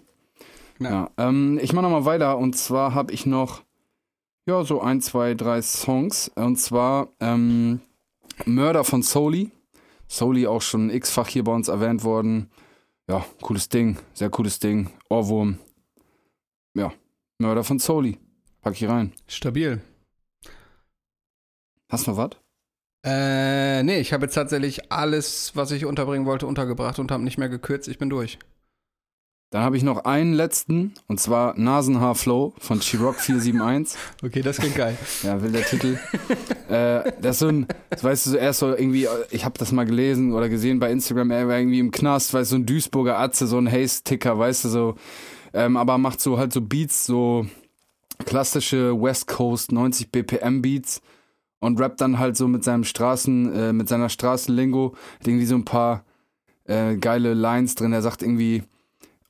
Ja. 0.79 0.91
Ja, 0.91 1.11
ähm, 1.17 1.59
ich 1.63 1.73
mache 1.73 1.85
nochmal 1.85 2.05
weiter 2.05 2.37
und 2.37 2.55
zwar 2.55 2.93
habe 2.93 3.13
ich 3.15 3.25
noch 3.25 3.63
ja 4.45 4.63
so 4.63 4.83
ein, 4.83 5.01
zwei, 5.01 5.33
drei 5.33 5.63
Songs 5.63 6.31
und 6.35 6.57
zwar 6.57 7.09
ähm, 7.19 7.81
Mörder 8.45 8.85
von 8.85 9.01
Soli. 9.03 9.53
Soli 10.07 10.47
auch 10.47 10.61
schon 10.61 10.91
x-fach 10.91 11.29
hier 11.29 11.45
bei 11.45 11.53
uns 11.53 11.69
erwähnt 11.69 12.05
worden. 12.05 12.51
Ja, 13.09 13.25
cooles 13.41 13.71
Ding, 13.71 13.97
sehr 14.13 14.29
cooles 14.29 14.59
Ding. 14.59 14.91
Ohrwurm. 15.09 15.59
Ja, 16.75 16.93
Mörder 17.39 17.65
von 17.65 17.79
Soli. 17.79 18.19
Pack 18.67 18.83
ich 18.83 18.89
rein. 18.89 19.13
Stabil. 19.29 19.81
Hast 21.89 22.09
du 22.09 22.11
noch 22.11 22.19
was? 22.19 22.31
Äh, 23.05 23.85
nee, 23.85 24.01
ich 24.01 24.13
habe 24.13 24.25
jetzt 24.25 24.35
tatsächlich 24.35 24.91
alles, 24.91 25.53
was 25.55 25.71
ich 25.71 25.85
unterbringen 25.85 26.27
wollte, 26.27 26.49
untergebracht 26.49 26.99
und 26.99 27.13
habe 27.13 27.23
nicht 27.23 27.39
mehr 27.39 27.49
gekürzt. 27.49 27.87
Ich 27.87 27.99
bin 27.99 28.11
durch. 28.11 28.41
Dann 29.53 29.63
habe 29.63 29.77
ich 29.77 29.85
noch 29.85 30.05
einen 30.05 30.33
letzten 30.33 30.95
und 31.07 31.21
zwar 31.21 31.57
Nasenhaar 31.57 32.17
Flow 32.17 32.55
von 32.59 32.81
Chiroc 32.81 33.21
471. 33.21 33.97
Okay, 34.25 34.43
das 34.43 34.57
klingt 34.57 34.75
geil. 34.75 34.99
Ja, 35.23 35.41
will 35.41 35.53
der 35.53 35.65
Titel. 35.65 36.01
äh, 36.69 37.13
das 37.23 37.37
ist 37.37 37.39
so 37.39 37.47
ein, 37.47 37.69
das 37.91 38.03
weißt 38.03 38.27
du, 38.27 38.31
so 38.31 38.37
erst 38.37 38.59
so 38.59 38.75
irgendwie, 38.75 39.07
ich 39.31 39.45
habe 39.45 39.57
das 39.59 39.71
mal 39.71 39.87
gelesen 39.87 40.33
oder 40.33 40.49
gesehen 40.49 40.81
bei 40.81 40.91
Instagram, 40.91 41.31
er 41.31 41.47
war 41.47 41.57
irgendwie 41.57 41.79
im 41.79 41.93
Knast, 41.93 42.35
weißt 42.35 42.51
du, 42.51 42.57
so 42.57 42.61
ein 42.61 42.67
Duisburger 42.67 43.17
Atze, 43.17 43.47
so 43.47 43.59
ein 43.59 43.71
Haze-Ticker, 43.71 44.37
weißt 44.37 44.65
du, 44.65 44.69
so. 44.71 44.95
Ähm, 45.55 45.77
aber 45.77 45.99
macht 45.99 46.21
so 46.21 46.37
halt 46.37 46.53
so 46.53 46.61
Beats, 46.61 47.07
so 47.07 47.47
klassische 48.25 49.01
West 49.01 49.27
Coast 49.27 49.73
90 49.73 50.11
BPM 50.11 50.63
Beats 50.63 51.01
und 51.61 51.81
rappt 51.81 52.01
dann 52.01 52.19
halt 52.19 52.37
so 52.37 52.49
mit 52.49 52.65
seinem 52.65 52.85
Straßen, 52.85 53.53
äh, 53.53 53.73
mit 53.73 53.89
seiner 53.89 54.09
Straßenlingo, 54.09 54.95
hat 55.19 55.27
irgendwie 55.27 55.47
so 55.47 55.57
ein 55.57 55.65
paar 55.65 56.05
äh, 56.65 56.97
geile 56.97 57.35
Lines 57.35 57.75
drin. 57.75 57.93
Er 57.93 58.03
sagt 58.03 58.23
irgendwie, 58.23 58.63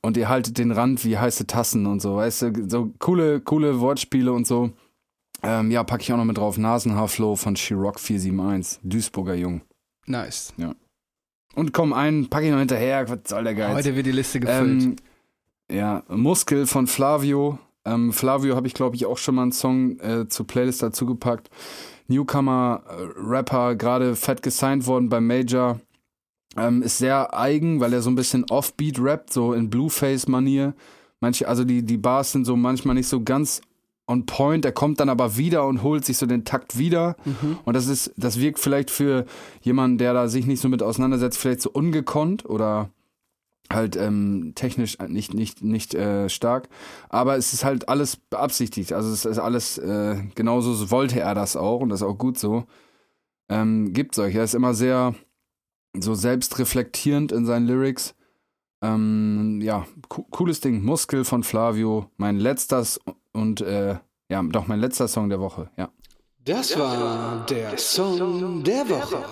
und 0.01 0.17
ihr 0.17 0.29
haltet 0.29 0.57
den 0.57 0.71
Rand 0.71 1.03
wie 1.05 1.17
heiße 1.17 1.47
Tassen 1.47 1.85
und 1.85 2.01
so, 2.01 2.17
weißt 2.17 2.41
du, 2.43 2.69
so 2.69 2.93
coole, 2.99 3.41
coole 3.41 3.79
Wortspiele 3.79 4.31
und 4.31 4.47
so. 4.47 4.71
Ähm, 5.43 5.69
ja, 5.69 5.83
packe 5.83 6.01
ich 6.01 6.11
auch 6.11 6.17
noch 6.17 6.25
mit 6.25 6.37
drauf. 6.37 6.57
Nasenhaarflow 6.57 7.35
von 7.35 7.55
Chiroc 7.55 7.99
471, 7.99 8.79
Duisburger 8.83 9.35
Jung. 9.35 9.61
Nice. 10.07 10.53
Und 11.53 11.73
komm, 11.73 11.93
einen 11.93 12.29
packe 12.29 12.45
ich 12.45 12.51
noch 12.51 12.59
hinterher, 12.59 13.07
was 13.09 13.19
soll 13.27 13.43
der 13.43 13.55
Geiz? 13.55 13.75
Heute 13.75 13.95
wird 13.95 14.05
die 14.05 14.11
Liste 14.11 14.39
gefüllt. 14.39 14.83
ähm, 14.83 14.95
ja, 15.71 16.03
Muskel 16.07 16.65
von 16.65 16.87
Flavio. 16.87 17.59
Ähm, 17.87 18.11
Flavio 18.11 18.55
habe 18.55 18.67
ich, 18.67 18.73
glaube 18.73 18.95
ich, 18.95 19.05
auch 19.05 19.17
schon 19.17 19.35
mal 19.35 19.43
einen 19.43 19.51
Song 19.51 19.99
äh, 19.99 20.27
zur 20.27 20.45
Playlist 20.45 20.83
dazu 20.83 21.05
gepackt. 21.05 21.49
Newcomer-Rapper, 22.07 23.75
gerade 23.75 24.15
fett 24.15 24.41
gesigned 24.41 24.85
worden 24.87 25.09
beim 25.09 25.25
Major. 25.27 25.79
Ähm, 26.55 26.81
ist 26.81 26.97
sehr 26.97 27.37
eigen, 27.37 27.79
weil 27.79 27.93
er 27.93 28.01
so 28.01 28.09
ein 28.09 28.15
bisschen 28.15 28.45
Offbeat 28.49 28.99
rappt, 28.99 29.31
so 29.31 29.53
in 29.53 29.69
Blueface-Manier. 29.69 30.73
Manche, 31.19 31.47
also 31.47 31.63
die, 31.63 31.83
die 31.83 31.97
Bars 31.97 32.31
sind 32.31 32.45
so 32.45 32.55
manchmal 32.55 32.95
nicht 32.95 33.07
so 33.07 33.23
ganz 33.23 33.61
on 34.07 34.25
point. 34.25 34.65
Er 34.65 34.71
kommt 34.71 34.99
dann 34.99 35.09
aber 35.09 35.37
wieder 35.37 35.65
und 35.65 35.83
holt 35.83 36.05
sich 36.05 36.17
so 36.17 36.25
den 36.25 36.45
Takt 36.45 36.77
wieder. 36.77 37.15
Und 37.65 37.75
das 37.75 37.87
ist, 37.87 38.13
das 38.17 38.39
wirkt 38.39 38.59
vielleicht 38.59 38.89
für 38.91 39.25
jemanden, 39.61 39.97
der 39.97 40.13
da 40.13 40.27
sich 40.27 40.45
nicht 40.45 40.61
so 40.61 40.69
mit 40.69 40.81
auseinandersetzt, 40.81 41.37
vielleicht 41.37 41.61
so 41.61 41.69
ungekonnt 41.71 42.45
oder 42.45 42.89
halt 43.71 43.95
ähm, 43.95 44.53
technisch 44.55 44.97
nicht 45.07 45.33
nicht 45.33 45.61
nicht 45.63 45.93
äh, 45.93 46.29
stark, 46.29 46.69
aber 47.09 47.37
es 47.37 47.53
ist 47.53 47.63
halt 47.63 47.89
alles 47.89 48.15
beabsichtigt. 48.15 48.93
Also 48.93 49.11
es 49.11 49.25
ist 49.25 49.39
alles 49.39 49.77
äh, 49.77 50.17
genauso 50.35 50.73
so 50.73 50.91
wollte 50.91 51.19
er 51.19 51.35
das 51.35 51.55
auch 51.55 51.81
und 51.81 51.89
das 51.89 52.01
ist 52.01 52.07
auch 52.07 52.17
gut 52.17 52.37
so. 52.37 52.65
Ähm, 53.49 53.93
gibt 53.93 54.15
solche. 54.15 54.39
Er 54.39 54.43
ist 54.43 54.55
immer 54.55 54.73
sehr 54.73 55.15
so 55.97 56.13
selbstreflektierend 56.13 57.31
in 57.31 57.45
seinen 57.45 57.67
Lyrics. 57.67 58.13
Ähm, 58.81 59.59
ja, 59.61 59.85
co 60.09 60.23
cooles 60.29 60.59
Ding. 60.59 60.83
Muskel 60.83 61.23
von 61.23 61.43
Flavio, 61.43 62.11
mein 62.17 62.37
letzter 62.37 62.85
und 63.31 63.61
äh, 63.61 63.97
ja, 64.29 64.43
doch 64.43 64.67
mein 64.67 64.79
letzter 64.79 65.07
Song 65.07 65.29
der 65.29 65.39
Woche. 65.39 65.69
Ja. 65.77 65.89
Das 66.43 66.77
war 66.77 67.45
der 67.45 67.77
Song 67.77 68.63
der 68.63 68.87
Woche. 68.89 69.23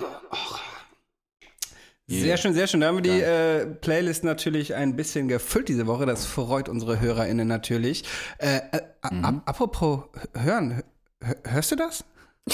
Sehr 2.07 2.37
schön, 2.37 2.53
sehr 2.53 2.67
schön. 2.67 2.81
Da 2.81 2.87
haben 2.87 2.97
wir 2.97 3.01
die 3.01 3.19
äh, 3.21 3.65
Playlist 3.65 4.23
natürlich 4.23 4.75
ein 4.75 4.95
bisschen 4.95 5.27
gefüllt 5.27 5.69
diese 5.69 5.87
Woche. 5.87 6.05
Das 6.05 6.25
freut 6.25 6.69
unsere 6.69 6.99
HörerInnen 6.99 7.47
natürlich. 7.47 8.03
Äh, 8.37 8.57
äh, 8.71 8.81
a- 9.01 9.41
Apropos 9.45 10.01
hören, 10.37 10.83
hör- 11.23 11.35
hörst 11.45 11.71
du 11.71 11.75
das? 11.75 12.05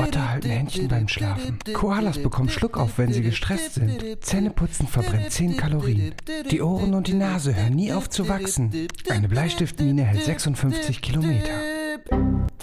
Otter 0.00 0.30
halten 0.30 0.48
Händchen 0.48 0.88
beim 0.88 1.08
Schlafen. 1.08 1.58
Koalas 1.74 2.18
bekommen 2.18 2.48
Schluckauf, 2.48 2.96
wenn 2.98 3.12
sie 3.12 3.20
gestresst 3.20 3.74
sind. 3.74 4.24
Zähneputzen 4.24 4.86
verbrennt 4.86 5.30
10 5.32 5.56
Kalorien. 5.58 6.14
Die 6.50 6.62
Ohren 6.62 6.94
und 6.94 7.06
die 7.08 7.14
Nase 7.14 7.54
hören 7.54 7.74
nie 7.74 7.92
auf 7.92 8.08
zu 8.08 8.28
wachsen. 8.28 8.88
Eine 9.10 9.28
Bleistiftmine 9.28 10.04
hält 10.04 10.24
56 10.24 11.02
Kilometer. 11.02 11.50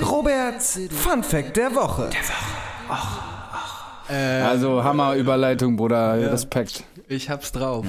Roberts 0.01 0.79
Fun 0.89 1.23
Fact 1.23 1.57
der 1.57 1.75
Woche. 1.75 2.09
Also 4.11 4.83
Hammer-Überleitung, 4.83 5.77
Bruder. 5.77 6.31
Respekt. 6.31 6.83
Ich 7.07 7.29
hab's 7.29 7.51
drauf. 7.51 7.85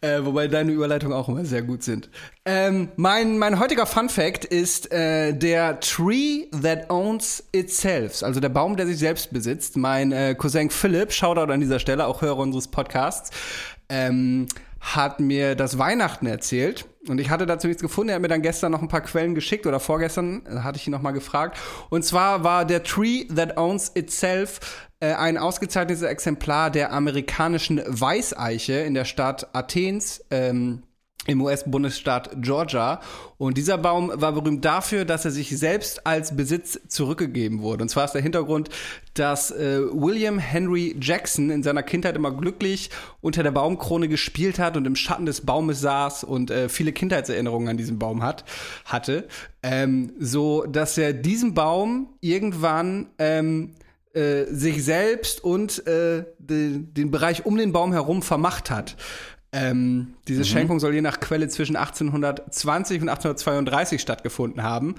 Äh, 0.00 0.24
wobei 0.24 0.48
deine 0.48 0.72
Überleitungen 0.72 1.16
auch 1.16 1.28
immer 1.28 1.44
sehr 1.44 1.62
gut 1.62 1.82
sind. 1.82 2.10
Ähm, 2.44 2.88
mein, 2.96 3.38
mein 3.38 3.60
heutiger 3.60 3.86
Fun 3.86 4.08
Fact 4.08 4.44
ist 4.44 4.92
äh, 4.92 5.32
der 5.32 5.80
Tree 5.80 6.46
that 6.62 6.90
owns 6.90 7.44
itself, 7.52 8.22
also 8.22 8.40
der 8.40 8.48
Baum, 8.48 8.76
der 8.76 8.86
sich 8.86 8.98
selbst 8.98 9.32
besitzt. 9.32 9.76
Mein 9.76 10.12
äh, 10.12 10.34
Cousin 10.36 10.70
Philipp, 10.70 11.12
Shoutout 11.12 11.52
an 11.52 11.60
dieser 11.60 11.78
Stelle, 11.78 12.06
auch 12.06 12.22
Hörer 12.22 12.38
unseres 12.38 12.68
Podcasts, 12.68 13.30
ähm, 13.88 14.46
hat 14.80 15.20
mir 15.20 15.54
das 15.54 15.78
Weihnachten 15.78 16.26
erzählt. 16.26 16.86
Und 17.08 17.20
ich 17.20 17.30
hatte 17.30 17.46
dazu 17.46 17.66
nichts 17.66 17.82
gefunden. 17.82 18.10
Er 18.10 18.16
hat 18.16 18.22
mir 18.22 18.28
dann 18.28 18.42
gestern 18.42 18.72
noch 18.72 18.82
ein 18.82 18.88
paar 18.88 19.00
Quellen 19.00 19.34
geschickt 19.34 19.66
oder 19.66 19.80
vorgestern 19.80 20.42
äh, 20.46 20.58
hatte 20.60 20.78
ich 20.78 20.86
ihn 20.86 20.90
noch 20.90 21.02
mal 21.02 21.12
gefragt. 21.12 21.58
Und 21.90 22.04
zwar 22.04 22.44
war 22.44 22.64
der 22.64 22.82
Tree 22.82 23.24
That 23.24 23.56
Owns 23.56 23.92
Itself 23.94 24.60
äh, 25.00 25.12
ein 25.12 25.36
ausgezeichnetes 25.36 26.02
Exemplar 26.02 26.70
der 26.70 26.92
amerikanischen 26.92 27.82
Weißeiche 27.86 28.74
in 28.74 28.94
der 28.94 29.04
Stadt 29.04 29.48
Athens. 29.52 30.24
Ähm, 30.30 30.82
im 31.26 31.40
US-Bundesstaat 31.40 32.30
Georgia. 32.42 33.00
Und 33.38 33.58
dieser 33.58 33.76
Baum 33.76 34.10
war 34.14 34.32
berühmt 34.32 34.64
dafür, 34.64 35.04
dass 35.04 35.24
er 35.24 35.30
sich 35.30 35.56
selbst 35.56 36.06
als 36.06 36.36
Besitz 36.36 36.80
zurückgegeben 36.88 37.60
wurde. 37.60 37.82
Und 37.82 37.88
zwar 37.88 38.06
ist 38.06 38.12
der 38.12 38.22
Hintergrund, 38.22 38.70
dass 39.14 39.50
äh, 39.50 39.80
William 39.92 40.38
Henry 40.38 40.96
Jackson 41.00 41.50
in 41.50 41.62
seiner 41.62 41.82
Kindheit 41.82 42.16
immer 42.16 42.30
glücklich 42.30 42.90
unter 43.20 43.42
der 43.42 43.50
Baumkrone 43.50 44.08
gespielt 44.08 44.58
hat 44.58 44.76
und 44.76 44.86
im 44.86 44.96
Schatten 44.96 45.26
des 45.26 45.42
Baumes 45.42 45.80
saß 45.80 46.24
und 46.24 46.50
äh, 46.50 46.68
viele 46.68 46.92
Kindheitserinnerungen 46.92 47.68
an 47.68 47.76
diesen 47.76 47.98
Baum 47.98 48.22
hat, 48.22 48.44
hatte. 48.84 49.28
Ähm, 49.62 50.12
so, 50.18 50.64
dass 50.64 50.96
er 50.96 51.12
diesen 51.12 51.54
Baum 51.54 52.08
irgendwann 52.20 53.08
ähm, 53.18 53.74
äh, 54.16 54.46
sich 54.46 54.82
selbst 54.82 55.44
und 55.44 55.86
äh, 55.86 56.24
de, 56.38 56.78
den 56.78 57.10
Bereich 57.10 57.44
um 57.44 57.58
den 57.58 57.72
Baum 57.72 57.92
herum 57.92 58.22
vermacht 58.22 58.70
hat. 58.70 58.96
Ähm, 59.52 60.14
diese 60.28 60.44
Schenkung 60.44 60.80
soll 60.80 60.94
je 60.94 61.00
nach 61.00 61.20
Quelle 61.20 61.48
zwischen 61.48 61.76
1820 61.76 63.02
und 63.02 63.08
1832 63.08 64.00
stattgefunden 64.00 64.62
haben. 64.62 64.96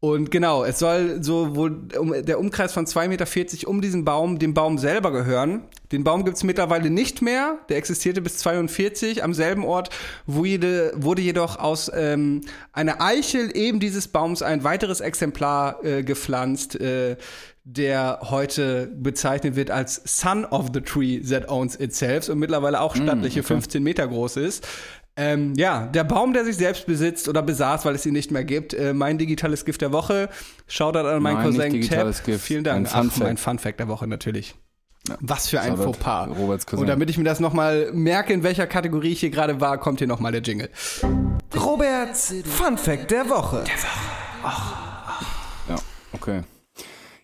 Und 0.00 0.30
genau, 0.30 0.64
es 0.64 0.78
soll 0.78 1.24
so 1.24 1.56
wohl 1.56 1.88
um, 1.98 2.14
der 2.24 2.38
Umkreis 2.38 2.72
von 2.72 2.86
2,40 2.86 3.08
Meter 3.08 3.68
um 3.68 3.80
diesen 3.80 4.04
Baum, 4.04 4.38
dem 4.38 4.54
Baum 4.54 4.78
selber 4.78 5.10
gehören. 5.10 5.64
Den 5.90 6.04
Baum 6.04 6.24
gibt 6.24 6.36
es 6.36 6.44
mittlerweile 6.44 6.88
nicht 6.88 7.20
mehr. 7.20 7.58
Der 7.68 7.78
existierte 7.78 8.20
bis 8.22 8.36
42 8.38 9.24
am 9.24 9.34
selben 9.34 9.64
Ort, 9.64 9.90
wurde, 10.26 10.92
wurde 10.94 11.22
jedoch 11.22 11.58
aus 11.58 11.90
ähm, 11.92 12.42
einer 12.72 13.00
Eichel 13.02 13.56
eben 13.56 13.80
dieses 13.80 14.06
Baums 14.06 14.40
ein 14.42 14.62
weiteres 14.62 15.00
Exemplar 15.00 15.84
äh, 15.84 16.04
gepflanzt, 16.04 16.80
äh, 16.80 17.16
der 17.70 18.20
heute 18.22 18.86
bezeichnet 18.86 19.54
wird 19.54 19.70
als 19.70 20.00
Son 20.06 20.46
of 20.46 20.68
the 20.72 20.80
Tree 20.80 21.20
that 21.20 21.50
owns 21.50 21.76
itself 21.76 22.30
und 22.30 22.38
mittlerweile 22.38 22.80
auch 22.80 22.96
stattliche 22.96 23.42
15 23.42 23.82
Meter 23.82 24.08
groß 24.08 24.38
ist. 24.38 24.66
Ähm, 25.16 25.52
ja, 25.56 25.86
der 25.86 26.04
Baum, 26.04 26.32
der 26.32 26.44
sich 26.44 26.56
selbst 26.56 26.86
besitzt 26.86 27.28
oder 27.28 27.42
besaß, 27.42 27.84
weil 27.84 27.94
es 27.94 28.06
ihn 28.06 28.14
nicht 28.14 28.30
mehr 28.30 28.44
gibt. 28.44 28.72
Äh, 28.72 28.94
mein 28.94 29.18
digitales 29.18 29.64
Gift 29.64 29.82
der 29.82 29.92
Woche. 29.92 30.30
Shoutout 30.66 31.00
an 31.00 31.22
meinen 31.22 31.42
Cousin 31.42 31.82
Tab. 31.82 32.24
Gift, 32.24 32.40
Vielen 32.40 32.64
Dank. 32.64 32.86
ein 32.86 32.86
Fun 32.86 33.10
Ach, 33.12 33.18
mein 33.18 33.36
Fun 33.36 33.58
Fact 33.58 33.80
der 33.80 33.88
Woche 33.88 34.06
natürlich. 34.06 34.54
Was 35.20 35.48
für 35.48 35.60
ein 35.60 35.72
Shoutout 35.72 35.82
Fauxpas. 35.84 36.28
Roberts 36.38 36.66
Cousin. 36.66 36.82
Und 36.82 36.86
damit 36.86 37.10
ich 37.10 37.18
mir 37.18 37.24
das 37.24 37.40
nochmal 37.40 37.90
merke, 37.92 38.32
in 38.32 38.44
welcher 38.44 38.66
Kategorie 38.66 39.12
ich 39.12 39.20
hier 39.20 39.30
gerade 39.30 39.60
war, 39.60 39.76
kommt 39.78 39.98
hier 39.98 40.06
nochmal 40.06 40.32
der 40.32 40.40
Jingle. 40.40 40.70
Roberts 41.54 42.32
Fun 42.44 42.78
Fact 42.78 43.10
der 43.10 43.28
Woche. 43.28 43.64
Ja, 45.68 45.76
okay. 46.12 46.42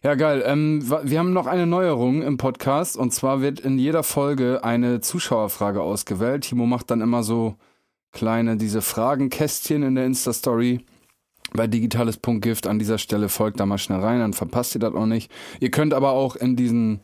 Ja, 0.05 0.16
geil. 0.16 0.43
Ähm, 0.44 0.86
wir 0.86 1.18
haben 1.18 1.32
noch 1.32 1.47
eine 1.47 1.66
Neuerung 1.66 2.20
im 2.20 2.36
Podcast 2.36 2.98
und 2.98 3.14
zwar 3.14 3.40
wird 3.40 3.60
in 3.60 3.78
jeder 3.78 4.02
Folge 4.02 4.62
eine 4.62 5.01
Zuschauerfrage 5.01 5.81
ausgewählt. 5.81 6.44
Timo 6.44 6.66
macht 6.66 6.90
dann 6.90 7.01
immer 7.01 7.22
so 7.22 7.55
kleine, 8.12 8.59
diese 8.59 8.82
Fragenkästchen 8.82 9.82
in 9.82 9.94
der 9.94 10.05
Insta-Story 10.05 10.85
bei 11.55 11.66
digitales.gift. 11.66 12.66
An 12.66 12.78
dieser 12.78 12.98
Stelle 12.98 13.31
folgt 13.31 13.60
da 13.60 13.64
mal 13.64 13.78
schnell 13.78 14.01
rein, 14.01 14.18
dann 14.18 14.35
verpasst 14.35 14.74
ihr 14.76 14.81
das 14.81 14.94
auch 14.94 15.06
nicht. 15.06 15.32
Ihr 15.59 15.70
könnt 15.70 15.94
aber 15.94 16.10
auch 16.10 16.36
in 16.36 16.55
diesen 16.55 17.01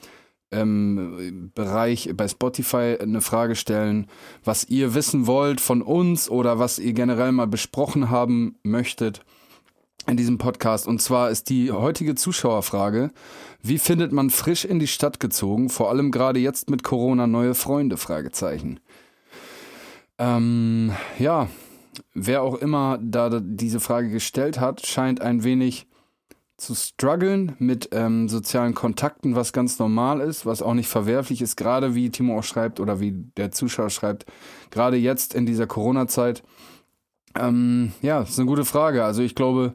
ähm, 0.50 1.52
Bereich 1.54 2.10
bei 2.14 2.28
Spotify 2.28 2.98
eine 3.00 3.22
Frage 3.22 3.56
stellen, 3.56 4.08
was 4.44 4.68
ihr 4.68 4.92
wissen 4.92 5.26
wollt 5.26 5.62
von 5.62 5.80
uns 5.80 6.28
oder 6.28 6.58
was 6.58 6.78
ihr 6.78 6.92
generell 6.92 7.32
mal 7.32 7.46
besprochen 7.46 8.10
haben 8.10 8.56
möchtet 8.62 9.22
in 10.10 10.16
diesem 10.16 10.38
Podcast. 10.38 10.86
Und 10.86 11.00
zwar 11.00 11.30
ist 11.30 11.48
die 11.48 11.70
heutige 11.70 12.14
Zuschauerfrage, 12.14 13.10
wie 13.62 13.78
findet 13.78 14.12
man 14.12 14.30
frisch 14.30 14.64
in 14.64 14.78
die 14.78 14.88
Stadt 14.88 15.20
gezogen, 15.20 15.68
vor 15.68 15.88
allem 15.88 16.10
gerade 16.10 16.40
jetzt 16.40 16.68
mit 16.68 16.82
Corona 16.82 17.26
neue 17.26 17.54
Freunde? 17.54 17.96
Fragezeichen. 17.96 18.80
Ähm, 20.18 20.92
ja, 21.18 21.48
wer 22.12 22.42
auch 22.42 22.56
immer 22.56 22.98
da 23.00 23.40
diese 23.40 23.80
Frage 23.80 24.10
gestellt 24.10 24.60
hat, 24.60 24.86
scheint 24.86 25.22
ein 25.22 25.44
wenig 25.44 25.86
zu 26.56 26.74
strugglen 26.74 27.56
mit 27.58 27.88
ähm, 27.92 28.28
sozialen 28.28 28.74
Kontakten, 28.74 29.34
was 29.34 29.52
ganz 29.52 29.78
normal 29.78 30.20
ist, 30.20 30.44
was 30.44 30.60
auch 30.60 30.74
nicht 30.74 30.88
verwerflich 30.88 31.40
ist, 31.40 31.56
gerade 31.56 31.94
wie 31.94 32.10
Timo 32.10 32.38
auch 32.38 32.44
schreibt 32.44 32.80
oder 32.80 33.00
wie 33.00 33.12
der 33.36 33.50
Zuschauer 33.50 33.88
schreibt, 33.88 34.26
gerade 34.70 34.98
jetzt 34.98 35.34
in 35.34 35.46
dieser 35.46 35.66
Corona-Zeit. 35.66 36.42
Ähm, 37.38 37.92
ja, 38.02 38.22
ist 38.22 38.38
eine 38.38 38.48
gute 38.48 38.64
Frage. 38.66 39.04
Also 39.04 39.22
ich 39.22 39.34
glaube, 39.34 39.74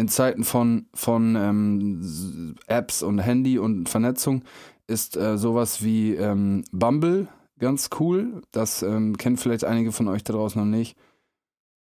in 0.00 0.08
Zeiten 0.08 0.44
von, 0.44 0.86
von 0.94 1.36
ähm, 1.36 2.54
Apps 2.66 3.02
und 3.02 3.18
Handy 3.18 3.58
und 3.58 3.88
Vernetzung 3.88 4.42
ist 4.86 5.16
äh, 5.16 5.38
sowas 5.38 5.84
wie 5.84 6.14
ähm, 6.14 6.64
Bumble 6.72 7.28
ganz 7.58 7.90
cool. 8.00 8.42
Das 8.50 8.82
ähm, 8.82 9.16
kennen 9.16 9.36
vielleicht 9.36 9.64
einige 9.64 9.92
von 9.92 10.08
euch 10.08 10.24
da 10.24 10.32
draußen 10.32 10.60
noch 10.60 10.68
nicht. 10.68 10.96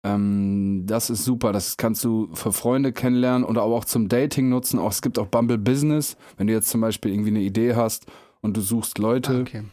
Ähm, 0.03 0.83
das 0.85 1.09
ist 1.09 1.25
super. 1.25 1.51
Das 1.51 1.77
kannst 1.77 2.03
du 2.03 2.29
für 2.33 2.51
Freunde 2.53 2.93
kennenlernen 2.93 3.43
oder 3.43 3.63
aber 3.63 3.75
auch 3.75 3.85
zum 3.85 4.07
Dating 4.09 4.49
nutzen. 4.49 4.79
Auch, 4.79 4.91
es 4.91 5.01
gibt 5.01 5.17
auch 5.17 5.27
Bumble 5.27 5.57
Business. 5.57 6.17
Wenn 6.37 6.47
du 6.47 6.53
jetzt 6.53 6.69
zum 6.69 6.81
Beispiel 6.81 7.11
irgendwie 7.11 7.31
eine 7.31 7.41
Idee 7.41 7.75
hast 7.75 8.05
und 8.41 8.55
du 8.55 8.61
suchst 8.61 8.97
Leute, 8.99 9.37
Ah, 9.37 9.41
okay. 9.41 9.63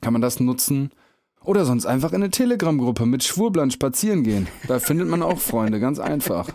kann 0.00 0.12
man 0.12 0.22
das 0.22 0.40
nutzen. 0.40 0.90
Oder 1.42 1.64
sonst 1.64 1.86
einfach 1.86 2.10
in 2.12 2.22
eine 2.22 2.30
Telegram-Gruppe 2.30 3.06
mit 3.06 3.24
Schwurblern 3.24 3.70
spazieren 3.70 4.22
gehen. 4.22 4.46
Da 4.68 4.78
findet 4.78 5.08
man 5.08 5.22
auch 5.22 5.38
Freunde, 5.38 5.80
ganz 5.80 5.98
einfach. 5.98 6.48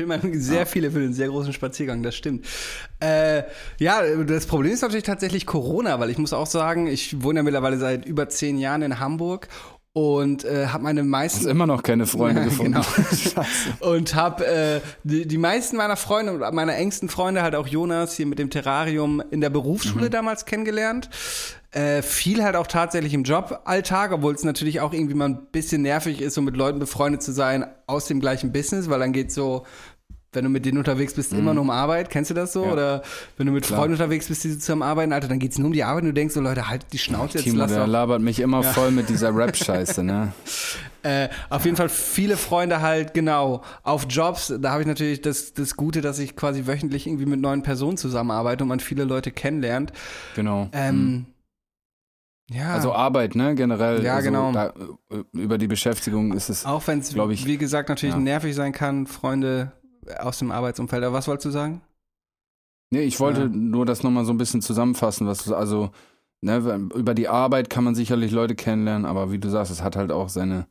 Man 0.06 0.38
sehr 0.38 0.66
viele 0.66 0.90
für 0.90 1.00
den 1.00 1.14
sehr 1.14 1.28
großen 1.28 1.52
Spaziergang, 1.52 2.02
das 2.02 2.14
stimmt. 2.14 2.46
Äh, 3.00 3.42
ja, 3.78 4.02
das 4.24 4.46
Problem 4.46 4.72
ist 4.72 4.82
natürlich 4.82 5.04
tatsächlich 5.04 5.46
Corona, 5.46 5.98
weil 5.98 6.10
ich 6.10 6.18
muss 6.18 6.32
auch 6.32 6.46
sagen, 6.46 6.86
ich 6.86 7.22
wohne 7.22 7.40
ja 7.40 7.42
mittlerweile 7.42 7.78
seit 7.78 8.04
über 8.04 8.28
zehn 8.28 8.58
Jahren 8.58 8.82
in 8.82 9.00
Hamburg 9.00 9.48
und 9.96 10.44
äh, 10.44 10.66
habe 10.66 10.84
meine 10.84 11.02
meisten 11.04 11.46
Hast 11.46 11.46
immer 11.46 11.66
noch 11.66 11.82
keine 11.82 12.06
Freunde 12.06 12.42
Ja, 12.42 12.44
gefunden. 12.48 12.74
genau. 13.24 13.94
Und 13.94 14.14
habe 14.14 14.46
äh, 14.46 14.80
die, 15.04 15.26
die 15.26 15.38
meisten 15.38 15.78
meiner 15.78 15.96
Freunde 15.96 16.34
und 16.34 16.54
meiner 16.54 16.76
engsten 16.76 17.08
Freunde, 17.08 17.40
halt 17.40 17.54
auch 17.54 17.66
Jonas 17.66 18.14
hier 18.14 18.26
mit 18.26 18.38
dem 18.38 18.50
Terrarium 18.50 19.22
in 19.30 19.40
der 19.40 19.48
Berufsschule 19.48 20.10
damals 20.10 20.44
kennengelernt. 20.44 21.08
Äh, 21.70 22.02
viel 22.02 22.44
halt 22.44 22.56
auch 22.56 22.66
tatsächlich 22.66 23.14
im 23.14 23.22
Joballtag, 23.22 24.12
obwohl 24.12 24.34
es 24.34 24.44
natürlich 24.44 24.82
auch 24.82 24.92
irgendwie 24.92 25.14
mal 25.14 25.30
ein 25.30 25.46
bisschen 25.50 25.80
nervig 25.80 26.20
ist, 26.20 26.34
so 26.34 26.42
mit 26.42 26.58
Leuten 26.58 26.78
befreundet 26.78 27.22
zu 27.22 27.32
sein 27.32 27.64
aus 27.86 28.04
dem 28.04 28.20
gleichen 28.20 28.52
Business, 28.52 28.90
weil 28.90 29.00
dann 29.00 29.14
geht 29.14 29.32
so 29.32 29.64
wenn 30.36 30.44
du 30.44 30.50
mit 30.50 30.64
denen 30.64 30.78
unterwegs 30.78 31.14
bist, 31.14 31.32
immer 31.32 31.52
nur 31.52 31.62
um 31.62 31.70
Arbeit. 31.70 32.10
Kennst 32.10 32.30
du 32.30 32.34
das 32.34 32.52
so? 32.52 32.64
Ja. 32.64 32.72
Oder 32.72 33.02
wenn 33.36 33.46
du 33.46 33.52
mit 33.52 33.64
Klar. 33.64 33.80
Freunden 33.80 33.94
unterwegs 33.94 34.28
bist, 34.28 34.44
die 34.44 34.56
zusammen 34.56 34.82
arbeiten, 34.82 35.12
Alter, 35.12 35.26
dann 35.26 35.40
geht's 35.40 35.58
nur 35.58 35.66
um 35.66 35.72
die 35.72 35.82
Arbeit 35.82 36.02
und 36.02 36.10
du 36.10 36.14
denkst 36.14 36.34
so, 36.34 36.40
Leute, 36.40 36.68
halt 36.68 36.86
die 36.92 36.98
Schnauze 36.98 37.38
jetzt, 37.38 37.44
Timo, 37.44 37.58
lass 37.58 37.72
der 37.72 37.80
doch 37.80 37.86
labert 37.90 38.22
mich 38.22 38.38
immer 38.38 38.62
voll 38.62 38.92
mit 38.92 39.08
dieser 39.08 39.34
Rap-Scheiße, 39.34 40.04
ne? 40.04 40.32
Äh, 41.02 41.28
auf 41.50 41.64
jeden 41.64 41.76
Fall 41.76 41.88
viele 41.88 42.36
Freunde 42.36 42.80
halt, 42.80 43.14
genau, 43.14 43.62
auf 43.84 44.06
Jobs. 44.10 44.52
Da 44.58 44.72
habe 44.72 44.82
ich 44.82 44.88
natürlich 44.88 45.22
das, 45.22 45.54
das 45.54 45.76
Gute, 45.76 46.00
dass 46.00 46.18
ich 46.18 46.34
quasi 46.34 46.66
wöchentlich 46.66 47.06
irgendwie 47.06 47.26
mit 47.26 47.40
neuen 47.40 47.62
Personen 47.62 47.96
zusammenarbeite 47.96 48.64
und 48.64 48.68
man 48.68 48.80
viele 48.80 49.04
Leute 49.04 49.30
kennenlernt. 49.30 49.92
Genau. 50.34 50.68
Ähm, 50.72 51.26
ja, 52.50 52.74
Also 52.74 52.92
Arbeit, 52.92 53.34
ne, 53.34 53.54
generell. 53.54 54.04
Ja, 54.04 54.16
also 54.16 54.28
genau. 54.30 54.52
Da, 54.52 54.72
äh, 55.10 55.22
über 55.32 55.58
die 55.58 55.66
Beschäftigung 55.66 56.32
ist 56.32 56.48
es. 56.48 56.64
auch 56.64 56.86
wenn 56.86 57.00
es, 57.00 57.12
glaub 57.12 57.30
ich, 57.30 57.46
wie 57.46 57.56
gesagt, 57.56 57.88
natürlich 57.88 58.14
ja. 58.14 58.20
nervig 58.20 58.54
sein 58.54 58.72
kann, 58.72 59.06
Freunde 59.06 59.72
aus 60.18 60.38
dem 60.38 60.50
Arbeitsumfeld. 60.50 61.04
Aber 61.04 61.16
was 61.16 61.28
wolltest 61.28 61.46
du 61.46 61.50
sagen? 61.50 61.80
Nee, 62.90 63.02
ich 63.02 63.18
wollte 63.18 63.42
Ja. 63.42 63.48
nur 63.48 63.84
das 63.86 64.02
nochmal 64.02 64.24
so 64.24 64.32
ein 64.32 64.38
bisschen 64.38 64.62
zusammenfassen, 64.62 65.26
was 65.26 65.50
also, 65.50 65.90
ne, 66.40 66.56
über 66.94 67.14
die 67.14 67.28
Arbeit 67.28 67.68
kann 67.68 67.84
man 67.84 67.94
sicherlich 67.94 68.30
Leute 68.30 68.54
kennenlernen, 68.54 69.06
aber 69.06 69.32
wie 69.32 69.38
du 69.38 69.48
sagst, 69.48 69.72
es 69.72 69.82
hat 69.82 69.96
halt 69.96 70.12
auch 70.12 70.28
seine 70.28 70.66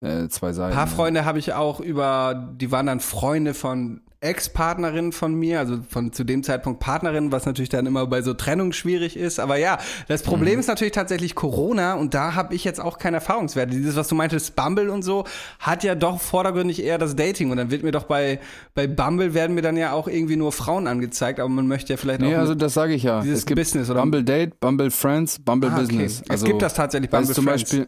äh, 0.00 0.28
zwei 0.28 0.52
Seiten. 0.52 0.72
Ein 0.72 0.76
paar 0.76 0.86
ne? 0.86 0.92
Freunde 0.92 1.24
habe 1.24 1.38
ich 1.38 1.52
auch 1.52 1.80
über, 1.80 2.52
die 2.56 2.70
waren 2.70 2.86
dann 2.86 3.00
Freunde 3.00 3.52
von 3.54 4.00
Ex-Partnerinnen 4.22 5.12
von 5.12 5.34
mir, 5.34 5.58
also 5.60 5.78
von 5.88 6.12
zu 6.12 6.24
dem 6.24 6.42
Zeitpunkt 6.42 6.80
Partnerinnen, 6.80 7.32
was 7.32 7.46
natürlich 7.46 7.68
dann 7.70 7.86
immer 7.86 8.06
bei 8.06 8.22
so 8.22 8.34
Trennung 8.34 8.72
schwierig 8.72 9.16
ist. 9.16 9.40
Aber 9.40 9.56
ja, 9.56 9.78
das 10.08 10.22
Problem 10.22 10.54
Mhm. 10.54 10.60
ist 10.60 10.66
natürlich 10.66 10.92
tatsächlich 10.92 11.34
Corona 11.34 11.94
und 11.94 12.12
da 12.14 12.34
habe 12.34 12.54
ich 12.54 12.64
jetzt 12.64 12.80
auch 12.80 12.98
keinen 12.98 13.14
Erfahrungswert. 13.14 13.72
Dieses, 13.72 13.96
was 13.96 14.08
du 14.08 14.14
meintest, 14.14 14.56
Bumble 14.56 14.90
und 14.90 15.02
so, 15.02 15.24
hat 15.58 15.84
ja 15.84 15.94
doch 15.94 16.20
vordergründig 16.20 16.82
eher 16.82 16.98
das 16.98 17.16
Dating 17.16 17.50
und 17.50 17.56
dann 17.56 17.70
wird 17.70 17.82
mir 17.82 17.92
doch 17.92 18.04
bei, 18.04 18.40
bei 18.74 18.86
Bumble 18.86 19.32
werden 19.34 19.54
mir 19.54 19.62
dann 19.62 19.76
ja 19.76 19.92
auch 19.92 20.06
irgendwie 20.08 20.36
nur 20.36 20.52
Frauen 20.52 20.86
angezeigt, 20.86 21.40
aber 21.40 21.48
man 21.48 21.66
möchte 21.66 21.92
ja 21.92 21.96
vielleicht 21.96 22.22
auch. 22.22 22.30
also 22.30 22.52
mit- 22.52 22.62
das 22.62 22.74
sage 22.74 22.94
ich 22.94 23.02
ja. 23.02 23.20
dieses 23.22 23.40
es 23.40 23.46
gibt 23.46 23.58
Business, 23.58 23.88
oder? 23.90 24.00
Bumble 24.00 24.22
Date, 24.24 24.60
Bumble 24.60 24.90
Friends, 24.90 25.38
Bumble 25.38 25.70
Ah, 25.70 25.74
okay. 25.74 25.82
Business. 25.86 26.20
Es 26.24 26.30
Also, 26.30 26.46
gibt 26.46 26.62
das 26.62 26.74
tatsächlich 26.74 27.10
Bumble 27.10 27.30
es 27.30 27.34
zum 27.34 27.44
Friends. 27.44 27.62
Beispiel. 27.62 27.86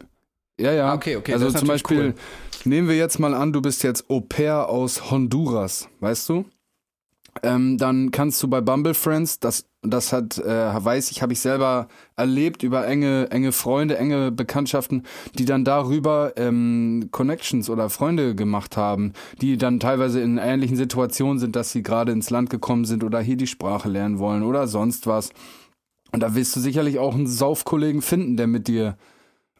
Ja, 0.59 0.71
ja. 0.71 0.91
Ah, 0.91 0.95
okay, 0.95 1.15
okay, 1.15 1.33
Also 1.33 1.51
zum 1.51 1.67
Beispiel, 1.67 1.99
cool. 1.99 2.13
nehmen 2.65 2.87
wir 2.87 2.95
jetzt 2.95 3.19
mal 3.19 3.33
an, 3.33 3.53
du 3.53 3.61
bist 3.61 3.83
jetzt 3.83 4.09
Au 4.09 4.21
pair 4.21 4.69
aus 4.69 5.09
Honduras, 5.09 5.89
weißt 5.99 6.29
du? 6.29 6.45
Ähm, 7.41 7.79
dann 7.79 8.11
kannst 8.11 8.43
du 8.43 8.47
bei 8.47 8.61
Bumble 8.61 8.93
Friends, 8.93 9.39
das, 9.39 9.65
das 9.81 10.13
hat, 10.13 10.37
äh, 10.37 10.45
weiß 10.85 11.09
ich, 11.09 11.23
habe 11.23 11.33
ich 11.33 11.39
selber 11.39 11.87
erlebt 12.15 12.61
über 12.61 12.85
enge, 12.85 13.31
enge 13.31 13.51
Freunde, 13.51 13.97
enge 13.97 14.31
Bekanntschaften, 14.31 15.03
die 15.39 15.45
dann 15.45 15.65
darüber 15.65 16.33
ähm, 16.35 17.09
Connections 17.11 17.71
oder 17.71 17.89
Freunde 17.89 18.35
gemacht 18.35 18.77
haben, 18.77 19.13
die 19.41 19.57
dann 19.57 19.79
teilweise 19.79 20.21
in 20.21 20.37
ähnlichen 20.37 20.77
Situationen 20.77 21.39
sind, 21.39 21.55
dass 21.55 21.71
sie 21.71 21.81
gerade 21.81 22.11
ins 22.11 22.29
Land 22.29 22.51
gekommen 22.51 22.85
sind 22.85 23.03
oder 23.03 23.19
hier 23.19 23.37
die 23.37 23.47
Sprache 23.47 23.89
lernen 23.89 24.19
wollen 24.19 24.43
oder 24.43 24.67
sonst 24.67 25.07
was. 25.07 25.31
Und 26.11 26.19
da 26.21 26.35
wirst 26.35 26.55
du 26.55 26.59
sicherlich 26.59 26.99
auch 26.99 27.15
einen 27.15 27.25
Saufkollegen 27.25 28.03
finden, 28.03 28.37
der 28.37 28.45
mit 28.45 28.67
dir 28.67 28.95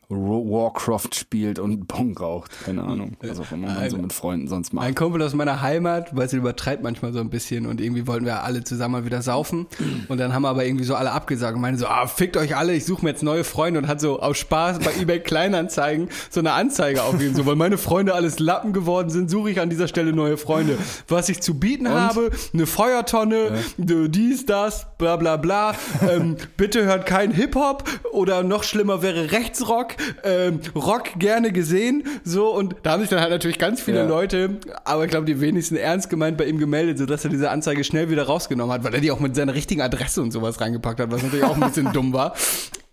Warcraft 0.09 1.09
spielt 1.15 1.59
und 1.59 1.87
Bong 1.87 2.17
raucht. 2.17 2.51
Keine 2.65 2.83
Ahnung. 2.83 3.17
Was 3.21 3.39
auch 3.39 3.51
immer 3.51 3.67
man 3.67 3.89
so 3.89 3.97
mit 3.97 4.13
Freunden 4.13 4.47
sonst 4.47 4.73
macht. 4.73 4.85
Ein 4.85 4.95
Kumpel 4.95 5.21
aus 5.21 5.33
meiner 5.33 5.61
Heimat, 5.61 6.15
weil 6.15 6.29
sie 6.29 6.37
übertreibt 6.37 6.83
manchmal 6.83 7.13
so 7.13 7.19
ein 7.19 7.29
bisschen 7.29 7.65
und 7.65 7.81
irgendwie 7.81 8.07
wollten 8.07 8.25
wir 8.25 8.43
alle 8.43 8.63
zusammen 8.63 8.93
mal 8.93 9.05
wieder 9.05 9.21
saufen 9.21 9.67
und 10.07 10.19
dann 10.19 10.33
haben 10.33 10.43
wir 10.43 10.49
aber 10.49 10.65
irgendwie 10.65 10.85
so 10.85 10.95
alle 10.95 11.11
abgesagt 11.11 11.55
und 11.55 11.61
meinen 11.61 11.77
so, 11.77 11.87
ah, 11.87 12.07
fickt 12.07 12.37
euch 12.37 12.55
alle, 12.55 12.73
ich 12.73 12.85
suche 12.85 13.03
mir 13.03 13.11
jetzt 13.11 13.23
neue 13.23 13.43
Freunde 13.43 13.79
und 13.79 13.87
hat 13.87 13.99
so 13.99 14.19
aus 14.19 14.37
Spaß 14.37 14.79
bei 14.79 14.93
eBay 14.99 15.19
Kleinanzeigen 15.19 16.09
so 16.29 16.39
eine 16.39 16.53
Anzeige 16.53 17.03
aufgegeben, 17.03 17.35
so, 17.35 17.45
weil 17.45 17.55
meine 17.55 17.77
Freunde 17.77 18.13
alles 18.13 18.39
Lappen 18.39 18.73
geworden 18.73 19.09
sind, 19.09 19.29
suche 19.29 19.51
ich 19.51 19.59
an 19.59 19.69
dieser 19.69 19.87
Stelle 19.87 20.13
neue 20.13 20.37
Freunde. 20.37 20.77
Was 21.07 21.29
ich 21.29 21.41
zu 21.41 21.59
bieten 21.59 21.89
habe, 21.89 22.31
eine 22.53 22.65
Feuertonne, 22.65 23.35
äh, 23.77 24.09
dies, 24.09 24.45
das, 24.45 24.87
bla 24.97 25.15
bla 25.15 25.37
bla, 25.37 25.75
ähm, 26.09 26.37
bitte 26.57 26.85
hört 26.85 27.05
kein 27.05 27.31
Hip-Hop 27.31 27.83
oder 28.11 28.43
noch 28.43 28.63
schlimmer 28.63 29.01
wäre 29.01 29.31
Rechtsrock, 29.31 29.92
ähm, 30.23 30.59
Rock 30.75 31.19
gerne 31.19 31.51
gesehen, 31.51 32.03
so 32.23 32.53
und 32.53 32.75
da 32.83 32.91
haben 32.91 33.01
sich 33.01 33.09
dann 33.09 33.19
halt 33.19 33.31
natürlich 33.31 33.59
ganz 33.59 33.81
viele 33.81 33.99
Ja. 33.99 34.07
Leute, 34.07 34.57
aber 34.85 35.05
ich 35.05 35.09
glaube, 35.11 35.25
die 35.25 35.39
wenigsten 35.41 35.75
ernst 35.75 36.09
gemeint 36.09 36.37
bei 36.37 36.45
ihm 36.45 36.57
gemeldet, 36.57 36.97
sodass 36.97 37.23
er 37.23 37.29
diese 37.29 37.49
Anzeige 37.49 37.83
schnell 37.83 38.09
wieder 38.09 38.23
rausgenommen 38.23 38.73
hat, 38.73 38.83
weil 38.83 38.93
er 38.93 39.01
die 39.01 39.11
auch 39.11 39.19
mit 39.19 39.35
seiner 39.35 39.53
richtigen 39.53 39.81
Adresse 39.81 40.21
und 40.21 40.31
sowas 40.31 40.59
reingepackt 40.61 40.99
hat, 40.99 41.11
was 41.11 41.23
natürlich 41.23 41.45
auch 41.45 41.55
ein 41.55 41.61
bisschen 41.67 41.91
dumm 41.93 42.13
war. 42.13 42.35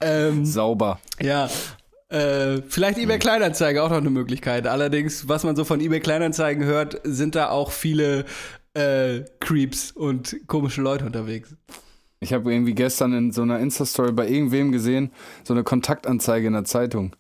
Ähm, 0.01 0.44
Sauber. 0.44 0.98
ja. 1.20 1.48
Äh, 2.09 2.62
vielleicht 2.66 2.98
eBay 2.98 3.20
Kleinanzeigen 3.20 3.81
auch 3.81 3.90
noch 3.90 3.98
eine 3.98 4.10
Möglichkeit. 4.10 4.66
Allerdings, 4.66 5.28
was 5.28 5.44
man 5.44 5.55
so 5.55 5.64
von 5.64 5.81
eBay 5.81 6.01
Kleinanzeigen 6.01 6.64
hört, 6.64 7.01
sind 7.05 7.36
da 7.36 7.51
auch 7.51 7.70
viele 7.70 8.24
äh, 8.74 9.20
Creeps 9.39 9.93
und 9.93 10.36
komische 10.48 10.81
Leute 10.82 11.05
unterwegs. 11.05 11.55
Ich 12.20 12.34
habe 12.34 12.52
irgendwie 12.52 12.74
gestern 12.74 13.14
in 13.14 13.32
so 13.32 13.42
einer 13.42 13.59
Insta-Story 13.60 14.12
bei 14.12 14.28
irgendwem 14.28 14.72
gesehen, 14.72 15.10
so 15.42 15.55
eine 15.55 15.64
Kontaktanzeige 15.64 16.47
in 16.47 16.52
der 16.52 16.64
Zeitung. 16.64 17.16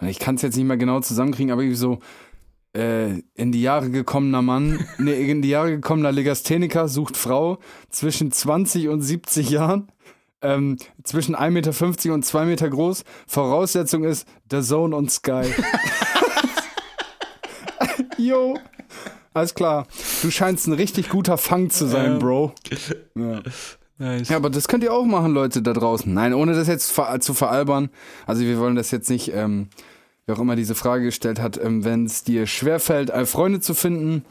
Und 0.00 0.08
ich 0.08 0.18
kann 0.18 0.34
es 0.34 0.42
jetzt 0.42 0.56
nicht 0.56 0.66
mehr 0.66 0.76
genau 0.76 0.98
zusammenkriegen, 1.00 1.52
aber 1.52 1.62
irgendwie 1.62 1.76
so, 1.76 2.00
äh, 2.76 3.20
in 3.34 3.52
die 3.52 3.62
Jahre 3.62 3.90
gekommener 3.90 4.42
Mann, 4.42 4.84
nee, 4.98 5.30
in 5.30 5.40
die 5.42 5.50
Jahre 5.50 5.70
gekommener 5.70 6.10
Legastheniker 6.10 6.88
sucht 6.88 7.16
Frau 7.16 7.58
zwischen 7.90 8.32
20 8.32 8.88
und 8.88 9.02
70 9.02 9.50
Jahren, 9.50 9.92
ähm, 10.42 10.78
zwischen 11.04 11.36
1,50 11.36 11.50
Meter 11.50 12.14
und 12.14 12.24
2 12.24 12.44
Meter 12.46 12.68
groß. 12.68 13.04
Voraussetzung 13.28 14.02
ist 14.02 14.26
The 14.50 14.62
Zone 14.62 14.96
und 14.96 15.10
Sky. 15.10 15.42
Jo. 18.18 18.58
Alles 19.32 19.54
klar. 19.54 19.86
Du 20.22 20.30
scheinst 20.30 20.66
ein 20.66 20.74
richtig 20.74 21.08
guter 21.08 21.38
Fang 21.38 21.70
zu 21.70 21.86
sein, 21.86 22.18
Bro. 22.18 22.54
Ja. 23.14 23.40
Nice. 24.00 24.30
Ja, 24.30 24.36
aber 24.36 24.48
das 24.48 24.66
könnt 24.66 24.82
ihr 24.82 24.94
auch 24.94 25.04
machen, 25.04 25.34
Leute 25.34 25.60
da 25.60 25.74
draußen. 25.74 26.12
Nein, 26.12 26.32
ohne 26.32 26.54
das 26.54 26.68
jetzt 26.68 26.98
zu 27.20 27.34
veralbern. 27.34 27.90
Also 28.26 28.40
wir 28.42 28.58
wollen 28.58 28.74
das 28.74 28.90
jetzt 28.90 29.10
nicht, 29.10 29.30
ähm, 29.34 29.68
wer 30.24 30.36
auch 30.36 30.40
immer 30.40 30.56
diese 30.56 30.74
Frage 30.74 31.04
gestellt 31.04 31.38
hat, 31.38 31.62
ähm, 31.62 31.84
wenn 31.84 32.06
es 32.06 32.24
dir 32.24 32.46
schwerfällt, 32.46 33.10
äh, 33.10 33.26
Freunde 33.26 33.60
zu 33.60 33.74
finden, 33.74 34.24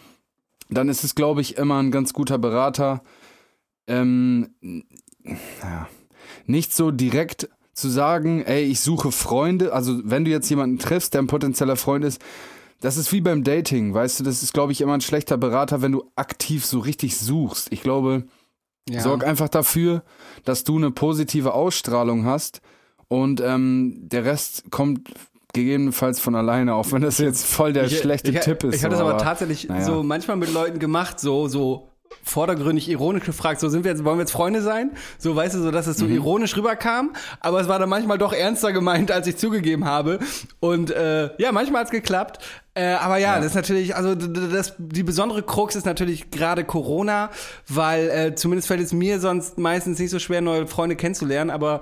dann 0.69 0.89
ist 0.89 1.03
es, 1.03 1.13
glaube 1.13 1.41
ich, 1.41 1.57
immer 1.57 1.77
ein 1.77 1.91
ganz 1.91 2.13
guter 2.13 2.39
Berater. 2.39 3.03
Ähm, 3.85 4.55
ja, 5.61 5.87
nicht 6.47 6.73
so 6.73 6.89
direkt 6.89 7.47
zu 7.73 7.89
sagen, 7.89 8.41
ey, 8.41 8.63
ich 8.63 8.79
suche 8.79 9.11
Freunde. 9.11 9.71
Also 9.71 10.01
wenn 10.03 10.25
du 10.25 10.31
jetzt 10.31 10.49
jemanden 10.49 10.79
triffst, 10.79 11.13
der 11.13 11.21
ein 11.21 11.27
potenzieller 11.27 11.75
Freund 11.75 12.03
ist, 12.05 12.19
das 12.81 12.97
ist 12.97 13.13
wie 13.13 13.21
beim 13.21 13.43
Dating, 13.43 13.93
weißt 13.93 14.19
du, 14.19 14.23
das 14.23 14.41
ist, 14.41 14.53
glaube 14.53 14.71
ich, 14.71 14.81
immer 14.81 14.93
ein 14.93 15.01
schlechter 15.01 15.37
Berater, 15.37 15.83
wenn 15.83 15.91
du 15.91 16.09
aktiv 16.15 16.65
so 16.65 16.79
richtig 16.79 17.17
suchst. 17.19 17.71
Ich 17.71 17.83
glaube, 17.83 18.23
Ja. 18.93 19.01
sorg 19.01 19.25
einfach 19.25 19.49
dafür, 19.49 20.03
dass 20.45 20.63
du 20.63 20.77
eine 20.77 20.91
positive 20.91 21.53
Ausstrahlung 21.53 22.25
hast 22.25 22.61
und 23.07 23.41
ähm, 23.41 24.07
der 24.09 24.25
Rest 24.25 24.65
kommt 24.71 25.09
gegebenenfalls 25.53 26.19
von 26.19 26.35
alleine, 26.35 26.75
auch 26.75 26.91
wenn 26.91 27.01
das 27.01 27.17
jetzt 27.17 27.45
voll 27.45 27.73
der 27.73 27.89
schlechte 27.89 28.31
ich, 28.31 28.39
Tipp 28.39 28.63
ist. 28.63 28.75
Ich 28.75 28.83
habe 28.83 28.91
das 28.91 28.99
so, 28.99 29.07
aber 29.07 29.17
tatsächlich 29.17 29.67
naja. 29.67 29.83
so 29.83 30.03
manchmal 30.03 30.37
mit 30.37 30.53
Leuten 30.53 30.79
gemacht, 30.79 31.19
so, 31.19 31.47
so 31.47 31.88
vordergründig 32.23 32.89
ironisch 32.89 33.23
gefragt, 33.23 33.59
so 33.59 33.69
sind 33.69 33.83
wir 33.83 33.91
jetzt, 33.91 34.03
wollen 34.03 34.17
wir 34.17 34.21
jetzt 34.21 34.31
Freunde 34.31 34.61
sein? 34.61 34.91
So, 35.17 35.35
weißt 35.35 35.55
du, 35.55 35.59
so 35.61 35.71
dass 35.71 35.87
es 35.87 35.97
Mhm. 35.97 36.07
so 36.07 36.13
ironisch 36.13 36.55
rüberkam, 36.57 37.13
aber 37.39 37.59
es 37.61 37.67
war 37.67 37.79
dann 37.79 37.89
manchmal 37.89 38.17
doch 38.17 38.33
ernster 38.33 38.71
gemeint, 38.71 39.11
als 39.11 39.27
ich 39.27 39.37
zugegeben 39.37 39.85
habe. 39.85 40.19
Und 40.59 40.91
äh, 40.91 41.29
ja, 41.41 41.51
manchmal 41.51 41.81
hat's 41.81 41.91
geklappt. 41.91 42.39
Äh, 42.75 42.93
aber 42.93 43.17
ja, 43.17 43.37
das 43.37 43.47
ist 43.47 43.55
natürlich, 43.55 43.95
also 43.95 44.15
das, 44.15 44.75
die 44.77 45.03
besondere 45.03 45.43
Krux 45.43 45.75
ist 45.75 45.85
natürlich 45.85 46.29
gerade 46.31 46.63
Corona, 46.63 47.29
weil 47.67 48.09
äh, 48.09 48.35
zumindest 48.35 48.67
fällt 48.67 48.81
es 48.81 48.93
mir 48.93 49.19
sonst 49.19 49.57
meistens 49.57 49.99
nicht 49.99 50.11
so 50.11 50.19
schwer, 50.19 50.41
neue 50.41 50.67
Freunde 50.67 50.95
kennenzulernen, 50.95 51.49
aber 51.49 51.81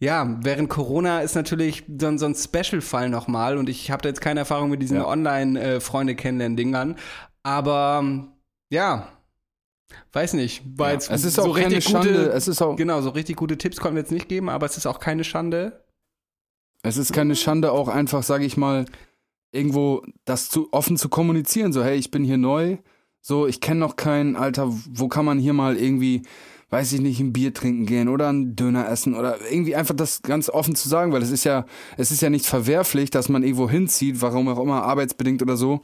ja, 0.00 0.36
während 0.42 0.70
Corona 0.70 1.20
ist 1.22 1.34
natürlich 1.34 1.84
so, 2.00 2.06
ein- 2.06 2.18
so 2.18 2.26
ein 2.26 2.34
Special-Fall 2.36 3.10
nochmal 3.10 3.58
und 3.58 3.68
ich 3.68 3.90
habe 3.90 4.00
da 4.02 4.08
jetzt 4.08 4.20
keine 4.20 4.40
Erfahrung 4.40 4.70
mit 4.70 4.80
diesen 4.80 4.98
Ja. 4.98 5.06
Online-Freunde 5.06 6.14
kennenlernen 6.14 6.56
Dingern, 6.56 6.96
aber 7.42 8.04
ja, 8.70 9.08
weiß 10.12 10.34
nicht, 10.34 10.62
war 10.76 10.88
Ja, 10.88 10.92
jetzt 10.94 11.10
es 11.10 11.24
ist 11.24 11.34
so 11.34 11.42
auch 11.42 11.54
keine 11.54 11.76
richtig 11.76 11.84
Schande, 11.92 12.08
gute, 12.12 12.30
es 12.32 12.48
ist 12.48 12.62
auch- 12.62 12.76
genau, 12.76 13.00
so 13.00 13.10
richtig 13.10 13.36
gute 13.36 13.56
Tipps 13.58 13.78
konnten 13.78 13.96
wir 13.96 14.02
jetzt 14.02 14.12
nicht 14.12 14.28
geben, 14.28 14.48
aber 14.48 14.66
es 14.66 14.76
ist 14.76 14.86
auch 14.86 15.00
keine 15.00 15.24
Schande. 15.24 15.84
Es 16.82 16.96
ist 16.96 17.12
keine 17.12 17.34
Schande, 17.36 17.72
auch 17.72 17.88
einfach, 17.88 18.22
sage 18.22 18.44
ich 18.44 18.56
mal, 18.56 18.84
irgendwo 19.50 20.02
das 20.24 20.48
zu 20.48 20.68
offen 20.72 20.96
zu 20.96 21.08
kommunizieren. 21.08 21.72
So, 21.72 21.82
hey, 21.82 21.96
ich 21.96 22.10
bin 22.10 22.22
hier 22.24 22.36
neu, 22.36 22.78
so, 23.20 23.46
ich 23.46 23.60
kenne 23.60 23.80
noch 23.80 23.96
keinen, 23.96 24.36
Alter, 24.36 24.68
wo 24.70 25.08
kann 25.08 25.24
man 25.24 25.38
hier 25.38 25.52
mal 25.54 25.76
irgendwie, 25.76 26.22
weiß 26.70 26.92
ich 26.92 27.00
nicht, 27.00 27.18
ein 27.18 27.32
Bier 27.32 27.52
trinken 27.54 27.86
gehen 27.86 28.08
oder 28.08 28.28
einen 28.28 28.54
Döner 28.54 28.88
essen 28.88 29.14
oder 29.14 29.38
irgendwie 29.50 29.74
einfach 29.74 29.96
das 29.96 30.22
ganz 30.22 30.48
offen 30.50 30.76
zu 30.76 30.88
sagen, 30.88 31.12
weil 31.12 31.22
es 31.22 31.30
ist 31.30 31.44
ja, 31.44 31.64
es 31.96 32.10
ist 32.10 32.20
ja 32.20 32.30
nicht 32.30 32.46
verwerflich, 32.46 33.10
dass 33.10 33.28
man 33.28 33.42
irgendwo 33.42 33.68
hinzieht, 33.68 34.20
warum 34.20 34.48
auch 34.48 34.60
immer, 34.62 34.82
arbeitsbedingt 34.82 35.42
oder 35.42 35.56
so. 35.56 35.80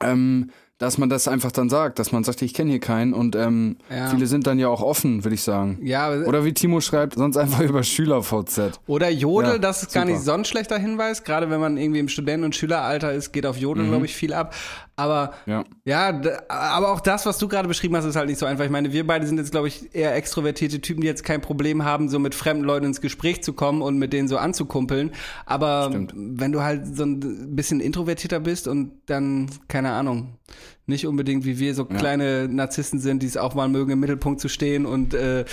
Ähm, 0.00 0.50
dass 0.78 0.98
man 0.98 1.08
das 1.08 1.26
einfach 1.26 1.52
dann 1.52 1.70
sagt, 1.70 1.98
dass 1.98 2.12
man 2.12 2.22
sagt, 2.22 2.42
ich 2.42 2.52
kenne 2.52 2.70
hier 2.70 2.80
keinen 2.80 3.14
und 3.14 3.34
ähm, 3.34 3.76
Ja. 3.90 4.08
viele 4.10 4.26
sind 4.26 4.46
dann 4.46 4.58
ja 4.58 4.68
auch 4.68 4.82
offen, 4.82 5.24
würde 5.24 5.34
ich 5.34 5.42
sagen. 5.42 5.78
Ja, 5.82 6.10
oder, 6.10 6.44
wie 6.44 6.52
Timo 6.52 6.80
schreibt, 6.82 7.14
sonst 7.14 7.38
einfach 7.38 7.60
über 7.62 7.82
SchülerVZ. 7.82 8.78
oder 8.86 9.08
Jodel, 9.10 9.52
Ja, 9.52 9.58
das 9.58 9.82
ist 9.82 9.94
gar 9.94 10.02
super. 10.04 10.12
nicht 10.14 10.24
so 10.24 10.32
ein 10.32 10.44
schlechter 10.44 10.78
Hinweis, 10.78 11.24
gerade 11.24 11.48
wenn 11.48 11.60
man 11.60 11.78
irgendwie 11.78 12.00
im 12.00 12.08
Studenten- 12.08 12.44
und 12.44 12.54
Schüleralter 12.54 13.12
ist, 13.12 13.32
geht 13.32 13.46
auf 13.46 13.56
Jodel, 13.56 13.86
glaube 13.88 14.04
ich, 14.04 14.14
viel 14.14 14.34
ab. 14.34 14.54
Aber 14.96 15.34
Ja. 15.44 15.64
Ja, 15.84 16.20
aber 16.48 16.90
auch 16.90 17.00
das, 17.00 17.26
was 17.26 17.36
du 17.38 17.48
gerade 17.48 17.68
beschrieben 17.68 17.94
hast, 17.96 18.06
ist 18.06 18.16
halt 18.16 18.28
nicht 18.28 18.38
so 18.38 18.46
einfach. 18.46 18.64
Ich 18.64 18.70
meine, 18.70 18.92
wir 18.92 19.06
beide 19.06 19.26
sind 19.26 19.36
jetzt, 19.36 19.50
glaube 19.50 19.68
ich, 19.68 19.94
eher 19.94 20.14
extrovertierte 20.14 20.80
Typen, 20.80 21.02
die 21.02 21.06
jetzt 21.06 21.22
kein 21.22 21.42
Problem 21.42 21.84
haben, 21.84 22.08
so 22.08 22.18
mit 22.18 22.34
fremden 22.34 22.64
Leuten 22.64 22.86
ins 22.86 23.02
Gespräch 23.02 23.42
zu 23.42 23.52
kommen 23.52 23.82
und 23.82 23.98
mit 23.98 24.14
denen 24.14 24.26
so 24.26 24.38
anzukumpeln. 24.38 25.12
Aber 25.44 25.88
Stimmt. 25.90 26.14
wenn 26.16 26.50
du 26.50 26.62
halt 26.62 26.96
so 26.96 27.04
ein 27.04 27.54
bisschen 27.54 27.80
introvertierter 27.80 28.40
bist 28.40 28.66
und 28.66 28.92
dann, 29.06 29.50
keine 29.68 29.92
Ahnung, 29.92 30.38
nicht 30.86 31.06
unbedingt 31.06 31.44
wie 31.44 31.58
wir 31.58 31.74
so 31.74 31.84
kleine 31.84 32.48
Narzissten 32.48 33.00
sind, 33.00 33.22
die 33.22 33.26
es 33.26 33.36
auch 33.36 33.54
mal 33.54 33.68
mögen, 33.68 33.90
im 33.90 34.00
Mittelpunkt 34.00 34.40
zu 34.40 34.48
stehen 34.48 34.86
und 34.86 35.14
äh, 35.14 35.44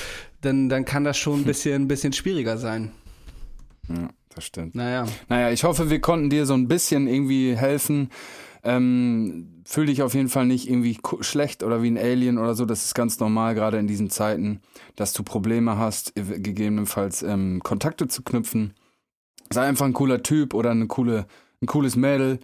dann, 0.41 0.69
dann 0.69 0.85
kann 0.85 1.03
das 1.03 1.17
schon 1.17 1.41
ein 1.41 1.43
bisschen, 1.43 1.83
ein 1.83 1.87
bisschen 1.87 2.13
schwieriger 2.13 2.57
sein. 2.57 2.91
Ja, 3.89 4.09
das 4.33 4.45
stimmt. 4.45 4.75
Naja. 4.75 5.05
Naja, 5.27 5.51
ich 5.51 5.63
hoffe, 5.63 5.89
wir 5.89 5.99
konnten 5.99 6.29
dir 6.29 6.45
so 6.45 6.53
ein 6.53 6.67
bisschen 6.67 7.07
irgendwie 7.07 7.55
helfen. 7.57 8.09
Ähm, 8.65 9.61
fühl 9.65 9.87
dich 9.87 10.01
auf 10.01 10.13
jeden 10.13 10.29
Fall 10.29 10.45
nicht 10.45 10.69
irgendwie 10.69 10.97
schlecht 11.19 11.63
oder 11.63 11.83
wie 11.83 11.91
ein 11.91 11.97
Alien 11.97 12.37
oder 12.37 12.55
so. 12.55 12.65
Das 12.65 12.85
ist 12.85 12.95
ganz 12.95 13.19
normal, 13.19 13.55
gerade 13.55 13.77
in 13.77 13.87
diesen 13.87 14.09
Zeiten, 14.09 14.61
dass 14.95 15.11
du 15.13 15.23
Probleme 15.23 15.77
hast, 15.77 16.15
gegebenenfalls 16.15 17.23
ähm, 17.23 17.61
Kontakte 17.61 18.07
zu 18.07 18.23
knüpfen. 18.23 18.73
Sei 19.51 19.63
einfach 19.63 19.85
ein 19.85 19.93
cooler 19.93 20.23
Typ 20.23 20.53
oder 20.53 20.71
eine 20.71 20.87
coole, 20.87 21.27
ein 21.61 21.67
cooles 21.67 21.95
Mädel 21.95 22.39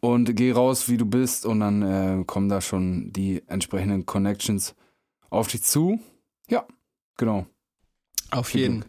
und 0.00 0.34
geh 0.34 0.50
raus, 0.50 0.88
wie 0.88 0.96
du 0.96 1.06
bist 1.06 1.46
und 1.46 1.60
dann 1.60 1.82
äh, 1.82 2.24
kommen 2.24 2.48
da 2.48 2.60
schon 2.60 3.12
die 3.12 3.42
entsprechenden 3.46 4.06
Connections 4.06 4.74
auf 5.30 5.48
dich 5.48 5.62
zu. 5.62 6.00
Ja, 6.48 6.66
genau. 7.16 7.46
Auf 8.30 8.54
jeden. 8.54 8.84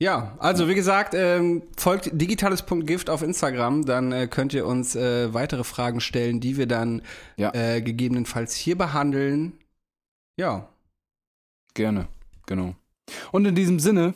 Ja, 0.00 0.36
also 0.38 0.68
wie 0.68 0.76
gesagt, 0.76 1.12
ähm, 1.16 1.62
folgt 1.76 2.10
digitales.gift 2.12 3.10
auf 3.10 3.22
Instagram, 3.22 3.84
dann 3.84 4.12
äh, 4.12 4.28
könnt 4.28 4.54
ihr 4.54 4.64
uns 4.64 4.94
äh, 4.94 5.34
weitere 5.34 5.64
Fragen 5.64 6.00
stellen, 6.00 6.38
die 6.38 6.56
wir 6.56 6.66
dann 6.66 7.02
Ja. 7.36 7.52
äh, 7.52 7.82
gegebenenfalls 7.82 8.54
hier 8.54 8.78
behandeln. 8.78 9.58
Ja, 10.38 10.68
Gerne, 11.74 12.08
genau. 12.46 12.74
Und 13.30 13.44
in 13.44 13.54
diesem 13.54 13.78
Sinne 13.78 14.14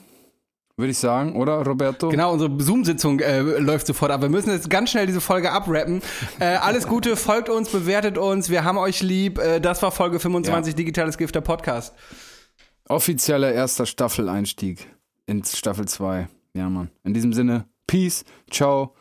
würde 0.76 0.90
ich 0.90 0.98
sagen, 0.98 1.36
oder 1.36 1.64
Roberto? 1.64 2.09
genau, 2.09 2.32
unsere 2.32 2.60
Zoom-Sitzung 2.60 3.20
äh, 3.20 3.40
läuft 3.40 3.86
sofort 3.86 4.10
ab. 4.10 4.20
Wir 4.22 4.28
müssen 4.28 4.50
jetzt 4.50 4.68
ganz 4.70 4.90
schnell 4.90 5.06
diese 5.06 5.20
Folge 5.20 5.52
abrappen. 5.52 6.00
Äh, 6.40 6.56
alles 6.56 6.88
Gute, 6.88 7.14
folgt 7.16 7.48
uns, 7.48 7.68
bewertet 7.68 8.18
uns, 8.18 8.50
wir 8.50 8.64
haben 8.64 8.78
euch 8.78 9.02
lieb. 9.02 9.38
Äh, 9.38 9.60
das 9.60 9.80
war 9.82 9.92
Folge 9.92 10.18
25 10.18 10.74
Digitales 10.74 11.18
Gift, 11.18 11.34
der 11.36 11.40
Podcast. 11.42 11.94
Offizieller 12.88 13.52
erster 13.52 13.86
Staffeleinstieg 13.86 14.88
ins 15.26 15.57
Staffel 15.57 15.88
2. 15.88 16.27
Ja, 16.53 16.69
Mann. 16.69 16.89
In 17.03 17.14
diesem 17.14 17.34
Sinne, 17.34 17.68
Peace, 17.85 18.23
ciao, 18.49 18.95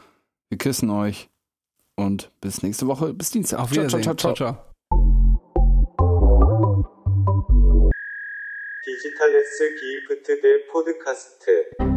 wir 0.49 0.59
küssen 0.59 0.91
euch 0.91 1.29
und 1.97 2.31
bis 2.41 2.63
nächste 2.63 2.87
Woche, 2.87 3.15
bis 3.15 3.31
Dienstag. 3.31 3.59
Auf 3.61 3.71
Ciao, 3.71 3.85
Wiedersehen. 3.85 4.03
ciao, 4.03 4.15
ciao, 4.15 4.35
ciao. 4.35 4.53
ciao. 4.53 4.67
디지털 8.85 9.35
S 9.35 9.59
기프트 9.81 10.41
대 10.41 10.67
포드카스트 10.71 11.90